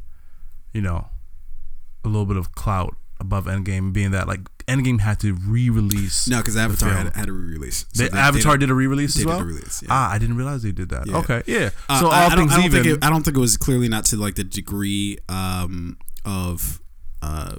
you 0.73 0.81
know, 0.81 1.09
a 2.05 2.09
little 2.09 2.27
bit 2.27 2.37
of 2.37 2.53
clout 2.53 2.97
above 3.19 3.47
Endgame, 3.47 3.93
being 3.93 4.13
that 4.13 4.27
like 4.29 4.41
Endgame 4.71 5.01
had 5.01 5.19
to 5.21 5.35
re-release? 5.35 6.29
no, 6.29 6.39
because 6.39 6.57
Avatar 6.57 6.91
had, 6.91 7.15
had 7.17 7.29
a 7.29 7.33
re-release. 7.33 7.85
The 7.95 8.05
So 8.05 8.09
they- 8.09 8.19
Avatar 8.19 8.53
they 8.53 8.59
did 8.61 8.71
a 8.71 8.75
re-release 8.75 9.15
they 9.15 9.21
as 9.23 9.25
did 9.27 9.31
well. 9.31 9.41
a 9.41 9.45
release, 9.45 9.83
yeah. 9.83 9.89
Ah, 9.91 10.11
I 10.13 10.19
didn't 10.19 10.37
realize 10.37 10.63
they 10.63 10.73
did 10.73 10.89
that. 10.91 11.07
Yeah. 11.07 11.17
Okay, 11.19 11.43
yeah. 11.47 11.71
Uh, 11.89 12.01
So 12.01 12.07
all 12.07 12.13
I, 12.13 12.35
things 12.37 12.53
I 12.53 12.65
even. 12.65 12.83
Think 12.85 12.97
it, 12.99 13.05
I 13.05 13.11
don't 13.11 13.23
think 13.25 13.37
it 13.37 13.41
was 13.41 13.57
clearly 13.57 13.89
not 13.89 14.05
to 14.07 14.17
like 14.17 14.35
the 14.37 14.45
degree 14.45 15.19
um, 15.29 15.99
of 16.25 16.81
uh, 17.23 17.57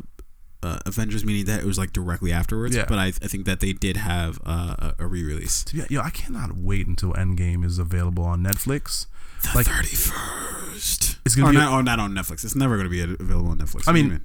uh, 0.64 0.80
Avengers, 0.86 1.26
meaning 1.26 1.46
that 1.46 1.60
it 1.62 1.66
was 1.66 1.78
like 1.78 1.92
directly 1.94 2.32
afterwards. 2.32 2.76
Yeah. 2.76 2.86
But 2.88 2.98
I, 3.00 3.08
I 3.08 3.28
think 3.28 3.46
that 3.46 3.60
they 3.60 3.74
did 3.74 3.98
have 3.98 4.40
uh, 4.46 4.76
a, 5.00 5.04
a 5.04 5.08
re-release. 5.08 5.66
Yeah, 5.74 5.86
yo, 5.90 6.02
I 6.02 6.10
cannot 6.12 6.56
wait 6.56 6.88
until 6.88 7.14
Endgame 7.14 7.66
is 7.66 7.80
available 7.80 8.24
on 8.24 8.42
Netflix. 8.44 9.08
The 9.44 9.50
Like- 9.56 9.66
thirty 9.68 9.96
first. 9.96 11.18
It's 11.26 11.36
gonna 11.36 11.50
or 11.50 11.52
be- 11.52 11.58
not, 11.58 11.72
or 11.74 11.84
not 11.84 12.00
on 12.00 12.14
Netflix. 12.14 12.44
It's 12.44 12.56
never 12.56 12.76
going 12.78 12.86
to 12.86 12.90
be 12.92 13.02
available 13.02 13.50
on 13.52 13.58
Netflix. 13.60 13.84
I 13.88 13.92
mean, 13.92 14.22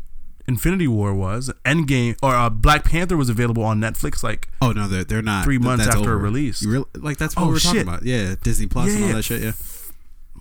Infinity 0.48 0.86
War 0.88 1.12
was 1.14 1.50
Endgame, 1.64 2.16
or 2.22 2.34
uh, 2.34 2.48
Black 2.50 2.84
Panther 2.84 3.16
was 3.16 3.28
available 3.28 3.62
on 3.64 3.80
Netflix. 3.80 4.22
Like, 4.22 4.48
oh 4.62 4.72
no, 4.72 4.86
they're 4.88 5.04
they're 5.04 5.22
not. 5.22 5.44
three 5.44 5.58
months 5.58 5.86
after 5.86 6.00
over. 6.00 6.18
release. 6.18 6.62
You 6.62 6.70
real- 6.70 6.88
like 6.94 7.16
that's 7.18 7.34
what 7.36 7.42
Oh, 7.42 7.46
we 7.48 7.52
were 7.54 7.58
talking 7.60 7.80
about. 7.82 8.04
Yeah, 8.04 8.34
Disney 8.42 8.66
Plus 8.66 8.88
Yeah, 8.88 8.94
and 8.94 9.02
all 9.02 9.08
yeah. 9.10 9.16
that 9.16 9.22
shit. 9.24 9.42
Yeah. 9.42 9.52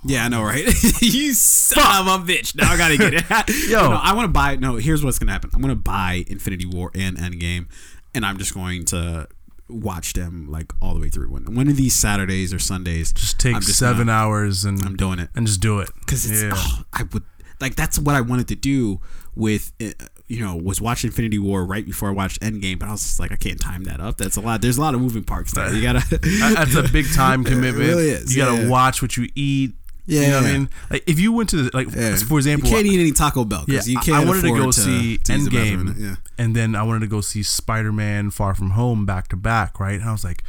Yeah, 0.07 0.25
I 0.25 0.27
know, 0.27 0.43
right? 0.43 0.63
you 1.01 1.33
son 1.33 2.07
of 2.07 2.21
a 2.29 2.31
bitch. 2.31 2.55
Now 2.55 2.71
I 2.71 2.77
gotta 2.77 2.97
get 2.97 3.13
it. 3.15 3.69
Yo. 3.69 3.89
no, 3.89 3.95
I 3.95 4.13
want 4.13 4.25
to 4.25 4.31
buy. 4.31 4.55
No, 4.55 4.75
here's 4.75 5.03
what's 5.03 5.17
gonna 5.17 5.31
happen. 5.31 5.49
I'm 5.53 5.61
gonna 5.61 5.75
buy 5.75 6.23
Infinity 6.27 6.65
War 6.67 6.91
and 6.93 7.17
Endgame, 7.17 7.67
and 8.13 8.23
I'm 8.25 8.37
just 8.37 8.53
going 8.53 8.85
to 8.85 9.27
watch 9.67 10.13
them 10.13 10.47
like 10.51 10.71
all 10.79 10.93
the 10.93 10.99
way 10.99 11.09
through. 11.09 11.31
One 11.31 11.55
one 11.55 11.67
of 11.67 11.75
these 11.75 11.95
Saturdays 11.95 12.53
or 12.53 12.59
Sundays, 12.59 13.11
just 13.13 13.39
take 13.39 13.55
just 13.55 13.79
seven 13.79 14.05
gonna- 14.07 14.11
hours 14.11 14.63
and 14.63 14.79
I'm 14.83 14.95
doing 14.95 15.17
it 15.17 15.29
and 15.33 15.47
just 15.47 15.59
do 15.61 15.79
it 15.79 15.89
because 16.01 16.29
it's. 16.29 16.43
Yeah. 16.43 16.51
oh, 16.53 16.83
I 16.93 17.03
would 17.11 17.23
like 17.59 17.75
that's 17.75 17.97
what 17.97 18.13
I 18.15 18.21
wanted 18.21 18.47
to 18.49 18.55
do 18.55 18.99
with. 19.35 19.71
uh, 19.81 19.87
You 20.27 20.43
know, 20.43 20.55
was 20.55 20.81
watch 20.81 21.03
Infinity 21.05 21.37
War 21.37 21.63
right 21.63 21.85
before 21.85 22.09
I 22.09 22.11
watched 22.11 22.41
Endgame, 22.41 22.79
but 22.79 22.87
I 22.89 22.93
was 22.93 23.03
just 23.03 23.19
like, 23.19 23.31
I 23.31 23.35
can't 23.35 23.59
time 23.61 23.83
that 23.83 23.99
up. 23.99 24.17
That's 24.17 24.37
a 24.37 24.41
lot. 24.41 24.59
There's 24.59 24.79
a 24.79 24.81
lot 24.81 24.95
of 24.95 25.01
moving 25.01 25.23
parts 25.23 25.53
there. 25.53 25.71
You 25.71 25.83
gotta. 25.83 26.01
That's 26.55 26.73
a 26.73 26.81
big 26.91 27.05
time 27.13 27.43
commitment. 27.43 27.85
It 27.89 27.93
really 27.93 28.09
is, 28.09 28.35
You 28.35 28.41
gotta 28.43 28.63
yeah. 28.63 28.67
watch 28.69 29.03
what 29.03 29.15
you 29.17 29.29
eat. 29.35 29.75
Yeah, 30.07 30.21
you 30.21 30.27
know 30.27 30.41
what 30.41 30.45
I 30.49 30.53
mean. 30.53 30.69
Like 30.89 31.03
if 31.05 31.19
you 31.19 31.31
went 31.31 31.49
to 31.51 31.57
the, 31.63 31.71
like 31.77 31.89
Yeah. 31.95 32.15
for 32.15 32.37
example, 32.39 32.67
you 32.69 32.75
can't 32.75 32.87
eat 32.87 32.99
any 32.99 33.11
Taco 33.11 33.45
Bell 33.45 33.65
yeah, 33.67 33.73
because 33.73 33.87
you 33.89 33.99
can't. 33.99 34.17
I 34.17 34.25
wanted 34.25 34.41
to 34.41 34.49
go 34.57 34.71
see 34.71 35.17
to 35.19 35.33
use 35.33 35.45
the 35.45 35.57
Endgame, 35.57 35.99
Yeah. 35.99 36.15
and 36.39 36.55
then 36.55 36.73
I 36.75 36.81
wanted 36.81 37.01
to 37.01 37.07
go 37.07 37.21
see 37.21 37.43
Spider 37.43 37.91
Man 37.93 38.31
Far 38.31 38.55
From 38.55 38.71
Home 38.71 39.05
back 39.05 39.27
to 39.27 39.35
back. 39.35 39.79
Right, 39.79 39.99
and 39.99 40.09
I 40.09 40.11
was 40.11 40.23
like, 40.23 40.43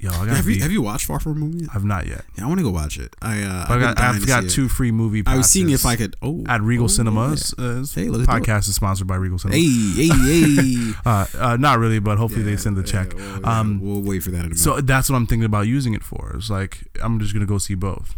yo, 0.00 0.10
I 0.10 0.12
gotta 0.12 0.34
Have 0.34 0.48
you 0.48 0.62
have 0.62 0.72
you 0.72 0.82
watched 0.82 1.06
Far 1.06 1.20
From 1.20 1.40
Home 1.40 1.52
yet? 1.58 1.68
I've 1.74 1.84
not 1.84 2.06
yet. 2.06 2.24
Yeah, 2.36 2.44
I 2.44 2.48
want 2.48 2.58
to 2.58 2.64
go 2.64 2.70
watch 2.70 2.98
it. 2.98 3.14
I 3.20 3.42
uh, 3.42 3.66
I've 3.68 3.80
got, 3.80 4.00
I've 4.00 4.26
got 4.26 4.48
two 4.48 4.68
free 4.68 4.90
movie. 4.90 5.22
I 5.26 5.36
was 5.36 5.48
seeing 5.48 5.70
if 5.70 5.84
I 5.84 5.96
could. 5.96 6.16
Oh, 6.22 6.42
at 6.48 6.62
Regal 6.62 6.84
oh, 6.84 6.88
Cinemas. 6.88 7.54
Uh, 7.58 7.84
Hey, 7.94 8.06
podcast 8.06 8.68
is 8.68 8.74
sponsored 8.74 9.06
by 9.06 9.16
Regal 9.16 9.38
Cinemas. 9.38 9.60
Hey, 9.60 10.08
hey, 10.08 10.62
hey. 10.62 10.92
Uh, 11.04 11.26
uh, 11.38 11.56
not 11.56 11.78
really, 11.78 11.98
but 11.98 12.18
hopefully 12.18 12.42
Yeah, 12.44 12.50
they 12.50 12.56
send 12.56 12.76
the 12.76 12.82
yeah, 12.82 13.04
check. 13.04 13.14
well, 13.16 13.40
yeah, 13.40 13.60
um, 13.60 13.80
we'll 13.80 14.02
wait 14.02 14.22
for 14.22 14.30
that 14.30 14.38
in 14.38 14.40
a 14.40 14.48
minute. 14.48 14.58
so 14.58 14.80
that's 14.80 15.08
what 15.10 15.16
I'm 15.16 15.26
thinking 15.26 15.44
about 15.46 15.66
using 15.66 15.94
it 15.94 16.02
for. 16.02 16.32
It's 16.36 16.50
like 16.50 16.78
I'm 17.02 17.18
just 17.20 17.32
gonna 17.32 17.46
go 17.46 17.58
see 17.58 17.74
both. 17.74 18.14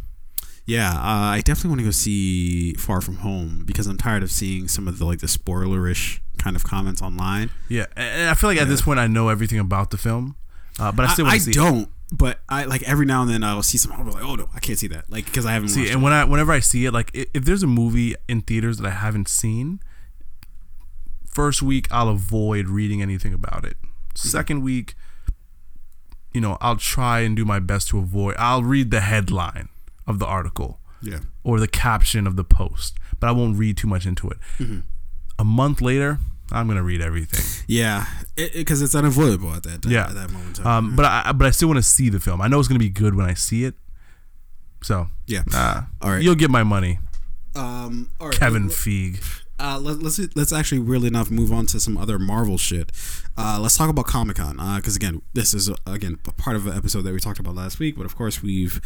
yeah, 0.67 0.91
uh, 0.93 1.33
I 1.37 1.43
definitely 1.45 1.71
want 1.71 1.81
to 1.81 1.85
go 1.87 1.91
see 1.91 2.75
Far 2.75 3.01
From 3.01 3.17
Home 3.19 3.63
because 3.65 3.87
I'm 3.87 3.99
tired 3.99 4.23
of 4.23 4.31
seeing 4.31 4.69
some 4.69 4.87
of 4.89 4.99
the 4.99 5.05
like 5.05 5.21
the 5.21 5.27
spoilerish 5.27 6.21
kind 6.39 6.57
of 6.57 6.65
comments 6.65 7.03
online. 7.03 7.51
Yeah, 7.69 7.87
and 7.97 8.29
I 8.31 8.35
feel 8.35 8.49
like 8.51 8.59
at 8.59 8.69
this 8.69 8.83
point 8.83 8.99
I 8.99 9.07
know 9.07 9.29
everything 9.29 9.59
about 9.59 9.91
the 9.91 9.99
film, 9.99 10.37
uh, 10.81 10.93
but 10.93 11.07
I 11.07 11.12
still 11.12 11.27
I, 11.27 11.31
I 11.32 11.39
see. 11.39 11.51
it. 11.51 11.55
don't, 11.55 11.89
but 12.12 12.40
I 12.49 12.65
like 12.65 12.82
every 12.85 13.07
now 13.07 13.23
and 13.23 13.31
then 13.31 13.43
I'll 13.44 13.62
see. 13.62 13.78
I'll 13.93 14.05
be 14.05 14.11
like, 14.11 14.24
oh 14.24 14.35
no, 14.36 14.49
I 14.55 14.61
can't 14.61 14.78
see 14.78 14.89
that, 14.89 15.11
like 15.11 15.24
because 15.27 15.47
I 15.47 15.53
haven't 15.53 15.69
See, 15.70 15.89
and 15.90 16.01
it. 16.01 16.05
when 16.05 16.12
I 16.12 16.24
whenever 16.24 16.53
I 16.53 16.61
see 16.61 16.85
it, 16.86 16.93
like 16.93 17.11
i- 17.15 17.27
if 17.35 17.44
there's 17.44 17.62
a 17.62 17.66
movie 17.66 18.15
in 18.28 18.40
theaters 18.43 18.78
that 18.78 18.86
I 18.86 18.90
haven't 18.90 19.28
seen, 19.28 19.81
first 21.27 21.62
week 21.62 21.89
I'll 21.90 22.09
avoid 22.09 22.69
reading 22.69 23.03
anything 23.03 23.32
about 23.35 23.65
it. 23.65 23.77
Mm-hmm. 23.82 24.28
Second 24.28 24.62
week, 24.62 24.94
you 26.32 26.40
know, 26.40 26.59
I'll 26.61 26.77
try 26.77 27.20
and 27.20 27.36
do 27.36 27.44
my 27.44 27.59
best 27.61 27.89
to 27.89 27.99
avoid. 27.99 28.35
I'll 28.39 28.62
read 28.62 28.90
the 28.90 29.01
headline 29.01 29.69
of 30.07 30.19
the 30.19 30.27
article 30.27 30.81
Yeah, 31.01 31.20
or 31.44 31.61
the 31.61 31.69
caption 31.69 32.27
of 32.27 32.36
the 32.36 32.44
post, 32.44 32.99
but 33.20 33.28
I 33.28 33.32
won't 33.32 33.57
read 33.59 33.77
too 33.77 33.89
much 33.89 34.07
into 34.07 34.28
it. 34.28 34.39
Mm-hmm. 34.59 34.81
A 35.39 35.44
month 35.44 35.81
later, 35.81 36.19
I'm 36.53 36.69
gonna 36.69 36.83
read 36.83 37.01
everything. 37.01 37.45
yeah, 37.66 38.07
because 38.37 38.83
it's 38.83 38.95
unavoidable 38.95 39.53
at 39.55 39.62
that. 39.65 39.85
Yeah. 39.87 40.09
at 40.09 40.15
that 40.15 40.31
moment. 40.31 40.57
time. 40.57 40.66
Um, 40.66 40.97
but 40.97 41.05
I 41.05 41.33
but 41.33 41.47
I 41.47 41.51
still 41.51 41.69
want 41.69 41.79
to 41.79 41.83
see 41.83 42.09
the 42.11 42.20
film. 42.20 42.41
I 42.41 42.49
know 42.49 42.59
it's 42.59 42.69
gonna 42.69 42.79
be 42.79 42.91
good 42.91 43.15
when 43.15 43.27
I 43.27 43.35
see 43.35 43.65
it. 43.65 43.74
So 44.83 45.09
yeah. 45.27 45.43
uh, 45.55 45.83
All 46.01 46.11
right. 46.11 46.23
you'll 46.23 46.35
get 46.35 46.51
my 46.51 46.62
money, 46.65 46.99
Um, 47.55 48.11
all 48.20 48.29
right. 48.29 48.37
Kevin 48.39 48.69
Feige. 48.69 49.41
Uh, 49.62 49.78
let, 49.78 50.02
let's 50.02 50.18
let's 50.34 50.52
actually 50.52 50.80
really 50.80 51.09
enough 51.09 51.30
move 51.30 51.52
on 51.52 51.66
to 51.66 51.80
some 51.80 51.97
other 51.97 52.18
Marvel 52.18 52.59
shit. 52.59 52.90
Uh, 53.36 53.59
let's 53.60 53.76
talk 53.76 53.89
about 53.89 54.06
Comic 54.06 54.36
Con 54.36 54.56
because 54.76 54.97
again, 54.97 55.22
this 55.34 55.55
is 55.55 55.70
again 55.86 56.18
a 56.26 56.32
part 56.32 56.56
of 56.56 56.66
an 56.66 56.76
episode 56.76 57.02
that 57.02 57.12
we 57.12 57.20
talked 57.20 57.39
about 57.39 57.55
last 57.55 57.78
week, 57.78 57.97
but 57.97 58.05
of 58.05 58.16
course 58.16 58.43
we've 58.43 58.80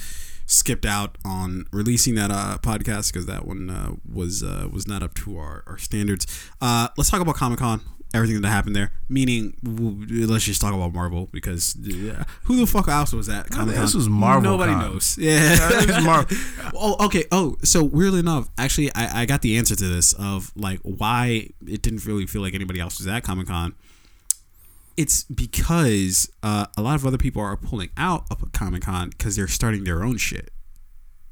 skipped 0.46 0.86
out 0.86 1.18
on 1.24 1.66
releasing 1.72 2.14
that 2.14 2.30
uh, 2.30 2.58
podcast 2.62 3.12
because 3.12 3.26
that 3.26 3.46
one 3.46 3.70
uh, 3.70 3.92
was 4.10 4.42
uh, 4.42 4.68
was 4.70 4.86
not 4.86 5.02
up 5.02 5.14
to 5.14 5.38
our, 5.38 5.64
our 5.66 5.78
standards. 5.78 6.26
Uh, 6.60 6.88
let's 6.96 7.10
talk 7.10 7.20
about 7.20 7.34
Comic 7.34 7.58
Con 7.58 7.80
everything 8.16 8.40
that 8.40 8.48
happened 8.48 8.74
there. 8.74 8.93
Meaning, 9.09 9.55
let's 9.62 10.44
just 10.44 10.60
talk 10.60 10.74
about 10.74 10.93
Marvel 10.93 11.28
because 11.32 11.76
uh, 11.76 12.24
who 12.44 12.56
the 12.56 12.66
fuck 12.66 12.88
else 12.88 13.12
was 13.12 13.26
that? 13.26 13.51
Comic 13.51 13.74
Con? 13.74 13.84
this 13.84 13.94
was 13.94 14.09
Marvel 14.09 14.52
Nobody 14.52 14.72
Con. 14.72 14.93
knows. 14.93 15.18
Yeah, 15.18 15.59
was 15.86 16.05
Marvel. 16.05 16.36
oh, 16.74 17.06
okay. 17.06 17.24
Oh, 17.30 17.56
so 17.62 17.84
weirdly 17.84 18.20
enough, 18.20 18.48
actually, 18.59 18.93
I, 18.94 19.22
I 19.22 19.26
got 19.26 19.43
the 19.43 19.56
answer 19.56 19.76
to 19.76 19.84
this 19.84 20.12
of 20.14 20.52
like 20.56 20.80
why 20.82 21.51
it 21.66 21.82
didn't 21.82 22.05
really 22.05 22.26
feel 22.26 22.43
like 22.43 22.55
anybody 22.55 22.80
else 22.80 22.98
was 22.98 23.06
at 23.06 23.22
Comic 23.22 23.47
Con. 23.47 23.74
It's 24.97 25.24
because 25.24 26.30
uh, 26.43 26.66
a 26.76 26.82
lot 26.82 26.94
of 26.94 27.06
other 27.06 27.18
people 27.18 27.43
are 27.43 27.56
pulling 27.56 27.90
out 27.98 28.24
of 28.30 28.43
Comic 28.52 28.82
Con 28.82 29.10
because 29.10 29.36
they're 29.36 29.47
starting 29.47 29.84
their 29.84 30.02
own 30.02 30.16
shit. 30.16 30.51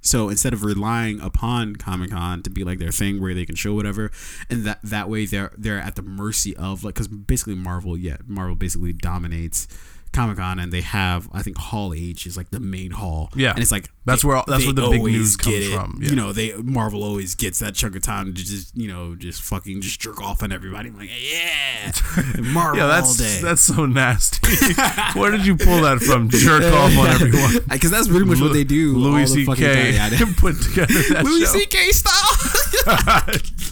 So 0.05 0.29
instead 0.29 0.53
of 0.53 0.63
relying 0.63 1.19
upon 1.21 1.77
Comic 1.77 2.11
Con 2.11 2.43
to 2.43 2.51
be 2.51 2.63
like 2.63 2.79
their 2.79 2.93
thing 2.93 3.21
where 3.21 3.33
they 3.33 3.47
can 3.47 3.57
show 3.57 3.73
whatever, 3.75 4.11
and 4.51 4.65
that 4.65 4.79
that 4.83 5.09
way 5.09 5.25
they're 5.25 5.51
they're 5.57 5.81
at 5.81 5.97
the 5.97 6.03
mercy 6.03 6.55
of 6.57 6.85
like 6.85 6.95
because 6.95 7.09
basically 7.09 7.55
Marvel, 7.55 7.97
yeah, 7.97 8.19
Marvel 8.27 8.55
basically 8.55 8.93
dominates 8.93 9.67
Comic 10.15 10.39
Con, 10.39 10.59
and 10.59 10.73
they 10.73 10.81
have 10.81 11.29
I 11.33 11.43
think 11.43 11.59
Hall 11.59 11.93
H 11.95 12.27
is 12.27 12.37
like 12.37 12.51
the 12.51 12.61
main 12.61 12.93
hall, 12.93 13.31
Yeah. 13.35 13.51
and 13.51 13.59
it's 13.61 13.71
like 13.73 13.91
That's 14.07 14.25
where 14.25 14.37
all- 14.37 14.45
that's 14.47 14.65
where 14.65 14.73
the 14.75 14.89
big 14.91 15.03
news 15.03 15.37
comes 15.37 15.69
from, 15.69 15.99
yeah. 16.03 16.11
You 16.11 16.17
know, 16.17 16.33
they 16.33 16.55
Marvel 16.55 17.03
always 17.03 17.35
gets 17.35 17.59
that 17.59 17.75
chunk 17.75 17.97
of 17.97 18.03
time 18.03 18.35
to 18.35 18.45
just 18.45 18.77
you 18.77 18.89
know 18.89 19.15
just 19.15 19.43
fucking 19.43 19.81
just 19.81 20.01
jerk 20.01 20.21
off 20.23 20.43
on 20.43 20.53
everybody. 20.53 20.89
I'm 20.91 20.99
like, 20.99 21.11
yeah, 21.11 21.93
Marvel 22.41 22.79
Yeah, 22.79 22.85
all 22.85 22.89
that's 22.91 23.17
day. 23.17 23.41
that's 23.43 23.63
so 23.63 23.87
nasty. 23.87 24.47
Where 25.19 25.31
did 25.31 25.47
you 25.47 25.57
pull 25.57 25.83
that 25.83 26.01
from? 26.01 26.29
Jerk 26.31 26.63
off 26.73 26.97
on 26.99 27.07
everyone. 27.09 27.59
because 27.69 27.91
that's 27.91 28.09
pretty 28.09 28.25
much 28.25 28.41
what 28.41 28.53
they 28.53 28.65
do. 28.65 28.97
Louis 28.97 29.23
all 29.23 29.27
C.K. 29.27 29.99
put 30.37 30.61
together 30.63 30.95
that 31.15 31.25
Louis. 31.25 31.47
C.K. 31.47 31.91
style. 31.93 33.71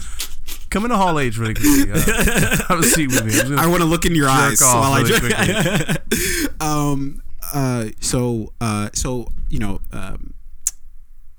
Come 0.73 0.87
in 0.87 0.91
into 0.91 0.97
Hall 0.97 1.19
H 1.19 1.37
really 1.37 1.53
quickly. 1.53 1.93
Uh, 1.93 1.99
have 2.69 2.79
a 2.79 2.83
seat 2.83 3.09
with 3.09 3.27
me. 3.27 3.57
I 3.57 3.67
want 3.67 3.83
to 3.83 3.87
look 3.87 4.07
in 4.07 4.15
your 4.15 4.27
eyes 4.27 4.59
while 4.63 4.95
I 4.95 5.03
really 5.03 5.19
drink. 5.19 6.61
um. 6.63 7.23
Uh. 7.53 7.89
So. 8.01 8.55
Uh. 8.59 8.89
So. 8.95 9.29
You 9.51 9.59
know. 9.59 9.81
Um. 9.93 10.33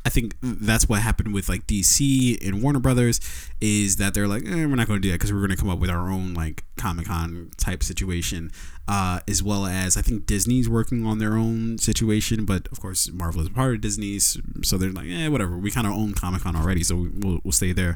I 0.06 0.10
think 0.10 0.36
that's 0.42 0.88
what 0.88 1.02
happened 1.02 1.34
with 1.34 1.50
like 1.50 1.66
DC 1.66 2.46
and 2.46 2.62
Warner 2.62 2.80
Brothers 2.80 3.22
is 3.62 3.96
that 3.96 4.14
they're 4.14 4.28
like, 4.28 4.44
eh, 4.46 4.66
we're 4.66 4.76
not 4.76 4.86
going 4.86 5.02
to 5.02 5.08
do 5.08 5.10
that 5.10 5.16
because 5.16 5.32
we're 5.32 5.40
going 5.40 5.50
to 5.52 5.56
come 5.56 5.70
up 5.70 5.80
with 5.80 5.90
our 5.90 6.12
own 6.12 6.34
like 6.34 6.64
Comic 6.76 7.08
Con 7.08 7.50
type 7.58 7.82
situation, 7.82 8.52
uh, 8.88 9.22
as 9.28 9.42
well 9.42 9.66
as 9.66 9.96
I 9.96 10.02
think 10.02 10.26
Disney's 10.26 10.68
working 10.68 11.06
on 11.06 11.20
their 11.20 11.36
own 11.36 11.78
situation, 11.78 12.44
but 12.44 12.68
of 12.72 12.82
course 12.82 13.10
Marvel 13.12 13.42
is 13.42 13.50
part 13.50 13.76
of 13.76 13.82
Disney's, 13.82 14.38
so 14.64 14.78
they're 14.78 14.92
like, 14.92 15.08
eh, 15.10 15.30
whatever. 15.30 15.58
We 15.58 15.72
kind 15.72 15.88
of 15.88 15.94
own 15.94 16.14
Comic 16.14 16.42
Con 16.42 16.56
already, 16.56 16.84
so 16.84 17.08
we'll, 17.14 17.40
we'll 17.44 17.54
stay 17.54 17.72
there. 17.72 17.96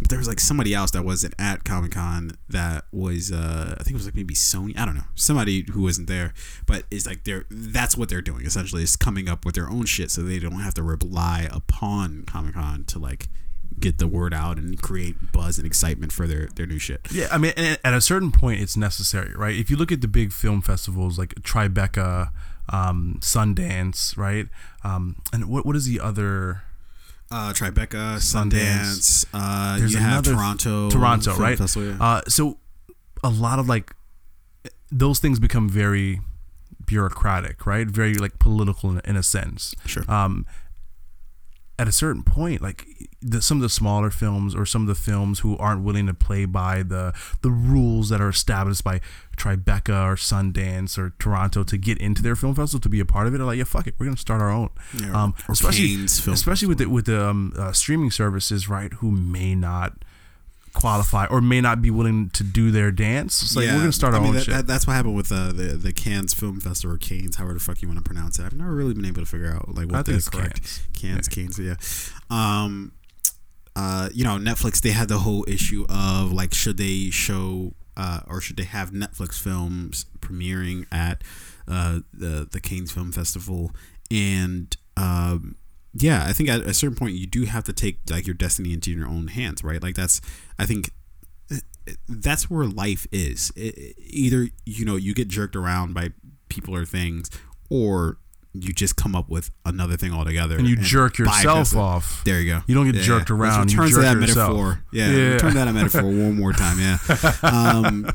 But 0.00 0.08
there 0.08 0.18
was 0.18 0.26
like 0.28 0.40
somebody 0.40 0.74
else 0.74 0.90
that 0.92 1.04
wasn't 1.04 1.34
at 1.38 1.64
Comic 1.64 1.92
Con 1.92 2.32
that 2.48 2.86
was, 2.92 3.30
uh, 3.30 3.76
I 3.78 3.82
think 3.82 3.90
it 3.90 3.98
was 3.98 4.06
like 4.06 4.16
maybe 4.16 4.34
Sony. 4.34 4.76
I 4.76 4.86
don't 4.86 4.96
know, 4.96 5.04
somebody 5.14 5.66
who 5.70 5.82
wasn't 5.82 6.08
there, 6.08 6.32
but 6.66 6.84
it's 6.90 7.06
like 7.06 7.24
they're 7.24 7.44
that's 7.50 7.96
what 7.96 8.08
they're 8.08 8.22
doing 8.22 8.46
essentially 8.46 8.82
is 8.82 8.96
coming 8.96 9.28
up 9.28 9.44
with 9.44 9.54
their 9.54 9.68
own 9.68 9.84
shit, 9.84 10.10
so 10.10 10.22
they 10.22 10.38
don't 10.38 10.60
have 10.60 10.74
to 10.74 10.82
rely 10.82 11.46
upon 11.52 12.24
Comic 12.26 12.54
Con 12.54 12.84
to 12.84 12.98
like 12.98 13.28
get 13.78 13.98
the 13.98 14.06
word 14.06 14.32
out 14.34 14.58
and 14.58 14.80
create 14.80 15.32
buzz 15.32 15.58
and 15.58 15.66
excitement 15.66 16.12
for 16.12 16.26
their 16.26 16.48
their 16.54 16.66
new 16.66 16.78
shit. 16.78 17.00
Yeah, 17.10 17.28
I 17.30 17.38
mean, 17.38 17.52
at 17.56 17.94
a 17.94 18.00
certain 18.00 18.32
point, 18.32 18.60
it's 18.60 18.76
necessary, 18.76 19.34
right? 19.34 19.54
If 19.54 19.70
you 19.70 19.76
look 19.76 19.92
at 19.92 20.00
the 20.00 20.08
big 20.08 20.32
film 20.32 20.62
festivals 20.62 21.18
like 21.18 21.34
Tribeca, 21.36 22.30
um, 22.68 23.18
Sundance, 23.20 24.16
right? 24.16 24.48
Um, 24.84 25.16
and 25.32 25.48
what 25.48 25.66
what 25.66 25.76
is 25.76 25.86
the 25.86 26.00
other? 26.00 26.62
Uh, 27.30 27.52
Tribeca, 27.52 28.18
Sundance. 28.18 29.24
Uh, 29.32 29.78
There's 29.78 29.94
you 29.94 29.98
have 29.98 30.24
Toronto, 30.24 30.90
Toronto, 30.90 31.30
Film 31.32 31.42
right? 31.42 31.58
Festival, 31.58 31.88
yeah. 31.88 31.96
Uh, 31.98 32.20
so 32.28 32.58
a 33.24 33.30
lot 33.30 33.58
of 33.58 33.68
like 33.68 33.94
those 34.90 35.18
things 35.18 35.38
become 35.38 35.68
very 35.68 36.20
bureaucratic, 36.84 37.64
right? 37.66 37.86
Very 37.86 38.14
like 38.14 38.38
political 38.38 38.90
in, 38.90 39.00
in 39.04 39.16
a 39.16 39.22
sense. 39.22 39.74
Sure. 39.86 40.04
Um, 40.08 40.46
at 41.78 41.88
a 41.88 41.92
certain 41.92 42.22
point, 42.22 42.60
like 42.60 42.86
the, 43.22 43.40
some 43.40 43.58
of 43.58 43.62
the 43.62 43.68
smaller 43.68 44.10
films 44.10 44.54
or 44.54 44.66
some 44.66 44.82
of 44.82 44.88
the 44.88 44.94
films 44.94 45.40
who 45.40 45.56
aren't 45.58 45.82
willing 45.82 46.06
to 46.06 46.14
play 46.14 46.44
by 46.44 46.82
the 46.82 47.12
the 47.42 47.50
rules 47.50 48.08
that 48.08 48.20
are 48.20 48.28
established 48.28 48.82
by 48.84 49.00
Tribeca 49.36 50.04
or 50.06 50.16
Sundance 50.16 50.98
or 50.98 51.14
Toronto 51.18 51.64
to 51.64 51.76
get 51.78 51.98
into 51.98 52.20
their 52.22 52.36
film 52.36 52.54
festival 52.54 52.80
to 52.80 52.88
be 52.88 53.00
a 53.00 53.04
part 53.04 53.26
of 53.26 53.34
it, 53.34 53.40
are 53.40 53.44
like, 53.44 53.58
yeah, 53.58 53.64
fuck 53.64 53.86
it, 53.86 53.94
we're 53.98 54.06
gonna 54.06 54.16
start 54.16 54.40
our 54.40 54.50
own. 54.50 54.70
Yeah, 54.98 55.12
um, 55.22 55.34
or 55.48 55.52
especially 55.52 55.88
Cannes 55.96 56.26
especially 56.28 56.68
with 56.68 56.78
the 56.78 56.86
with 56.90 57.06
the 57.06 57.24
um, 57.28 57.52
uh, 57.56 57.72
streaming 57.72 58.10
services, 58.10 58.68
right? 58.68 58.92
Who 58.94 59.10
may 59.10 59.54
not 59.54 59.94
qualify 60.74 61.26
or 61.26 61.42
may 61.42 61.60
not 61.60 61.82
be 61.82 61.90
willing 61.90 62.30
to 62.30 62.42
do 62.42 62.70
their 62.70 62.90
dance. 62.90 63.42
It's 63.42 63.54
like 63.54 63.66
we're 63.66 63.78
gonna 63.78 63.92
start 63.92 64.14
I 64.14 64.16
our 64.16 64.22
mean, 64.22 64.30
own 64.30 64.34
that, 64.36 64.44
shit. 64.44 64.54
that- 64.54 64.66
that's 64.66 64.86
what 64.86 64.94
happened 64.94 65.14
with 65.16 65.30
uh, 65.30 65.48
the 65.52 65.76
the 65.76 65.92
Cannes 65.92 66.32
Film 66.34 66.60
Festival 66.60 66.94
or 66.96 66.98
Canes, 66.98 67.36
however 67.36 67.54
the 67.54 67.60
fuck 67.60 67.82
you 67.82 67.88
want 67.88 67.98
to 67.98 68.04
pronounce 68.04 68.38
it. 68.38 68.44
I've 68.46 68.54
never 68.54 68.74
really 68.74 68.94
been 68.94 69.04
able 69.04 69.20
to 69.20 69.26
figure 69.26 69.52
out 69.52 69.74
like 69.74 69.90
what 69.90 70.06
the 70.06 70.12
correct 70.32 70.80
Cannes. 70.94 71.28
Cannes, 71.28 71.28
Canes, 71.28 71.58
yeah. 71.58 71.76
Um, 72.30 72.92
uh, 73.76 74.08
you 74.12 74.24
know, 74.24 74.36
Netflix 74.38 74.80
they 74.80 74.90
had 74.90 75.08
the 75.08 75.18
whole 75.18 75.44
issue 75.48 75.86
of 75.88 76.32
like 76.32 76.52
should 76.54 76.76
they 76.76 77.10
show 77.10 77.72
uh, 77.96 78.20
or 78.26 78.40
should 78.40 78.56
they 78.56 78.64
have 78.64 78.90
Netflix 78.90 79.40
films 79.40 80.06
premiering 80.20 80.86
at 80.92 81.22
uh, 81.68 82.00
the 82.12 82.48
the 82.50 82.60
Cannes 82.60 82.90
Film 82.92 83.12
Festival 83.12 83.72
and 84.10 84.76
um, 84.96 85.56
yeah, 85.94 86.24
I 86.26 86.32
think 86.32 86.48
at 86.48 86.60
a 86.62 86.74
certain 86.74 86.96
point 86.96 87.14
you 87.14 87.26
do 87.26 87.44
have 87.44 87.64
to 87.64 87.72
take 87.72 87.98
like 88.10 88.26
your 88.26 88.34
destiny 88.34 88.72
into 88.72 88.90
your 88.90 89.06
own 89.08 89.28
hands, 89.28 89.62
right? 89.64 89.82
Like 89.82 89.94
that's 89.94 90.20
I 90.58 90.66
think 90.66 90.90
that's 92.08 92.48
where 92.48 92.66
life 92.66 93.06
is. 93.12 93.50
I- 93.56 93.72
I- 93.76 93.94
either 93.98 94.48
you 94.64 94.84
know 94.84 94.96
you 94.96 95.14
get 95.14 95.28
jerked 95.28 95.56
around 95.56 95.94
by 95.94 96.10
people 96.48 96.74
or 96.74 96.84
things, 96.84 97.30
or 97.70 98.18
you 98.54 98.72
just 98.72 98.96
come 98.96 99.14
up 99.16 99.28
with 99.30 99.50
another 99.64 99.96
thing 99.96 100.12
altogether 100.12 100.58
and 100.58 100.68
you 100.68 100.76
jerk 100.76 101.16
yourself 101.18 101.74
off. 101.74 102.22
There 102.24 102.40
you 102.40 102.52
go. 102.52 102.60
You 102.66 102.74
don't 102.74 102.90
get 102.90 103.00
jerked 103.02 103.30
around, 103.30 103.60
Let's 103.60 103.72
you 103.72 103.80
return 103.82 103.94
to 103.94 104.00
that 104.20 104.20
yourself. 104.26 104.50
metaphor. 104.56 104.84
Yeah, 104.92 105.10
Yeah. 105.10 105.28
return 105.34 105.54
that 105.54 105.72
metaphor 105.74 106.02
one 106.02 106.36
more 106.36 106.52
time. 106.52 106.78
Yeah. 106.78 106.98
Um, 107.42 108.10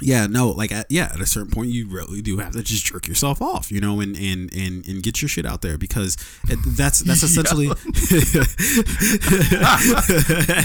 yeah, 0.00 0.26
no, 0.26 0.48
like 0.48 0.72
at, 0.72 0.86
yeah, 0.90 1.10
at 1.12 1.20
a 1.20 1.26
certain 1.26 1.50
point, 1.50 1.68
you 1.68 1.86
really 1.86 2.22
do 2.22 2.38
have 2.38 2.54
to 2.54 2.62
just 2.62 2.86
jerk 2.86 3.06
yourself 3.06 3.42
off, 3.42 3.70
you 3.70 3.80
know, 3.80 4.00
and 4.00 4.16
and 4.16 4.52
and, 4.54 4.86
and 4.86 5.02
get 5.02 5.20
your 5.20 5.28
shit 5.28 5.44
out 5.44 5.60
there 5.60 5.76
because 5.76 6.16
it, 6.48 6.58
that's 6.66 7.00
that's 7.00 7.22
essentially. 7.22 7.66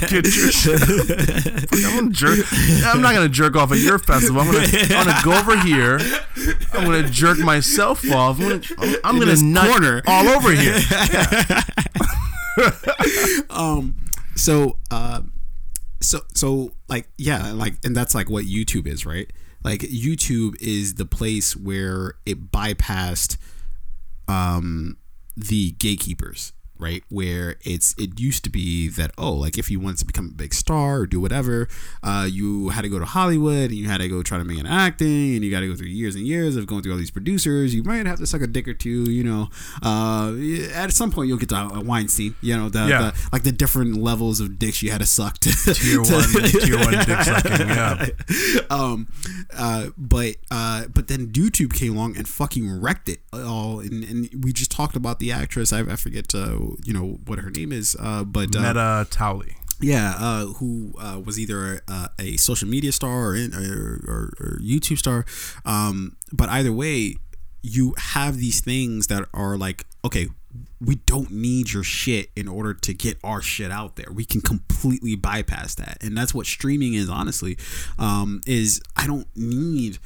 Get 0.08 0.34
your 0.34 0.50
shit. 0.50 0.80
I'm, 1.84 2.10
jerk, 2.10 2.38
I'm 2.86 3.02
not 3.02 3.14
gonna 3.14 3.28
jerk 3.28 3.54
off 3.54 3.70
at 3.70 3.78
your 3.78 3.98
festival. 3.98 4.40
I'm 4.40 4.50
gonna, 4.50 4.66
I'm 4.66 5.06
gonna 5.06 5.20
go 5.22 5.38
over 5.38 5.60
here. 5.60 6.00
I'm 6.72 6.84
gonna 6.84 7.08
jerk 7.08 7.38
myself 7.38 8.10
off. 8.10 8.40
I'm 8.40 8.48
gonna, 8.48 8.62
I'm, 9.04 9.18
gonna 9.18 9.36
nut 9.36 9.68
corner. 9.68 10.02
all 10.06 10.26
over 10.28 10.52
here. 10.52 10.80
um 13.50 13.94
so 14.34 14.77
so 16.08 16.20
so 16.32 16.72
like 16.88 17.06
yeah 17.18 17.52
like 17.52 17.74
and 17.84 17.94
that's 17.94 18.14
like 18.14 18.30
what 18.30 18.46
youtube 18.46 18.86
is 18.86 19.04
right? 19.04 19.30
Like 19.62 19.80
youtube 19.80 20.56
is 20.60 20.94
the 20.94 21.04
place 21.04 21.54
where 21.54 22.14
it 22.24 22.50
bypassed 22.50 23.36
um 24.26 24.96
the 25.36 25.72
gatekeepers 25.72 26.52
right 26.78 27.02
where 27.08 27.56
it's 27.62 27.94
it 27.98 28.18
used 28.20 28.44
to 28.44 28.50
be 28.50 28.88
that 28.88 29.10
oh 29.18 29.32
like 29.32 29.58
if 29.58 29.70
you 29.70 29.80
wanted 29.80 29.98
to 29.98 30.04
become 30.04 30.26
a 30.28 30.34
big 30.34 30.54
star 30.54 30.98
or 31.00 31.06
do 31.06 31.20
whatever 31.20 31.68
uh 32.02 32.26
you 32.30 32.68
had 32.70 32.82
to 32.82 32.88
go 32.88 32.98
to 32.98 33.04
hollywood 33.04 33.70
and 33.70 33.74
you 33.74 33.88
had 33.88 33.98
to 34.00 34.08
go 34.08 34.22
try 34.22 34.38
to 34.38 34.44
make 34.44 34.58
an 34.58 34.66
acting 34.66 35.34
and 35.34 35.44
you 35.44 35.50
got 35.50 35.60
to 35.60 35.68
go 35.68 35.74
through 35.74 35.86
years 35.88 36.14
and 36.14 36.26
years 36.26 36.56
of 36.56 36.66
going 36.66 36.82
through 36.82 36.92
all 36.92 36.98
these 36.98 37.10
producers 37.10 37.74
you 37.74 37.82
might 37.82 38.06
have 38.06 38.18
to 38.18 38.26
suck 38.26 38.40
a 38.42 38.46
dick 38.46 38.66
or 38.68 38.74
two 38.74 39.10
you 39.10 39.24
know 39.24 39.48
uh 39.82 40.32
at 40.74 40.92
some 40.92 41.10
point 41.10 41.28
you'll 41.28 41.38
get 41.38 41.48
to 41.48 41.56
a 41.56 41.80
Weinstein 41.80 42.34
you 42.40 42.56
know 42.56 42.68
the, 42.68 42.86
Yeah. 42.86 43.10
the 43.10 43.28
like 43.32 43.42
the 43.42 43.52
different 43.52 43.96
levels 43.96 44.40
of 44.40 44.58
dicks 44.58 44.82
you 44.82 44.90
had 44.90 45.00
to 45.00 45.06
suck 45.06 45.38
to 45.38 45.50
Tier 45.74 46.00
one, 46.02 46.08
tier 46.62 46.78
one 46.78 46.92
dick 47.04 47.22
sucking. 47.22 47.68
Yeah. 47.68 48.06
um 48.70 49.08
uh 49.56 49.88
but 49.96 50.36
uh 50.50 50.86
but 50.92 51.08
then 51.08 51.28
youtube 51.28 51.72
came 51.74 51.96
along 51.96 52.16
and 52.16 52.28
fucking 52.28 52.80
wrecked 52.80 53.08
it 53.08 53.20
all 53.32 53.80
and, 53.80 54.04
and 54.04 54.44
we 54.44 54.52
just 54.52 54.70
talked 54.70 54.96
about 54.96 55.18
the 55.18 55.32
actress 55.32 55.72
i, 55.72 55.80
I 55.80 55.96
forget 55.96 56.34
uh 56.34 56.58
you 56.84 56.92
know 56.92 57.18
what 57.26 57.38
her 57.38 57.50
name 57.50 57.72
is 57.72 57.96
uh 58.00 58.24
but 58.24 58.54
uh, 58.54 58.60
Mette 58.60 59.10
Towley. 59.10 59.56
yeah 59.80 60.14
uh 60.18 60.46
who 60.46 60.92
uh 61.00 61.20
was 61.24 61.38
either 61.38 61.80
a, 61.88 62.10
a 62.18 62.36
social 62.36 62.68
media 62.68 62.92
star 62.92 63.28
or, 63.28 63.34
in, 63.36 63.54
or, 63.54 64.00
or, 64.06 64.32
or 64.40 64.58
youtube 64.60 64.98
star 64.98 65.24
um 65.64 66.16
but 66.32 66.48
either 66.48 66.72
way 66.72 67.16
you 67.62 67.94
have 67.98 68.38
these 68.38 68.60
things 68.60 69.08
that 69.08 69.26
are 69.34 69.56
like 69.56 69.84
okay, 70.04 70.28
we 70.80 70.96
don't 71.06 71.30
need 71.30 71.72
your 71.72 71.82
shit 71.82 72.30
in 72.36 72.48
order 72.48 72.72
to 72.72 72.94
get 72.94 73.18
our 73.24 73.42
shit 73.42 73.70
out 73.70 73.96
there. 73.96 74.10
We 74.12 74.24
can 74.24 74.40
completely 74.40 75.16
bypass 75.16 75.74
that, 75.76 75.98
and 76.02 76.16
that's 76.16 76.32
what 76.34 76.46
streaming 76.46 76.94
is. 76.94 77.08
Honestly, 77.08 77.58
um, 77.98 78.40
is 78.46 78.80
I 78.96 79.06
don't 79.06 79.26
need. 79.36 79.98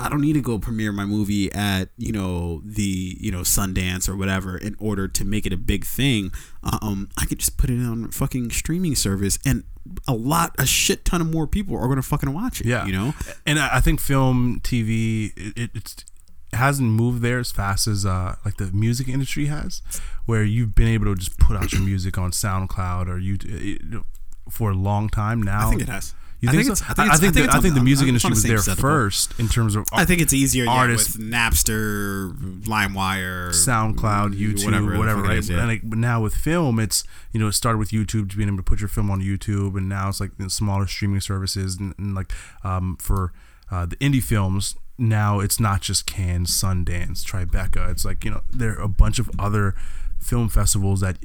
I 0.00 0.08
don't 0.08 0.20
need 0.20 0.34
to 0.34 0.40
go 0.40 0.58
premiere 0.58 0.92
my 0.92 1.04
movie 1.04 1.52
at 1.52 1.88
you 1.96 2.12
know 2.12 2.62
the 2.64 3.16
you 3.20 3.32
know 3.32 3.40
Sundance 3.40 4.08
or 4.08 4.16
whatever 4.16 4.56
in 4.56 4.76
order 4.78 5.08
to 5.08 5.24
make 5.24 5.44
it 5.44 5.52
a 5.52 5.56
big 5.56 5.84
thing. 5.84 6.30
Um, 6.62 7.08
I 7.18 7.24
could 7.24 7.38
just 7.38 7.56
put 7.56 7.70
it 7.70 7.80
on 7.84 8.10
fucking 8.10 8.50
streaming 8.50 8.94
service, 8.94 9.38
and 9.44 9.64
a 10.06 10.14
lot, 10.14 10.54
a 10.58 10.66
shit 10.66 11.04
ton 11.04 11.20
of 11.20 11.32
more 11.32 11.46
people 11.46 11.76
are 11.76 11.88
gonna 11.88 12.02
fucking 12.02 12.32
watch 12.32 12.60
it. 12.60 12.66
Yeah, 12.66 12.86
you 12.86 12.92
know. 12.92 13.14
and 13.46 13.58
I 13.58 13.80
think 13.80 14.00
film, 14.00 14.60
TV, 14.62 15.32
it, 15.36 15.70
it 15.74 16.04
hasn't 16.52 16.90
moved 16.90 17.22
there 17.22 17.38
as 17.38 17.50
fast 17.50 17.86
as 17.86 18.06
uh, 18.06 18.36
like 18.44 18.56
the 18.56 18.70
music 18.72 19.08
industry 19.08 19.46
has, 19.46 19.82
where 20.26 20.44
you've 20.44 20.74
been 20.74 20.88
able 20.88 21.06
to 21.06 21.14
just 21.14 21.38
put 21.38 21.56
out 21.56 21.72
your 21.72 21.82
music 21.82 22.16
on 22.18 22.30
SoundCloud 22.30 23.08
or 23.08 23.18
you 23.18 24.04
for 24.48 24.70
a 24.70 24.74
long 24.74 25.08
time 25.08 25.42
now. 25.42 25.66
I 25.66 25.70
think 25.70 25.82
it 25.82 25.88
has. 25.88 26.14
You 26.40 26.48
I 26.48 26.52
think, 26.52 26.66
think 26.66 26.76
so? 26.78 26.84
it's- 26.92 26.98
I, 27.10 27.14
I 27.14 27.16
think, 27.16 27.34
the, 27.34 27.48
I 27.50 27.58
think 27.60 27.74
the 27.74 27.80
on- 27.80 27.84
music 27.84 28.04
on- 28.04 28.08
industry 28.10 28.28
on 28.28 28.32
the 28.32 28.36
was 28.36 28.42
there 28.44 28.58
set 28.58 28.78
first 28.78 29.38
in 29.40 29.48
terms 29.48 29.74
of 29.74 29.86
I 29.92 30.04
think 30.04 30.20
it's 30.20 30.32
easier 30.32 30.64
yeah, 30.64 30.70
artists- 30.70 31.16
with 31.16 31.26
Napster, 31.26 32.32
LimeWire, 32.62 33.50
SoundCloud, 33.50 34.38
YouTube, 34.38 34.64
whatever, 34.64 34.96
whatever, 34.98 35.22
the 35.22 35.22
fuck 35.22 35.24
it 35.24 35.28
right? 35.30 35.38
is, 35.38 35.50
yeah. 35.50 35.58
And 35.58 35.68
like, 35.68 35.80
but 35.84 35.98
now 35.98 36.22
with 36.22 36.34
film, 36.34 36.78
it's 36.78 37.04
you 37.32 37.40
know 37.40 37.48
it 37.48 37.52
started 37.52 37.78
with 37.78 37.90
YouTube, 37.90 38.30
to 38.30 38.36
being 38.36 38.48
able 38.48 38.58
to 38.58 38.62
put 38.62 38.80
your 38.80 38.88
film 38.88 39.10
on 39.10 39.20
YouTube, 39.20 39.76
and 39.76 39.88
now 39.88 40.08
it's 40.08 40.20
like 40.20 40.36
the 40.38 40.48
smaller 40.50 40.86
streaming 40.86 41.20
services, 41.20 41.76
and, 41.76 41.94
and 41.98 42.14
like 42.14 42.32
um, 42.62 42.96
for 43.00 43.32
uh, 43.70 43.86
the 43.86 43.96
indie 43.96 44.22
films, 44.22 44.76
now 44.96 45.40
it's 45.40 45.58
not 45.58 45.80
just 45.80 46.06
Cannes, 46.06 46.46
Sundance, 46.46 47.24
Tribeca. 47.24 47.90
It's 47.90 48.04
like 48.04 48.24
you 48.24 48.30
know 48.30 48.42
there 48.50 48.78
are 48.78 48.82
a 48.82 48.88
bunch 48.88 49.18
of 49.18 49.28
other 49.40 49.74
film 50.20 50.48
festivals 50.48 51.00
that. 51.00 51.18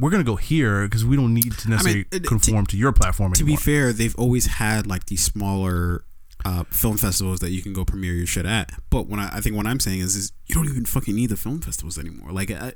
We're 0.00 0.10
gonna 0.10 0.24
go 0.24 0.36
here 0.36 0.84
because 0.84 1.04
we 1.04 1.16
don't 1.16 1.34
need 1.34 1.52
to 1.58 1.70
necessarily 1.70 2.06
it- 2.10 2.22
to- 2.22 2.28
conform 2.28 2.66
to, 2.66 2.76
your 2.76 2.92
platform 2.92 3.32
to 3.34 3.44
be 3.44 3.56
fair, 3.56 3.92
they've 3.92 4.16
always 4.16 4.46
had 4.46 4.86
like 4.86 5.06
these 5.06 5.22
smaller 5.22 6.04
uh, 6.44 6.64
film 6.70 6.96
festivals 6.96 7.40
that 7.40 7.50
you 7.50 7.62
can 7.62 7.72
go 7.72 7.84
premiere 7.84 8.14
your 8.14 8.26
shit 8.26 8.46
at. 8.46 8.72
But 8.88 9.08
when 9.08 9.20
I, 9.20 9.36
I 9.36 9.40
think 9.40 9.56
what 9.56 9.66
I'm 9.66 9.80
saying 9.80 10.00
is, 10.00 10.16
is 10.16 10.32
you 10.46 10.54
don't 10.54 10.68
even 10.68 10.86
fucking 10.86 11.14
need 11.14 11.28
the 11.28 11.36
film 11.36 11.60
festivals 11.60 11.98
anymore. 11.98 12.32
Like, 12.32 12.50
I, 12.50 12.72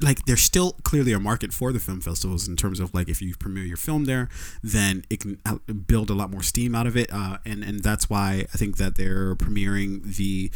like 0.00 0.24
there's 0.26 0.42
still 0.42 0.72
clearly 0.82 1.12
a 1.12 1.20
market 1.20 1.52
for 1.52 1.72
the 1.72 1.78
film 1.78 2.00
festivals 2.00 2.48
in 2.48 2.56
terms 2.56 2.80
of 2.80 2.92
like 2.92 3.08
if 3.08 3.22
you 3.22 3.34
premiere 3.36 3.64
your 3.64 3.76
film 3.76 4.04
there, 4.04 4.28
then 4.62 5.04
it 5.10 5.20
can 5.20 5.40
build 5.86 6.10
a 6.10 6.14
lot 6.14 6.30
more 6.30 6.42
steam 6.42 6.74
out 6.74 6.86
of 6.86 6.96
it. 6.96 7.08
Uh, 7.12 7.38
and 7.44 7.62
and 7.62 7.82
that's 7.82 8.10
why 8.10 8.46
I 8.52 8.58
think 8.58 8.76
that 8.76 8.96
they're 8.96 9.34
premiering 9.36 10.16
the 10.16 10.50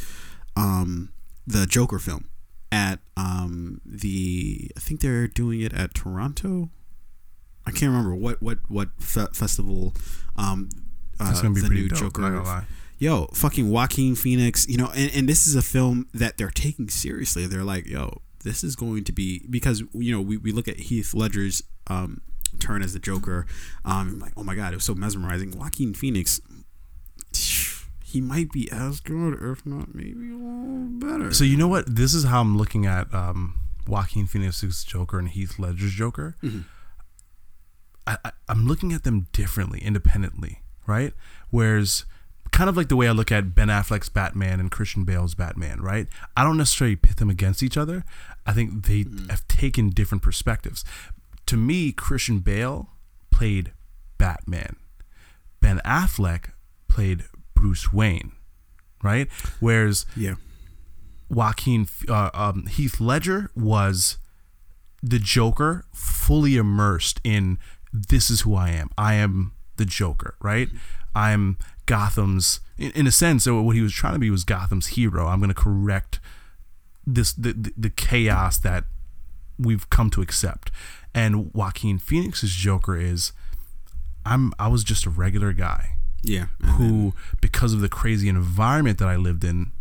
um, 0.56 1.12
the 1.46 1.66
Joker 1.66 1.98
film 1.98 2.28
at 2.74 2.98
um, 3.16 3.80
the 3.86 4.68
I 4.76 4.80
think 4.80 5.00
they're 5.00 5.28
doing 5.28 5.60
it 5.60 5.72
at 5.72 5.94
Toronto. 5.94 6.70
I 7.64 7.70
can't 7.70 7.92
remember 7.92 8.14
what 8.16 8.42
what 8.42 8.58
what 8.68 8.88
fe- 8.98 9.32
festival. 9.32 9.94
Um, 10.36 10.68
uh, 11.20 11.28
It's 11.30 11.40
gonna 11.40 11.54
be 11.54 11.60
the 11.60 11.68
pretty 11.68 11.82
new 11.82 11.88
dope. 11.88 11.98
Joker. 12.00 12.22
not 12.22 12.30
gonna 12.30 12.42
lie. 12.42 12.64
Yo, 12.98 13.26
fucking 13.34 13.70
Joaquin 13.70 14.16
Phoenix. 14.16 14.68
You 14.68 14.76
know, 14.78 14.90
and, 14.94 15.10
and 15.14 15.28
this 15.28 15.46
is 15.46 15.54
a 15.54 15.62
film 15.62 16.08
that 16.14 16.36
they're 16.36 16.50
taking 16.50 16.88
seriously. 16.88 17.46
They're 17.46 17.64
like, 17.64 17.86
yo, 17.86 18.22
this 18.42 18.64
is 18.64 18.74
going 18.76 19.04
to 19.04 19.12
be 19.12 19.46
because 19.48 19.82
you 19.92 20.12
know 20.12 20.20
we, 20.20 20.36
we 20.36 20.50
look 20.52 20.66
at 20.68 20.78
Heath 20.78 21.14
Ledger's 21.14 21.62
um, 21.86 22.22
turn 22.58 22.82
as 22.82 22.92
the 22.92 22.98
Joker. 22.98 23.46
Um, 23.84 24.18
like, 24.18 24.32
oh 24.36 24.42
my 24.42 24.56
god, 24.56 24.72
it 24.72 24.76
was 24.76 24.84
so 24.84 24.94
mesmerizing. 24.94 25.56
Joaquin 25.56 25.94
Phoenix. 25.94 26.40
He 28.14 28.20
might 28.20 28.52
be 28.52 28.70
as 28.70 29.00
good, 29.00 29.34
or 29.42 29.50
if 29.50 29.66
not 29.66 29.92
maybe 29.92 30.30
a 30.30 30.36
little 30.36 30.86
better. 31.00 31.34
So 31.34 31.42
you 31.42 31.56
know 31.56 31.66
what? 31.66 31.96
This 31.96 32.14
is 32.14 32.22
how 32.22 32.40
I'm 32.40 32.56
looking 32.56 32.86
at 32.86 33.12
um, 33.12 33.58
Joaquin 33.88 34.26
Phoenix's 34.26 34.84
Joker 34.84 35.18
and 35.18 35.28
Heath 35.28 35.58
Ledger's 35.58 35.92
Joker. 35.94 36.36
Mhm. 36.40 36.64
I, 38.06 38.18
I, 38.24 38.30
I'm 38.48 38.66
looking 38.68 38.92
at 38.92 39.02
them 39.02 39.26
differently, 39.32 39.80
independently, 39.80 40.60
right? 40.86 41.12
Whereas, 41.50 42.04
kind 42.52 42.70
of 42.70 42.76
like 42.76 42.88
the 42.88 42.94
way 42.94 43.08
I 43.08 43.10
look 43.10 43.32
at 43.32 43.52
Ben 43.56 43.66
Affleck's 43.66 44.08
Batman 44.08 44.60
and 44.60 44.70
Christian 44.70 45.02
Bale's 45.02 45.34
Batman, 45.34 45.80
right? 45.82 46.06
I 46.36 46.44
don't 46.44 46.56
necessarily 46.56 46.94
pit 46.94 47.16
them 47.16 47.30
against 47.30 47.64
each 47.64 47.76
other. 47.76 48.04
I 48.46 48.52
think 48.52 48.86
they 48.86 49.06
have 49.28 49.46
taken 49.48 49.90
different 49.90 50.22
perspectives. 50.22 50.84
To 51.46 51.56
me, 51.56 51.90
Christian 51.90 52.38
Bale 52.38 52.90
played 53.32 53.72
Batman. 54.18 54.76
Ben 55.60 55.80
Affleck 55.84 56.50
played 56.86 57.24
Bruce 57.64 57.94
Wayne, 57.94 58.32
right? 59.02 59.26
Whereas 59.58 60.04
yeah, 60.14 60.34
Joaquin 61.30 61.88
uh, 62.10 62.28
um, 62.34 62.66
Heath 62.66 63.00
Ledger 63.00 63.50
was 63.56 64.18
the 65.02 65.18
Joker, 65.18 65.86
fully 65.94 66.56
immersed 66.56 67.22
in 67.24 67.56
this 67.90 68.28
is 68.28 68.42
who 68.42 68.54
I 68.54 68.68
am. 68.68 68.90
I 68.98 69.14
am 69.14 69.52
the 69.76 69.86
Joker, 69.86 70.34
right? 70.42 70.68
I'm 71.14 71.56
Gotham's, 71.86 72.60
in, 72.76 72.90
in 72.90 73.06
a 73.06 73.10
sense, 73.10 73.44
so 73.44 73.62
what 73.62 73.76
he 73.76 73.80
was 73.80 73.94
trying 73.94 74.12
to 74.12 74.18
be 74.18 74.28
was 74.28 74.44
Gotham's 74.44 74.88
hero. 74.88 75.26
I'm 75.26 75.38
going 75.38 75.48
to 75.48 75.54
correct 75.54 76.20
this 77.06 77.32
the, 77.32 77.54
the 77.54 77.72
the 77.78 77.90
chaos 77.90 78.58
that 78.58 78.84
we've 79.58 79.88
come 79.88 80.10
to 80.10 80.20
accept. 80.20 80.70
And 81.14 81.54
Joaquin 81.54 81.98
Phoenix's 81.98 82.52
Joker 82.52 82.98
is, 82.98 83.32
I'm 84.26 84.52
I 84.58 84.68
was 84.68 84.84
just 84.84 85.06
a 85.06 85.10
regular 85.10 85.54
guy 85.54 85.94
yeah. 86.24 86.46
who, 86.62 87.14
because 87.40 87.72
of 87.72 87.80
the 87.80 87.88
crazy 87.88 88.28
environment 88.28 88.98
that 88.98 89.08
I 89.08 89.16
lived 89.16 89.44
in, 89.44 89.72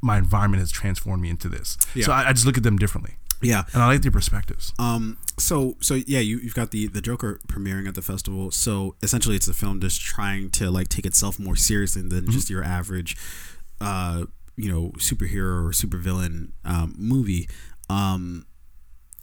my 0.00 0.18
environment 0.18 0.60
has 0.60 0.70
transformed 0.70 1.22
me 1.22 1.30
into 1.30 1.48
this. 1.48 1.76
Yeah. 1.94 2.06
So 2.06 2.12
I, 2.12 2.28
I 2.28 2.32
just 2.32 2.46
look 2.46 2.56
at 2.56 2.62
them 2.62 2.76
differently, 2.76 3.16
yeah. 3.42 3.64
and 3.72 3.82
I 3.82 3.86
like 3.86 4.02
their 4.02 4.12
perspectives. 4.12 4.72
Um. 4.78 5.18
So 5.38 5.76
so 5.80 5.94
yeah, 6.06 6.20
you 6.20 6.38
you've 6.38 6.54
got 6.54 6.70
the 6.70 6.86
the 6.86 7.00
Joker 7.00 7.40
premiering 7.46 7.88
at 7.88 7.94
the 7.94 8.02
festival. 8.02 8.50
So 8.50 8.94
essentially, 9.02 9.36
it's 9.36 9.48
a 9.48 9.54
film 9.54 9.80
just 9.80 10.00
trying 10.00 10.50
to 10.50 10.70
like 10.70 10.88
take 10.88 11.06
itself 11.06 11.38
more 11.38 11.56
seriously 11.56 12.02
than 12.02 12.30
just 12.30 12.48
your 12.48 12.62
average, 12.62 13.16
uh, 13.80 14.24
you 14.56 14.70
know, 14.72 14.92
superhero 14.98 15.66
or 15.66 15.72
supervillain 15.72 16.52
um, 16.64 16.94
movie. 16.96 17.48
Um, 17.88 18.46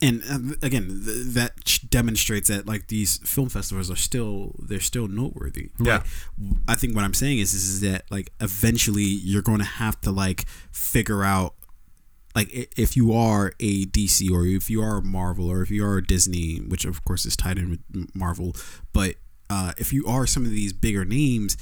and 0.03 0.21
uh, 0.29 0.55
again, 0.61 1.01
th- 1.05 1.27
that 1.33 1.79
demonstrates 1.89 2.49
that 2.49 2.67
like 2.67 2.87
these 2.87 3.17
film 3.19 3.49
festivals 3.49 3.89
are 3.89 3.95
still 3.95 4.53
they're 4.59 4.79
still 4.79 5.07
noteworthy. 5.07 5.69
Yeah. 5.79 6.03
I 6.67 6.75
think 6.75 6.95
what 6.95 7.03
I'm 7.05 7.13
saying 7.13 7.39
is 7.39 7.53
is 7.53 7.81
that 7.81 8.03
like 8.11 8.31
eventually 8.41 9.03
you're 9.03 9.41
going 9.41 9.59
to 9.59 9.65
have 9.65 9.99
to 10.01 10.11
like 10.11 10.45
figure 10.71 11.23
out 11.23 11.55
like 12.35 12.49
if 12.77 12.97
you 12.97 13.13
are 13.13 13.53
a 13.59 13.85
DC 13.85 14.29
or 14.29 14.45
if 14.45 14.69
you 14.69 14.81
are 14.81 15.01
Marvel 15.01 15.49
or 15.49 15.61
if 15.61 15.71
you 15.71 15.85
are 15.85 15.97
a 15.97 16.03
Disney, 16.05 16.57
which 16.57 16.83
of 16.83 17.05
course 17.05 17.25
is 17.25 17.37
tied 17.37 17.57
in 17.57 17.69
with 17.69 18.15
Marvel, 18.15 18.55
but 18.91 19.15
uh, 19.49 19.71
if 19.77 19.93
you 19.93 20.05
are 20.07 20.25
some 20.25 20.43
of 20.43 20.51
these 20.51 20.73
bigger 20.73 21.05
names, 21.05 21.57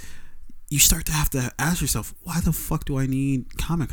you 0.69 0.79
start 0.79 1.05
to 1.05 1.11
have 1.11 1.29
to 1.31 1.51
ask 1.59 1.81
yourself, 1.81 2.13
why 2.23 2.39
the 2.39 2.53
fuck 2.53 2.85
do 2.85 2.97
I 2.97 3.05
need 3.05 3.57
Comic 3.57 3.89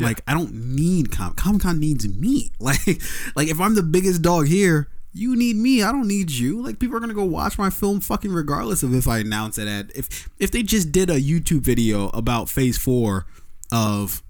Con? 0.00 0.08
Like 0.08 0.20
I 0.26 0.34
don't 0.34 0.52
need 0.52 1.10
Com 1.12 1.34
Comic 1.34 1.62
Con 1.62 1.78
needs 1.80 2.06
me. 2.08 2.50
Like 2.60 3.00
like 3.36 3.48
if 3.48 3.60
I'm 3.60 3.74
the 3.74 3.82
biggest 3.82 4.22
dog 4.22 4.46
here, 4.46 4.88
you 5.12 5.34
need 5.36 5.56
me. 5.56 5.82
I 5.82 5.90
don't 5.92 6.06
need 6.08 6.30
you. 6.30 6.62
Like 6.62 6.78
people 6.78 6.96
are 6.96 7.00
gonna 7.00 7.14
go 7.14 7.24
watch 7.24 7.58
my 7.58 7.70
film 7.70 8.00
fucking 8.00 8.32
regardless 8.32 8.82
of 8.82 8.94
if 8.94 9.08
I 9.08 9.18
announce 9.18 9.58
it 9.58 9.68
at 9.68 9.94
if 9.96 10.28
if 10.38 10.50
they 10.50 10.62
just 10.62 10.92
did 10.92 11.10
a 11.10 11.20
YouTube 11.20 11.60
video 11.60 12.08
about 12.10 12.48
Phase 12.48 12.78
Four 12.78 13.26
of 13.72 14.22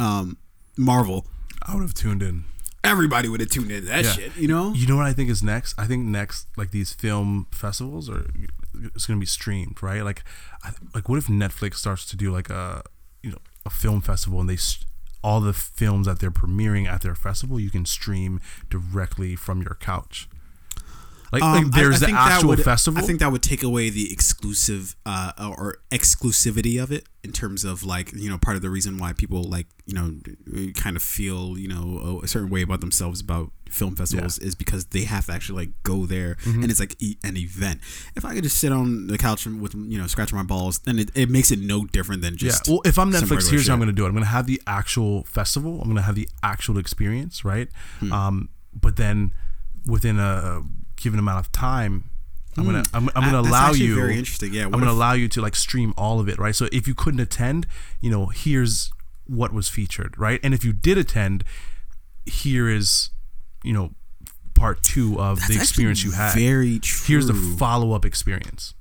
um 0.00 0.36
Marvel, 0.76 1.26
I 1.62 1.74
would 1.74 1.82
have 1.82 1.94
tuned 1.94 2.22
in. 2.22 2.44
everybody 2.84 3.28
would 3.28 3.40
have 3.40 3.50
tuned 3.50 3.70
into 3.72 3.88
that 3.88 4.04
Yeah. 4.04 4.12
shit. 4.12 4.36
You 4.36 4.46
know? 4.46 4.72
You 4.72 4.86
know 4.86 4.96
what 4.96 5.06
I 5.06 5.12
think 5.12 5.28
is 5.30 5.42
next? 5.42 5.74
I 5.78 5.86
think 5.86 6.04
next, 6.04 6.46
like 6.56 6.70
these 6.70 6.92
film 6.92 7.46
festivals 7.50 8.08
are, 8.08 8.30
it's 8.94 9.06
gonna 9.06 9.18
be 9.18 9.26
streamed, 9.26 9.82
right? 9.82 10.02
Like, 10.04 10.22
I, 10.62 10.70
like 10.94 11.08
what 11.08 11.18
if 11.18 11.26
Netflix 11.26 11.76
starts 11.76 12.04
to 12.06 12.16
do 12.16 12.30
like 12.30 12.48
a, 12.50 12.82
you 13.24 13.30
know, 13.30 13.38
a 13.64 13.70
film 13.70 14.02
festival 14.02 14.38
and 14.40 14.48
they, 14.48 14.58
all 15.26 15.40
the 15.40 15.52
films 15.52 16.06
that 16.06 16.20
they're 16.20 16.30
premiering 16.30 16.86
at 16.86 17.02
their 17.02 17.16
festival, 17.16 17.58
you 17.58 17.68
can 17.68 17.84
stream 17.84 18.40
directly 18.70 19.34
from 19.34 19.60
your 19.60 19.74
couch. 19.80 20.28
Like, 21.32 21.42
Um, 21.42 21.64
like 21.64 21.72
there's 21.72 21.96
I 21.96 21.98
the 21.98 22.06
think 22.06 22.18
that 22.18 22.32
actual 22.32 22.48
would- 22.50 22.62
festival. 22.64 23.02
I 23.02 23.06
think 23.06 23.18
that 23.20 23.32
would 23.32 23.42
take 23.42 23.62
away 23.62 23.90
the 23.90 24.12
exclusive 24.12 24.94
uh, 25.04 25.32
or 25.38 25.78
exclusivity 25.90 26.82
of 26.82 26.92
it 26.92 27.04
in 27.24 27.32
terms 27.32 27.64
of 27.64 27.82
like 27.82 28.12
you 28.14 28.30
know 28.30 28.38
part 28.38 28.54
of 28.56 28.62
the 28.62 28.70
reason 28.70 28.98
why 28.98 29.12
people 29.12 29.42
like 29.42 29.66
you 29.86 29.94
know 29.94 30.14
kind 30.74 30.96
of 30.96 31.02
feel 31.02 31.58
you 31.58 31.66
know 31.68 32.20
a 32.22 32.28
certain 32.28 32.48
way 32.50 32.62
about 32.62 32.80
themselves 32.80 33.20
about 33.20 33.50
film 33.68 33.96
festivals 33.96 34.38
is 34.38 34.54
because 34.54 34.86
they 34.86 35.02
have 35.02 35.26
to 35.26 35.32
actually 35.32 35.66
like 35.66 35.72
go 35.82 36.06
there 36.06 36.36
Mm-hmm. 36.44 36.62
and 36.62 36.70
it's 36.70 36.78
like 36.78 36.94
e- 37.02 37.16
an 37.24 37.36
event. 37.36 37.80
If 38.14 38.24
I 38.24 38.32
could 38.34 38.44
just 38.44 38.58
sit 38.58 38.70
on 38.72 39.08
the 39.08 39.18
couch 39.18 39.44
and 39.46 39.60
with 39.60 39.74
you 39.74 39.98
know 39.98 40.06
scratch 40.06 40.32
my 40.32 40.44
balls, 40.44 40.78
then 40.80 40.98
it, 41.00 41.10
it 41.16 41.28
makes 41.28 41.50
it 41.50 41.58
no 41.58 41.84
different 41.86 42.22
than 42.22 42.36
just 42.36 42.68
yeah. 42.68 42.74
Well, 42.74 42.82
if 42.84 42.98
I'm 42.98 43.10
Netflix, 43.10 43.50
here's 43.50 43.66
how 43.66 43.74
I'm 43.74 43.80
going 43.80 43.88
to 43.88 43.92
do 43.92 44.04
it. 44.04 44.08
I'm 44.08 44.14
going 44.14 44.24
to 44.24 44.30
have 44.30 44.46
the 44.46 44.62
actual 44.66 45.24
festival. 45.24 45.78
I'm 45.80 45.84
going 45.88 45.96
to 45.96 46.02
have 46.02 46.14
the 46.14 46.28
actual 46.44 46.78
experience, 46.78 47.44
right? 47.44 47.68
Hmm. 47.98 48.12
Um, 48.12 48.48
but 48.72 48.94
then 48.96 49.32
within 49.86 50.18
a 50.20 50.62
given 50.96 51.18
amount 51.18 51.40
of 51.44 51.52
time, 51.52 52.10
I'm 52.56 52.64
gonna 52.64 52.84
I'm, 52.94 53.08
I'm 53.08 53.10
Ah, 53.16 53.20
gonna 53.20 53.36
that's 53.42 53.48
allow 53.48 53.66
actually 53.68 53.84
you. 53.86 53.94
very 53.94 54.16
interesting. 54.18 54.52
Yeah, 54.54 54.64
I'm 54.64 54.70
gonna 54.72 54.86
if- 54.86 54.90
allow 54.92 55.12
you 55.12 55.28
to 55.28 55.40
like 55.40 55.54
stream 55.56 55.92
all 55.96 56.20
of 56.20 56.28
it, 56.28 56.38
right? 56.38 56.54
So 56.54 56.68
if 56.72 56.88
you 56.88 56.94
couldn't 56.94 57.20
attend, 57.20 57.66
you 58.00 58.10
know, 58.10 58.26
here's 58.26 58.90
what 59.26 59.52
was 59.52 59.68
featured, 59.68 60.16
right? 60.18 60.40
And 60.42 60.54
if 60.54 60.64
you 60.64 60.72
did 60.72 60.96
attend, 60.98 61.44
here 62.24 62.68
is, 62.68 63.10
you 63.62 63.72
know, 63.72 63.94
part 64.54 64.82
two 64.82 65.20
of 65.20 65.38
the 65.48 65.54
experience 65.54 66.02
you 66.04 66.12
had. 66.12 66.34
Very 66.34 66.78
true. 66.78 67.06
Here's 67.14 67.26
the 67.26 67.34
follow 67.34 67.92
up 67.92 68.04
experience. 68.04 68.74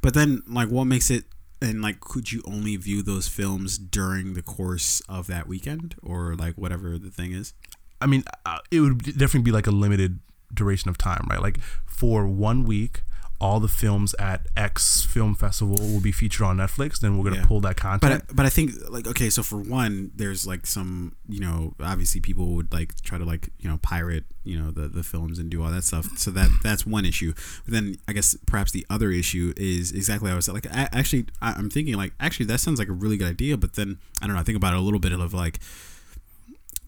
But 0.00 0.14
then, 0.14 0.42
like, 0.46 0.68
what 0.68 0.84
makes 0.84 1.10
it? 1.10 1.24
And 1.60 1.80
like, 1.80 2.00
could 2.00 2.32
you 2.32 2.42
only 2.44 2.76
view 2.76 3.02
those 3.02 3.28
films 3.28 3.78
during 3.78 4.34
the 4.34 4.42
course 4.42 5.00
of 5.08 5.26
that 5.28 5.46
weekend, 5.46 5.94
or 6.02 6.34
like 6.34 6.56
whatever 6.56 6.98
the 6.98 7.10
thing 7.10 7.32
is? 7.32 7.54
I 8.00 8.06
mean, 8.06 8.24
uh, 8.44 8.58
it 8.72 8.80
would 8.80 8.98
definitely 9.04 9.42
be 9.42 9.52
like 9.52 9.68
a 9.68 9.70
limited 9.70 10.18
duration 10.54 10.88
of 10.90 10.98
time, 10.98 11.26
right? 11.30 11.40
Like 11.40 11.58
for 11.86 12.26
one 12.26 12.64
week, 12.64 13.02
all 13.40 13.58
the 13.58 13.66
films 13.66 14.14
at 14.20 14.46
X 14.56 15.02
Film 15.04 15.34
Festival 15.34 15.74
will 15.80 15.98
be 16.00 16.12
featured 16.12 16.46
on 16.46 16.58
Netflix. 16.58 17.00
Then 17.00 17.18
we're 17.18 17.24
gonna 17.24 17.40
Yeah. 17.42 17.46
pull 17.46 17.60
that 17.62 17.74
But 17.74 17.82
content. 17.82 18.24
I- 18.30 18.32
but 18.32 18.46
I 18.46 18.50
think 18.50 18.70
like 18.88 19.08
okay, 19.08 19.30
so 19.30 19.42
for 19.42 19.58
one, 19.58 20.12
there's 20.14 20.46
like 20.46 20.64
some 20.64 21.16
you 21.28 21.40
know 21.40 21.74
obviously 21.80 22.20
people 22.20 22.54
would 22.54 22.72
like 22.72 22.94
try 23.02 23.18
to 23.18 23.24
like 23.24 23.48
you 23.58 23.68
know 23.68 23.78
pirate 23.78 24.26
you 24.44 24.56
know 24.56 24.70
the 24.70 24.86
the 24.86 25.02
films 25.02 25.40
and 25.40 25.50
do 25.50 25.60
all 25.60 25.70
that 25.72 25.82
stuff. 25.82 26.06
So 26.16 26.30
that 26.30 26.50
that's 26.62 26.86
one 26.86 27.04
issue. 27.04 27.32
But 27.64 27.74
then 27.74 27.96
I 28.06 28.12
guess 28.12 28.36
perhaps 28.46 28.70
the 28.70 28.86
other 28.88 29.10
issue 29.10 29.52
is 29.56 29.90
exactly 29.90 30.26
what 30.28 30.34
I 30.34 30.36
was 30.36 30.46
like. 30.48 30.66
I, 30.72 30.88
actually, 30.92 31.26
I, 31.40 31.52
I'm 31.54 31.68
thinking 31.68 31.94
like 31.96 32.12
actually 32.20 32.46
that 32.46 32.60
sounds 32.60 32.78
like 32.78 32.88
a 32.88 32.92
really 32.92 33.16
good 33.16 33.28
idea. 33.28 33.56
But 33.56 33.72
then 33.72 33.98
I 34.20 34.26
don't 34.28 34.36
know. 34.36 34.40
I 34.40 34.44
think 34.44 34.56
about 34.56 34.72
it 34.74 34.78
a 34.78 34.82
little 34.82 35.00
bit 35.00 35.10
of 35.12 35.34
like 35.34 35.58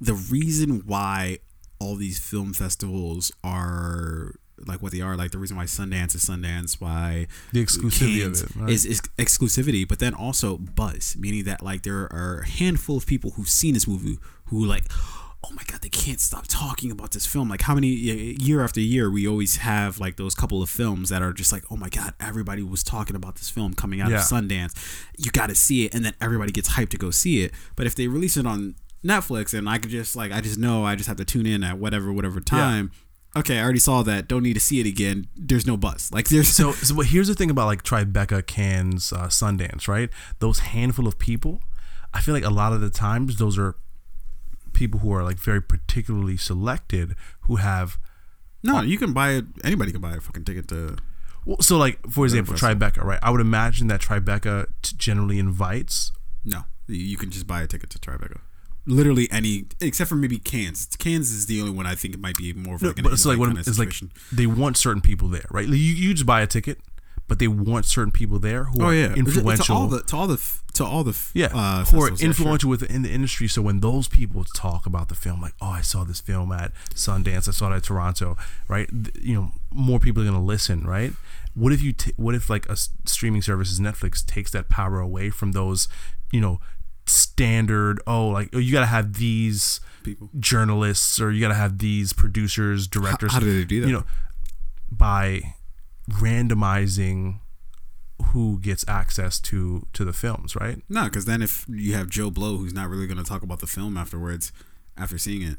the 0.01 0.15
reason 0.15 0.82
why 0.86 1.39
all 1.85 1.97
these 1.97 2.19
film 2.19 2.52
festivals 2.52 3.31
are 3.43 4.35
like 4.66 4.81
what 4.81 4.93
they 4.93 5.01
are 5.01 5.16
like 5.16 5.31
the 5.32 5.39
reason 5.39 5.56
why 5.56 5.65
Sundance 5.65 6.15
is 6.15 6.24
Sundance 6.24 6.81
why 6.81 7.27
the 7.52 7.62
exclusivity 7.65 8.20
Cannes 8.23 8.43
of 8.43 8.51
it, 8.51 8.56
right? 8.56 8.70
is, 8.70 8.86
is 8.86 9.01
exclusivity, 9.19 9.86
but 9.86 9.98
then 9.98 10.15
also 10.15 10.56
buzz, 10.56 11.16
meaning 11.19 11.44
that 11.44 11.62
like 11.62 11.82
there 11.82 12.02
are 12.12 12.40
a 12.44 12.48
handful 12.48 12.97
of 12.97 13.06
people 13.06 13.32
who've 13.32 13.48
seen 13.48 13.74
this 13.74 13.86
movie 13.89 14.16
who 14.47 14.65
like, 14.65 14.85
oh 15.47 15.51
my 15.52 15.62
god, 15.66 15.82
they 15.82 15.89
can't 15.90 16.20
stop 16.20 16.44
talking 16.48 16.90
about 16.90 17.11
this 17.11 17.27
film. 17.27 17.48
Like 17.51 17.62
how 17.62 17.74
many 17.74 17.89
year 17.89 18.62
after 18.62 18.81
year 18.81 19.11
we 19.11 19.27
always 19.28 19.56
have 19.56 19.98
like 19.98 20.16
those 20.16 20.35
couple 20.35 20.62
of 20.62 20.70
films 20.70 21.09
that 21.11 21.20
are 21.20 21.32
just 21.32 21.52
like, 21.52 21.65
oh 21.70 21.77
my 21.77 21.89
god, 21.89 22.15
everybody 22.20 22.62
was 22.62 22.82
talking 22.82 23.16
about 23.16 23.35
this 23.36 23.51
film 23.51 23.74
coming 23.74 24.01
out 24.01 24.11
Yeah. 24.11 24.19
of 24.19 24.23
Sundance. 24.23 24.73
You 25.19 25.31
got 25.32 25.48
to 25.48 25.55
see 25.55 25.85
it, 25.85 25.94
and 25.94 26.05
then 26.05 26.15
everybody 26.20 26.52
gets 26.52 26.70
hyped 26.70 26.90
to 26.90 26.97
go 26.97 27.11
see 27.11 27.43
it. 27.43 27.52
But 27.77 27.86
if 27.86 27.94
they 27.94 28.06
release 28.06 28.36
it 28.39 28.47
on 28.47 28.77
Netflix, 29.05 29.56
and 29.56 29.68
I 29.68 29.78
could 29.78 29.90
just 29.90 30.16
like 30.16 30.32
I 30.32 30.40
just 30.40 30.59
know 30.59 30.85
I 30.85 30.94
just 30.97 31.09
have 31.09 31.18
to 31.18 31.24
tune 31.24 31.47
in 31.47 31.62
at 31.62 31.78
whatever 31.78 32.12
whatever 32.12 32.40
time. 32.40 32.90
Okay, 33.36 33.59
I 33.59 33.62
already 33.64 33.81
saw 33.81 34.02
that. 34.05 34.28
Don't 34.28 34.44
need 34.44 34.55
to 34.55 34.60
see 34.60 34.78
it 34.78 34.86
again. 34.86 35.26
There's 35.36 35.66
no 35.66 35.76
buzz. 35.76 36.12
Like 36.12 36.28
there's 36.28 36.48
so, 36.48 36.70
so 36.89 36.94
but 36.94 37.06
here's 37.06 37.26
the 37.28 37.35
thing 37.35 37.51
about 37.51 37.66
like 37.66 37.82
Tribeca, 37.82 38.47
Cannes, 38.47 39.12
uh, 39.12 39.26
Sundance, 39.26 39.89
right? 39.89 40.09
Those 40.39 40.60
handful 40.60 41.09
of 41.09 41.18
people, 41.18 41.60
I 42.12 42.20
feel 42.20 42.32
like 42.32 42.44
a 42.44 42.51
lot 42.51 42.72
of 42.72 42.81
the 42.81 42.90
times 42.90 43.36
those 43.39 43.59
are 43.59 43.74
people 44.72 45.01
who 45.01 45.12
are 45.12 45.22
like 45.24 45.36
very 45.39 45.60
particularly 45.60 46.36
selected 46.36 47.14
who 47.43 47.56
have 47.56 47.98
No, 48.62 48.82
you 48.82 48.98
can 48.98 49.12
buy 49.12 49.31
it. 49.32 49.44
Anybody 49.64 49.90
can 49.93 50.01
buy 50.01 50.14
a 50.14 50.20
fucking 50.20 50.44
ticket 50.44 50.68
to. 50.68 50.97
well, 51.44 51.60
so 51.60 51.76
like 51.76 51.98
for 52.09 52.24
example. 52.24 52.55
Tribeca, 52.55 53.02
right? 53.02 53.18
I 53.20 53.31
would 53.31 53.40
imagine 53.40 53.89
that 53.89 54.01
Tribeca 54.01 54.66
t- 54.82 54.94
generally 54.97 55.39
invites 55.40 56.12
No, 56.44 56.60
you 56.86 57.16
can 57.16 57.31
just 57.31 57.47
buy 57.48 57.62
a 57.62 57.66
ticket 57.66 57.90
to 57.90 57.98
Tribeca. 57.98 58.40
Literally 58.86 59.31
any, 59.31 59.65
except 59.81 60.09
for 60.11 60.15
maybe 60.16 60.39
Cannes. 60.39 60.89
Cannes 60.98 61.31
is 61.31 61.47
the 61.47 61.61
only 61.61 61.73
one 61.73 61.86
I 61.86 61.94
think 61.94 62.12
it 62.15 62.20
might 62.20 62.36
be 62.36 62.52
more 62.52 62.74
of 62.74 62.82
No, 62.82 62.89
like 62.89 62.98
an 62.98 63.05
but 63.05 63.12
it's 63.15 63.24
like 63.24 63.35
invite 63.35 63.40
what 63.40 63.47
kind 63.55 63.59
of 63.59 63.69
it's 63.69 63.78
like 63.78 64.11
they 64.32 64.47
want 64.47 64.77
certain 64.77 65.01
people 65.01 65.28
there, 65.28 65.47
right? 65.51 65.66
You 65.66 65.74
you 65.74 66.12
just 66.12 66.27
buy 66.27 66.43
a 66.43 66.47
ticket, 66.47 66.81
but 67.27 67.39
they 67.39 67.48
want 67.48 67.86
certain 67.86 68.12
people 68.12 68.39
there 68.39 68.65
who 68.65 68.82
Oh 68.82 68.86
are 68.89 68.94
yeah, 68.94 69.15
influential. 69.15 69.65
to 69.65 69.73
all 69.73 69.86
the 69.86 70.02
to 70.02 70.16
all 70.16 70.27
the 70.27 70.40
to 70.74 70.85
all 70.85 71.02
the 71.05 71.16
yeah, 71.32 71.47
uh, 71.55 71.85
who 71.86 72.02
are 72.02 72.11
yeah, 72.11 72.16
sure. 72.16 72.27
influential 72.27 72.69
within 72.69 73.02
the 73.02 73.11
industry. 73.11 73.48
So 73.48 73.62
when 73.62 73.81
those 73.81 74.06
people 74.09 74.44
talk 74.44 74.85
about 74.86 75.09
the 75.09 75.15
film, 75.15 75.40
like, 75.40 75.55
oh, 75.62 75.69
I 75.70 75.81
saw 75.81 76.05
this 76.05 76.20
film 76.20 76.52
at 76.52 76.73
Sundance, 76.94 77.48
I 77.48 77.52
saw 77.52 77.73
it 77.73 77.77
at 77.77 77.85
Toronto, 77.85 78.36
right? 78.69 78.90
You 79.19 79.35
know, 79.35 79.52
more 79.70 79.98
people 79.98 80.23
are 80.23 80.27
gonna 80.27 80.44
listen, 80.44 80.85
right? 80.86 81.12
What 81.55 81.73
if 81.73 81.81
you? 81.81 81.93
T- 81.94 82.12
what 82.16 82.35
if 82.35 82.51
like 82.51 82.69
a 82.69 82.77
streaming 83.06 83.40
service, 83.40 83.70
as 83.73 83.81
Netflix, 83.81 84.23
takes 84.27 84.51
that 84.51 84.69
power 84.69 85.01
away 85.01 85.31
from 85.31 85.52
those, 85.52 85.89
you 86.32 86.40
know, 86.40 86.61
standard? 87.06 88.01
Oh, 88.06 88.28
like 88.28 88.51
oh, 88.52 88.59
you 88.59 88.72
gotta 88.72 88.86
have 88.86 89.14
these 89.14 89.81
people. 90.02 90.31
journalists 90.39 91.20
or 91.20 91.31
you 91.31 91.40
gotta 91.40 91.55
have 91.55 91.78
these 91.78 92.12
producers, 92.12 92.86
directors. 92.86 93.32
how 93.32 93.40
do 93.40 93.59
they 93.59 93.64
do 93.64 93.81
that? 93.81 93.86
You 93.86 93.93
know, 93.93 94.05
by 94.90 95.55
randomizing 96.10 97.40
who 98.26 98.59
gets 98.60 98.85
access 98.89 99.40
to 99.40 99.86
to 99.93 100.05
the 100.05 100.12
films, 100.12 100.56
right? 100.56 100.82
No, 100.89 101.05
because 101.05 101.24
then 101.24 101.43
if 101.43 101.66
you 101.68 101.94
have 101.94 102.09
Joe 102.09 102.31
Blow, 102.31 102.56
who's 102.56 102.74
not 102.74 102.89
really 102.89 103.06
going 103.06 103.18
to 103.18 103.24
talk 103.24 103.43
about 103.43 103.60
the 103.60 103.66
film 103.66 103.97
afterwards, 103.97 104.52
after 104.97 105.18
seeing 105.18 105.43
it, 105.43 105.59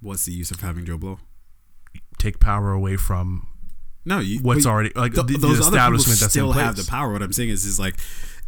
what's 0.00 0.24
the 0.24 0.32
use 0.32 0.50
of 0.50 0.60
having 0.60 0.84
Joe 0.84 0.98
Blow? 0.98 1.18
Take 2.18 2.40
power 2.40 2.72
away 2.72 2.96
from 2.96 3.48
No, 4.06 4.20
you, 4.20 4.38
what's 4.40 4.66
already 4.66 4.92
like 4.94 5.14
th- 5.14 5.26
the, 5.26 5.32
the 5.34 5.38
those 5.38 5.60
other 5.66 5.78
people 5.78 6.04
that's 6.04 6.30
still 6.30 6.52
have 6.52 6.76
the 6.76 6.86
power. 6.88 7.12
What 7.12 7.22
I'm 7.22 7.32
saying 7.32 7.50
is, 7.50 7.64
is 7.64 7.78
like 7.78 7.96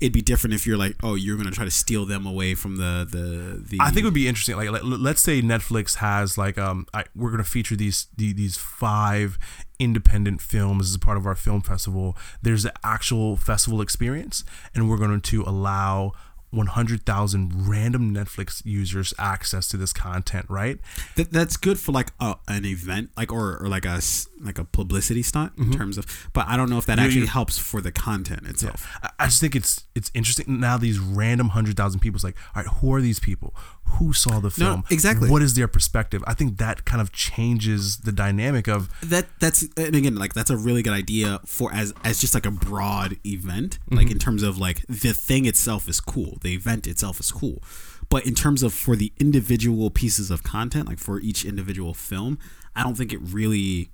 it'd 0.00 0.12
be 0.12 0.22
different 0.22 0.54
if 0.54 0.66
you're 0.66 0.76
like, 0.76 0.94
oh, 1.02 1.14
you're 1.16 1.36
going 1.36 1.48
to 1.48 1.54
try 1.54 1.64
to 1.64 1.70
steal 1.70 2.06
them 2.06 2.26
away 2.26 2.54
from 2.54 2.76
the 2.76 3.06
the 3.10 3.62
the. 3.68 3.78
I 3.80 3.86
think 3.90 3.98
it 3.98 4.04
would 4.04 4.14
be 4.14 4.28
interesting. 4.28 4.56
Like, 4.56 4.70
let, 4.70 4.84
let's 4.84 5.20
say 5.20 5.42
Netflix 5.42 5.96
has 5.96 6.38
like 6.38 6.58
um, 6.58 6.86
I, 6.94 7.04
we're 7.14 7.30
gonna 7.30 7.44
feature 7.44 7.76
these 7.76 8.06
the, 8.16 8.32
these 8.32 8.56
five 8.56 9.38
independent 9.78 10.40
films 10.40 10.88
as 10.88 10.94
a 10.94 10.98
part 10.98 11.16
of 11.16 11.26
our 11.26 11.34
film 11.34 11.60
festival. 11.60 12.16
There's 12.42 12.62
the 12.62 12.72
actual 12.84 13.36
festival 13.36 13.80
experience, 13.80 14.44
and 14.74 14.88
we're 14.88 14.96
going 14.96 15.20
to 15.20 15.42
allow 15.42 16.12
100,000 16.50 17.68
random 17.68 18.14
Netflix 18.14 18.62
users 18.64 19.12
access 19.18 19.68
to 19.68 19.76
this 19.76 19.92
content. 19.92 20.46
Right? 20.48 20.78
That, 21.16 21.30
that's 21.32 21.56
good 21.56 21.78
for 21.78 21.92
like 21.92 22.08
a, 22.20 22.36
an 22.46 22.64
event, 22.64 23.10
like 23.16 23.32
or, 23.32 23.58
or 23.62 23.68
like 23.68 23.84
a 23.84 24.00
like 24.40 24.58
a 24.58 24.64
publicity 24.64 25.22
stunt 25.22 25.52
in 25.58 25.72
terms 25.72 25.98
of. 25.98 26.28
But 26.32 26.46
I 26.48 26.56
don't 26.56 26.70
know 26.70 26.78
if 26.78 26.86
that 26.86 26.98
Mm-hmm. 26.98 27.02
You- 27.02 27.06
actually 27.06 27.20
you- 27.22 27.26
helps 27.28 27.58
for 27.58 27.80
the 27.80 27.92
content 27.92 28.46
itself. 28.46 28.86
I- 29.02 29.10
I 29.20 29.24
just 29.26 29.40
think 29.40 29.54
it's 29.56 29.84
it's 29.94 30.10
interesting 30.14 30.60
now. 30.60 30.76
These 30.78 30.98
random 30.98 31.50
hundred 31.50 31.76
thousand 31.76 32.00
people's 32.00 32.24
like, 32.24 32.36
all 32.54 32.62
right, 32.62 32.72
who 32.80 32.92
are 32.94 33.00
these 33.00 33.20
people? 33.20 33.54
Who 33.98 34.12
saw 34.12 34.38
the 34.40 34.50
film? 34.50 34.84
exactly. 34.90 35.28
What 35.30 35.42
is 35.42 35.54
their 35.54 35.68
perspective? 35.68 36.22
I 36.26 36.34
think 36.34 36.58
that 36.58 36.84
kind 36.84 37.00
of 37.00 37.10
changes 37.12 37.98
the 37.98 38.12
dynamic 38.12 38.68
of 38.68 38.88
That 39.02 39.26
that's 39.40 39.62
and 39.76 39.94
again 39.96 40.14
like 40.16 40.34
that's 40.34 40.50
a 40.50 40.56
really 40.56 40.82
good 40.82 40.92
idea 40.92 41.40
for 41.44 41.72
as 41.72 41.92
as 42.04 42.20
just 42.20 42.34
like 42.34 42.46
a 42.46 42.50
broad 42.50 43.16
event, 43.26 43.78
Mm-hmm. 43.86 43.96
like 43.96 44.10
in 44.10 44.18
terms 44.18 44.42
of 44.42 44.58
like 44.58 44.84
the 44.88 45.12
thing 45.12 45.46
itself 45.46 45.88
is 45.88 46.00
cool, 46.00 46.38
the 46.42 46.54
event 46.54 46.86
itself 46.86 47.18
is 47.20 47.32
cool, 47.32 47.62
but 48.08 48.24
in 48.26 48.34
terms 48.34 48.62
of 48.62 48.72
for 48.72 48.94
the 48.96 49.12
individual 49.18 49.90
pieces 49.90 50.30
of 50.30 50.42
content, 50.42 50.86
like 50.88 50.98
for 50.98 51.18
each 51.20 51.44
individual 51.44 51.94
film, 51.94 52.38
I 52.76 52.82
don't 52.84 52.96
think 52.96 53.12
it 53.12 53.20
really 53.22 53.90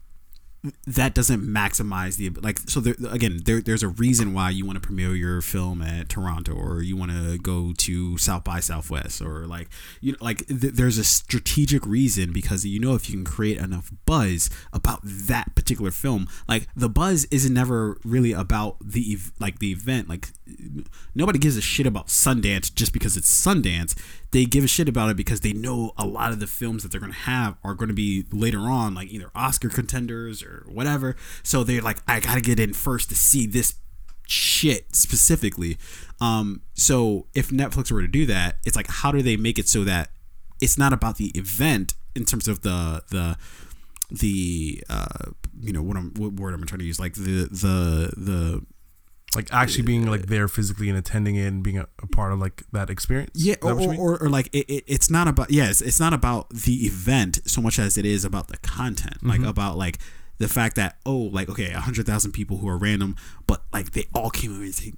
that 0.86 1.14
doesn't 1.14 1.42
maximize 1.42 2.16
the 2.16 2.30
like 2.40 2.58
so 2.58 2.80
there, 2.80 2.94
again 3.10 3.40
there, 3.44 3.60
there's 3.60 3.82
a 3.82 3.88
reason 3.88 4.32
why 4.32 4.48
you 4.48 4.64
want 4.64 4.76
to 4.76 4.80
premiere 4.80 5.14
your 5.14 5.42
film 5.42 5.82
at 5.82 6.08
toronto 6.08 6.52
or 6.52 6.82
you 6.82 6.96
want 6.96 7.10
to 7.10 7.36
go 7.38 7.72
to 7.76 8.16
south 8.16 8.44
by 8.44 8.60
southwest 8.60 9.20
or 9.20 9.46
like 9.46 9.68
you 10.00 10.12
know 10.12 10.18
like 10.22 10.46
th- 10.46 10.72
there's 10.72 10.96
a 10.96 11.04
strategic 11.04 11.84
reason 11.84 12.32
because 12.32 12.64
you 12.64 12.80
know 12.80 12.94
if 12.94 13.10
you 13.10 13.16
can 13.16 13.24
create 13.24 13.58
enough 13.58 13.92
buzz 14.06 14.48
about 14.72 15.00
that 15.04 15.54
particular 15.54 15.90
film 15.90 16.26
like 16.48 16.66
the 16.74 16.88
buzz 16.88 17.26
isn't 17.26 17.52
never 17.52 17.98
really 18.02 18.32
about 18.32 18.76
the 18.80 19.12
ev- 19.12 19.32
like 19.38 19.58
the 19.58 19.70
event 19.70 20.08
like 20.08 20.28
nobody 21.14 21.38
gives 21.38 21.56
a 21.58 21.62
shit 21.62 21.86
about 21.86 22.06
sundance 22.06 22.74
just 22.74 22.92
because 22.92 23.16
it's 23.16 23.30
sundance 23.30 23.94
they 24.34 24.44
give 24.44 24.64
a 24.64 24.66
shit 24.66 24.88
about 24.88 25.10
it 25.10 25.16
because 25.16 25.40
they 25.42 25.52
know 25.52 25.92
a 25.96 26.04
lot 26.04 26.32
of 26.32 26.40
the 26.40 26.46
films 26.48 26.82
that 26.82 26.90
they're 26.90 27.00
going 27.00 27.12
to 27.12 27.18
have 27.20 27.56
are 27.62 27.72
going 27.72 27.88
to 27.88 27.94
be 27.94 28.24
later 28.32 28.58
on 28.58 28.92
like 28.92 29.08
either 29.08 29.30
oscar 29.32 29.68
contenders 29.68 30.42
or 30.42 30.66
whatever. 30.66 31.14
So 31.44 31.62
they're 31.62 31.80
like 31.80 31.98
i 32.08 32.18
gotta 32.18 32.40
get 32.40 32.58
in 32.58 32.72
first 32.72 33.08
to 33.10 33.14
see 33.14 33.46
this 33.46 33.74
shit 34.26 34.94
specifically. 34.94 35.78
Um 36.20 36.62
so 36.74 37.28
if 37.32 37.50
netflix 37.50 37.92
were 37.92 38.02
to 38.02 38.08
do 38.08 38.26
that 38.26 38.56
it's 38.64 38.74
like 38.74 38.88
how 38.88 39.12
do 39.12 39.22
they 39.22 39.36
make 39.36 39.56
it 39.56 39.68
so 39.68 39.84
that 39.84 40.10
it's 40.60 40.76
not 40.76 40.92
about 40.92 41.16
the 41.16 41.30
event 41.36 41.94
in 42.16 42.24
terms 42.24 42.48
of 42.48 42.62
the 42.62 43.04
the 43.10 43.38
the 44.10 44.82
uh 44.90 45.30
you 45.60 45.72
know 45.72 45.82
what 45.82 45.96
I'm 45.96 46.12
what 46.14 46.32
word 46.32 46.54
I'm 46.54 46.66
trying 46.66 46.80
to 46.80 46.84
use 46.84 46.98
like 46.98 47.14
the 47.14 47.48
the 47.52 48.12
the 48.16 48.66
like 49.36 49.52
actually 49.52 49.82
being 49.82 50.06
like 50.06 50.26
there 50.26 50.48
physically 50.48 50.88
and 50.88 50.98
attending 50.98 51.36
it 51.36 51.46
and 51.46 51.62
being 51.62 51.78
a, 51.78 51.86
a 52.02 52.06
part 52.06 52.32
of 52.32 52.38
like 52.38 52.62
that 52.72 52.90
experience. 52.90 53.30
Yeah, 53.34 53.56
that 53.62 53.72
or, 53.72 53.94
or, 53.94 54.22
or, 54.22 54.28
like 54.28 54.48
it, 54.52 54.68
it, 54.68 54.84
it's 54.86 55.10
not 55.10 55.28
about 55.28 55.50
yes, 55.50 55.80
it's 55.80 56.00
not 56.00 56.12
about 56.12 56.50
the 56.50 56.86
event 56.86 57.40
so 57.44 57.60
much 57.60 57.78
as 57.78 57.96
it 57.96 58.04
is 58.06 58.24
about 58.24 58.48
the 58.48 58.56
content, 58.58 59.22
like 59.22 59.40
Mm-hmm. 59.40 59.48
about 59.48 59.76
like 59.76 59.98
the 60.38 60.48
fact 60.48 60.76
that 60.76 60.96
oh, 61.06 61.16
like 61.16 61.48
okay, 61.48 61.72
a 61.72 61.80
hundred 61.80 62.06
thousand 62.06 62.32
people 62.32 62.58
who 62.58 62.68
are 62.68 62.78
random, 62.78 63.16
but 63.46 63.62
like 63.72 63.92
they 63.92 64.06
all 64.14 64.30
came 64.30 64.52
over 64.52 64.62
and 64.62 64.74
say 64.74 64.92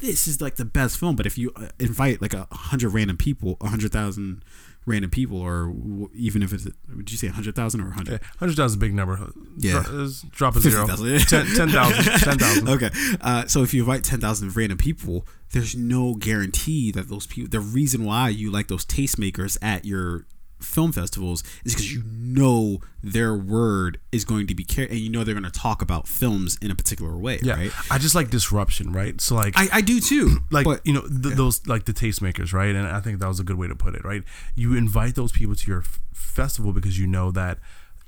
this 0.00 0.26
is 0.26 0.40
like 0.40 0.56
the 0.56 0.64
best 0.64 0.98
film. 0.98 1.16
But 1.16 1.26
if 1.26 1.38
you 1.38 1.52
uh, 1.56 1.68
invite 1.78 2.20
like 2.20 2.34
a 2.34 2.46
hundred 2.50 2.90
random 2.90 3.16
people, 3.16 3.56
a 3.60 3.68
hundred 3.68 3.92
thousand 3.92 4.44
random 4.86 5.10
people, 5.10 5.38
or 5.38 5.66
w- 5.66 6.10
even 6.14 6.42
if 6.42 6.52
it's 6.52 6.66
would 6.94 7.10
you 7.10 7.16
say 7.16 7.28
a 7.28 7.32
hundred 7.32 7.54
thousand 7.54 7.80
or 7.82 7.88
a 7.88 7.92
hundred? 7.92 8.20
hundred 8.38 8.56
thousand 8.56 8.66
is 8.66 8.74
a 8.74 8.78
big 8.78 8.94
number. 8.94 9.30
Yeah. 9.58 9.82
Dro- 9.84 10.00
is- 10.02 10.22
drop 10.30 10.56
a 10.56 10.60
zero. 10.60 10.86
50,000. 10.86 11.20
Ten 11.28 11.46
ten 11.56 11.68
thousand. 11.68 12.04
Ten 12.20 12.38
thousand. 12.38 12.68
okay. 12.68 12.90
Uh, 13.20 13.46
so 13.46 13.62
if 13.62 13.72
you 13.74 13.80
invite 13.82 14.04
10,000 14.04 14.56
random 14.56 14.78
people, 14.78 15.26
there's 15.52 15.74
no 15.76 16.14
guarantee 16.14 16.90
that 16.92 17.08
those 17.08 17.26
people, 17.26 17.48
the 17.50 17.60
reason 17.60 18.04
why 18.04 18.28
you 18.28 18.50
like 18.50 18.68
those 18.68 18.84
tastemakers 18.84 19.56
at 19.62 19.84
your 19.84 20.26
film 20.62 20.92
festivals 20.92 21.42
is 21.64 21.74
because 21.74 21.92
you 21.92 22.02
know 22.06 22.80
their 23.02 23.34
word 23.34 23.98
is 24.10 24.24
going 24.24 24.46
to 24.46 24.54
be 24.54 24.64
carried, 24.64 24.90
and 24.90 25.00
you 25.00 25.10
know 25.10 25.24
they're 25.24 25.34
going 25.34 25.44
to 25.44 25.50
talk 25.50 25.82
about 25.82 26.06
films 26.08 26.56
in 26.62 26.70
a 26.70 26.74
particular 26.74 27.16
way. 27.16 27.38
Yeah, 27.42 27.54
right. 27.54 27.72
I 27.90 27.98
just 27.98 28.14
like 28.14 28.30
disruption, 28.30 28.92
right? 28.92 29.20
So 29.20 29.34
like, 29.34 29.54
I, 29.56 29.68
I 29.72 29.80
do 29.80 30.00
too. 30.00 30.38
like 30.50 30.64
but 30.64 30.80
you 30.84 30.92
know 30.92 31.02
th- 31.02 31.34
those 31.36 31.66
like 31.66 31.84
the 31.84 31.92
tastemakers, 31.92 32.52
right? 32.52 32.74
And 32.74 32.86
I 32.86 33.00
think 33.00 33.18
that 33.20 33.28
was 33.28 33.40
a 33.40 33.44
good 33.44 33.56
way 33.56 33.68
to 33.68 33.74
put 33.74 33.94
it, 33.94 34.04
right? 34.04 34.22
You 34.54 34.76
invite 34.76 35.14
those 35.14 35.32
people 35.32 35.54
to 35.54 35.70
your 35.70 35.80
f- 35.80 36.00
festival 36.12 36.72
because 36.72 36.98
you 36.98 37.06
know 37.06 37.30
that 37.32 37.58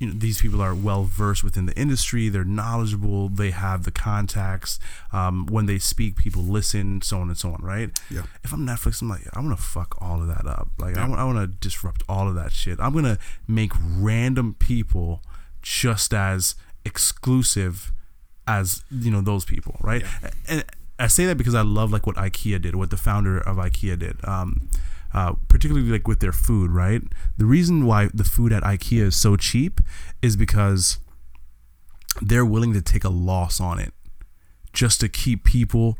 you 0.04 0.12
know 0.12 0.18
these 0.18 0.40
people 0.40 0.60
are 0.60 0.74
well 0.74 1.04
versed 1.04 1.42
within 1.42 1.66
the 1.66 1.74
industry. 1.74 2.28
They're 2.28 2.44
knowledgeable. 2.44 3.28
They 3.28 3.50
have 3.50 3.84
the 3.84 3.90
contacts. 3.90 4.78
Um, 5.12 5.46
when 5.46 5.66
they 5.66 5.78
speak, 5.78 6.16
people 6.16 6.42
listen, 6.42 7.00
so 7.02 7.18
on 7.18 7.28
and 7.28 7.38
so 7.38 7.52
on, 7.52 7.62
right? 7.62 7.90
Yeah. 8.10 8.22
If 8.42 8.52
I'm 8.52 8.66
Netflix, 8.66 9.00
I'm 9.02 9.08
like, 9.08 9.22
I 9.32 9.40
want 9.40 9.56
to 9.56 9.62
fuck 9.62 9.96
all 10.00 10.20
of 10.20 10.28
that 10.28 10.46
up. 10.46 10.68
Like, 10.78 10.96
I 10.96 11.08
want, 11.08 11.20
I 11.20 11.24
want 11.24 11.38
to 11.38 11.46
disrupt 11.46 12.02
all 12.08 12.28
of 12.28 12.34
that 12.34 12.52
shit. 12.52 12.78
I'm 12.80 12.92
gonna 12.92 13.18
make 13.48 13.72
random 13.76 14.56
people 14.58 15.22
just 15.62 16.12
as 16.12 16.54
exclusive 16.84 17.92
as 18.46 18.84
you 18.90 19.10
know 19.10 19.22
those 19.22 19.44
people, 19.44 19.76
right? 19.80 20.02
Yeah. 20.02 20.30
And 20.48 20.64
I 20.98 21.06
say 21.06 21.26
that 21.26 21.36
because 21.36 21.54
I 21.54 21.62
love 21.62 21.92
like 21.92 22.06
what 22.06 22.16
IKEA 22.16 22.60
did, 22.60 22.76
what 22.76 22.90
the 22.90 22.96
founder 22.96 23.38
of 23.38 23.56
IKEA 23.56 23.98
did. 23.98 24.24
Um, 24.24 24.68
uh, 25.14 25.34
particularly 25.48 25.88
like 25.88 26.08
with 26.08 26.20
their 26.20 26.32
food, 26.32 26.70
right? 26.70 27.02
The 27.38 27.46
reason 27.46 27.86
why 27.86 28.10
the 28.12 28.24
food 28.24 28.52
at 28.52 28.62
IKEA 28.62 29.02
is 29.02 29.16
so 29.16 29.36
cheap 29.36 29.80
is 30.20 30.36
because 30.36 30.98
they're 32.20 32.44
willing 32.44 32.72
to 32.74 32.82
take 32.82 33.04
a 33.04 33.08
loss 33.08 33.60
on 33.60 33.78
it 33.78 33.92
just 34.72 35.00
to 35.00 35.08
keep 35.08 35.44
people 35.44 35.98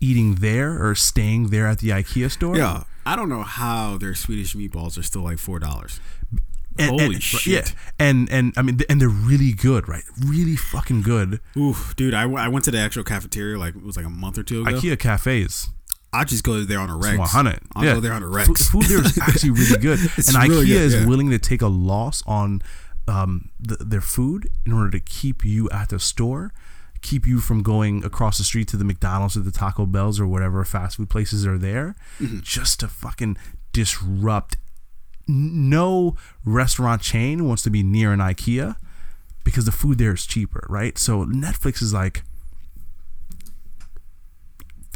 eating 0.00 0.36
there 0.36 0.84
or 0.84 0.94
staying 0.94 1.48
there 1.48 1.66
at 1.66 1.78
the 1.80 1.88
IKEA 1.90 2.30
store. 2.30 2.56
yeah, 2.56 2.84
I 3.04 3.16
don't 3.16 3.28
know 3.28 3.42
how 3.42 3.98
their 3.98 4.14
Swedish 4.14 4.54
meatballs 4.54 4.96
are 4.98 5.02
still 5.02 5.22
like 5.22 5.38
four 5.38 5.58
dollars. 5.58 6.00
And, 6.80 6.90
Holy 6.90 7.14
and- 7.16 7.22
shit. 7.22 7.70
Yeah, 7.70 7.72
and 7.98 8.30
and 8.30 8.52
I 8.56 8.62
mean, 8.62 8.78
and 8.88 9.00
they're 9.00 9.08
really 9.08 9.52
good, 9.52 9.88
right? 9.88 10.04
Really 10.24 10.54
fucking 10.54 11.02
good. 11.02 11.40
Oof, 11.56 11.96
dude, 11.96 12.14
I, 12.14 12.30
I 12.30 12.46
went 12.46 12.64
to 12.66 12.70
the 12.70 12.78
actual 12.78 13.02
cafeteria 13.02 13.58
like 13.58 13.74
it 13.74 13.82
was 13.82 13.96
like 13.96 14.06
a 14.06 14.10
month 14.10 14.38
or 14.38 14.44
two 14.44 14.62
ago. 14.62 14.78
IKEA 14.78 14.96
cafes. 14.96 15.70
I 16.12 16.24
just 16.24 16.42
go 16.44 16.62
there 16.64 16.78
on 16.80 16.88
a 16.90 16.96
Rex. 16.96 17.18
100. 17.18 17.60
I'll 17.76 17.84
yeah. 17.84 17.94
go 17.94 18.00
there 18.00 18.12
on 18.14 18.22
a 18.22 18.26
Rex. 18.28 18.68
food 18.70 18.84
there 18.84 19.00
is 19.04 19.18
actually 19.18 19.50
really 19.50 19.78
good. 19.80 19.98
And 20.00 20.48
really 20.48 20.66
IKEA 20.66 20.68
good, 20.68 20.92
is 20.92 21.06
willing 21.06 21.30
to 21.30 21.38
take 21.38 21.60
a 21.62 21.66
loss 21.68 22.22
on 22.26 22.62
um, 23.06 23.50
the, 23.60 23.76
their 23.76 24.00
food 24.00 24.48
in 24.64 24.72
order 24.72 24.90
to 24.92 25.00
keep 25.00 25.44
you 25.44 25.68
at 25.70 25.90
the 25.90 25.98
store, 25.98 26.52
keep 27.02 27.26
you 27.26 27.40
from 27.40 27.62
going 27.62 28.04
across 28.04 28.38
the 28.38 28.44
street 28.44 28.68
to 28.68 28.76
the 28.76 28.84
McDonald's 28.84 29.36
or 29.36 29.40
the 29.40 29.50
Taco 29.50 29.84
Bells 29.86 30.18
or 30.18 30.26
whatever 30.26 30.64
fast 30.64 30.96
food 30.96 31.10
places 31.10 31.46
are 31.46 31.58
there, 31.58 31.94
Mm-hmm. 32.20 32.40
just 32.42 32.80
to 32.80 32.88
fucking 32.88 33.36
disrupt. 33.72 34.56
No 35.26 36.16
restaurant 36.44 37.02
chain 37.02 37.46
wants 37.46 37.62
to 37.64 37.70
be 37.70 37.82
near 37.82 38.12
an 38.14 38.18
IKEA 38.20 38.76
because 39.44 39.66
the 39.66 39.72
food 39.72 39.98
there 39.98 40.14
is 40.14 40.24
cheaper, 40.26 40.66
right? 40.70 40.96
So 40.96 41.26
Netflix 41.26 41.82
is 41.82 41.92
like, 41.92 42.22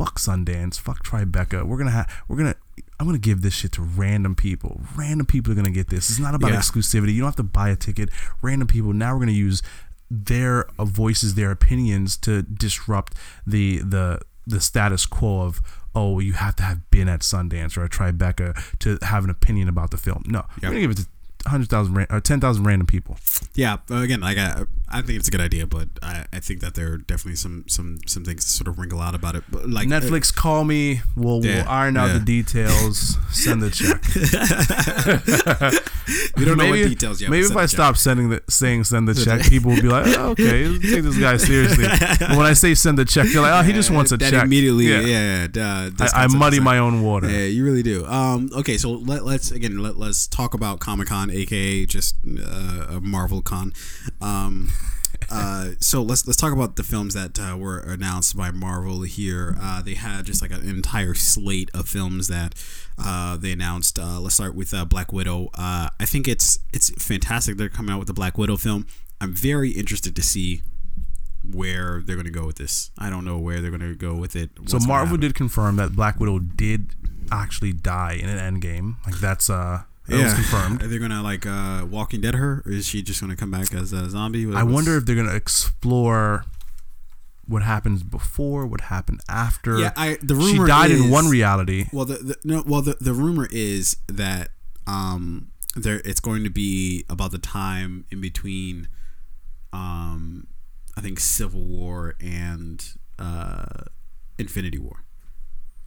fuck 0.05 0.19
Sundance, 0.19 0.79
fuck 0.81 1.05
Tribeca. 1.05 1.65
We're 1.65 1.77
gonna 1.79 1.91
have, 1.91 2.11
we're 2.29 2.37
gonna, 2.37 2.55
I'm 2.99 3.07
gonna 3.07 3.19
give 3.19 3.43
this 3.43 3.55
shit 3.55 3.73
to 3.73 3.83
random 3.83 4.35
people. 4.35 4.81
Random 4.97 5.27
people 5.27 5.53
are 5.53 5.55
gonna 5.55 5.71
get 5.71 5.89
this. 5.89 6.11
It's 6.11 6.19
not 6.19 6.35
about 6.35 6.51
Yeah. 6.53 6.59
exclusivity. 6.59 7.13
You 7.15 7.21
don't 7.21 7.29
have 7.29 7.37
to 7.37 7.43
buy 7.43 7.69
a 7.69 7.77
ticket. 7.77 8.09
Random 8.43 8.67
people. 8.69 8.93
Now 8.93 9.15
we're 9.15 9.21
gonna 9.21 9.33
use 9.33 9.63
their 10.11 10.67
uh, 10.79 10.85
voices, 10.85 11.35
their 11.37 11.51
opinions 11.51 12.17
to 12.19 12.43
disrupt 12.43 13.15
the 13.47 13.79
the 13.79 14.21
the 14.47 14.61
status 14.61 15.07
quo 15.07 15.43
of 15.43 15.61
oh 15.95 16.19
you 16.19 16.33
have 16.33 16.57
to 16.57 16.63
have 16.65 16.91
been 16.91 17.09
at 17.09 17.21
Sundance 17.21 17.77
or 17.77 17.85
a 17.85 17.89
Tribeca 17.89 18.79
to 18.81 18.99
have 19.03 19.23
an 19.25 19.31
opinion 19.31 19.69
about 19.69 19.91
the 19.93 19.97
film. 19.97 20.25
No, 20.27 20.41
Yeah. 20.61 20.69
we're 20.69 20.75
gonna 20.75 20.81
give 20.81 20.91
it 20.91 20.97
to 20.99 21.07
hundred 21.49 21.69
thousand 21.71 22.07
or 22.11 22.21
ten 22.21 22.41
thousand 22.41 22.65
random 22.65 22.87
people. 22.87 23.17
Yeah, 23.55 23.79
uh, 23.91 23.97
again, 23.97 24.21
like 24.21 24.39
I, 24.39 24.65
I 24.93 25.03
think 25.03 25.19
it's 25.19 25.29
a 25.29 25.31
good 25.31 25.41
idea, 25.41 25.67
but 25.67 25.89
I, 26.03 26.27
I 26.33 26.41
think 26.41 26.61
that 26.61 26.75
there 26.75 26.93
are 26.93 26.99
definitely 26.99 27.37
some 27.37 27.65
some 27.67 27.99
some 28.07 28.25
things 28.25 28.45
to 28.45 28.51
sort 28.51 28.69
of 28.69 28.79
wrinkle 28.79 29.01
out 29.01 29.15
about 29.15 29.35
it. 29.35 29.45
But 29.51 29.69
like 29.69 29.89
uh, 29.89 29.91
Netflix, 29.91 30.35
call 30.35 30.65
me. 30.65 31.01
We'll, 31.17 31.45
Yeah, 31.45 31.63
we'll 31.63 31.69
iron 31.69 31.97
out 31.97 32.09
yeah. 32.09 32.15
the 32.15 32.25
details. 32.25 33.17
Send 33.31 33.63
the 33.63 33.71
check. 33.71 34.03
we 36.37 36.45
don't 36.45 36.59
know 36.59 36.65
maybe, 36.65 36.83
what 36.83 36.89
details 36.91 37.21
yet. 37.21 37.31
Maybe 37.31 37.47
if 37.47 37.57
I 37.57 37.63
check. 37.63 37.71
stop 37.71 37.97
sending 37.97 38.29
the 38.29 38.43
saying 38.49 38.85
send 38.85 39.09
the 39.09 39.15
check, 39.25 39.43
people 39.43 39.73
will 39.73 39.81
be 39.81 39.89
like, 39.89 40.07
oh, 40.19 40.31
okay, 40.31 40.65
take 40.79 41.03
this 41.03 41.19
guy 41.19 41.37
seriously. 41.39 41.87
But 42.21 42.37
when 42.37 42.47
I 42.47 42.53
say 42.53 42.75
send 42.75 42.99
the 42.99 43.05
check, 43.05 43.27
they're 43.33 43.43
like, 43.43 43.53
oh, 43.53 43.67
he 43.67 43.73
just 43.73 43.91
wants 43.91 44.13
a 44.13 44.17
that 44.19 44.31
check. 44.31 44.45
immediately. 44.45 44.87
Yeah. 44.87 45.01
Yeah, 45.01 45.47
uh, 45.57 45.91
I, 46.15 46.25
I 46.25 46.27
muddy 46.27 46.61
my 46.61 46.79
own 46.79 47.03
water. 47.03 47.31
Yeah, 47.31 47.47
you 47.47 47.65
really 47.65 47.83
do. 47.83 48.05
Um, 48.07 48.51
okay, 48.55 48.77
so 48.77 48.93
let, 48.93 49.25
let's 49.25 49.51
again 49.51 49.79
let, 49.79 49.97
let's 49.97 50.27
talk 50.27 50.55
about 50.55 50.81
Comic 50.81 51.09
Con, 51.09 51.31
aka 51.31 51.87
just 51.87 52.17
uh, 52.27 52.97
a 52.97 53.01
Marvel 53.01 53.43
Con. 53.43 53.73
Um, 54.21 54.71
uh, 55.31 55.71
so 55.81 56.03
let's 56.03 56.27
let's 56.27 56.37
talk 56.37 56.53
about 56.53 56.77
the 56.77 56.83
films 56.83 57.15
that 57.15 57.39
uh, 57.39 57.57
were 57.57 57.79
announced 57.79 58.37
by 58.37 58.51
Marvel 58.51 59.03
here. 59.03 59.57
Uh, 59.61 59.83
they 59.83 59.95
had 59.95 60.25
just 60.25 60.43
like 60.43 60.51
an 60.51 60.69
entire 60.69 61.15
slate 61.15 61.71
of 61.75 61.89
films 61.89 62.29
that 62.29 62.55
uh, 62.99 63.37
they 63.37 63.53
announced. 63.53 63.99
Uh, 63.99 64.21
let's 64.21 64.35
start 64.35 64.55
with 64.55 64.73
uh, 64.75 64.85
Black 64.85 65.13
Widow. 65.13 65.51
Uh, 65.55 65.89
I 65.99 66.05
think 66.05 66.29
it's 66.29 66.59
it's 66.73 66.91
fantastic 67.03 67.57
they're 67.57 67.69
coming 67.69 67.93
out 67.93 67.99
with 67.99 68.09
the 68.09 68.15
Black 68.15 68.39
Widow 68.39 68.57
film. 68.57 68.87
I'm 69.21 69.35
very 69.35 69.71
interested 69.71 70.17
to 70.17 70.23
see 70.23 70.63
where 71.49 72.03
they're 72.05 72.17
going 72.17 72.27
to 72.27 72.33
go 72.33 72.47
with 72.47 72.57
this. 72.57 72.91
I 72.99 73.11
don't 73.11 73.25
know 73.25 73.39
where 73.39 73.61
they're 73.61 73.71
going 73.71 73.81
to 73.81 73.95
go 73.95 74.15
with 74.15 74.37
it. 74.37 74.51
So 74.67 74.79
Marvel 74.81 75.17
did 75.17 75.35
confirm 75.35 75.77
that 75.77 75.95
Black 75.95 76.21
Widow 76.21 76.39
did 76.39 76.95
actually 77.31 77.73
die 77.73 78.19
in 78.21 78.29
an 78.29 78.39
Endgame. 78.39 78.97
Like 79.07 79.19
that's 79.19 79.49
uh, 79.51 79.83
that 80.13 80.25
was 80.25 80.35
confirmed. 80.35 80.83
Are 80.83 80.87
they 80.89 80.99
gonna 80.99 81.23
like 81.23 81.47
uh, 81.47 81.87
Walking 81.91 82.21
Dead 82.21 82.35
her, 82.35 82.63
or 82.65 82.73
is 82.73 82.87
she 82.87 83.03
just 83.03 83.21
gonna 83.21 83.37
come 83.37 83.51
back 83.51 83.73
as 83.75 83.93
a 83.93 84.09
zombie? 84.11 84.47
What- 84.47 84.57
I 84.57 84.63
wonder 84.63 84.97
if 84.97 85.07
they're 85.07 85.17
gonna 85.17 85.35
explore 85.35 86.45
what 87.47 87.63
happens 87.63 88.03
before, 88.03 88.67
what 88.67 88.83
happened 88.83 89.21
after. 89.29 89.79
Yeah, 89.79 89.93
I 89.97 90.17
the 90.23 90.35
she 90.41 90.53
rumor 90.53 90.67
died 90.67 90.91
is, 90.93 91.05
in 91.05 91.11
one 91.11 91.29
reality. 91.29 91.87
Well, 91.93 92.05
the, 92.05 92.15
the 92.15 92.37
no, 92.45 92.63
well 92.67 92.83
the, 92.83 92.97
the 93.01 93.13
rumor 93.13 93.49
is 93.51 93.97
that 94.09 94.51
um 94.87 95.49
there 95.75 96.01
it's 96.05 96.21
going 96.21 96.45
to 96.45 96.51
be 96.51 97.05
about 97.09 97.31
the 97.33 97.39
time 97.39 98.05
in 98.11 98.21
between 98.21 98.89
um 99.73 100.47
I 100.97 101.01
think 101.01 101.19
Civil 101.21 101.65
War 101.65 102.15
and 102.21 102.85
uh 103.19 103.85
Infinity 104.39 104.79
War. 104.79 105.05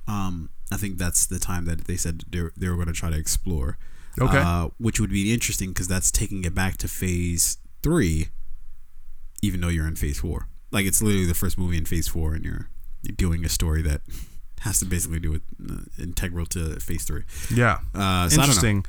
Um, 0.07 0.49
I 0.71 0.77
think 0.77 0.97
that's 0.97 1.25
the 1.25 1.39
time 1.39 1.65
that 1.65 1.85
they 1.85 1.95
said 1.97 2.23
they 2.29 2.41
they 2.57 2.67
were 2.69 2.75
going 2.75 2.87
to 2.87 2.93
try 2.93 3.09
to 3.09 3.17
explore. 3.17 3.77
Okay. 4.19 4.37
uh, 4.37 4.69
which 4.77 4.99
would 4.99 5.09
be 5.09 5.33
interesting 5.33 5.69
because 5.69 5.87
that's 5.87 6.11
taking 6.11 6.43
it 6.45 6.55
back 6.55 6.77
to 6.77 6.87
Phase 6.87 7.57
Three, 7.83 8.29
even 9.41 9.61
though 9.61 9.67
you're 9.67 9.87
in 9.87 9.95
Phase 9.95 10.19
Four. 10.19 10.47
Like 10.71 10.85
it's 10.85 11.01
literally 11.01 11.25
the 11.25 11.33
first 11.33 11.57
movie 11.57 11.77
in 11.77 11.85
Phase 11.85 12.07
Four, 12.07 12.33
and 12.33 12.43
you're 12.43 12.69
you're 13.01 13.15
doing 13.15 13.45
a 13.45 13.49
story 13.49 13.81
that 13.83 14.01
has 14.61 14.79
to 14.79 14.85
basically 14.85 15.19
do 15.19 15.31
with 15.31 15.41
uh, 15.69 15.81
integral 16.01 16.45
to 16.47 16.79
Phase 16.79 17.03
Three. 17.03 17.23
Yeah. 17.53 17.79
Uh, 17.93 18.29
so 18.29 18.41
Interesting. 18.41 18.85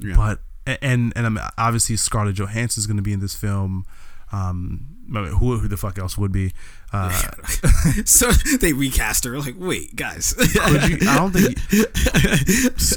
Yeah. 0.00 0.16
But 0.16 0.40
and 0.82 1.12
and 1.14 1.26
um, 1.26 1.38
obviously 1.58 1.96
Scarlett 1.96 2.36
Johansson 2.36 2.80
is 2.80 2.86
going 2.86 2.96
to 2.96 3.02
be 3.02 3.12
in 3.12 3.20
this 3.20 3.34
film. 3.34 3.84
Um, 4.32 4.96
who 5.38 5.58
who 5.58 5.68
the 5.68 5.76
fuck 5.76 5.98
else 5.98 6.18
would 6.18 6.32
be? 6.32 6.52
Uh, 6.94 7.10
so 8.04 8.30
they 8.58 8.72
recast 8.72 9.24
her. 9.24 9.38
Like, 9.38 9.54
wait, 9.58 9.96
guys. 9.96 10.34
you, 10.38 10.60
I 11.08 11.16
don't 11.16 11.32
think. 11.32 11.58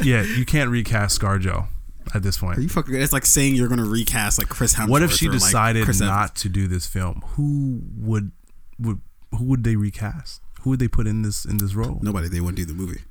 yeah, 0.05 0.21
you 0.21 0.45
can't 0.45 0.69
recast 0.69 1.19
ScarJo 1.19 1.67
at 2.13 2.23
this 2.23 2.37
point. 2.37 2.57
Are 2.57 2.61
you 2.61 2.69
fucking? 2.69 2.93
It's 2.95 3.13
like 3.13 3.25
saying 3.25 3.55
you're 3.55 3.67
gonna 3.67 3.85
recast 3.85 4.37
like 4.37 4.49
Chris 4.49 4.75
Hemsworth. 4.75 4.89
What 4.89 5.03
if 5.03 5.13
she 5.13 5.27
or, 5.27 5.31
like, 5.31 5.39
decided 5.39 5.99
not 5.99 6.35
to 6.37 6.49
do 6.49 6.67
this 6.67 6.85
film? 6.85 7.23
Who 7.35 7.81
would 7.97 8.31
would 8.79 9.01
who 9.35 9.45
would 9.45 9.63
they 9.63 9.75
recast? 9.75 10.41
Who 10.61 10.71
would 10.71 10.79
they 10.79 10.87
put 10.87 11.07
in 11.07 11.21
this 11.23 11.45
in 11.45 11.57
this 11.57 11.73
role? 11.73 11.99
Nobody. 12.01 12.27
They 12.29 12.39
wouldn't 12.39 12.57
do 12.57 12.65
the 12.65 12.73
movie. 12.73 13.01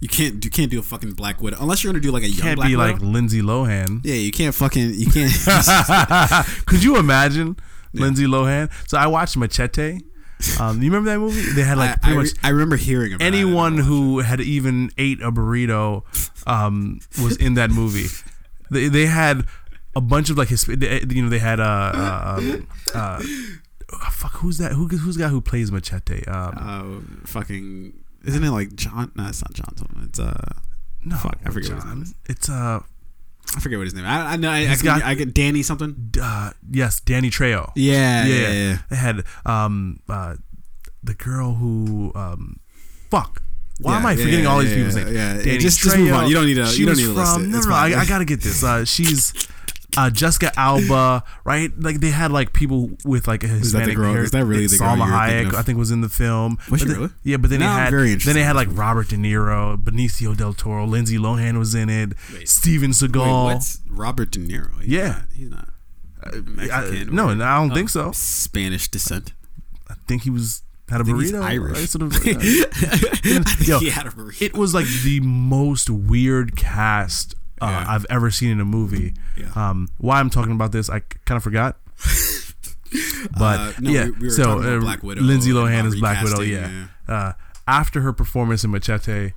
You 0.00 0.08
can't. 0.08 0.44
You 0.44 0.50
can't 0.50 0.70
do 0.70 0.80
a 0.80 0.82
fucking 0.82 1.12
Black 1.12 1.40
Widow 1.40 1.58
unless 1.60 1.84
you're 1.84 1.92
gonna 1.92 2.02
do 2.02 2.10
like 2.10 2.24
a 2.24 2.28
young 2.28 2.42
Can't 2.42 2.56
Black 2.56 2.68
be 2.68 2.76
Widow. 2.76 2.92
like 2.94 3.02
Lindsay 3.02 3.40
Lohan. 3.40 4.00
yeah, 4.04 4.14
you 4.14 4.32
can't 4.32 4.54
fucking. 4.54 4.94
You 4.94 5.06
can't. 5.06 5.32
Could 6.66 6.82
you 6.82 6.96
imagine 6.96 7.56
Lindsay 7.92 8.26
Lohan? 8.26 8.70
So 8.88 8.98
I 8.98 9.06
watched 9.06 9.36
Machete. 9.36 10.00
Um, 10.60 10.82
you 10.82 10.90
remember 10.90 11.10
that 11.10 11.18
movie? 11.18 11.40
They 11.52 11.62
had 11.62 11.78
like 11.78 11.90
I, 11.90 11.96
pretty 11.96 12.14
I, 12.14 12.16
much 12.18 12.32
re- 12.32 12.38
I 12.44 12.48
remember 12.50 12.76
hearing 12.76 13.12
about 13.14 13.24
it. 13.24 13.26
anyone 13.26 13.78
who 13.78 14.18
had 14.20 14.40
even 14.40 14.90
ate 14.98 15.20
a 15.22 15.30
burrito 15.32 16.02
um, 16.46 17.00
was 17.22 17.36
in 17.36 17.54
that 17.54 17.70
movie. 17.70 18.06
They, 18.70 18.88
they 18.88 19.06
had 19.06 19.44
a 19.94 20.00
bunch 20.00 20.30
of 20.30 20.38
like 20.38 20.48
his, 20.48 20.66
you 20.66 21.22
know, 21.22 21.28
they 21.28 21.38
had 21.38 21.60
uh, 21.60 21.62
uh, 21.94 22.34
um, 22.38 22.68
uh, 22.94 23.22
oh, 23.22 24.08
fuck, 24.10 24.32
who's 24.36 24.58
that? 24.58 24.72
Who, 24.72 24.88
who's 24.88 25.16
the 25.16 25.22
guy 25.24 25.28
who 25.28 25.40
plays 25.40 25.70
Machete? 25.70 26.24
Um, 26.26 26.54
Uh, 27.22 27.26
fucking. 27.26 27.92
Isn't 28.24 28.44
it 28.44 28.50
like 28.50 28.74
John? 28.74 29.12
No, 29.14 29.26
it's 29.28 29.42
not 29.42 29.52
John. 29.52 29.74
It's 30.08 30.18
uh. 30.18 30.54
no, 31.04 31.16
fuck, 31.16 31.38
I 31.44 31.50
forget 31.50 31.70
what 31.72 31.82
his 31.82 31.84
name 31.84 32.04
John. 32.04 32.14
It's 32.26 32.48
uh, 32.48 32.80
I 33.56 33.60
forget 33.60 33.78
what 33.78 33.84
his 33.84 33.94
name. 33.94 34.04
I, 34.06 34.32
I 34.32 34.36
know. 34.36 34.50
I, 34.50 34.60
I, 34.70 34.74
can, 34.76 34.84
got- 34.84 35.02
I 35.02 35.14
get 35.14 35.34
Danny 35.34 35.62
something. 35.62 36.12
uh, 36.20 36.52
yes, 36.70 37.00
Danny 37.00 37.28
Trejo. 37.30 37.70
Yeah, 37.76 38.24
yeah, 38.24 38.34
yeah, 38.34 38.52
yeah. 38.52 38.78
They 38.88 38.96
had 38.96 39.24
um, 39.44 40.00
uh, 40.08 40.36
the 41.02 41.14
girl 41.14 41.54
who 41.54 42.12
um, 42.14 42.60
fuck. 43.10 43.42
Why 43.80 43.92
Yeah, 43.94 43.98
am 43.98 44.06
I 44.06 44.16
forgetting 44.16 44.46
all 44.46 44.60
these 44.60 44.72
people's 44.74 44.96
yeah, 44.96 45.04
names? 45.04 45.16
yeah. 45.16 45.42
Danny 45.42 45.58
Just- 45.58 45.80
just 45.80 45.96
move 45.98 46.08
Trejo. 46.08 46.16
on. 46.18 46.28
You 46.28 46.34
don't 46.34 46.46
need 46.46 46.54
to- 46.54 46.66
She 46.66 46.80
you 46.80 46.86
don't 46.86 46.96
need 46.96 47.04
to 47.04 47.10
list 47.12 47.38
it. 47.40 47.42
No, 47.48 47.58
It's 47.58 47.66
no, 47.66 47.74
I. 47.74 48.00
I 48.00 48.06
gotta 48.06 48.24
get 48.24 48.40
this. 48.40 48.62
Uh, 48.62 48.84
she's 48.84 49.32
uh, 49.96 50.10
Jessica 50.10 50.50
Alba, 50.58 51.22
right? 51.44 51.70
Like 51.78 52.00
they 52.00 52.10
had 52.10 52.32
like 52.32 52.52
people 52.52 52.90
with 53.04 53.26
like 53.28 53.44
a 53.44 53.46
that 53.46 53.52
the 53.52 53.58
Hispanic 53.60 53.96
girl? 53.96 54.12
hair. 54.12 54.22
Is 54.24 54.30
that 54.32 54.44
really 54.44 54.66
the 54.66 54.78
girl 54.78 54.88
Salma 54.96 55.06
you're 55.06 55.50
Hayek? 55.50 55.54
I 55.54 55.62
think 55.62 55.78
was 55.78 55.90
in 55.90 56.00
the 56.00 56.08
film. 56.08 56.58
Was 56.70 56.80
she 56.80 56.86
then- 56.88 56.96
really? 56.96 57.10
Yeah, 57.24 57.36
but 57.36 57.50
then 57.50 57.60
Now 57.60 57.76
they 57.76 57.82
had 57.82 57.90
very 57.90 58.14
then 58.14 58.34
they 58.34 58.42
had 58.42 58.56
like 58.56 58.68
Robert 58.70 59.08
De 59.08 59.16
Niro, 59.16 59.76
Benicio 59.82 60.36
del 60.36 60.54
Toro, 60.54 60.86
Lindsay 60.86 61.18
Lohan 61.18 61.58
was 61.58 61.74
in 61.74 61.88
it, 61.90 62.12
Steven 62.44 62.90
Wait, 62.90 62.94
Seagal. 62.96 63.44
what's 63.44 63.80
Robert 63.88 64.30
De 64.30 64.38
Niro? 64.40 64.78
He's 64.80 64.88
Yeah. 64.88 65.08
not, 65.08 65.22
he's 65.34 65.50
not 65.50 65.68
I- 66.24 66.36
Mexican. 66.40 67.14
no, 67.14 67.28
I 67.30 67.34
don't 67.58 67.72
oh, 67.72 67.74
think 67.74 67.88
so. 67.88 68.12
Spanish 68.12 68.88
descent. 68.88 69.32
I 69.88 69.94
think 70.06 70.22
he 70.22 70.30
was 70.30 70.62
had 70.88 71.00
a 71.00 71.04
I 71.04 71.06
think 71.06 71.20
he's 71.22 71.32
burrito. 71.32 71.42
Irish. 71.42 71.78
right? 71.78 71.88
Sort 71.88 72.02
of, 72.02 72.12
uh, 72.16 73.42
I 73.50 73.56
Yo, 73.64 73.78
he 73.78 73.90
had 73.90 74.06
a 74.06 74.10
burrito. 74.10 74.42
it 74.42 74.54
was 74.54 74.74
like 74.74 74.86
the 75.04 75.20
most 75.20 75.88
weird 75.90 76.54
cast 76.56 77.34
uh, 77.62 77.66
Yeah. 77.70 77.84
I've 77.88 78.06
ever 78.10 78.30
seen 78.30 78.50
in 78.50 78.60
a 78.60 78.64
movie. 78.64 79.14
Yeah. 79.36 79.50
Um, 79.54 79.88
why 79.98 80.18
I'm 80.20 80.28
talking 80.30 80.52
about 80.52 80.72
this, 80.72 80.90
I 80.90 81.00
kind 81.24 81.36
of 81.36 81.42
forgot. 81.42 81.76
But 83.38 83.58
Uh, 83.60 83.72
no, 83.80 83.90
yeah, 83.90 84.04
we- 84.06 84.10
we 84.12 84.26
were 84.26 84.30
so 84.34 84.58
uh, 84.60 84.80
Black 84.80 85.02
Widow 85.02 85.22
Lindsay 85.22 85.50
Lohan 85.50 85.86
is 85.86 85.98
Black 85.98 86.22
Widow. 86.22 86.40
recasting, 86.40 86.88
Yeah. 87.08 87.14
Uh, 87.14 87.32
after 87.66 88.02
her 88.02 88.12
performance 88.12 88.64
in 88.64 88.70
Machete, 88.70 89.32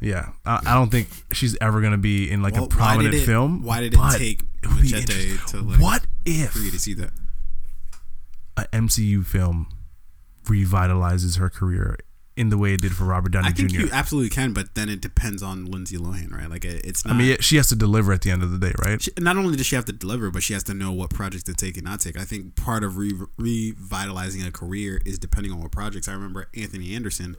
yeah, 0.00 0.30
I, 0.44 0.60
I 0.66 0.74
don't 0.74 0.90
think 0.90 1.08
she's 1.32 1.56
ever 1.60 1.80
gonna 1.80 1.98
be 1.98 2.28
in 2.28 2.42
like 2.42 2.54
Well, 2.54 2.64
a 2.64 2.68
prominent 2.68 3.14
why 3.14 3.20
it, 3.20 3.24
film. 3.26 3.62
Why 3.62 3.80
did 3.80 3.94
it 3.94 4.00
take 4.18 4.42
it 4.62 4.70
Machete 4.70 5.36
to 5.48 5.60
like 5.60 5.80
what 5.80 6.06
if 6.24 6.50
for 6.50 6.58
you 6.58 6.70
to 6.72 6.78
see 6.80 6.94
that? 6.94 7.10
an 8.56 8.86
MCU 8.88 9.24
film 9.24 9.68
revitalizes 10.44 11.38
her 11.38 11.48
career 11.50 11.96
in 12.36 12.50
the 12.50 12.58
way 12.58 12.74
it 12.74 12.82
did 12.82 12.94
for 12.94 13.04
Robert 13.04 13.32
Downey 13.32 13.48
I 13.48 13.52
think 13.52 13.70
Jr.? 13.70 13.80
you 13.80 13.88
absolutely 13.92 14.28
can, 14.30 14.52
but 14.52 14.74
then 14.74 14.88
it 14.88 15.00
depends 15.00 15.42
on 15.42 15.64
Lindsay 15.64 15.96
Lohan, 15.96 16.32
right? 16.32 16.50
Like 16.50 16.64
it, 16.64 16.84
it's 16.84 17.04
Not, 17.04 17.14
I 17.14 17.18
mean, 17.18 17.36
she 17.40 17.56
has 17.56 17.68
to 17.68 17.76
deliver 17.76 18.12
at 18.12 18.20
the 18.22 18.30
end 18.30 18.42
of 18.42 18.50
the 18.50 18.58
day, 18.58 18.74
right? 18.84 19.00
she, 19.00 19.10
not 19.18 19.36
only 19.36 19.56
does 19.56 19.66
she 19.66 19.74
have 19.74 19.86
to 19.86 19.92
deliver, 19.92 20.30
but 20.30 20.42
she 20.42 20.52
has 20.52 20.62
to 20.64 20.74
know 20.74 20.92
what 20.92 21.10
projects 21.10 21.44
to 21.44 21.54
take 21.54 21.76
and 21.76 21.84
not 21.86 22.00
take. 22.00 22.18
I 22.18 22.24
think 22.24 22.54
part 22.54 22.84
of 22.84 22.98
re- 22.98 23.12
revitalizing 23.38 24.42
a 24.46 24.50
career 24.52 25.00
is 25.06 25.18
depending 25.18 25.52
on 25.52 25.60
what 25.60 25.72
projects. 25.72 26.08
I 26.08 26.12
remember 26.12 26.48
Anthony 26.54 26.94
Anderson, 26.94 27.36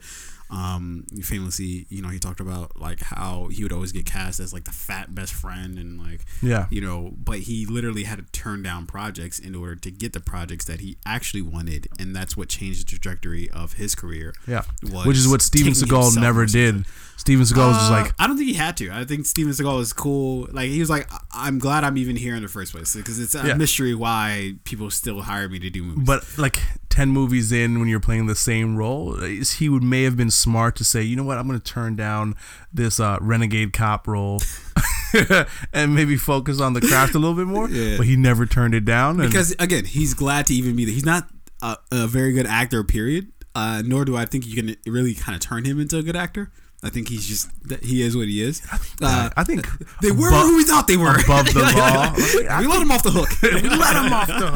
um, 0.50 1.04
famously, 1.22 1.86
you 1.90 2.00
know, 2.02 2.08
he 2.08 2.18
talked 2.18 2.40
about 2.40 2.80
like 2.80 3.00
how 3.00 3.48
he 3.50 3.62
would 3.62 3.72
always 3.72 3.92
get 3.92 4.06
cast 4.06 4.40
as 4.40 4.52
like 4.52 4.64
the 4.64 4.70
fat 4.72 5.14
best 5.14 5.32
friend 5.34 5.78
and 5.78 5.98
like, 6.00 6.22
Yeah. 6.42 6.66
you 6.70 6.80
know, 6.80 7.12
but 7.16 7.40
he 7.40 7.66
literally 7.66 8.04
had 8.04 8.18
to 8.18 8.24
turn 8.32 8.62
down 8.62 8.86
projects 8.86 9.38
in 9.38 9.54
order 9.54 9.76
to 9.76 9.90
get 9.90 10.12
the 10.12 10.20
projects 10.20 10.64
that 10.66 10.80
he 10.80 10.96
actually 11.04 11.42
wanted, 11.42 11.88
and 11.98 12.14
that's 12.16 12.36
what 12.36 12.48
changed 12.48 12.80
the 12.80 12.90
trajectory 12.90 13.50
of 13.50 13.74
his 13.74 13.94
career. 13.94 14.32
Yeah, 14.46 14.62
which 15.04 15.16
is 15.18 15.28
what 15.28 15.42
Steven 15.42 15.72
Seagal 15.72 16.18
never 16.20 16.46
did. 16.46 16.84
Steven 17.18 17.44
Seagal 17.44 17.68
was 17.68 17.76
just 17.76 17.90
uh, 17.90 17.94
like, 18.02 18.14
I 18.18 18.26
don't 18.26 18.36
think 18.38 18.48
he 18.48 18.54
had 18.54 18.76
to. 18.78 18.90
I 18.90 19.04
think 19.04 19.26
Steven 19.26 19.52
Seagal 19.52 19.76
was 19.76 19.92
cool. 19.92 20.48
Like 20.52 20.70
he 20.70 20.80
was 20.80 20.88
like, 20.88 21.12
"I- 21.12 21.18
I'm 21.34 21.58
glad 21.58 21.84
I'm 21.84 21.98
even 21.98 22.16
here 22.16 22.34
in 22.34 22.42
the 22.42 22.48
first 22.48 22.72
place 22.72 22.94
because 22.94 23.18
it's 23.18 23.34
a 23.34 23.46
Yeah. 23.48 23.54
mystery 23.54 23.94
why 23.94 24.54
people 24.64 24.90
still 24.90 25.20
hire 25.22 25.48
me 25.48 25.58
to 25.58 25.68
do 25.68 25.82
movies. 25.82 26.04
but 26.06 26.24
like 26.38 26.62
ten 26.88 27.08
movies 27.10 27.52
in, 27.52 27.78
when 27.80 27.88
you're 27.88 28.00
playing 28.00 28.26
the 28.26 28.34
same 28.36 28.76
role, 28.76 29.16
he 29.20 29.68
would 29.68 29.82
may 29.82 30.04
have 30.04 30.16
been 30.16 30.30
smart 30.30 30.74
to 30.76 30.84
say, 30.84 31.02
you 31.02 31.16
know 31.16 31.24
what, 31.24 31.38
I'm 31.38 31.46
going 31.46 31.60
to 31.60 31.72
turn 31.72 31.96
down 31.96 32.34
this 32.72 32.98
uh, 33.00 33.18
renegade 33.20 33.72
cop 33.72 34.06
role. 34.08 34.40
and 35.72 35.94
maybe 35.94 36.16
focus 36.16 36.60
on 36.60 36.72
the 36.74 36.80
craft 36.80 37.14
a 37.14 37.18
little 37.18 37.34
bit 37.36 37.46
more, 37.46 37.68
Yeah. 37.70 37.96
but 37.96 38.06
he 38.06 38.16
never 38.16 38.46
turned 38.46 38.74
it 38.74 38.84
down. 38.84 39.20
And 39.20 39.28
because 39.30 39.54
again, 39.58 39.84
he's 39.84 40.14
glad 40.14 40.46
to 40.46 40.54
even 40.54 40.76
be 40.76 40.84
there. 40.84 40.94
He's 40.94 41.04
not 41.06 41.28
a, 41.62 41.76
a 41.90 42.06
very 42.06 42.32
good 42.32 42.46
actor, 42.46 42.84
period. 42.84 43.32
Uh, 43.54 43.82
nor 43.84 44.04
do 44.04 44.16
I 44.16 44.24
think 44.24 44.46
you 44.46 44.54
can 44.54 44.76
really 44.86 45.14
kind 45.14 45.34
of 45.34 45.40
turn 45.40 45.64
him 45.64 45.80
into 45.80 45.98
a 45.98 46.02
good 46.02 46.14
actor. 46.14 46.52
I 46.82 46.90
think 46.90 47.08
he's 47.08 47.26
just 47.26 47.50
that 47.68 47.82
he 47.82 48.02
is 48.02 48.16
what 48.16 48.28
he 48.28 48.40
is. 48.40 48.62
Uh, 49.02 49.30
I 49.36 49.42
think 49.42 49.66
they 50.00 50.12
were 50.12 50.28
above- 50.28 50.46
who 50.46 50.56
we 50.58 50.64
thought 50.64 50.86
they 50.86 50.96
were. 50.96 51.16
above 51.18 51.52
the 51.52 51.60
law. 51.76 52.14
we 52.60 52.66
let 52.66 52.80
him 52.82 52.90
off 52.92 53.02
the 53.02 53.10
hook. 53.10 53.28
we 53.42 53.68
let 53.68 53.96
him 53.96 54.12
off 54.12 54.28
the 54.28 54.50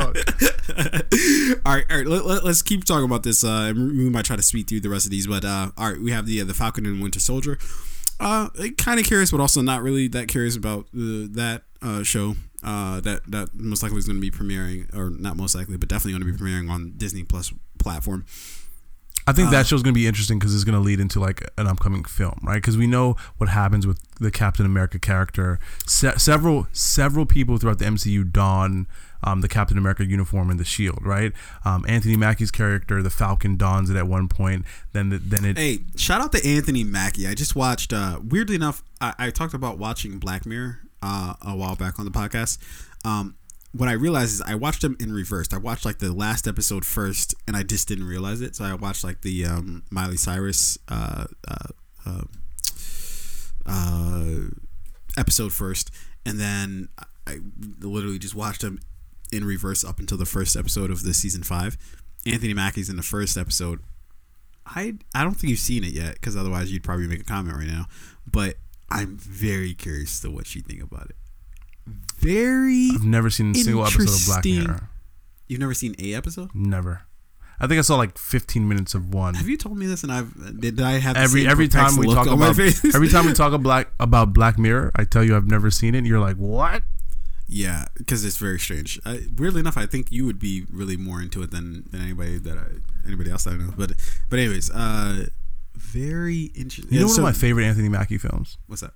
hook. 1.55 1.61
all 1.67 1.75
right, 1.75 1.85
all 1.91 1.97
right. 1.97 2.07
Let, 2.07 2.25
let, 2.25 2.45
us 2.45 2.63
keep 2.63 2.85
talking 2.85 3.05
about 3.05 3.25
this. 3.25 3.43
Uh, 3.43 3.73
we 3.75 4.09
might 4.09 4.25
try 4.25 4.37
to 4.37 4.43
speed 4.43 4.69
through 4.69 4.81
the 4.81 4.89
rest 4.89 5.05
of 5.05 5.11
these, 5.11 5.27
but 5.27 5.45
uh, 5.45 5.71
all 5.77 5.91
right, 5.91 6.01
we 6.01 6.13
have 6.13 6.27
the 6.27 6.41
uh, 6.41 6.45
the 6.45 6.55
Falcon 6.55 6.87
and 6.87 7.03
Winter 7.03 7.19
Soldier. 7.21 7.59
Uh, 8.21 8.51
kind 8.79 9.01
of 9.01 9.07
curious, 9.07 9.33
but 9.33 9.41
also 9.41 9.61
not 9.61 9.83
really 9.83 10.07
that 10.09 10.29
curious 10.29 10.55
about 10.57 10.85
uh, 10.95 11.27
that 11.33 11.63
uh, 11.83 12.05
show. 12.05 12.37
Uh, 12.63 13.01
that 13.01 13.29
that 13.29 13.49
most 13.55 13.83
likely 13.83 13.99
is 13.99 14.07
going 14.07 14.17
to 14.17 14.21
be 14.21 14.31
premiering, 14.31 14.95
or 14.95 15.11
not 15.11 15.37
most 15.37 15.57
likely, 15.57 15.77
but 15.77 15.89
definitely 15.89 16.13
going 16.13 16.25
to 16.25 16.39
be 16.39 16.39
premiering 16.39 16.71
on 16.71 16.93
Disney 16.97 17.25
Plus 17.25 17.53
platform. 17.81 18.25
I 19.27 19.33
think 19.33 19.49
Uh, 19.49 19.53
that 19.53 19.67
show's 19.67 19.83
gonna 19.83 19.93
be 19.95 20.07
interesting 20.07 20.39
because 20.39 20.55
it's 20.55 20.65
gonna 20.65 20.81
lead 20.81 21.01
into 21.01 21.21
like 21.21 21.49
an 21.57 21.67
upcoming 21.67 22.05
film, 22.05 22.39
right? 22.43 22.57
Because 22.57 22.77
we 22.77 22.87
know 22.87 23.17
what 23.39 23.49
happens 23.51 23.87
with 23.87 24.01
the 24.21 24.31
Captain 24.31 24.67
America 24.67 24.99
character. 24.99 25.59
Se- 25.87 26.15
several 26.19 26.67
several 26.73 27.27
people 27.27 27.59
throughout 27.59 27.79
the 27.79 27.85
MCU 27.85 28.25
don 28.31 28.87
um, 29.25 29.41
the 29.41 29.49
Captain 29.49 29.79
America 29.79 30.05
uniform 30.05 30.51
and 30.51 30.59
the 30.59 30.65
shield, 30.65 30.99
right? 31.03 31.33
Um, 31.65 31.85
Anthony 31.87 32.17
Mackie's 32.17 32.51
character, 32.51 33.03
the 33.03 33.11
Falcon, 33.11 33.57
dons 33.57 33.89
it 33.89 33.97
at 33.97 34.09
one 34.09 34.27
point. 34.29 34.65
Then 34.93 35.11
the, 35.11 35.19
then 35.19 35.45
it 35.45 35.57
Hey, 35.57 35.81
shout 35.97 36.21
out 36.21 36.33
to 36.33 36.45
Anthony 36.45 36.83
Mackie. 36.83 37.29
I 37.29 37.35
just 37.35 37.55
watched. 37.55 37.93
Uh, 37.93 38.19
weirdly 38.29 38.57
enough, 38.57 38.83
I, 39.01 39.15
I 39.19 39.31
talked 39.31 39.55
about 39.55 39.79
watching 39.79 40.19
Black 40.19 40.45
Mirror 40.45 40.81
uh, 41.03 41.35
a 41.43 41.55
while 41.55 41.77
back 41.77 41.99
on 42.01 42.05
the 42.05 42.11
podcast. 42.11 42.59
Um, 43.05 43.37
what 43.73 43.89
I 43.89 43.93
realized 43.93 44.35
is 44.35 44.43
I 44.43 44.55
watched 44.55 44.83
them 44.83 44.97
in 45.01 45.13
reverse. 45.13 45.49
I 45.53 45.59
watched 45.59 45.85
like 45.85 45.99
the 45.99 46.13
last 46.13 46.47
episode 46.47 46.85
first, 46.85 47.35
and 47.47 47.57
I 47.57 47.63
just 47.63 47.89
didn't 47.89 48.07
realize 48.07 48.41
it. 48.41 48.55
So 48.55 48.65
I 48.65 48.75
watched 48.75 49.03
like 49.03 49.23
the 49.23 49.47
um, 49.47 49.83
Miley 49.91 50.19
Cyrus 50.19 50.79
uh, 50.89 51.25
uh, 51.49 51.69
uh, 52.07 52.23
uh, 53.67 54.39
episode 55.17 55.53
first, 55.53 55.91
and 56.27 56.39
then 56.39 56.89
I 57.27 57.39
literally 57.81 58.19
just 58.19 58.35
watched 58.35 58.61
them 58.61 58.79
in 59.33 59.45
reverse 59.45 59.85
up 59.85 59.99
until 59.99 60.19
the 60.19 60.27
first 60.27 60.55
episode 60.55 60.91
of 60.91 61.03
the 61.03 61.15
season 61.15 61.43
five. 61.43 61.79
Anthony 62.27 62.55
Mackie's 62.55 62.91
in 62.91 62.97
the 62.97 63.03
first 63.03 63.39
episode. 63.39 63.81
I 64.67 64.95
I 65.15 65.25
don't 65.25 65.35
think 65.35 65.51
you've 65.51 65.59
seen 65.59 65.83
it 65.83 65.93
yet 65.93 66.15
because 66.15 66.37
otherwise 66.37 66.71
you'd 66.71 66.85
probably 66.85 67.07
make 67.07 67.21
a 67.21 67.25
comment 67.25 67.57
right 67.57 67.67
now. 67.67 67.87
But 68.31 68.57
I'm 68.91 69.17
very 69.17 69.73
curious 69.73 70.21
to 70.21 70.31
what 70.31 70.55
you 70.55 70.61
think 70.61 70.83
about 70.83 71.07
it. 71.07 71.17
Very. 72.23 72.91
I've 72.95 73.05
never 73.05 73.31
seen 73.31 73.53
a 73.53 73.55
single 73.55 73.85
episode 73.85 74.09
of 74.09 74.27
Black 74.27 74.45
Mirror. 74.45 74.89
You've 75.49 75.61
never 75.61 75.75
seen 75.75 75.95
a 75.99 76.15
episode? 76.15 76.51
Never. 76.55 77.03
I 77.61 77.69
think 77.69 77.79
I 77.79 77.83
saw 77.83 77.97
like 77.97 78.19
15 78.19 78.67
minutes 78.67 78.95
of 78.95 79.15
one. 79.15 79.35
Have 79.35 79.49
you 79.49 79.57
told 79.57 79.79
me 79.79 79.87
this? 79.87 80.03
And 80.03 80.11
I've 80.11 80.61
did 80.61 80.81
I 80.81 80.99
have 80.99 81.15
the 81.15 81.21
Every 81.21 81.43
same 81.43 81.51
every 81.51 81.69
time 81.69 81.97
we 81.97 82.13
talk 82.13 82.27
about 82.27 82.59
every 82.95 83.09
time 83.09 83.27
we 83.27 83.33
talk 83.33 83.53
about 83.53 83.63
Black 83.63 83.89
about 84.01 84.33
Black 84.33 84.59
Mirror, 84.59 84.91
I 84.97 85.05
tell 85.05 85.23
you 85.23 85.37
I've 85.37 85.47
never 85.47 85.71
seen 85.71 85.95
it. 85.95 85.99
and 85.99 86.07
You're 86.07 86.21
like, 86.21 86.37
what? 86.37 86.83
Yeah, 87.47 87.87
because 87.97 88.25
it's 88.25 88.39
very 88.39 88.59
strange. 88.59 88.99
I, 89.05 89.27
weirdly 89.37 89.61
enough, 89.61 89.77
I 89.77 89.87
think 89.87 90.11
you 90.11 90.25
would 90.27 90.39
be 90.39 90.65
really 90.71 90.97
more 90.97 91.21
into 91.21 91.43
it 91.43 91.51
than, 91.51 91.85
than 91.91 92.01
anybody 92.01 92.39
that 92.39 92.57
I 92.57 92.65
anybody 93.07 93.31
else 93.31 93.45
that 93.45 93.55
I 93.55 93.57
know. 93.59 93.75
But 93.77 93.93
but 94.29 94.39
anyways, 94.39 94.71
uh, 94.71 95.27
very 95.77 96.51
interesting. 96.55 96.93
You 96.95 97.01
know 97.01 97.07
one 97.07 97.15
so, 97.15 97.23
of 97.23 97.25
my 97.25 97.33
favorite 97.33 97.65
Anthony 97.65 97.89
Mackie 97.89 98.19
films. 98.19 98.59
what's 98.67 98.83
that? 98.83 98.95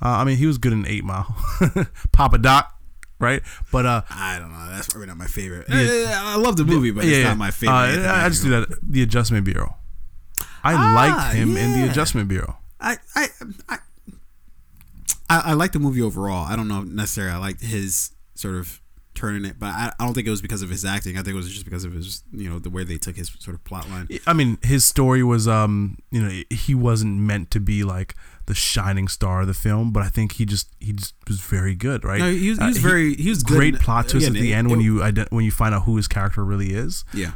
Uh, 0.00 0.08
I 0.08 0.24
mean, 0.24 0.36
he 0.36 0.46
was 0.46 0.58
good 0.58 0.72
in 0.72 0.86
Eight 0.86 1.04
Mile, 1.04 1.34
Papa 2.12 2.38
Doc, 2.38 2.74
right? 3.18 3.42
But 3.70 3.86
uh, 3.86 4.02
I 4.10 4.38
don't 4.38 4.52
know. 4.52 4.66
That's 4.70 4.88
probably 4.88 5.06
not 5.08 5.16
my 5.16 5.26
favorite. 5.26 5.66
Yeah. 5.68 6.20
I 6.22 6.36
love 6.36 6.56
the 6.56 6.64
movie, 6.64 6.90
but 6.90 7.04
it's 7.04 7.24
not 7.24 7.36
my 7.36 7.50
favorite. 7.50 8.04
Uh, 8.06 8.12
I, 8.12 8.28
just 8.28 8.42
do 8.42 8.50
that. 8.50 8.78
The 8.82 9.02
Adjustment 9.02 9.44
Bureau. 9.44 9.76
I 10.64 10.74
Ah, 10.74 10.92
liked 10.94 11.34
him 11.36 11.56
in 11.56 11.72
the 11.80 11.88
Adjustment 11.88 12.28
Bureau. 12.28 12.56
I, 12.80 12.96
I, 13.14 13.26
I, 13.68 13.78
I, 15.30 15.40
I 15.46 15.52
like 15.54 15.72
the 15.72 15.78
movie 15.78 16.02
overall. 16.02 16.44
I 16.46 16.56
don't 16.56 16.68
know 16.68 16.82
necessarily 16.82 17.32
I 17.32 17.38
liked 17.38 17.62
his 17.62 18.10
sort 18.34 18.56
of 18.56 18.80
turning 19.14 19.44
it, 19.44 19.58
but 19.58 19.66
I, 19.66 19.92
I 19.98 20.04
don't 20.04 20.14
think 20.14 20.26
it 20.26 20.30
was 20.30 20.40
because 20.42 20.62
of 20.62 20.70
his 20.70 20.84
acting. 20.84 21.16
I 21.16 21.22
think 21.22 21.34
it 21.34 21.36
was 21.36 21.50
just 21.52 21.64
because 21.64 21.84
of 21.84 21.92
his, 21.92 22.24
you 22.32 22.48
know, 22.48 22.58
the 22.58 22.70
way 22.70 22.82
they 22.84 22.96
took 22.98 23.16
his 23.16 23.30
sort 23.38 23.54
of 23.54 23.62
plot 23.64 23.88
line. 23.90 24.08
I 24.26 24.32
mean, 24.32 24.58
his 24.62 24.84
story 24.84 25.22
was, 25.22 25.46
um, 25.46 25.98
you 26.10 26.22
know, 26.22 26.42
he 26.50 26.74
wasn't 26.74 27.18
meant 27.20 27.50
to 27.52 27.60
be 27.60 27.84
like 27.84 28.14
the 28.46 28.54
shining 28.54 29.08
star 29.08 29.42
of 29.42 29.46
the 29.46 29.54
film, 29.54 29.92
but 29.92 30.02
I 30.02 30.08
think 30.08 30.32
he 30.32 30.44
just 30.46 30.68
he 30.80 30.92
just 30.92 31.14
was 31.28 31.40
very 31.40 31.74
good, 31.74 32.04
right? 32.04 32.20
No, 32.20 32.32
he 32.32 32.50
was, 32.50 32.58
he 32.58 32.64
Uh, 32.64 32.72
very, 32.74 33.14
he 33.14 33.28
was 33.28 33.42
good 33.42 33.56
great 33.56 33.74
in- 33.74 33.80
plot 33.80 34.08
twist 34.08 34.26
again, 34.26 34.36
at 34.36 34.42
the 34.42 34.52
it- 34.52 34.56
end 34.56 34.70
when 34.70 34.80
it- 34.80 34.84
you 34.84 34.96
ident- 34.96 35.30
when 35.30 35.44
you 35.44 35.50
find 35.52 35.74
out 35.74 35.82
who 35.84 35.96
his 35.96 36.08
character 36.08 36.44
really 36.44 36.72
is. 36.72 37.04
yeah. 37.14 37.32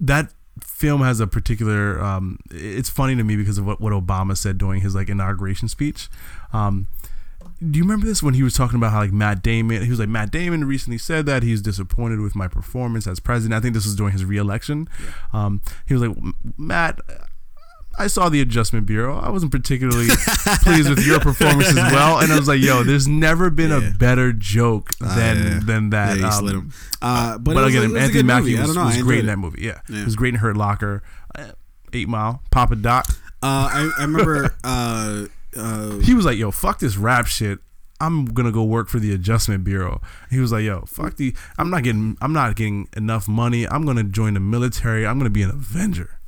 that 0.00 0.32
film 0.60 1.02
has 1.02 1.20
a 1.20 1.26
particular 1.26 2.02
um, 2.02 2.38
it's 2.50 2.88
funny 2.88 3.14
to 3.14 3.22
me 3.22 3.36
because 3.36 3.58
of 3.58 3.66
what, 3.66 3.78
what 3.80 3.92
obama 3.92 4.36
said 4.36 4.56
during 4.56 4.80
his 4.80 4.94
like 4.94 5.08
inauguration 5.10 5.68
speech 5.68 6.08
um, 6.52 6.86
do 7.60 7.78
you 7.78 7.84
remember 7.84 8.06
this 8.06 8.22
when 8.22 8.34
he 8.34 8.42
was 8.42 8.54
talking 8.54 8.76
about 8.76 8.92
how 8.92 9.00
like 9.00 9.12
matt 9.12 9.42
damon 9.42 9.82
he 9.82 9.90
was 9.90 9.98
like 9.98 10.08
matt 10.08 10.30
damon 10.30 10.64
recently 10.64 10.98
said 10.98 11.24
that 11.26 11.42
he's 11.42 11.62
disappointed 11.62 12.20
with 12.20 12.34
my 12.34 12.48
performance 12.48 13.06
as 13.06 13.18
president 13.20 13.54
i 13.58 13.60
think 13.60 13.74
this 13.74 13.84
was 13.86 13.94
during 13.96 14.12
his 14.12 14.24
reelection 14.24 14.88
um, 15.32 15.60
he 15.86 15.94
was 15.94 16.02
like 16.02 16.16
matt 16.58 17.00
I 17.98 18.08
saw 18.08 18.28
the 18.28 18.42
Adjustment 18.42 18.84
Bureau. 18.84 19.18
I 19.18 19.30
wasn't 19.30 19.52
particularly 19.52 20.08
pleased 20.62 20.90
with 20.90 21.06
your 21.06 21.18
performance 21.18 21.68
as 21.68 21.76
well, 21.76 22.18
and 22.18 22.30
I 22.30 22.38
was 22.38 22.46
like, 22.46 22.60
"Yo, 22.60 22.82
there's 22.82 23.08
never 23.08 23.48
been 23.48 23.70
Yeah. 23.70 23.88
a 23.88 23.90
better 23.94 24.34
joke 24.34 24.90
Ah, 25.02 25.14
than 25.16 25.36
yeah. 25.38 25.60
than 25.64 25.88
that." 25.90 26.18
Yeah, 26.18 26.28
um, 26.36 26.46
him. 26.46 26.72
Uh, 27.00 27.38
but, 27.38 27.54
but, 27.54 27.64
was, 27.64 27.74
again, 27.74 27.96
it 27.96 27.98
Anthony 27.98 28.22
Mackie 28.22 28.58
was, 28.58 28.76
was 28.76 29.02
great 29.02 29.20
in 29.20 29.26
that 29.26 29.38
movie. 29.38 29.62
Yeah. 29.62 29.80
Yeah. 29.88 30.00
he 30.00 30.04
was 30.04 30.14
great 30.14 30.34
in 30.34 30.40
Hurt 30.40 30.58
Locker, 30.58 31.02
uh, 31.34 31.52
Eight 31.94 32.06
Mile, 32.06 32.42
Papa 32.50 32.76
Doc. 32.76 33.06
Uh, 33.42 33.70
I, 33.72 33.90
I 33.98 34.02
remember. 34.02 34.54
Uh, 35.56 35.98
He 35.98 36.14
was 36.14 36.24
like, 36.24 36.36
"Yo, 36.38 36.50
fuck 36.50 36.78
this 36.78 36.96
rap 36.96 37.26
shit. 37.26 37.58
I'm 38.00 38.26
gonna 38.26 38.52
go 38.52 38.62
work 38.62 38.88
for 38.88 38.98
the 38.98 39.12
Adjustment 39.12 39.64
Bureau." 39.64 40.00
He 40.30 40.38
was 40.38 40.52
like, 40.52 40.64
"Yo, 40.64 40.84
fuck 40.86 41.16
the. 41.16 41.34
I'm 41.58 41.70
not 41.70 41.82
getting. 41.82 42.16
I'm 42.20 42.32
not 42.32 42.56
getting 42.56 42.88
enough 42.96 43.26
money. 43.26 43.66
I'm 43.66 43.86
gonna 43.86 44.04
join 44.04 44.34
the 44.34 44.40
military. 44.40 45.06
I'm 45.06 45.18
gonna 45.18 45.30
be 45.30 45.42
an 45.42 45.50
Avenger." 45.50 46.18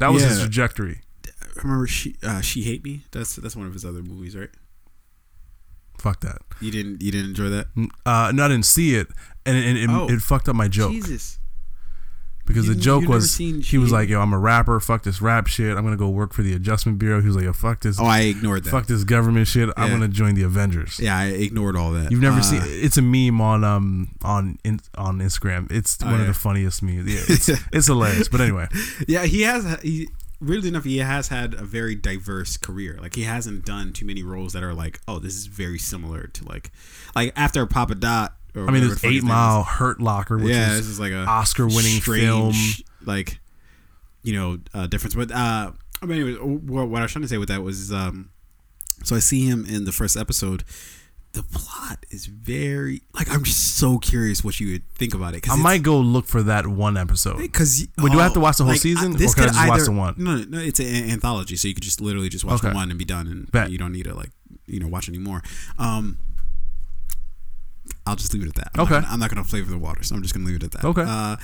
That 0.00 0.08
was 0.12 0.24
his 0.24 0.40
trajectory. 0.40 1.02
I 1.56 1.60
remember 1.62 1.86
she 1.86 2.16
uh, 2.22 2.40
she 2.40 2.62
hate 2.62 2.82
me. 2.82 3.04
That's 3.12 3.36
that's 3.36 3.54
one 3.54 3.66
of 3.66 3.72
his 3.72 3.84
other 3.84 4.02
movies, 4.02 4.34
right? 4.36 4.50
Fuck 5.98 6.20
that. 6.20 6.38
You 6.60 6.70
didn't 6.72 7.00
you 7.00 7.12
didn't 7.12 7.30
enjoy 7.30 7.48
that? 7.50 7.66
Uh, 8.04 8.32
no, 8.34 8.44
I 8.44 8.48
didn't 8.48 8.66
see 8.66 8.96
it, 8.96 9.06
and 9.46 9.56
it, 9.56 9.76
it, 9.84 9.88
Oh. 9.90 10.08
it 10.10 10.20
fucked 10.20 10.48
up 10.48 10.56
my 10.56 10.66
joke 10.68 10.90
Jesus. 10.92 11.38
Because 12.46 12.66
You- 12.68 12.74
the 12.74 12.80
joke 12.80 13.06
was 13.08 13.30
seen 13.30 13.62
he 13.62 13.78
was 13.78 13.90
like, 13.90 14.08
"Yo, 14.10 14.20
I'm 14.20 14.32
a 14.34 14.38
rapper. 14.38 14.78
Fuck 14.80 15.02
this 15.04 15.22
rap 15.22 15.46
shit. 15.46 15.76
I'm 15.76 15.82
gonna 15.82 15.96
go 15.96 16.10
work 16.10 16.34
for 16.34 16.42
the 16.42 16.52
Adjustment 16.52 16.98
Bureau." 16.98 17.20
He 17.20 17.26
was 17.26 17.36
like, 17.36 17.44
"Yo, 17.46 17.52
fuck 17.54 17.80
this. 17.80 17.98
Oh, 17.98 18.04
I 18.04 18.20
ignored 18.20 18.64
that. 18.64 18.70
fuck 18.70 18.86
this 18.86 19.02
government 19.04 19.48
shit. 19.48 19.70
I'm 19.76 19.90
gonna 19.90 20.08
join 20.08 20.34
the 20.34 20.42
Avengers." 20.42 21.00
Yeah, 21.00 21.16
I 21.16 21.24
ignored 21.26 21.74
all 21.76 21.92
that. 21.92 22.10
You've 22.10 22.20
never 22.20 22.40
Uh, 22.40 22.42
seen 22.42 22.60
it's 22.64 22.98
a 22.98 23.02
meme 23.02 23.40
on 23.40 23.64
um 23.64 24.08
on 24.22 24.58
in, 24.62 24.80
on 24.96 25.20
Instagram. 25.20 25.72
It's 25.72 25.96
Oh, 26.02 26.06
one 26.10 26.20
of 26.20 26.26
the 26.26 26.34
funniest 26.34 26.82
memes. 26.82 27.10
Yeah, 27.10 27.20
it's 27.28 27.48
it's 27.72 27.86
hilarious. 27.86 28.28
But 28.28 28.42
anyway, 28.42 28.68
Yeah, 29.08 29.24
he 29.24 29.42
has. 29.42 29.80
He 29.82 30.08
weirdly 30.40 30.68
enough, 30.68 30.84
he 30.84 30.98
has 30.98 31.28
had 31.28 31.54
a 31.54 31.64
very 31.64 31.94
diverse 31.94 32.58
career. 32.58 32.98
Like 33.00 33.14
he 33.14 33.22
hasn't 33.22 33.64
done 33.64 33.94
too 33.94 34.04
many 34.04 34.22
roles 34.22 34.52
that 34.52 34.62
are 34.62 34.74
like, 34.74 35.00
oh, 35.08 35.18
this 35.18 35.34
is 35.34 35.46
very 35.46 35.78
similar 35.78 36.26
to 36.26 36.44
like, 36.44 36.70
like 37.16 37.32
after 37.36 37.64
Papa 37.64 37.94
Doc. 37.94 38.36
I 38.56 38.70
mean, 38.70 38.86
there's 38.86 39.00
the 39.00 39.08
Eight 39.08 39.22
Mile. 39.24 39.62
Hurt 39.64 40.00
Locker, 40.00 40.38
which 40.38 40.48
yeah, 40.54 40.72
is 40.72 40.78
this 40.78 40.86
is 40.88 41.00
like 41.00 41.12
a 41.12 41.24
Oscar-winning 41.24 42.00
film. 42.00 42.54
like 43.04 43.38
you 44.22 44.32
know, 44.32 44.58
uh, 44.72 44.86
difference. 44.86 45.14
But 45.14 45.30
uh, 45.32 45.72
I 46.02 46.06
mean, 46.06 46.20
anyway, 46.22 46.38
what, 46.40 46.88
what 46.88 46.98
I 47.00 47.02
was 47.02 47.12
trying 47.12 47.22
to 47.22 47.28
say 47.28 47.38
with 47.38 47.48
that 47.48 47.62
was, 47.62 47.92
um, 47.92 48.30
so 49.02 49.16
I 49.16 49.18
see 49.18 49.46
him 49.46 49.64
in 49.68 49.84
the 49.84 49.92
first 49.92 50.16
episode. 50.16 50.64
The 51.32 51.42
plot 51.42 52.06
is 52.10 52.26
very 52.26 53.02
like 53.12 53.28
I'm 53.28 53.42
just 53.42 53.76
so 53.76 53.98
curious 53.98 54.44
what 54.44 54.60
you 54.60 54.70
would 54.70 54.88
think 54.90 55.14
about 55.14 55.34
it. 55.34 55.50
I 55.50 55.56
might 55.56 55.82
go 55.82 55.98
look 55.98 56.26
for 56.26 56.44
that 56.44 56.64
one 56.68 56.96
episode. 56.96 57.38
because 57.38 57.88
Wait, 57.98 58.12
do 58.12 58.20
I 58.20 58.22
have 58.22 58.34
to 58.34 58.40
watch 58.40 58.58
the 58.58 58.64
whole 58.64 58.76
season, 58.76 59.14
or 59.16 59.18
can 59.18 59.44
I 59.44 59.46
just 59.48 59.68
watch 59.68 59.82
the 59.82 59.90
one? 59.90 60.14
No, 60.16 60.36
no, 60.36 60.58
it's 60.60 60.78
an 60.78 60.86
anthology, 61.10 61.56
so 61.56 61.66
you 61.66 61.74
could 61.74 61.82
just 61.82 62.00
literally 62.00 62.28
just 62.28 62.44
watch 62.44 62.60
Okay. 62.60 62.68
the 62.68 62.74
one 62.76 62.88
and 62.88 62.96
be 62.98 63.04
done, 63.04 63.26
and 63.26 63.50
Bet. 63.50 63.70
you 63.72 63.78
don't 63.78 63.90
need 63.90 64.04
to 64.04 64.14
like 64.14 64.30
you 64.66 64.78
know 64.78 64.86
watch 64.86 65.08
anymore. 65.08 65.42
Um, 65.76 66.18
I'll 68.06 68.16
just 68.16 68.32
leave 68.34 68.42
it 68.42 68.48
at 68.48 68.54
that. 68.56 68.70
I'm 68.74 68.80
Okay. 68.82 68.94
not 68.94 69.02
gonna, 69.02 69.12
I'm 69.14 69.20
not 69.20 69.30
gonna 69.30 69.44
flavor 69.44 69.70
the 69.70 69.78
water, 69.78 70.02
so 70.02 70.14
I'm 70.14 70.22
just 70.22 70.34
gonna 70.34 70.46
leave 70.46 70.56
it 70.56 70.62
at 70.64 70.72
that. 70.72 70.84
Okay. 70.84 71.04
Uh, 71.06 71.36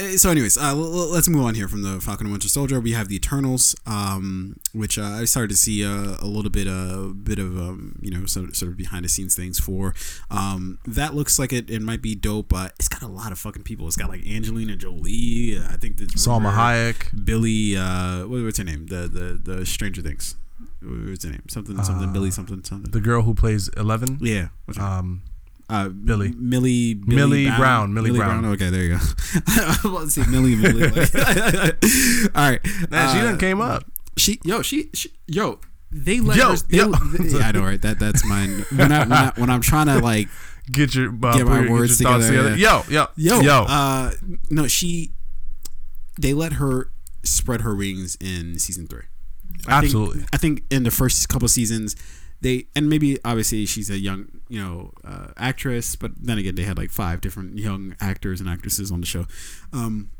eh, 0.00 0.16
so, 0.16 0.30
anyways, 0.30 0.58
uh, 0.58 0.74
let's 0.74 1.28
move 1.28 1.44
on 1.44 1.54
here 1.54 1.68
from 1.68 1.82
the 1.82 2.00
Falcon 2.00 2.26
and 2.26 2.32
Winter 2.32 2.48
Soldier. 2.48 2.80
We 2.80 2.92
have 2.92 3.08
the 3.08 3.14
Eternals, 3.16 3.74
um, 3.86 4.56
which 4.72 4.98
uh, 4.98 5.02
I 5.04 5.24
started 5.26 5.50
to 5.50 5.56
see 5.56 5.84
uh, 5.84 6.16
a 6.20 6.26
little 6.26 6.50
bit, 6.50 6.66
a 6.66 7.12
bit 7.14 7.38
of, 7.38 7.56
um, 7.56 7.98
you 8.02 8.10
know, 8.10 8.26
sort 8.26 8.48
of, 8.48 8.56
sort 8.56 8.72
of 8.72 8.76
behind 8.76 9.04
the 9.04 9.08
scenes 9.08 9.34
things 9.36 9.58
for. 9.60 9.94
Um, 10.30 10.78
that 10.86 11.14
looks 11.14 11.38
like 11.38 11.52
it, 11.52 11.70
it 11.70 11.80
might 11.82 12.02
be 12.02 12.14
dope. 12.16 12.52
Uh, 12.52 12.68
it's 12.78 12.88
got 12.88 13.02
a 13.02 13.06
lot 13.08 13.30
of 13.32 13.38
fucking 13.38 13.62
people. 13.62 13.86
It's 13.86 13.96
got 13.96 14.08
like 14.10 14.26
Angelina 14.26 14.74
Jolie. 14.76 15.56
uh, 15.58 15.68
I 15.72 15.76
think 15.76 15.98
this 15.98 16.08
Salma 16.26 16.52
Hayek. 16.52 17.24
Billy. 17.24 17.76
Uh, 17.76 18.26
what, 18.26 18.42
what's 18.42 18.58
her 18.58 18.64
name? 18.64 18.86
The 18.88 19.08
the 19.08 19.40
the 19.54 19.64
Stranger 19.66 20.02
Things. 20.02 20.34
What's 20.82 21.24
her 21.24 21.30
name? 21.30 21.44
Something 21.48 21.80
something. 21.82 22.08
Uh, 22.08 22.12
Billy 22.12 22.30
something 22.30 22.62
something. 22.64 22.90
The 22.90 23.00
girl 23.00 23.22
who 23.22 23.34
plays 23.34 23.68
Eleven. 23.76 24.18
yeah. 24.20 24.48
What's 24.66 24.78
her 24.78 25.02
name? 25.02 25.22
Uh, 25.68 25.88
Billy. 25.88 26.32
Millie. 26.36 26.94
Billy 26.94 27.16
Millie 27.16 27.56
Brown, 27.56 27.92
Millie 27.92 28.12
Brown. 28.12 28.44
Okay, 28.44 28.70
there 28.70 28.84
you 28.84 28.90
go. 28.90 29.00
I 29.48 29.78
about 29.84 30.04
to 30.04 30.10
say 30.10 30.24
Millie. 30.30 30.54
Millie. 30.54 30.84
All 32.34 32.50
right. 32.50 32.60
she 32.64 32.86
Uh, 32.92 33.22
done 33.24 33.38
came 33.38 33.60
up. 33.60 33.84
She 34.16 34.38
yo 34.44 34.62
she, 34.62 34.90
she 34.94 35.10
yo 35.26 35.58
they 35.90 36.20
let 36.20 36.36
Yo, 36.36 36.50
her. 36.50 36.56
They, 36.68 36.76
yo. 36.78 36.90
they- 36.92 37.38
yeah, 37.38 37.48
I 37.48 37.52
know 37.52 37.62
right. 37.64 37.80
That 37.82 37.98
that's 37.98 38.24
mine. 38.24 38.64
When 38.74 38.92
I 38.92 39.00
when, 39.00 39.12
I, 39.12 39.32
when 39.36 39.50
I'm 39.50 39.60
trying 39.60 39.86
to 39.86 39.98
like 39.98 40.28
Get 40.70 40.94
your 40.94 41.08
uh, 41.24 41.36
get 41.36 41.46
my 41.46 41.60
your- 41.62 41.70
words 41.72 42.00
your 42.00 42.10
thoughts 42.10 42.26
together, 42.26 42.56
Yo, 42.56 42.82
yo, 42.88 43.06
yo 43.16 43.40
yo. 43.40 43.62
uh 43.68 44.10
no 44.50 44.66
she 44.66 45.12
they 46.18 46.32
let 46.32 46.54
her 46.54 46.90
spread 47.22 47.60
her 47.62 47.74
wings 47.74 48.16
in 48.20 48.58
season 48.58 48.86
three. 48.86 49.02
I 49.66 49.80
think- 49.80 49.84
Absolutely. 49.84 50.24
I 50.32 50.36
think 50.38 50.62
in 50.70 50.82
the 50.84 50.90
first 50.90 51.28
couple 51.28 51.46
seasons, 51.48 51.94
they 52.40 52.66
and 52.76 52.88
maybe 52.88 53.18
obviously 53.24 53.66
she's 53.66 53.90
a 53.90 53.98
young 53.98 54.28
you 54.48 54.62
know 54.62 54.92
uh, 55.04 55.28
actress, 55.36 55.96
but 55.96 56.12
then 56.16 56.38
again 56.38 56.54
they 56.54 56.62
had 56.64 56.76
like 56.78 56.90
five 56.90 57.20
different 57.20 57.58
young 57.58 57.94
actors 58.00 58.40
and 58.40 58.48
actresses 58.48 58.90
on 58.90 59.00
the 59.00 59.06
show. 59.06 59.26
Um, 59.72 60.10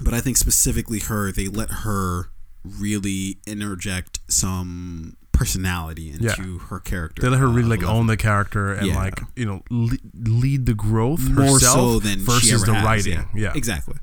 but 0.00 0.14
I 0.14 0.20
think 0.20 0.36
specifically 0.36 1.00
her, 1.00 1.32
they 1.32 1.48
let 1.48 1.70
her 1.84 2.30
really 2.64 3.38
interject 3.46 4.20
some 4.28 5.16
personality 5.32 6.10
into 6.10 6.24
Yeah. 6.24 6.58
her 6.68 6.80
character. 6.80 7.22
They 7.22 7.28
let 7.28 7.38
her 7.38 7.46
uh, 7.46 7.52
really 7.52 7.76
like 7.76 7.84
own 7.84 8.06
the 8.08 8.16
character 8.16 8.72
and 8.72 8.88
Yeah. 8.88 8.96
like 8.96 9.20
you 9.36 9.46
know 9.46 9.62
le- 9.70 9.96
lead 10.14 10.66
the 10.66 10.74
growth 10.74 11.28
more 11.28 11.44
herself 11.54 11.74
so 11.76 11.98
than 12.00 12.18
versus 12.20 12.64
the 12.64 12.74
has, 12.74 12.84
writing. 12.84 13.12
Yeah, 13.34 13.42
Yeah, 13.42 13.52
exactly. 13.54 13.94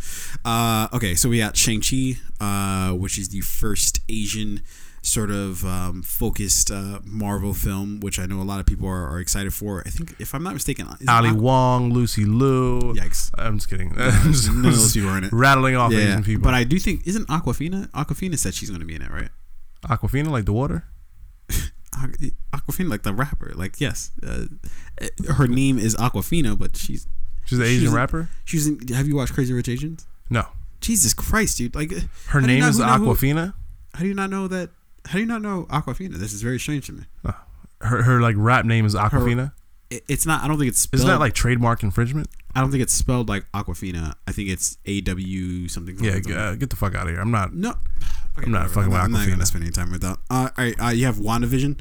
Uh, 0.45 0.87
okay, 0.93 1.13
so 1.15 1.27
we 1.27 1.39
got 1.39 1.57
Shang 1.57 1.81
Chi, 1.81 2.17
uh, 2.39 2.93
which 2.93 3.17
is 3.17 3.29
the 3.29 3.41
first 3.41 3.99
Asian 4.07 4.61
sort 5.05 5.29
of 5.31 5.63
um, 5.65 6.01
focused 6.01 6.71
uh, 6.71 6.99
Marvel 7.05 7.53
film, 7.53 7.99
which 7.99 8.17
I 8.19 8.25
know 8.25 8.41
a 8.41 8.43
lot 8.43 8.59
of 8.59 8.65
people 8.65 8.87
are, 8.87 9.07
are 9.07 9.19
excited 9.19 9.53
for. 9.53 9.83
I 9.85 9.89
think, 9.89 10.15
if 10.19 10.33
I'm 10.33 10.41
not 10.43 10.53
mistaken, 10.53 10.87
Ali 11.07 11.29
Aqu- 11.29 11.35
Wong, 11.39 11.93
Lucy 11.93 12.25
Liu. 12.25 12.79
Yikes. 12.93 13.29
I'm 13.37 13.57
just 13.57 13.69
kidding. 13.69 13.89
None 13.95 14.07
of 14.07 14.63
those 14.63 14.93
people 14.93 15.09
are 15.09 15.17
in 15.19 15.25
it. 15.25 15.31
Rattling 15.31 15.75
off 15.75 15.91
Yeah, 15.91 15.99
Asian 15.99 16.23
people. 16.23 16.43
but 16.43 16.53
I 16.53 16.63
do 16.63 16.79
think 16.79 17.05
isn't 17.07 17.27
Aquafina? 17.27 17.87
Aquafina 17.91 18.37
said 18.37 18.53
she's 18.55 18.69
going 18.69 18.81
to 18.81 18.85
be 18.87 18.95
in 18.95 19.01
it, 19.01 19.11
right? 19.11 19.29
Aquafina, 19.85 20.27
like 20.29 20.45
the 20.45 20.53
water. 20.53 20.85
Aquafina, 22.53 22.89
like 22.89 23.03
the 23.03 23.13
rapper, 23.13 23.53
like 23.55 23.79
yes, 23.79 24.11
uh, 24.25 24.45
her 25.35 25.47
name 25.47 25.77
is 25.77 25.95
Aquafina, 25.95 26.57
but 26.57 26.75
she's 26.75 27.07
She's 27.45 27.59
an 27.59 27.65
Asian 27.65 27.81
She's- 27.83 27.93
rapper. 27.93 28.29
she's 28.43 28.65
in. 28.65 28.87
Have 28.87 29.07
you 29.07 29.15
watched 29.15 29.33
Crazy 29.35 29.53
Rich 29.53 29.69
Asians? 29.69 30.07
No, 30.31 30.47
Jesus 30.81 31.13
Christ, 31.13 31.59
dude! 31.59 31.75
Like 31.75 31.91
her 32.29 32.41
do 32.41 32.47
you 32.51 32.59
name 32.59 32.63
is 32.63 32.77
who- 32.77 32.83
Aquafina. 32.83 33.53
How 33.93 33.99
do 33.99 34.07
you 34.07 34.15
not 34.15 34.31
know 34.31 34.47
that? 34.47 34.71
How 35.05 35.13
do 35.13 35.19
you 35.19 35.25
not 35.25 35.41
know 35.41 35.65
Aquafina? 35.69 36.15
This 36.15 36.33
is 36.33 36.41
very 36.41 36.59
strange 36.59 36.87
to 36.87 36.93
me. 36.93 37.03
Her 37.81 38.01
her 38.03 38.21
like 38.21 38.35
rap 38.37 38.65
name 38.65 38.85
is 38.85 38.95
Aquafina. 38.95 39.53
It, 39.89 40.03
it's 40.07 40.25
not. 40.25 40.43
I 40.43 40.47
don't 40.47 40.57
think 40.57 40.69
it's 40.69 40.79
spelled. 40.79 40.99
Isn't 41.01 41.09
that 41.09 41.19
like 41.19 41.33
trademark 41.33 41.83
infringement? 41.83 42.27
I 42.55 42.61
don't 42.61 42.71
think 42.71 42.81
it's 42.81 42.93
spelled 42.93 43.29
like 43.29 43.45
Aquafina. 43.53 44.15
I 44.27 44.31
think 44.31 44.49
it's 44.49 44.77
A 44.85 45.01
W 45.01 45.67
something. 45.67 45.97
Yeah, 46.03 46.13
something. 46.13 46.33
uh, 46.33 46.55
get 46.55 46.69
the 46.71 46.75
fuck 46.75 46.95
out 46.95 47.03
of 47.03 47.09
here. 47.13 47.19
I'm 47.21 47.31
not. 47.31 47.53
no. 47.53 47.75
I'm 48.37 48.51
not 48.51 48.69
fucking 48.71 48.89
with 48.91 48.99
I'm 48.99 49.11
not 49.11 49.21
Aquafina. 49.27 49.29
gonna 49.31 49.45
spend 49.45 49.63
any 49.63 49.71
time 49.71 49.91
with 49.91 50.01
that. 50.01 50.17
Uh, 50.29 50.49
all 50.57 50.63
right. 50.65 50.75
Uh, 50.81 50.89
you 50.89 51.05
have 51.05 51.17
WandaVision, 51.17 51.79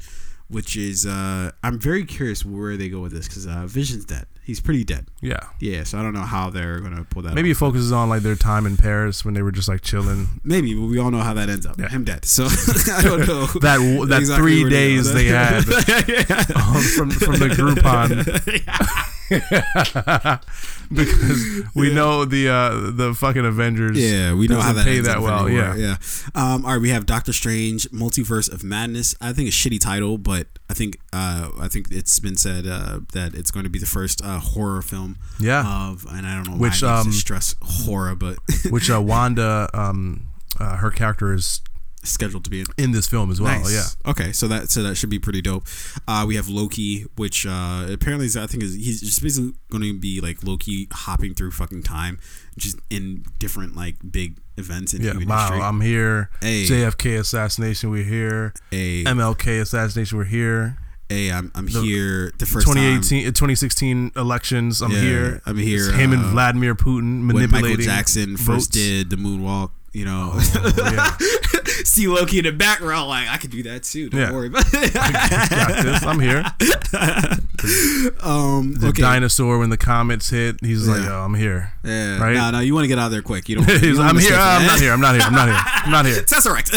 which 0.49 0.77
is. 0.77 1.05
Uh, 1.05 1.51
I'm 1.63 1.79
very 1.79 2.05
curious 2.05 2.45
where 2.45 2.77
they 2.77 2.89
go 2.89 2.99
with 3.01 3.11
this 3.13 3.27
because 3.27 3.47
uh, 3.47 3.65
Vision's 3.65 4.05
dead. 4.05 4.27
He's 4.45 4.59
pretty 4.59 4.83
dead. 4.83 5.07
Yeah, 5.21 5.39
Yeah. 5.59 5.83
So 5.83 5.97
I 5.97 6.03
don't 6.03 6.13
know 6.13 6.21
how 6.21 6.51
they're 6.51 6.79
gonna 6.79 7.03
pull 7.03 7.23
that. 7.23 7.33
maybe 7.33 7.49
it 7.49 7.57
focuses 7.57 7.91
on 7.91 8.09
like 8.09 8.21
their 8.21 8.35
time 8.35 8.67
in 8.67 8.77
Paris 8.77 9.25
when 9.25 9.33
they 9.33 9.41
were 9.41 9.51
just 9.51 9.67
like 9.67 9.81
chilling. 9.81 10.27
Maybe, 10.43 10.75
but 10.75 10.85
we 10.85 10.99
all 10.99 11.09
know 11.09 11.21
how 11.21 11.33
that 11.33 11.49
ends 11.49 11.65
up. 11.65 11.79
Yeah. 11.79 11.89
Him 11.89 12.03
dead. 12.03 12.25
So 12.25 12.45
I 12.93 13.01
don't 13.01 13.27
know. 13.27 13.47
That 13.61 13.77
w- 13.77 14.05
that 14.05 14.19
exactly 14.19 14.43
three 14.43 14.61
where 14.61 14.69
they 14.69 14.95
go. 14.95 14.95
days 14.95 15.13
they 15.13 15.25
had 15.25 15.57
um, 16.55 16.81
from 16.95 17.09
from 17.09 17.39
the 17.39 17.49
Groupon 17.49 19.14
because 20.91 21.63
we 21.73 21.93
know 21.93 22.25
the 22.25 22.47
uh, 22.47 22.91
the 22.91 23.15
fucking 23.17 23.45
Avengers. 23.45 23.97
Yeah, 23.97 24.33
we 24.35 24.47
know 24.47 24.59
how 24.59 24.73
that 24.73 24.85
pay 24.85 24.99
that 24.99 25.21
well, 25.21 25.49
yeah. 25.49 25.75
yeah. 25.75 25.97
Um, 26.35 26.65
all 26.65 26.73
right, 26.73 26.81
we 26.81 26.89
have 26.89 27.05
Doctor 27.05 27.33
Strange: 27.33 27.89
Multiverse 27.89 28.51
of 28.51 28.63
Madness. 28.63 29.15
I 29.19 29.33
think 29.33 29.49
a 29.49 29.51
shitty 29.51 29.79
title, 29.79 30.17
but 30.17 30.47
I 30.69 30.73
think 30.73 30.99
uh, 31.11 31.49
I 31.59 31.67
think 31.67 31.87
it's 31.91 32.19
been 32.19 32.35
said 32.35 32.67
uh, 32.67 32.99
that 33.13 33.33
it's 33.33 33.49
going 33.49 33.63
to 33.63 33.69
be 33.69 33.79
the 33.79 33.85
first 33.85 34.23
uh, 34.23 34.39
horror 34.39 34.81
film 34.81 35.17
yeah. 35.39 35.89
of, 35.89 36.05
and 36.09 36.27
I 36.27 36.35
don't 36.35 36.47
know 36.51 36.57
Which, 36.57 36.83
um, 36.83 37.11
stress 37.11 37.55
horror, 37.61 38.15
but 38.15 38.37
Which 38.69 38.89
uh, 38.89 39.01
Wanda, 39.01 39.69
um, 39.73 40.27
uh, 40.59 40.77
her 40.77 40.91
character 40.91 41.33
is 41.33 41.61
scheduled 42.05 42.43
to 42.45 42.49
be 42.49 42.61
in. 42.61 42.65
in 42.77 42.91
this 42.91 43.07
film 43.07 43.31
as 43.31 43.39
well. 43.41 43.59
Nice. 43.59 43.73
Yeah. 44.05 44.11
Okay, 44.11 44.31
so 44.31 44.47
that 44.47 44.69
so 44.69 44.83
that 44.83 44.95
should 44.95 45.09
be 45.09 45.19
pretty 45.19 45.41
dope. 45.41 45.65
Uh, 46.07 46.25
we 46.27 46.35
have 46.35 46.47
Loki, 46.49 47.05
which 47.15 47.45
uh, 47.45 47.87
apparently 47.89 48.25
is, 48.25 48.37
I 48.37 48.47
think 48.47 48.63
is 48.63 48.73
he's 48.75 49.01
just 49.01 49.21
basically 49.21 49.53
going 49.69 49.83
to 49.83 49.97
be 49.99 50.21
like 50.21 50.43
Loki 50.43 50.87
hopping 50.91 51.33
through 51.33 51.51
fucking 51.51 51.83
time, 51.83 52.19
just 52.57 52.77
in 52.89 53.23
different 53.39 53.75
like 53.75 53.95
big 54.11 54.37
events 54.57 54.93
in 54.93 55.01
Yeah, 55.01 55.11
human 55.11 55.27
wow, 55.27 55.41
history. 55.41 55.61
I'm 55.61 55.81
here. 55.81 56.29
Hey. 56.41 56.63
JFK 56.65 57.19
assassination, 57.19 57.89
we're 57.89 58.03
here. 58.03 58.53
a 58.71 59.03
MLK 59.03 59.61
assassination, 59.61 60.17
we're 60.17 60.23
here. 60.25 60.77
Hey, 61.09 61.31
I'm 61.31 61.51
I'm 61.53 61.67
The 61.67 61.81
here 61.81 62.31
the 62.39 62.47
first 62.47 62.65
2018, 62.65 63.27
uh, 63.27 63.29
2016 63.29 64.13
elections, 64.15 64.81
I'm 64.81 64.89
Yeah, 64.91 64.99
here. 65.01 65.41
I'm 65.45 65.57
here, 65.57 65.89
It's 65.89 65.95
him 65.97 66.13
and 66.13 66.23
uh, 66.25 66.29
Vladimir 66.29 66.73
Putin 66.73 67.27
when 67.27 67.35
manipulating. 67.35 67.77
Michael 67.77 67.85
Jackson 67.85 68.37
first 68.37 68.71
did 68.71 69.09
the 69.11 69.15
moonwalk. 69.17 69.69
You 69.93 70.05
know, 70.05 70.31
Oh, 70.35 70.73
yeah. 70.77 71.15
see 71.85 72.07
Loki 72.07 72.37
in 72.39 72.45
the 72.45 72.51
background, 72.51 73.09
like 73.09 73.27
I 73.29 73.37
could 73.37 73.51
do 73.51 73.63
that 73.63 73.83
too. 73.83 74.09
Don't 74.09 74.19
Yeah. 74.21 74.31
worry 74.31 74.47
about 74.47 74.65
it. 74.73 74.93
Got 74.93 75.83
this. 75.83 76.03
I'm 76.03 76.19
here. 76.19 76.43
um, 78.21 78.73
The 78.75 78.87
okay. 78.89 79.01
dinosaur 79.01 79.57
when 79.59 79.69
the 79.69 79.77
comets 79.77 80.29
hit, 80.29 80.57
he's 80.61 80.87
like, 80.87 81.01
"Oh, 81.09 81.21
I'm 81.23 81.33
here." 81.35 81.73
yeah, 81.83 82.19
right? 82.19 82.33
No, 82.35 82.51
no, 82.51 82.59
you 82.59 82.73
want 82.73 82.83
to 82.83 82.87
get 82.87 82.99
out 82.99 83.07
of 83.07 83.11
there 83.11 83.21
quick. 83.21 83.49
You 83.49 83.55
don't. 83.61 83.67
you 83.81 83.95
don't 83.95 84.05
like, 84.05 84.09
I'm 84.13 84.19
here. 84.19 84.35
I'm 84.35 84.65
not 84.67 84.79
here. 84.79 84.93
I'm 84.93 85.01
not 85.01 85.15
here. 85.15 85.23
I'm 85.25 85.33
not 85.33 85.47
here. 85.47 85.57
I'm 85.85 85.91
not 85.91 86.05
here. 86.05 86.21
Tesseract. 86.21 86.71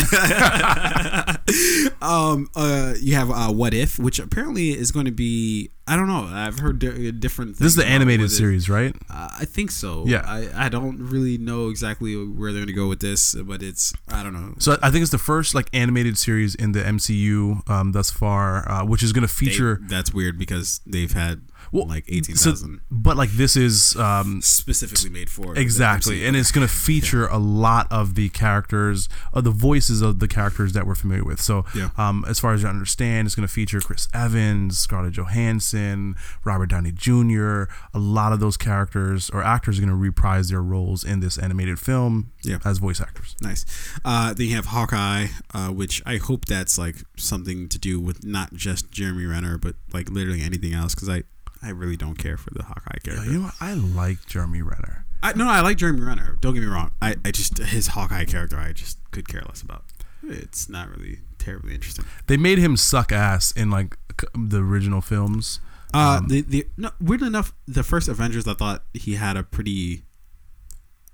um, 2.03 2.49
uh, 2.55 2.95
you 3.01 3.15
have 3.15 3.31
uh, 3.31 3.53
What 3.53 3.75
If, 3.75 3.99
which 3.99 4.19
apparently 4.19 4.71
is 4.71 4.91
going 4.93 5.07
to 5.07 5.13
be. 5.13 5.71
I 5.89 5.97
don't 5.97 6.07
know. 6.07 6.29
I've 6.31 6.59
heard 6.59 6.79
di- 6.79 7.11
different. 7.13 7.57
This 7.59 7.69
is 7.69 7.75
the 7.77 7.87
animated 7.87 8.31
series, 8.31 8.69
right? 8.69 8.95
Uh, 9.09 9.31
I 9.41 9.45
think 9.47 9.71
so. 9.71 10.05
Yeah. 10.07 10.23
I, 10.27 10.67
I 10.67 10.69
don't 10.69 10.99
really 10.99 11.39
know 11.39 11.71
exactly 11.71 12.15
where 12.15 12.53
they're 12.53 12.61
going 12.61 12.67
to 12.69 12.73
go 12.75 12.89
with 12.89 13.01
this, 13.01 13.35
but 13.35 13.63
it's 13.63 13.93
I 14.09 14.23
don't 14.23 14.35
know. 14.35 14.55
So 14.59 14.77
I 14.83 14.91
think 14.91 15.03
it's 15.03 15.11
the 15.13 15.19
first 15.19 15.55
like 15.55 15.69
animated 15.73 16.19
series 16.19 16.55
in 16.55 16.73
the 16.73 16.81
MCU 16.83 17.69
um, 17.71 17.93
thus 17.93 18.11
far, 18.11 18.71
uh, 18.71 18.85
which 18.85 19.03
is 19.03 19.13
going 19.13 19.27
to 19.27 19.33
They- 19.35 19.47
feature. 19.47 19.81
that's 19.89 20.13
weird 20.13 20.39
because 20.39 20.81
they've 20.87 21.13
had 21.13 21.41
Well, 21.73 21.87
like 21.87 22.05
eighteen 22.09 22.37
so- 22.37 22.55
but 22.91 23.17
like 23.17 23.31
this 23.31 23.57
is 23.57 23.97
um, 23.97 24.41
specifically 24.43 25.11
made 25.11 25.31
for 25.31 25.57
exactly, 25.57 26.27
and 26.27 26.37
it's 26.37 26.51
going 26.53 26.67
to 26.67 26.73
feature 26.73 27.27
a 27.27 27.39
lot 27.39 27.87
of 27.91 28.15
the 28.15 28.29
characters, 28.31 29.09
of 29.33 29.45
the 29.45 29.51
voices 29.51 30.01
of 30.03 30.19
the 30.19 30.29
characters 30.29 30.73
that 30.73 30.87
we're 30.87 30.95
familiar 30.95 31.25
with. 31.25 31.41
So, 31.41 31.65
Yeah. 31.75 31.91
um, 31.97 32.25
as 32.29 32.39
far 32.41 32.55
as 32.55 32.63
you 32.63 32.69
understand, 32.69 33.27
it's 33.27 33.35
going 33.35 33.47
to 33.47 33.53
feature 33.53 33.81
Chris 33.81 34.09
Evans, 34.15 34.79
Scarlett 34.79 35.15
Johansson, 35.15 36.17
Robert 36.45 36.67
Downey 36.71 36.93
Jr. 36.93 37.65
A 37.95 37.99
lot 37.99 38.33
of 38.33 38.41
those 38.41 38.57
characters 38.57 39.31
or 39.31 39.43
actors 39.43 39.79
are 39.79 39.83
going 39.83 39.89
to 39.91 39.95
reprise 39.97 40.49
their 40.49 40.63
roles 40.63 41.05
in 41.05 41.21
this 41.21 41.39
animated 41.39 41.79
film 41.79 42.33
Yeah. 42.43 42.59
as 42.65 42.79
voice 42.79 43.01
actors. 43.01 43.35
Nice. 43.41 43.65
Uh, 44.05 44.33
then 44.35 44.47
you 44.49 44.57
have 44.57 44.67
Hawkeye, 44.67 45.27
uh, 45.55 45.69
which 45.69 46.03
I 46.07 46.17
hope 46.17 46.45
that's 46.47 46.79
like 46.79 46.97
something 47.17 47.69
to 47.69 47.79
do 47.79 48.01
with 48.01 48.25
not 48.25 48.55
just 48.55 48.91
Jeremy 48.91 49.27
Renner, 49.27 49.59
but 49.59 49.75
like 49.93 50.11
literally 50.11 50.43
anything 50.43 50.73
else. 50.75 50.95
Because 50.95 51.09
I, 51.09 51.23
I 51.63 51.71
really 51.71 51.97
don't 51.97 52.17
care 52.17 52.37
for 52.37 52.51
the 52.51 52.63
Hawkeye 52.63 52.99
character. 53.03 53.25
you 53.25 53.39
know 53.39 53.45
what? 53.47 53.55
I 53.61 53.75
like 53.75 54.27
Jeremy 54.27 54.63
Renner. 54.63 55.05
I, 55.23 55.33
no, 55.33 55.49
I 55.49 55.61
like 55.61 55.77
Jeremy 55.77 56.01
Renner. 56.01 56.37
Don't 56.41 56.55
get 56.55 56.61
me 56.61 56.67
wrong. 56.67 56.93
I, 57.03 57.17
I 57.25 57.33
just 57.33 57.59
his 57.59 57.89
Hawkeye 57.89 58.25
character, 58.25 58.57
I 58.57 58.73
just 58.73 58.99
could 59.11 59.29
care 59.29 59.43
less 59.47 59.63
about. 59.63 59.85
It's 60.23 60.69
not 60.69 60.89
really 60.91 61.21
terribly 61.39 61.75
interesting. 61.75 62.05
They 62.27 62.37
made 62.37 62.59
him 62.59 62.77
suck 62.77 63.11
ass 63.13 63.51
in 63.53 63.71
like 63.71 63.97
the 64.35 64.59
original 64.63 65.01
films. 65.01 65.61
Uh, 65.95 66.21
the 66.27 66.43
the 66.43 66.67
no, 66.77 66.91
weird 67.01 67.23
enough, 67.23 67.53
the 67.67 67.83
first 67.83 68.09
Avengers, 68.09 68.47
I 68.47 68.55
thought 68.55 68.85
he 68.93 69.15
had 69.15 69.37
a 69.37 69.43
pretty. 69.43 70.05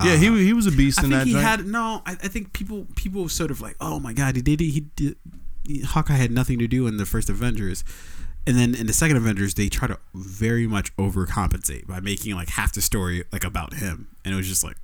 yeah, 0.04 0.12
uh, 0.12 0.16
he 0.16 0.44
he 0.44 0.52
was 0.52 0.66
a 0.66 0.72
beast 0.72 0.98
I 1.00 1.04
in 1.04 1.10
think 1.10 1.22
that. 1.22 1.28
he 1.28 1.34
had 1.34 1.66
no. 1.66 2.02
I, 2.04 2.12
I 2.12 2.28
think 2.28 2.52
people 2.52 2.86
people 2.96 3.28
sort 3.28 3.50
of 3.50 3.60
like, 3.60 3.76
oh 3.80 4.00
my 4.00 4.12
god, 4.12 4.36
he 4.36 4.42
did 4.42 4.60
he 4.60 4.80
did. 4.96 5.16
He, 5.66 5.80
Hawkeye 5.80 6.14
had 6.14 6.30
nothing 6.30 6.58
to 6.58 6.66
do 6.66 6.86
in 6.86 6.96
the 6.98 7.06
first 7.06 7.30
Avengers, 7.30 7.84
and 8.46 8.56
then 8.56 8.74
in 8.74 8.86
the 8.86 8.92
second 8.92 9.16
Avengers, 9.16 9.54
they 9.54 9.68
try 9.68 9.88
to 9.88 9.98
very 10.14 10.66
much 10.66 10.94
overcompensate 10.96 11.86
by 11.86 12.00
making 12.00 12.34
like 12.34 12.48
half 12.50 12.72
the 12.72 12.80
story 12.82 13.24
like 13.32 13.44
about 13.44 13.74
him, 13.74 14.08
and 14.24 14.34
it 14.34 14.36
was 14.36 14.48
just 14.48 14.64
like, 14.64 14.76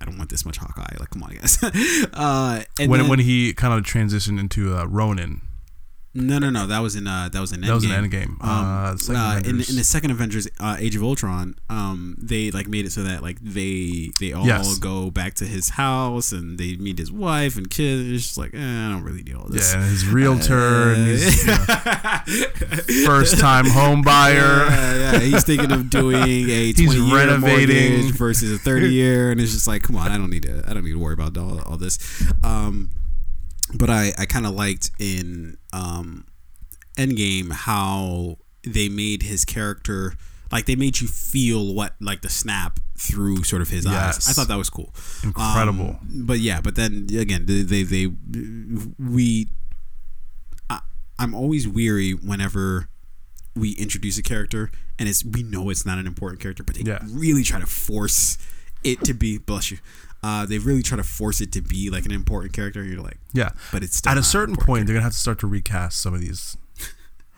I 0.00 0.04
don't 0.04 0.18
want 0.18 0.30
this 0.30 0.44
much 0.44 0.58
Hawkeye. 0.58 0.96
Like, 0.98 1.10
come 1.10 1.22
on, 1.22 1.34
guys. 1.34 1.58
uh, 2.12 2.62
and 2.78 2.90
when 2.90 3.00
then- 3.00 3.08
when 3.08 3.18
he 3.20 3.52
kind 3.54 3.74
of 3.74 3.84
transitioned 3.84 4.38
into 4.40 4.76
uh, 4.76 4.84
Ronin. 4.86 5.42
No, 6.14 6.38
no, 6.38 6.50
no, 6.50 6.66
that 6.66 6.80
was 6.80 6.94
in 6.94 7.06
uh, 7.06 7.28
that 7.32 7.40
was 7.40 7.52
in 7.52 7.60
Endgame. 7.60 7.66
That 7.66 7.74
was 7.74 7.84
in 7.84 7.90
Endgame. 7.90 8.36
Uh, 8.40 8.90
Um, 8.92 8.96
the 8.98 9.14
uh, 9.16 9.38
in, 9.38 9.46
in 9.60 9.76
the 9.76 9.84
second 9.84 10.10
Avengers, 10.10 10.46
uh, 10.60 10.76
Age 10.78 10.94
of 10.96 11.02
Ultron, 11.02 11.54
um, 11.70 12.16
they 12.20 12.50
like 12.50 12.68
made 12.68 12.84
it 12.84 12.92
so 12.92 13.02
that 13.02 13.22
like 13.22 13.38
they 13.40 14.10
they 14.20 14.32
all 14.32 14.46
Yes. 14.46 14.78
go 14.78 15.10
back 15.10 15.34
to 15.36 15.46
his 15.46 15.70
house 15.70 16.30
and 16.32 16.58
they 16.58 16.76
meet 16.76 16.98
his 16.98 17.10
wife 17.10 17.56
and 17.56 17.70
kids. 17.70 18.10
It's 18.10 18.22
just 18.24 18.36
like 18.38 18.52
eh, 18.54 18.58
I 18.58 18.90
don't 18.90 19.02
really 19.04 19.22
need 19.22 19.34
all 19.36 19.48
this. 19.48 19.72
Yeah, 19.72 19.84
his 19.84 20.06
realtor, 20.06 20.92
and 20.92 21.06
his 21.06 21.44
you 21.46 21.52
know, 21.52 21.64
Uh, 21.68 22.18
first 23.06 23.38
time 23.38 23.66
home 23.66 24.02
buyer. 24.02 24.66
Yeah, 24.66 25.12
yeah, 25.12 25.18
he's 25.20 25.44
thinking 25.44 25.72
of 25.72 25.88
doing 25.90 26.22
a 26.50 26.72
He's 26.76 26.98
renovating. 26.98 28.12
versus 28.12 28.52
a 28.52 28.58
thirty 28.58 28.92
year, 28.92 29.30
and 29.30 29.40
it's 29.40 29.52
just 29.52 29.66
like, 29.66 29.82
come 29.82 29.96
on, 29.96 30.10
I 30.10 30.16
don't 30.18 30.30
need 30.30 30.42
to, 30.44 30.62
I 30.68 30.74
don't 30.74 30.84
need 30.84 30.92
to 30.92 30.98
worry 30.98 31.14
about 31.14 31.36
all, 31.38 31.60
all 31.62 31.76
this. 31.76 31.98
Um, 32.44 32.90
but 33.74 33.90
I, 33.90 34.12
I 34.18 34.26
kind 34.26 34.46
of 34.46 34.54
liked 34.54 34.90
in 34.98 35.56
um, 35.72 36.26
Endgame 36.96 37.52
how 37.52 38.38
they 38.64 38.88
made 38.88 39.22
his 39.24 39.44
character 39.44 40.14
like 40.50 40.66
they 40.66 40.76
made 40.76 41.00
you 41.00 41.08
feel 41.08 41.74
what 41.74 41.94
like 42.00 42.20
the 42.22 42.28
snap 42.28 42.78
through 42.98 43.42
sort 43.42 43.62
of 43.62 43.70
his 43.70 43.86
eyes. 43.86 44.28
I 44.28 44.32
thought 44.32 44.48
that 44.48 44.58
was 44.58 44.68
cool. 44.70 44.92
Incredible. 45.24 45.98
Um, 46.00 46.26
but 46.26 46.38
yeah, 46.40 46.60
but 46.60 46.76
then 46.76 47.06
again, 47.16 47.46
they 47.46 47.62
they, 47.62 47.82
they 47.82 48.06
we. 48.98 49.48
I, 50.68 50.80
I'm 51.18 51.34
always 51.34 51.66
weary 51.66 52.12
whenever 52.12 52.88
we 53.56 53.72
introduce 53.72 54.18
a 54.18 54.22
character 54.22 54.70
and 54.98 55.08
it's 55.08 55.24
we 55.24 55.42
know 55.42 55.70
it's 55.70 55.84
not 55.86 55.98
an 55.98 56.06
important 56.06 56.40
character, 56.40 56.62
but 56.62 56.74
they 56.76 56.82
Yeah. 56.82 56.98
really 57.10 57.42
try 57.42 57.58
to 57.60 57.66
force 57.66 58.38
it 58.84 59.02
to 59.04 59.14
be. 59.14 59.38
Bless 59.38 59.70
you. 59.70 59.78
Uh, 60.22 60.46
they 60.46 60.58
really 60.58 60.82
try 60.82 60.96
to 60.96 61.02
force 61.02 61.40
it 61.40 61.50
to 61.52 61.60
be 61.60 61.90
like 61.90 62.04
an 62.06 62.12
important 62.12 62.52
character. 62.52 62.84
You're 62.84 63.00
like, 63.00 63.18
yeah. 63.32 63.50
but 63.72 63.82
it's 63.82 63.96
still 63.96 64.12
At 64.12 64.18
a 64.18 64.22
certain 64.22 64.56
point, 64.56 64.86
they're 64.86 64.94
gonna 64.94 65.02
have 65.02 65.12
to 65.12 65.18
start 65.18 65.40
to 65.40 65.46
recast 65.46 66.00
some 66.00 66.14
of 66.14 66.20
these 66.20 66.56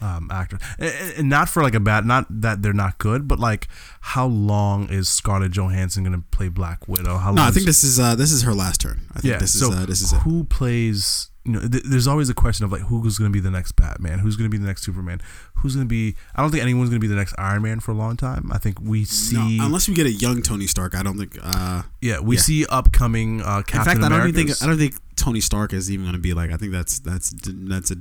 um, 0.01 0.29
actors, 0.31 0.61
and, 0.79 1.15
and 1.17 1.29
not 1.29 1.49
for 1.49 1.63
like 1.63 1.75
a 1.75 1.81
bad, 1.81 2.05
not 2.05 2.27
that 2.29 2.63
they're 2.63 2.73
not 2.75 2.99
good, 2.99 3.27
but 3.27 3.39
like 3.39 3.69
how 4.01 4.27
long 4.27 4.89
is 4.91 5.09
Scarlett 5.09 5.53
Johansson 5.53 6.05
gonna 6.05 6.23
play 6.31 6.49
Black 6.49 6.87
Widow? 6.87 7.17
How 7.17 7.29
long? 7.29 7.37
No, 7.37 7.43
I 7.45 7.51
think 7.51 7.65
this 7.67 7.85
is 7.85 7.99
uh, 7.99 8.15
this 8.15 8.33
is 8.33 8.43
her 8.43 8.53
last 8.53 8.83
turn. 8.83 9.07
I 9.13 9.21
think 9.21 9.33
yeah. 9.33 9.39
this 9.39 9.55
is 9.55 9.61
so 9.61 9.73
uh, 9.73 9.87
this 9.87 10.03
is 10.03 10.13
it. 10.13 10.21
who 10.21 10.45
plays? 10.45 11.31
You 11.45 11.53
know, 11.53 11.61
th- 11.61 11.85
there's 11.85 12.07
always 12.07 12.31
a 12.31 12.35
question 12.35 12.65
of 12.65 12.73
like 12.73 12.81
who's 12.83 13.19
going 13.19 13.31
to 13.31 13.33
be 13.33 13.41
the 13.41 13.51
next 13.51 13.73
Batman, 13.73 14.19
who's 14.21 14.37
going 14.37 14.51
to 14.51 14.55
be 14.55 14.57
the 14.57 14.67
next 14.67 14.83
Superman, 14.83 15.21
who's 15.57 15.75
going 15.75 15.87
to 15.87 15.89
be. 15.89 16.17
I 16.35 16.41
don't 16.41 16.51
think 16.51 16.63
anyone's 16.63 16.89
going 16.89 17.01
to 17.01 17.05
be 17.05 17.09
the 17.09 17.17
next 17.17 17.35
Iron 17.39 17.63
Man 17.63 17.81
for 17.81 17.91
a 17.91 17.95
long 17.95 18.17
time. 18.17 18.51
I 18.53 18.59
think 18.59 18.81
we 18.81 19.05
see, 19.05 19.59
No, 19.59 19.67
unless 19.67 19.87
we 19.87 19.95
get 19.95 20.07
a 20.07 20.13
young 20.13 20.41
Tony 20.41 20.67
Stark, 20.67 20.95
I 20.95 21.03
don't 21.03 21.19
think. 21.19 21.37
Uh, 21.43 21.83
yeah, 22.01 22.21
we 22.21 22.37
yeah. 22.37 22.43
see 22.43 22.67
upcoming 22.67 23.43
uh, 23.43 23.63
Captain 23.63 23.79
in 23.81 23.85
fact, 23.85 24.03
I 24.03 24.09
don't 24.09 24.29
even 24.29 24.47
think 24.47 24.63
I 24.63 24.67
don't 24.67 24.79
think 24.79 24.95
Tony 25.17 25.41
Stark 25.41 25.73
is 25.75 25.91
even 25.91 26.07
going 26.07 26.15
to 26.15 26.21
be 26.21 26.33
like. 26.33 26.51
I 26.51 26.57
think 26.57 26.73
that's 26.73 26.99
that's 27.01 27.35
that's 27.45 27.91
a 27.91 27.97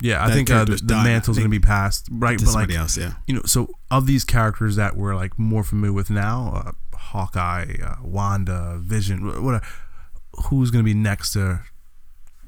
yeah, 0.00 0.24
I 0.24 0.30
think 0.30 0.50
uh, 0.50 0.64
the, 0.64 0.76
the 0.76 0.94
mantle's 0.94 1.38
going 1.38 1.50
to 1.50 1.50
be 1.50 1.58
passed, 1.58 2.08
right? 2.12 2.38
to 2.38 2.44
But 2.44 2.54
like, 2.54 2.60
somebody 2.62 2.76
else. 2.76 2.96
Yeah. 2.96 3.14
you 3.26 3.34
know, 3.34 3.42
so 3.44 3.68
of 3.90 4.06
these 4.06 4.24
characters 4.24 4.76
that 4.76 4.96
we're 4.96 5.16
like 5.16 5.38
more 5.38 5.64
familiar 5.64 5.92
with 5.92 6.08
now, 6.08 6.52
uh, 6.66 6.96
Hawkeye, 6.96 7.74
uh, 7.84 7.96
Wanda, 8.02 8.78
Vision, 8.80 9.18
wh- 9.28 9.42
whatever, 9.42 9.66
who's 10.46 10.70
going 10.70 10.84
to 10.84 10.88
be 10.88 10.94
next 10.94 11.32
to 11.32 11.60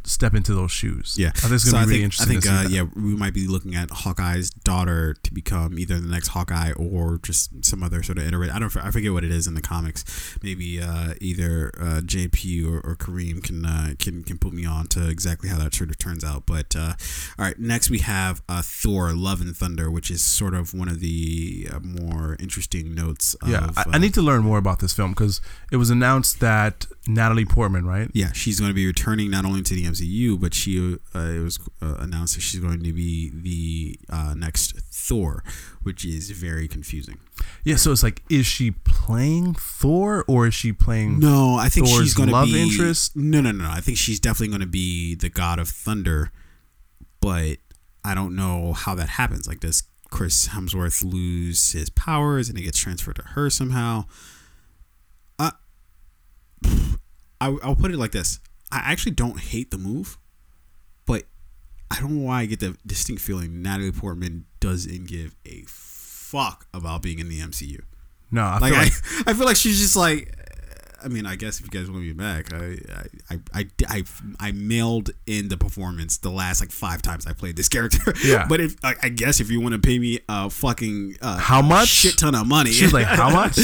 step 0.07 0.35
into 0.35 0.55
those 0.55 0.71
shoes? 0.71 1.17
Yeah. 1.19 1.29
I 1.29 1.33
think 1.33 1.53
it's 1.53 1.71
going 1.71 1.77
I 1.77 1.85
to 1.85 1.89
be 1.89 1.99
really 1.99 2.11
think, 2.11 2.21
I 2.21 2.25
think 2.25 2.47
uh, 2.47 2.69
yeah, 2.69 2.85
we 2.95 3.17
might 3.17 3.35
be 3.35 3.47
looking 3.47 3.75
at 3.75 3.91
Hawkeye's 3.91 4.51
daughter 4.51 5.15
to 5.23 5.35
become 5.35 5.79
either 5.79 5.99
the 5.99 6.09
next 6.09 6.29
Hawkeye 6.29 6.73
or 6.73 7.19
just 7.23 7.65
some 7.65 7.83
other 7.83 8.03
sort 8.03 8.19
of 8.19 8.27
iterate. 8.27 8.51
I 8.51 8.59
don't, 8.59 8.75
I 8.77 8.91
forget 8.91 9.13
what 9.13 9.25
it 9.25 9.31
is 9.31 9.47
in 9.47 9.55
the 9.55 9.61
comics. 9.61 10.05
Maybe 10.43 10.81
uh, 10.81 11.15
either 11.21 11.73
uh, 11.79 12.01
JP 12.05 12.67
or, 12.67 12.81
or 12.81 12.97
Kareem 12.97 13.43
can 13.43 13.65
uh, 13.65 13.95
can 13.99 14.23
can 14.25 14.39
put 14.39 14.53
me 14.53 14.65
on 14.65 14.87
to 14.89 15.09
exactly 15.09 15.49
how 15.49 15.59
that 15.59 15.75
sort 15.75 15.91
of 15.91 15.99
turns 15.99 16.25
out. 16.25 16.47
But 16.47 16.75
uh, 16.77 16.95
all 17.39 17.45
right, 17.45 17.59
next 17.59 17.91
we 17.91 17.99
have 17.99 18.43
uh, 18.49 18.63
Thor: 18.63 19.13
Love 19.13 19.41
and 19.41 19.57
Thunder, 19.57 19.91
which 19.91 20.11
is 20.11 20.23
sort 20.23 20.55
of 20.55 20.75
one 20.75 20.89
of 20.89 21.01
the 21.01 21.69
more 21.83 22.37
interesting 22.41 22.95
notes. 22.95 23.37
Yeah, 23.47 23.67
of, 23.67 23.79
I, 23.79 23.85
I 23.93 23.99
need 23.99 24.15
to 24.15 24.23
learn 24.23 24.43
more 24.43 24.59
about 24.59 24.81
this 24.81 24.93
film 24.93 25.13
because 25.13 25.41
it 25.71 25.77
was 25.77 25.91
announced 25.91 26.41
that 26.41 26.87
Natalie 27.07 27.47
Portman, 27.47 27.87
right? 27.87 28.11
yeah, 28.13 28.33
she's 28.33 28.61
going 28.61 28.71
to 28.71 28.75
be 28.75 28.87
returning 28.87 29.31
not 29.31 29.45
only 29.45 29.63
to 29.63 29.75
the 29.75 29.85
MCU, 29.85 30.39
but 30.41 30.53
she 30.53 30.99
uh, 31.15 31.19
it 31.19 31.41
was 31.41 31.59
uh, 31.81 31.97
announced 31.99 32.35
that 32.35 32.43
she's 32.43 32.61
going 32.61 32.83
to 32.83 32.93
be 32.93 33.31
the 33.33 33.99
uh, 34.15 34.35
next 34.35 34.79
Thor, 34.93 35.43
which 35.83 36.05
is 36.05 36.31
very 36.31 36.69
confusing. 36.69 37.19
Yeah, 37.65 37.77
so 37.77 37.93
it's 37.93 38.03
like, 38.03 38.23
is 38.29 38.47
she 38.47 38.73
playing 38.73 39.55
Thor 39.55 40.25
or 40.29 40.47
is 40.47 40.55
she 40.55 40.73
playing? 40.73 41.19
No, 41.19 41.57
I 41.57 41.69
think 41.69 41.87
Thor's 41.87 42.01
she's 42.03 42.15
going 42.15 42.29
to 42.29 42.35
love 42.35 42.47
be 42.47 42.61
interest? 42.61 43.17
No, 43.17 43.41
no, 43.41 43.51
no. 43.51 43.71
I 43.71 43.81
think 43.81 43.97
she's 43.97 44.21
definitely 44.21 44.49
going 44.49 44.61
to 44.61 44.67
be 44.67 45.15
the 45.15 45.31
god 45.31 45.59
of 45.59 45.69
thunder, 45.69 46.31
but 47.21 47.57
I 48.05 48.15
don't 48.15 48.37
know 48.37 48.73
how 48.73 48.95
that 48.95 49.11
happens. 49.11 49.49
Like, 49.49 49.61
does 49.61 49.85
Chris 50.11 50.49
Hemsworth 50.49 51.05
lose 51.05 51.73
his 51.73 51.89
powers 51.91 52.49
and 52.49 52.59
it 52.59 52.63
gets 52.63 52.79
transferred 52.79 53.17
to 53.17 53.23
her 53.23 53.49
somehow? 53.49 54.05
Uh, 55.39 55.53
I, 57.41 57.57
I'll 57.63 57.77
put 57.77 57.91
it 57.93 57.97
like 57.97 58.13
this: 58.13 58.41
I 58.71 58.79
actually 58.85 59.13
don't 59.13 59.39
hate 59.41 59.71
the 59.71 59.79
move, 59.79 60.19
but 61.07 61.25
I 61.91 62.01
don't 62.01 62.19
know 62.19 62.27
why 62.27 62.41
I 62.43 62.47
get 62.47 62.61
the 62.61 62.77
distinct 62.87 63.23
feeling 63.23 63.63
Natalie 63.63 63.93
Portman 63.93 64.45
doesn't 64.61 65.07
give 65.09 65.35
a 65.47 65.65
fuck 65.67 66.67
about 66.75 67.03
being 67.03 67.19
in 67.19 67.29
the 67.29 67.41
MCU. 67.41 67.81
No, 68.31 68.43
I 68.45 68.59
Like, 68.59 68.73
feel 68.73 68.83
like 68.83 68.93
I, 68.93 69.23
I 69.31 69.35
feel 69.35 69.47
like 69.47 69.57
she's 69.57 69.81
just 69.81 69.97
like. 69.97 70.37
I 71.03 71.09
mean, 71.09 71.25
I 71.25 71.35
guess 71.35 71.59
if 71.61 71.65
you 71.65 71.71
guys 71.71 71.91
want 71.91 72.03
me 72.03 72.13
back, 72.13 72.53
I, 72.53 72.77
I, 73.31 73.35
I, 73.35 73.39
I, 73.55 73.67
I, 73.89 74.03
I 74.39 74.53
mailed 74.53 75.09
in 75.27 75.49
the 75.49 75.57
performance 75.57 76.19
the 76.19 76.29
last 76.29 76.61
like 76.61 76.71
five 76.71 77.01
times 77.01 77.27
I 77.27 77.33
played 77.33 77.57
this 77.57 77.71
character. 77.71 78.13
Yeah. 78.23 78.45
But 78.47 78.61
if 78.61 78.75
I, 78.85 78.95
I 79.05 79.09
guess 79.09 79.41
if 79.41 79.51
you 79.51 79.63
want 79.63 79.73
to 79.73 79.79
pay 79.81 79.99
me 79.99 80.19
a 80.29 80.51
fucking 80.51 81.17
uh, 81.23 81.39
How 81.39 81.63
much? 81.63 81.89
shit 81.89 82.19
ton 82.19 82.35
of 82.35 82.47
money, 82.47 82.71
she's 82.73 82.93
like, 82.93 83.07
how 83.07 83.31
much? 83.35 83.59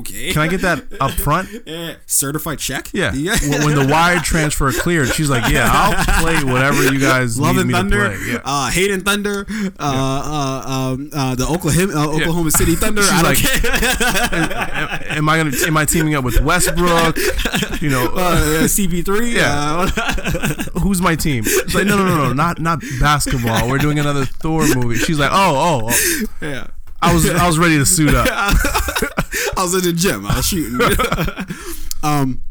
Okay. 0.00 0.32
Can 0.32 0.42
I 0.42 0.48
get 0.48 0.60
that 0.62 0.84
up 1.00 1.10
front? 1.12 1.48
Yeah. 1.66 1.94
Certified 2.06 2.58
check? 2.58 2.90
Yeah. 2.92 3.12
when, 3.12 3.64
when 3.64 3.74
the 3.74 3.86
wire 3.90 4.18
transfer 4.18 4.72
cleared, 4.72 5.08
she's 5.08 5.30
like, 5.30 5.50
"Yeah, 5.52 5.68
I'll 5.70 6.22
play 6.22 6.42
whatever 6.44 6.82
you 6.92 6.98
guys 7.00 7.38
Love 7.38 7.54
need 7.56 7.60
and 7.62 7.68
me 7.68 7.74
Thunder, 7.74 8.10
to 8.10 8.16
play." 8.16 8.32
Yeah. 8.32 8.38
uh, 8.44 8.70
Hate 8.70 8.90
and 8.90 9.04
Thunder, 9.04 9.46
uh, 9.48 9.80
uh, 9.80 10.70
um, 10.94 11.10
uh, 11.12 11.34
the 11.34 11.46
Oklahoma, 11.46 11.92
uh, 11.94 12.08
Oklahoma 12.16 12.50
City 12.50 12.74
Thunder. 12.76 13.02
She's 13.02 13.12
I 13.12 13.22
like- 13.22 13.44
am, 14.32 15.18
am 15.18 15.28
I 15.28 15.36
gonna? 15.38 15.52
Am 15.66 15.76
I 15.76 15.84
teaming 15.84 16.14
up 16.14 16.24
with 16.24 16.40
Westbrook? 16.40 17.16
You 17.80 17.90
know, 17.90 18.06
Uh, 18.14 18.64
CP3. 18.66 19.32
Yeah. 19.34 19.88
Uh, 19.96 20.80
who's 20.80 21.00
my 21.00 21.14
team? 21.16 21.44
It's 21.46 21.74
like, 21.74 21.86
no, 21.86 21.96
no, 21.96 22.04
no, 22.06 22.16
no, 22.28 22.32
not 22.32 22.60
not 22.60 22.80
basketball. 23.00 23.68
We're 23.68 23.78
doing 23.78 23.98
another 23.98 24.24
Thor 24.24 24.62
movie. 24.74 24.96
She's 24.96 25.18
like, 25.18 25.30
oh, 25.32 25.82
oh, 25.84 25.90
oh. 25.90 26.26
yeah. 26.46 26.66
I 27.04 27.12
was 27.12 27.28
I 27.28 27.46
was 27.46 27.58
ready 27.58 27.76
to 27.76 27.84
suit 27.84 28.14
up. 28.14 28.26
I 28.30 29.62
was 29.62 29.74
in 29.74 29.82
the 29.82 29.92
gym. 29.92 30.26
I 30.26 30.36
was 30.36 30.46
shooting. 30.46 30.80
um, 32.02 32.42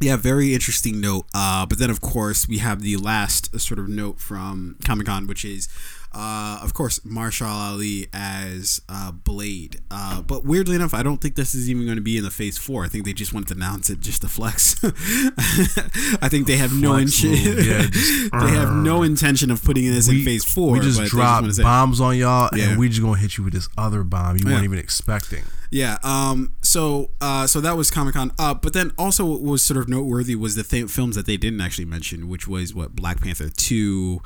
yeah, 0.00 0.16
very 0.16 0.54
interesting 0.54 1.00
note. 1.00 1.26
Uh, 1.34 1.66
but 1.66 1.78
then 1.78 1.90
of 1.90 2.00
course 2.00 2.48
we 2.48 2.58
have 2.58 2.80
the 2.80 2.96
last 2.96 3.60
sort 3.60 3.78
of 3.78 3.88
note 3.88 4.18
from 4.18 4.76
Comic 4.84 5.06
Con, 5.06 5.26
which 5.26 5.44
is, 5.44 5.68
uh, 6.12 6.58
of 6.62 6.74
course, 6.74 6.98
Mahershala 7.00 7.70
Ali 7.72 8.08
as 8.12 8.80
uh, 8.88 9.12
Blade. 9.12 9.80
Uh, 9.90 10.20
but 10.22 10.44
weirdly 10.44 10.74
enough, 10.76 10.92
I 10.94 11.02
don't 11.02 11.20
think 11.20 11.36
this 11.36 11.54
is 11.54 11.70
even 11.70 11.84
going 11.84 11.96
to 11.96 12.02
be 12.02 12.16
in 12.16 12.24
the 12.24 12.30
Phase 12.30 12.58
Four. 12.58 12.84
I 12.84 12.88
think 12.88 13.04
they 13.04 13.12
just 13.12 13.32
wanted 13.32 13.48
to 13.48 13.54
announce 13.54 13.90
it 13.90 14.00
just 14.00 14.22
to 14.22 14.28
flex. 14.28 14.76
I 14.84 16.28
think 16.28 16.46
they 16.46 16.56
have 16.56 16.72
no 16.74 16.96
intention. 16.96 17.32
yeah, 17.32 17.86
they 18.40 18.50
have 18.50 18.72
no 18.74 19.02
intention 19.02 19.50
of 19.50 19.62
putting 19.62 19.84
this 19.90 20.08
in 20.08 20.24
Phase 20.24 20.44
Four. 20.44 20.72
We 20.72 20.80
just 20.80 21.02
dropped 21.04 21.54
say- 21.54 21.62
bombs 21.62 22.00
on 22.00 22.16
y'all, 22.16 22.50
Yeah. 22.54 22.70
and 22.70 22.78
we 22.78 22.88
just 22.88 23.00
gonna 23.02 23.18
hit 23.18 23.36
you 23.38 23.44
with 23.44 23.52
this 23.52 23.68
other 23.78 24.02
bomb 24.04 24.36
you 24.36 24.42
Yeah. 24.46 24.52
weren't 24.54 24.64
even 24.64 24.78
expecting. 24.78 25.44
Yeah. 25.70 25.98
Um. 26.02 26.52
So. 26.62 27.10
Uh. 27.20 27.46
So 27.46 27.60
that 27.60 27.76
was 27.76 27.90
Comic 27.90 28.14
Con. 28.14 28.32
Uh. 28.38 28.54
But 28.54 28.72
then 28.72 28.92
also 28.98 29.24
what 29.24 29.40
was 29.42 29.62
sort 29.62 29.78
of 29.78 29.88
noteworthy 29.88 30.34
was 30.34 30.56
the 30.56 30.64
th- 30.64 30.90
films 30.90 31.14
that 31.14 31.26
they 31.26 31.36
didn't 31.36 31.60
actually 31.60 31.84
mention, 31.84 32.28
which 32.28 32.48
was 32.48 32.74
what 32.74 32.96
Black 32.96 33.20
Panther 33.20 33.48
two. 33.48 34.20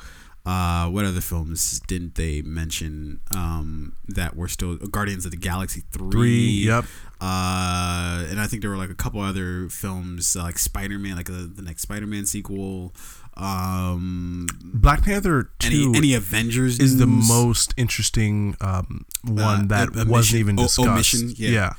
Uh. 0.45 0.89
What 0.89 1.05
other 1.05 1.21
films 1.21 1.79
didn't 1.87 2.15
they 2.15 2.41
mention? 2.41 3.19
Um. 3.35 3.95
That 4.07 4.35
were 4.35 4.47
still 4.47 4.75
Guardians 4.77 5.25
of 5.25 5.31
the 5.31 5.37
Galaxy 5.37 5.83
three. 5.91 6.11
Three, 6.11 6.49
yep. 6.65 6.85
Uh. 7.21 8.25
And 8.29 8.39
I 8.39 8.47
think 8.47 8.61
there 8.61 8.69
were 8.71 8.77
like 8.77 8.89
a 8.91 8.95
couple 8.95 9.21
other 9.21 9.69
films 9.69 10.35
uh, 10.35 10.43
like 10.43 10.59
Spider 10.59 10.99
Man, 10.99 11.15
like 11.15 11.25
the, 11.27 11.51
the 11.53 11.61
next 11.61 11.81
Spider 11.83 12.05
Man 12.07 12.25
sequel. 12.25 12.93
Um. 13.37 14.47
Black 14.63 15.03
Panther 15.03 15.49
Any 15.63 15.75
two 15.75 15.93
any 15.95 16.13
Avengers 16.13 16.79
is 16.79 16.97
the 16.97 17.05
most 17.07 17.73
interesting 17.77 18.55
um, 18.61 19.05
one 19.23 19.63
Uh, 19.63 19.67
that 19.67 19.89
omission- 19.89 20.09
wasn't 20.09 20.39
even 20.39 20.55
discussed. 20.55 20.87
omission, 20.87 21.33
yeah. 21.35 21.73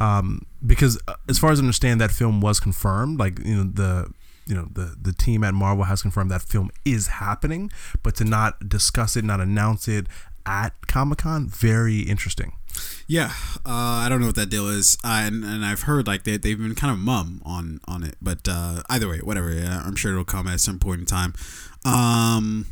Um, 0.00 0.42
because 0.66 0.98
uh, 1.08 1.14
as 1.28 1.38
far 1.38 1.52
as 1.52 1.58
I 1.58 1.62
understand, 1.62 2.00
that 2.00 2.10
film 2.10 2.40
was 2.40 2.58
confirmed. 2.60 3.18
Like 3.18 3.38
you 3.44 3.56
know 3.56 3.70
the 3.72 4.10
you 4.46 4.54
know 4.54 4.68
the 4.72 4.96
the 5.00 5.12
team 5.12 5.44
at 5.44 5.54
Marvel 5.54 5.84
has 5.84 6.02
confirmed 6.02 6.30
that 6.30 6.42
film 6.42 6.70
is 6.84 7.08
happening, 7.08 7.70
but 8.02 8.14
to 8.16 8.24
not 8.24 8.68
discuss 8.68 9.16
it, 9.16 9.24
not 9.24 9.40
announce 9.40 9.88
it 9.88 10.06
at 10.46 10.86
Comic 10.86 11.18
Con, 11.18 11.48
very 11.48 12.00
interesting. 12.00 12.52
Yeah, 13.06 13.32
uh, 13.64 14.04
I 14.04 14.08
don't 14.08 14.20
know 14.20 14.26
what 14.26 14.36
that 14.36 14.50
deal 14.50 14.68
is, 14.68 14.98
uh, 15.04 15.22
and 15.24 15.44
and 15.44 15.64
I've 15.64 15.82
heard 15.82 16.06
like 16.06 16.24
they 16.24 16.36
they've 16.36 16.58
been 16.58 16.74
kind 16.74 16.92
of 16.92 16.98
mum 16.98 17.42
on 17.44 17.80
on 17.86 18.02
it, 18.02 18.16
but 18.20 18.46
uh, 18.48 18.82
either 18.88 19.08
way, 19.08 19.18
whatever. 19.18 19.52
Yeah, 19.52 19.82
I'm 19.84 19.96
sure 19.96 20.12
it'll 20.12 20.24
come 20.24 20.46
at 20.46 20.60
some 20.60 20.78
point 20.78 21.00
in 21.00 21.06
time. 21.06 21.34
Um, 21.84 22.66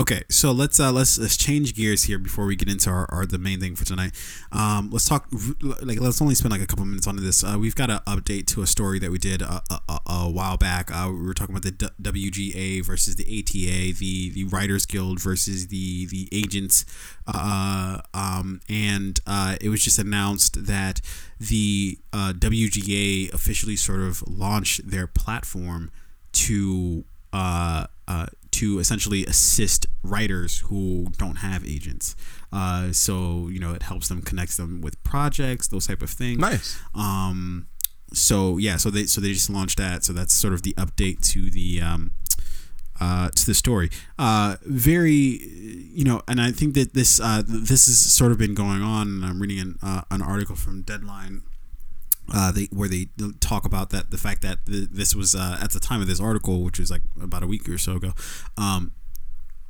okay, 0.00 0.22
so 0.28 0.52
let's 0.52 0.80
uh, 0.80 0.90
let's 0.92 1.18
let's 1.18 1.36
change 1.36 1.74
gears 1.74 2.04
here 2.04 2.18
before 2.18 2.46
we 2.46 2.56
get 2.56 2.68
into 2.68 2.90
our, 2.90 3.06
our 3.10 3.26
the 3.26 3.38
main 3.38 3.60
thing 3.60 3.76
for 3.76 3.84
tonight. 3.84 4.12
Um, 4.50 4.90
let's 4.90 5.08
talk 5.08 5.28
like 5.82 6.00
let's 6.00 6.20
only 6.20 6.34
spend 6.34 6.52
like 6.52 6.60
a 6.60 6.66
couple 6.66 6.84
minutes 6.84 7.06
on 7.06 7.16
this. 7.16 7.44
Uh, 7.44 7.56
we've 7.58 7.74
got 7.74 7.90
an 7.90 7.98
update 8.06 8.46
to 8.48 8.62
a 8.62 8.66
story 8.66 8.98
that 8.98 9.10
we 9.10 9.18
did 9.18 9.42
a, 9.42 9.62
a, 9.70 9.80
a, 9.88 9.98
a 10.06 10.30
while 10.30 10.56
back. 10.56 10.90
Uh, 10.90 11.08
we 11.10 11.26
were 11.26 11.34
talking 11.34 11.54
about 11.54 11.62
the 11.62 11.70
D- 11.70 11.86
WGA 12.00 12.84
versus 12.84 13.16
the 13.16 13.24
ATA, 13.24 13.98
the 13.98 14.30
the 14.30 14.44
Writers 14.44 14.86
Guild 14.86 15.20
versus 15.20 15.68
the 15.68 16.06
the 16.06 16.28
agents, 16.32 16.84
uh, 17.26 18.00
um, 18.14 18.60
and 18.68 19.20
uh, 19.26 19.56
it 19.60 19.68
was 19.68 19.82
just 19.84 19.98
announced 19.98 20.66
that 20.66 21.00
the 21.38 21.98
uh, 22.12 22.32
WGA 22.36 23.32
officially 23.32 23.76
sort 23.76 24.00
of 24.00 24.22
launched 24.28 24.88
their 24.88 25.06
platform 25.06 25.90
to 26.32 27.04
uh, 27.32 27.86
uh, 28.08 28.26
to 28.52 28.78
essentially 28.78 29.24
assist 29.26 29.86
writers 30.02 30.58
who 30.66 31.06
don't 31.16 31.36
have 31.36 31.64
agents. 31.66 32.14
Uh, 32.52 32.92
so 32.92 33.48
you 33.48 33.58
know 33.58 33.72
it 33.72 33.82
helps 33.82 34.08
them 34.08 34.22
connects 34.22 34.56
them 34.56 34.80
with 34.80 35.02
projects, 35.02 35.68
those 35.68 35.86
type 35.86 36.02
of 36.02 36.10
things. 36.10 36.38
Nice. 36.38 36.80
Um, 36.94 37.66
so 38.12 38.58
yeah, 38.58 38.76
so 38.76 38.90
they 38.90 39.04
so 39.04 39.20
they 39.20 39.32
just 39.32 39.50
launched 39.50 39.78
that. 39.78 40.04
So 40.04 40.12
that's 40.12 40.34
sort 40.34 40.54
of 40.54 40.62
the 40.62 40.74
update 40.74 41.20
to 41.32 41.50
the 41.50 41.80
um, 41.80 42.12
uh, 43.00 43.30
to 43.30 43.46
the 43.46 43.54
story. 43.54 43.90
Uh, 44.18 44.56
very, 44.64 45.10
you 45.10 46.04
know, 46.04 46.22
and 46.28 46.40
I 46.40 46.52
think 46.52 46.74
that 46.74 46.94
this 46.94 47.20
uh, 47.20 47.42
this 47.46 47.86
has 47.86 47.98
sort 47.98 48.32
of 48.32 48.38
been 48.38 48.54
going 48.54 48.82
on. 48.82 49.08
And 49.08 49.24
I'm 49.24 49.40
reading 49.40 49.58
an 49.58 49.78
uh, 49.82 50.02
an 50.10 50.22
article 50.22 50.56
from 50.56 50.82
Deadline. 50.82 51.42
Uh, 52.32 52.52
they 52.52 52.64
where 52.72 52.88
they 52.88 53.08
talk 53.40 53.64
about 53.64 53.90
that 53.90 54.10
the 54.10 54.18
fact 54.18 54.42
that 54.42 54.64
the, 54.66 54.88
this 54.90 55.14
was 55.14 55.34
uh, 55.34 55.58
at 55.60 55.72
the 55.72 55.80
time 55.80 56.00
of 56.00 56.06
this 56.06 56.20
article, 56.20 56.62
which 56.62 56.78
was 56.78 56.90
like 56.90 57.02
about 57.20 57.42
a 57.42 57.46
week 57.46 57.68
or 57.68 57.78
so 57.78 57.96
ago. 57.96 58.12
Um, 58.56 58.92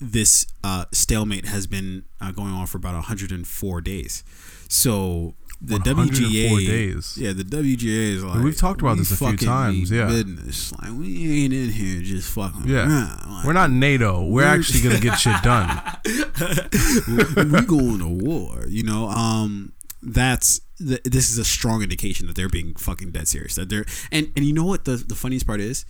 this 0.03 0.47
uh, 0.65 0.85
stalemate 0.93 1.47
has 1.47 1.67
been 1.67 2.05
uh, 2.21 2.33
going 2.33 2.53
on 2.53 2.67
for 2.67 2.79
about 2.79 2.95
104 2.95 3.81
days. 3.81 4.25
So 4.69 5.35
the 5.61 5.75
104 5.75 6.27
WGA 6.27 6.67
days. 6.67 7.17
yeah, 7.17 7.33
the 7.33 7.45
WGA 7.45 8.17
is 8.17 8.25
like 8.25 8.43
We've 8.43 8.57
talked 8.57 8.81
about 8.81 8.95
we 8.95 9.01
this 9.01 9.13
a 9.13 9.17
few 9.17 9.37
times, 9.37 9.91
yeah. 9.91 10.07
business. 10.07 10.73
Like 10.73 10.91
we 10.99 11.45
ain't 11.45 11.55
in 11.55 11.71
here 11.71 12.03
just 12.03 12.33
fucking 12.33 12.69
Yeah. 12.69 13.17
Like, 13.29 13.47
We're 13.47 13.53
not 13.53 13.71
NATO. 13.71 14.25
We're 14.25 14.45
actually 14.45 14.81
gonna 14.81 15.01
get 15.01 15.19
shit 15.19 15.41
done. 15.43 15.81
we 16.05 17.61
going 17.63 18.01
to 18.01 18.09
war. 18.09 18.65
You 18.67 18.83
know, 18.83 19.09
um, 19.09 19.73
that's 20.03 20.61
the, 20.79 21.01
this 21.05 21.31
is 21.31 21.39
a 21.39 21.45
strong 21.45 21.83
indication 21.83 22.27
that 22.27 22.37
they're 22.37 22.49
being 22.49 22.75
fucking 22.75 23.13
dead 23.13 23.29
serious. 23.29 23.55
That 23.55 23.69
they're 23.69 23.85
and 24.11 24.33
and 24.37 24.45
you 24.45 24.53
know 24.53 24.65
what 24.65 24.85
the 24.85 24.97
the 24.97 25.15
funniest 25.15 25.47
part 25.47 25.61
is, 25.61 25.85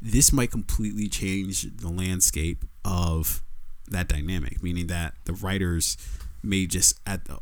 this 0.00 0.32
might 0.32 0.50
completely 0.50 1.08
change 1.08 1.62
the 1.76 1.88
landscape 1.88 2.64
of 2.84 3.42
that 3.88 4.08
dynamic. 4.08 4.62
Meaning 4.62 4.88
that 4.88 5.14
the 5.24 5.32
writers 5.32 5.96
may 6.42 6.66
just 6.66 6.98
at 7.06 7.26
the 7.26 7.38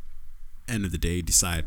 end 0.68 0.84
of 0.84 0.92
the 0.92 0.98
day 0.98 1.22
decide 1.22 1.64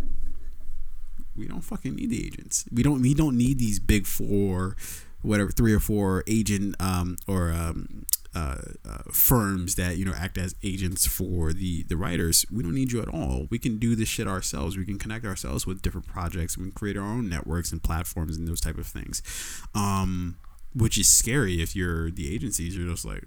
we 1.36 1.48
don't 1.48 1.62
fucking 1.62 1.96
need 1.96 2.12
the 2.12 2.26
agents. 2.26 2.66
We 2.72 2.84
don't 2.84 3.02
we 3.02 3.14
don't 3.14 3.38
need 3.38 3.58
these 3.60 3.80
big 3.80 4.06
four, 4.06 4.76
whatever 5.22 5.50
three 5.52 5.74
or 5.74 5.80
four 5.80 6.24
agent 6.28 6.76
um 6.80 7.18
or 7.28 7.52
um 7.52 8.06
uh, 8.36 8.58
uh, 8.90 8.98
firms 9.12 9.76
that 9.76 9.98
you 9.98 10.06
know 10.06 10.14
act 10.16 10.38
as 10.38 10.56
agents 10.64 11.06
for 11.06 11.54
the 11.54 11.84
the 11.84 11.96
writers. 11.98 12.46
We 12.52 12.64
don't 12.64 12.74
need 12.76 12.92
you 12.92 13.02
at 13.02 13.08
all. 13.10 13.48
We 13.50 13.60
can 13.60 13.78
do 13.78 13.96
this 13.96 14.08
shit 14.10 14.28
ourselves. 14.28 14.76
We 14.78 14.86
can 14.86 14.98
connect 14.98 15.26
ourselves 15.26 15.68
with 15.68 15.82
different 15.82 16.08
projects. 16.08 16.58
We 16.58 16.64
can 16.66 16.72
create 16.72 16.98
our 16.98 17.04
own 17.06 17.30
networks 17.30 17.72
and 17.72 17.82
platforms 17.84 18.38
and 18.38 18.48
those 18.48 18.62
type 18.62 18.78
of 18.78 18.88
things. 18.88 19.22
Um, 19.76 20.38
which 20.76 20.98
is 20.98 21.08
scary 21.08 21.62
if 21.62 21.76
you're 21.76 22.10
the 22.10 22.34
agencies. 22.34 22.76
You're 22.76 22.90
just 22.90 23.06
like 23.06 23.24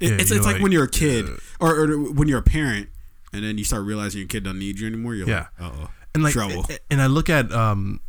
it- 0.00 0.10
Yeah, 0.10 0.14
it's 0.16 0.30
it's 0.30 0.44
like, 0.44 0.54
like, 0.54 0.62
when 0.62 0.70
you're 0.72 0.84
a 0.84 0.88
kid 0.88 1.28
uh, 1.28 1.36
or, 1.60 1.74
or 1.80 2.12
when 2.12 2.28
you're 2.28 2.38
a 2.38 2.42
parent 2.42 2.88
and 3.32 3.42
then 3.44 3.58
you 3.58 3.64
start 3.64 3.82
realizing 3.84 4.20
your 4.20 4.28
kid 4.28 4.44
doesn't 4.44 4.58
need 4.58 4.78
you 4.78 4.86
anymore. 4.86 5.14
You're 5.16 5.28
Yeah. 5.28 5.46
like, 5.58 5.72
oh, 5.72 5.90
and 6.14 6.22
like 6.22 6.32
trouble. 6.32 6.66
and 6.90 7.02
I 7.02 7.06
look 7.06 7.28
at 7.28 7.50
um 7.52 8.00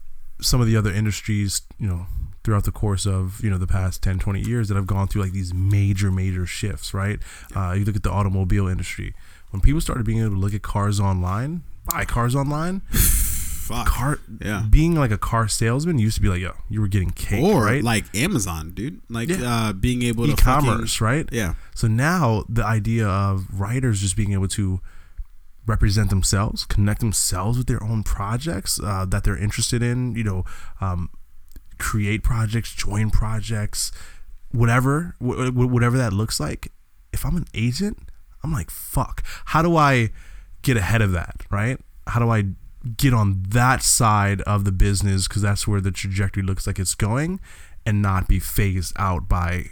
some 0.42 0.62
of 0.62 0.68
the 0.68 0.76
other 0.78 0.92
industries, 0.92 1.62
you 1.80 1.88
know, 1.88 2.06
throughout 2.46 2.64
the 2.64 2.72
course 2.72 3.06
of, 3.06 3.44
you 3.44 3.50
know, 3.50 3.58
the 3.58 3.68
past 3.68 4.02
10, 4.04 4.20
20 4.20 4.40
years 4.40 4.70
that 4.70 4.76
have 4.76 4.88
gone 4.88 5.08
through 5.08 5.24
like 5.24 5.32
these 5.34 5.54
major 5.54 6.12
major 6.12 6.46
shifts, 6.46 6.94
right? 6.94 7.20
Uh, 7.56 7.74
you 7.78 7.84
look 7.84 7.96
at 7.98 8.04
the 8.04 8.12
automobile 8.12 8.68
industry. 8.68 9.14
When 9.50 9.62
people 9.62 9.82
started 9.82 10.06
being 10.06 10.20
able 10.20 10.32
to 10.32 10.38
look 10.38 10.54
at 10.54 10.62
cars 10.62 11.00
online, 11.00 11.64
buy 11.86 12.06
cars 12.06 12.36
online, 12.36 12.82
Fuck. 12.92 13.88
car 13.88 14.20
Yeah. 14.40 14.64
being 14.70 14.94
like 14.94 15.10
a 15.12 15.18
car 15.18 15.48
salesman 15.48 15.98
used 15.98 16.18
to 16.18 16.22
be 16.22 16.30
like, 16.30 16.40
yo, 16.42 16.54
you 16.70 16.82
were 16.82 16.88
getting 16.88 17.10
cake, 17.10 17.44
or 17.44 17.64
right? 17.66 17.84
like 17.84 18.06
Amazon, 18.16 18.72
dude. 18.76 19.02
Like 19.10 19.30
Yeah. 19.30 19.70
uh, 19.70 19.74
being 19.74 20.04
able 20.04 20.28
to 20.28 20.34
e-commerce, 20.34 21.02
right? 21.02 21.28
Yeah. 21.32 21.56
So 21.74 21.88
now 21.88 22.46
the 22.48 22.64
idea 22.64 23.08
of 23.08 23.48
writers 23.60 24.02
just 24.02 24.16
being 24.16 24.34
able 24.34 24.48
to 24.50 24.82
represent 25.66 26.12
themselves, 26.12 26.64
connect 26.66 27.00
themselves 27.00 27.58
with 27.58 27.66
their 27.66 27.84
own 27.84 28.04
projects 28.04 28.80
uh, 28.84 29.04
that 29.06 29.24
they're 29.24 29.38
interested 29.38 29.82
in, 29.82 30.14
you 30.16 30.24
know, 30.24 30.46
um, 30.80 31.10
create 31.78 32.24
projects, 32.24 32.74
join 32.74 33.10
projects, 33.10 33.92
whatever, 34.52 35.16
wh- 35.20 35.50
wh- 35.50 35.72
whatever 35.72 35.98
that 35.98 36.14
looks 36.14 36.40
like. 36.40 36.72
If 37.14 37.26
I'm 37.26 37.38
an 37.38 37.46
agent, 37.54 38.00
I'm 38.44 38.52
like, 38.52 38.70
fuck. 38.70 39.24
How 39.46 39.62
do 39.62 39.76
I 39.78 40.10
get 40.62 40.78
ahead 40.78 41.02
of 41.02 41.12
that, 41.14 41.46
right? 41.50 41.80
How 42.08 42.20
do 42.20 42.30
I 42.30 42.46
get 42.98 43.14
on 43.14 43.44
that 43.50 43.82
side 43.82 44.42
of 44.42 44.64
the 44.64 44.72
business 44.72 45.28
because 45.28 45.42
that's 45.42 45.68
where 45.68 45.82
the 45.82 45.92
trajectory 45.92 46.44
looks 46.44 46.68
like 46.68 46.78
it's 46.80 46.96
going, 46.96 47.40
and 47.86 48.02
not 48.02 48.28
be 48.28 48.40
phased 48.40 48.94
out 48.98 49.28
by 49.28 49.66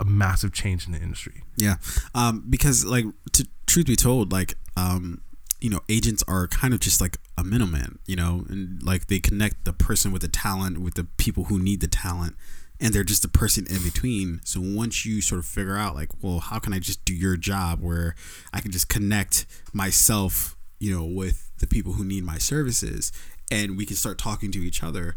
a 0.00 0.04
massive 0.04 0.52
change 0.52 0.86
in 0.86 0.92
the 0.92 0.98
industry. 0.98 1.42
Yeah. 1.56 1.76
Um, 2.14 2.44
because 2.48 2.84
like 2.84 3.04
to 3.32 3.46
truth 3.66 3.86
be 3.86 3.96
told, 3.96 4.32
like 4.32 4.54
um, 4.76 5.20
you 5.64 5.70
know 5.70 5.80
agents 5.88 6.22
are 6.28 6.46
kind 6.46 6.74
of 6.74 6.80
just 6.80 7.00
like 7.00 7.16
a 7.38 7.42
middleman 7.42 7.98
you 8.04 8.14
know 8.14 8.44
and 8.50 8.82
like 8.82 9.06
they 9.06 9.18
connect 9.18 9.64
the 9.64 9.72
person 9.72 10.12
with 10.12 10.20
the 10.20 10.28
talent 10.28 10.78
with 10.78 10.92
the 10.92 11.04
people 11.16 11.44
who 11.44 11.58
need 11.58 11.80
the 11.80 11.88
talent 11.88 12.36
and 12.80 12.92
they're 12.92 13.04
just 13.04 13.24
a 13.24 13.28
person 13.28 13.66
in 13.70 13.82
between. 13.84 14.40
So 14.44 14.60
once 14.60 15.06
you 15.06 15.22
sort 15.22 15.38
of 15.38 15.46
figure 15.46 15.76
out 15.76 15.94
like 15.94 16.10
well 16.20 16.40
how 16.40 16.58
can 16.58 16.74
i 16.74 16.78
just 16.78 17.02
do 17.06 17.14
your 17.14 17.36
job 17.36 17.80
where 17.80 18.14
i 18.52 18.60
can 18.60 18.72
just 18.72 18.90
connect 18.90 19.46
myself 19.72 20.54
you 20.78 20.94
know 20.94 21.04
with 21.04 21.50
the 21.60 21.66
people 21.66 21.94
who 21.94 22.04
need 22.04 22.24
my 22.24 22.36
services 22.36 23.10
and 23.50 23.78
we 23.78 23.86
can 23.86 23.96
start 23.96 24.18
talking 24.18 24.50
to 24.52 24.58
each 24.58 24.82
other 24.82 25.16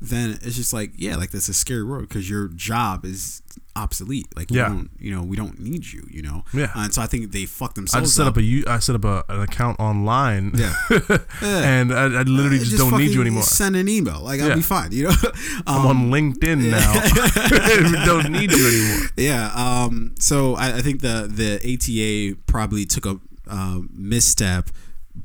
then 0.00 0.38
it's 0.42 0.56
just 0.56 0.72
like 0.72 0.92
yeah 0.96 1.16
like 1.16 1.30
that's 1.30 1.48
a 1.48 1.54
scary 1.54 1.84
world 1.84 2.08
because 2.08 2.28
your 2.28 2.48
job 2.48 3.04
is 3.04 3.42
obsolete 3.76 4.26
like 4.36 4.50
you 4.50 4.56
Yeah. 4.58 4.68
don't 4.68 4.90
you 4.98 5.14
know 5.14 5.22
we 5.22 5.36
don't 5.36 5.60
need 5.60 5.86
you 5.92 6.06
you 6.10 6.22
know 6.22 6.42
Yeah. 6.52 6.70
and 6.74 6.92
so 6.92 7.02
i 7.02 7.06
think 7.06 7.30
they 7.32 7.44
fuck 7.46 7.72
I 7.72 7.74
themselves 7.74 8.06
just 8.08 8.16
set 8.16 8.26
up 8.26 8.36
up 8.36 8.42
a 8.42 8.64
I 8.66 8.78
set 8.78 8.96
up 8.96 9.04
a, 9.04 9.24
an 9.28 9.40
account 9.42 9.78
online. 9.78 10.52
yeah 10.54 10.74
and 11.42 11.92
I, 11.92 12.04
I 12.04 12.22
literally 12.22 12.58
Uh, 12.58 12.64
just, 12.64 12.78
don't 12.78 12.96
need 12.98 13.10
you 13.12 13.20
anymore. 13.20 13.42
Send 13.42 13.76
an 13.76 13.88
email, 13.88 14.20
like 14.20 14.40
I'll 14.40 14.54
be 14.56 14.62
fine. 14.62 14.90
You 14.92 15.04
know, 15.08 15.14
I'm 15.66 15.86
um, 15.86 15.86
on 15.86 16.10
LinkedIn 16.10 16.70
now. 16.70 18.04
don't 18.04 18.30
need 18.32 18.50
you 18.52 18.66
anymore. 18.68 19.08
yeah. 19.16 19.50
Um, 19.54 20.14
so 20.18 20.54
I, 20.56 20.78
I 20.78 20.80
think 20.82 21.00
the 21.00 21.28
the 21.30 21.56
ATA 21.72 22.40
probably 22.46 22.84
took 22.86 23.06
a 23.06 23.18
uh, 23.48 23.80
misstep 23.92 24.70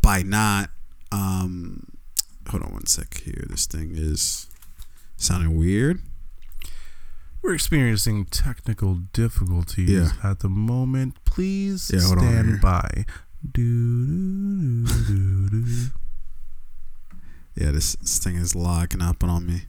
by 0.02 0.22
not. 0.22 0.69
Um, 1.11 1.88
hold 2.49 2.64
on 2.64 2.73
one 2.73 2.85
sec 2.88 3.22
here. 3.22 3.45
This 3.49 3.65
thing 3.65 3.91
is 3.95 4.47
sounding 5.18 5.58
weird. 5.58 6.02
We're 7.42 7.54
experiencing 7.54 8.26
technical 8.26 8.96
difficulties 9.14 9.90
Yeah. 9.90 10.10
at 10.24 10.40
the 10.40 10.50
moment. 10.50 11.24
Please 11.26 11.92
Yeah, 11.94 12.00
stand 12.00 12.60
by. 12.60 13.06
Do, 13.50 14.86
do, 14.88 15.50
do. 15.50 15.66
Yeah, 17.56 17.72
this, 17.72 17.96
this 17.98 18.18
thing 18.18 18.36
is 18.36 18.56
locking 18.56 19.02
up 19.02 19.24
on 19.24 19.46
me. 19.46 19.62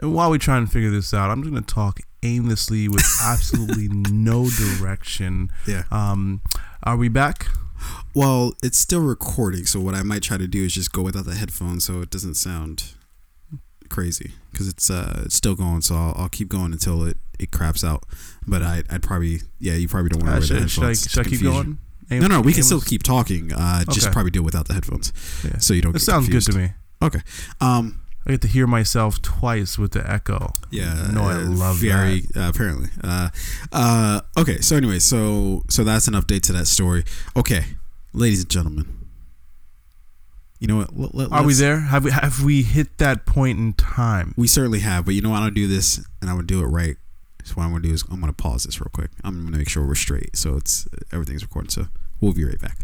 And 0.00 0.14
while 0.14 0.30
we 0.30 0.38
try 0.38 0.56
and 0.56 0.70
figure 0.70 0.90
this 0.90 1.12
out, 1.12 1.30
I'm 1.30 1.42
just 1.42 1.52
going 1.52 1.64
to 1.64 1.74
talk 1.74 1.98
aimlessly 2.22 2.86
with 2.88 3.04
absolutely 3.22 3.88
no 3.88 4.48
direction. 4.48 5.50
Yeah. 5.66 5.82
Um, 5.90 6.40
are 6.84 6.96
we 6.96 7.08
back? 7.08 7.46
Well, 8.14 8.52
it's 8.62 8.78
still 8.78 9.00
recording, 9.00 9.66
so 9.66 9.80
what 9.80 9.94
I 9.96 10.02
might 10.04 10.22
try 10.22 10.36
to 10.36 10.46
do 10.46 10.64
is 10.64 10.72
just 10.74 10.92
go 10.92 11.02
without 11.02 11.24
the 11.24 11.34
headphones, 11.34 11.84
so 11.84 12.00
it 12.00 12.10
doesn't 12.10 12.34
sound 12.34 12.94
crazy 13.88 14.32
because 14.52 14.68
it's 14.68 14.90
uh 14.90 15.22
it's 15.24 15.34
still 15.34 15.54
going. 15.54 15.80
So 15.82 15.94
I'll, 15.94 16.14
I'll 16.16 16.28
keep 16.28 16.48
going 16.48 16.72
until 16.72 17.04
it 17.04 17.16
it 17.38 17.50
craps 17.50 17.82
out. 17.84 18.04
But 18.46 18.62
I 18.62 18.82
I'd 18.90 19.02
probably 19.02 19.40
yeah 19.58 19.74
you 19.74 19.88
probably 19.88 20.10
don't 20.10 20.22
want 20.22 20.34
Uh, 20.36 20.40
to 20.46 20.52
wear 20.54 20.62
the 20.62 20.68
should, 20.68 20.70
should 20.70 20.84
I, 20.84 20.92
should 20.94 21.26
I 21.26 21.30
keep 21.30 21.42
going? 21.42 21.78
No, 22.10 22.26
no, 22.26 22.40
we 22.40 22.54
can 22.54 22.62
still 22.62 22.80
keep 22.80 23.02
talking. 23.02 23.52
Uh, 23.52 23.84
just 23.90 24.10
probably 24.12 24.30
do 24.30 24.40
it 24.40 24.44
without 24.44 24.66
the 24.66 24.72
headphones, 24.74 25.12
Yeah. 25.44 25.58
so 25.58 25.74
you 25.74 25.82
don't. 25.82 25.94
It 25.94 25.98
sounds 26.00 26.24
confused. 26.24 26.46
good 26.48 26.52
to 26.54 26.58
me. 26.58 26.70
Okay. 27.02 27.20
Um. 27.60 28.00
I 28.26 28.32
get 28.32 28.42
to 28.42 28.48
hear 28.48 28.66
myself 28.66 29.22
twice 29.22 29.78
with 29.78 29.92
the 29.92 30.10
echo. 30.10 30.52
Yeah. 30.70 31.08
No, 31.12 31.22
I 31.22 31.34
uh, 31.36 31.46
love 31.48 31.76
very, 31.76 32.24
Uh, 32.36 32.48
apparently. 32.50 32.88
Uh. 33.02 33.30
Uh. 33.72 34.20
Okay. 34.36 34.60
So 34.60 34.76
anyway, 34.76 34.98
so 34.98 35.64
so 35.70 35.82
that's 35.84 36.08
an 36.08 36.14
update 36.14 36.42
to 36.42 36.52
that 36.54 36.66
story. 36.66 37.04
Okay, 37.36 37.64
ladies 38.12 38.40
and 38.42 38.50
gentlemen. 38.50 38.97
You 40.58 40.66
know 40.66 40.76
what? 40.78 40.96
Let, 40.96 41.14
let, 41.14 41.32
Are 41.32 41.44
we 41.44 41.54
there? 41.54 41.80
Have 41.80 42.04
we 42.04 42.10
have 42.10 42.42
we 42.42 42.62
hit 42.62 42.98
that 42.98 43.26
point 43.26 43.58
in 43.58 43.72
time? 43.74 44.34
We 44.36 44.48
certainly 44.48 44.80
have, 44.80 45.04
but 45.04 45.14
you 45.14 45.22
know 45.22 45.30
what? 45.30 45.36
I'm 45.36 45.42
gonna 45.42 45.52
do 45.52 45.68
this, 45.68 45.98
and 46.20 46.28
I'm 46.28 46.36
gonna 46.36 46.46
do 46.46 46.60
it 46.62 46.66
right. 46.66 46.96
So 47.44 47.54
what 47.54 47.64
I'm 47.64 47.70
gonna 47.70 47.82
do 47.82 47.92
is 47.92 48.04
I'm 48.10 48.20
gonna 48.20 48.32
pause 48.32 48.64
this 48.64 48.80
real 48.80 48.90
quick. 48.92 49.10
I'm 49.22 49.44
gonna 49.44 49.56
make 49.56 49.68
sure 49.68 49.86
we're 49.86 49.94
straight, 49.94 50.36
so 50.36 50.56
it's 50.56 50.88
everything's 51.12 51.42
recording. 51.42 51.70
So 51.70 51.86
we'll 52.20 52.32
be 52.32 52.44
right 52.44 52.60
back. 52.60 52.78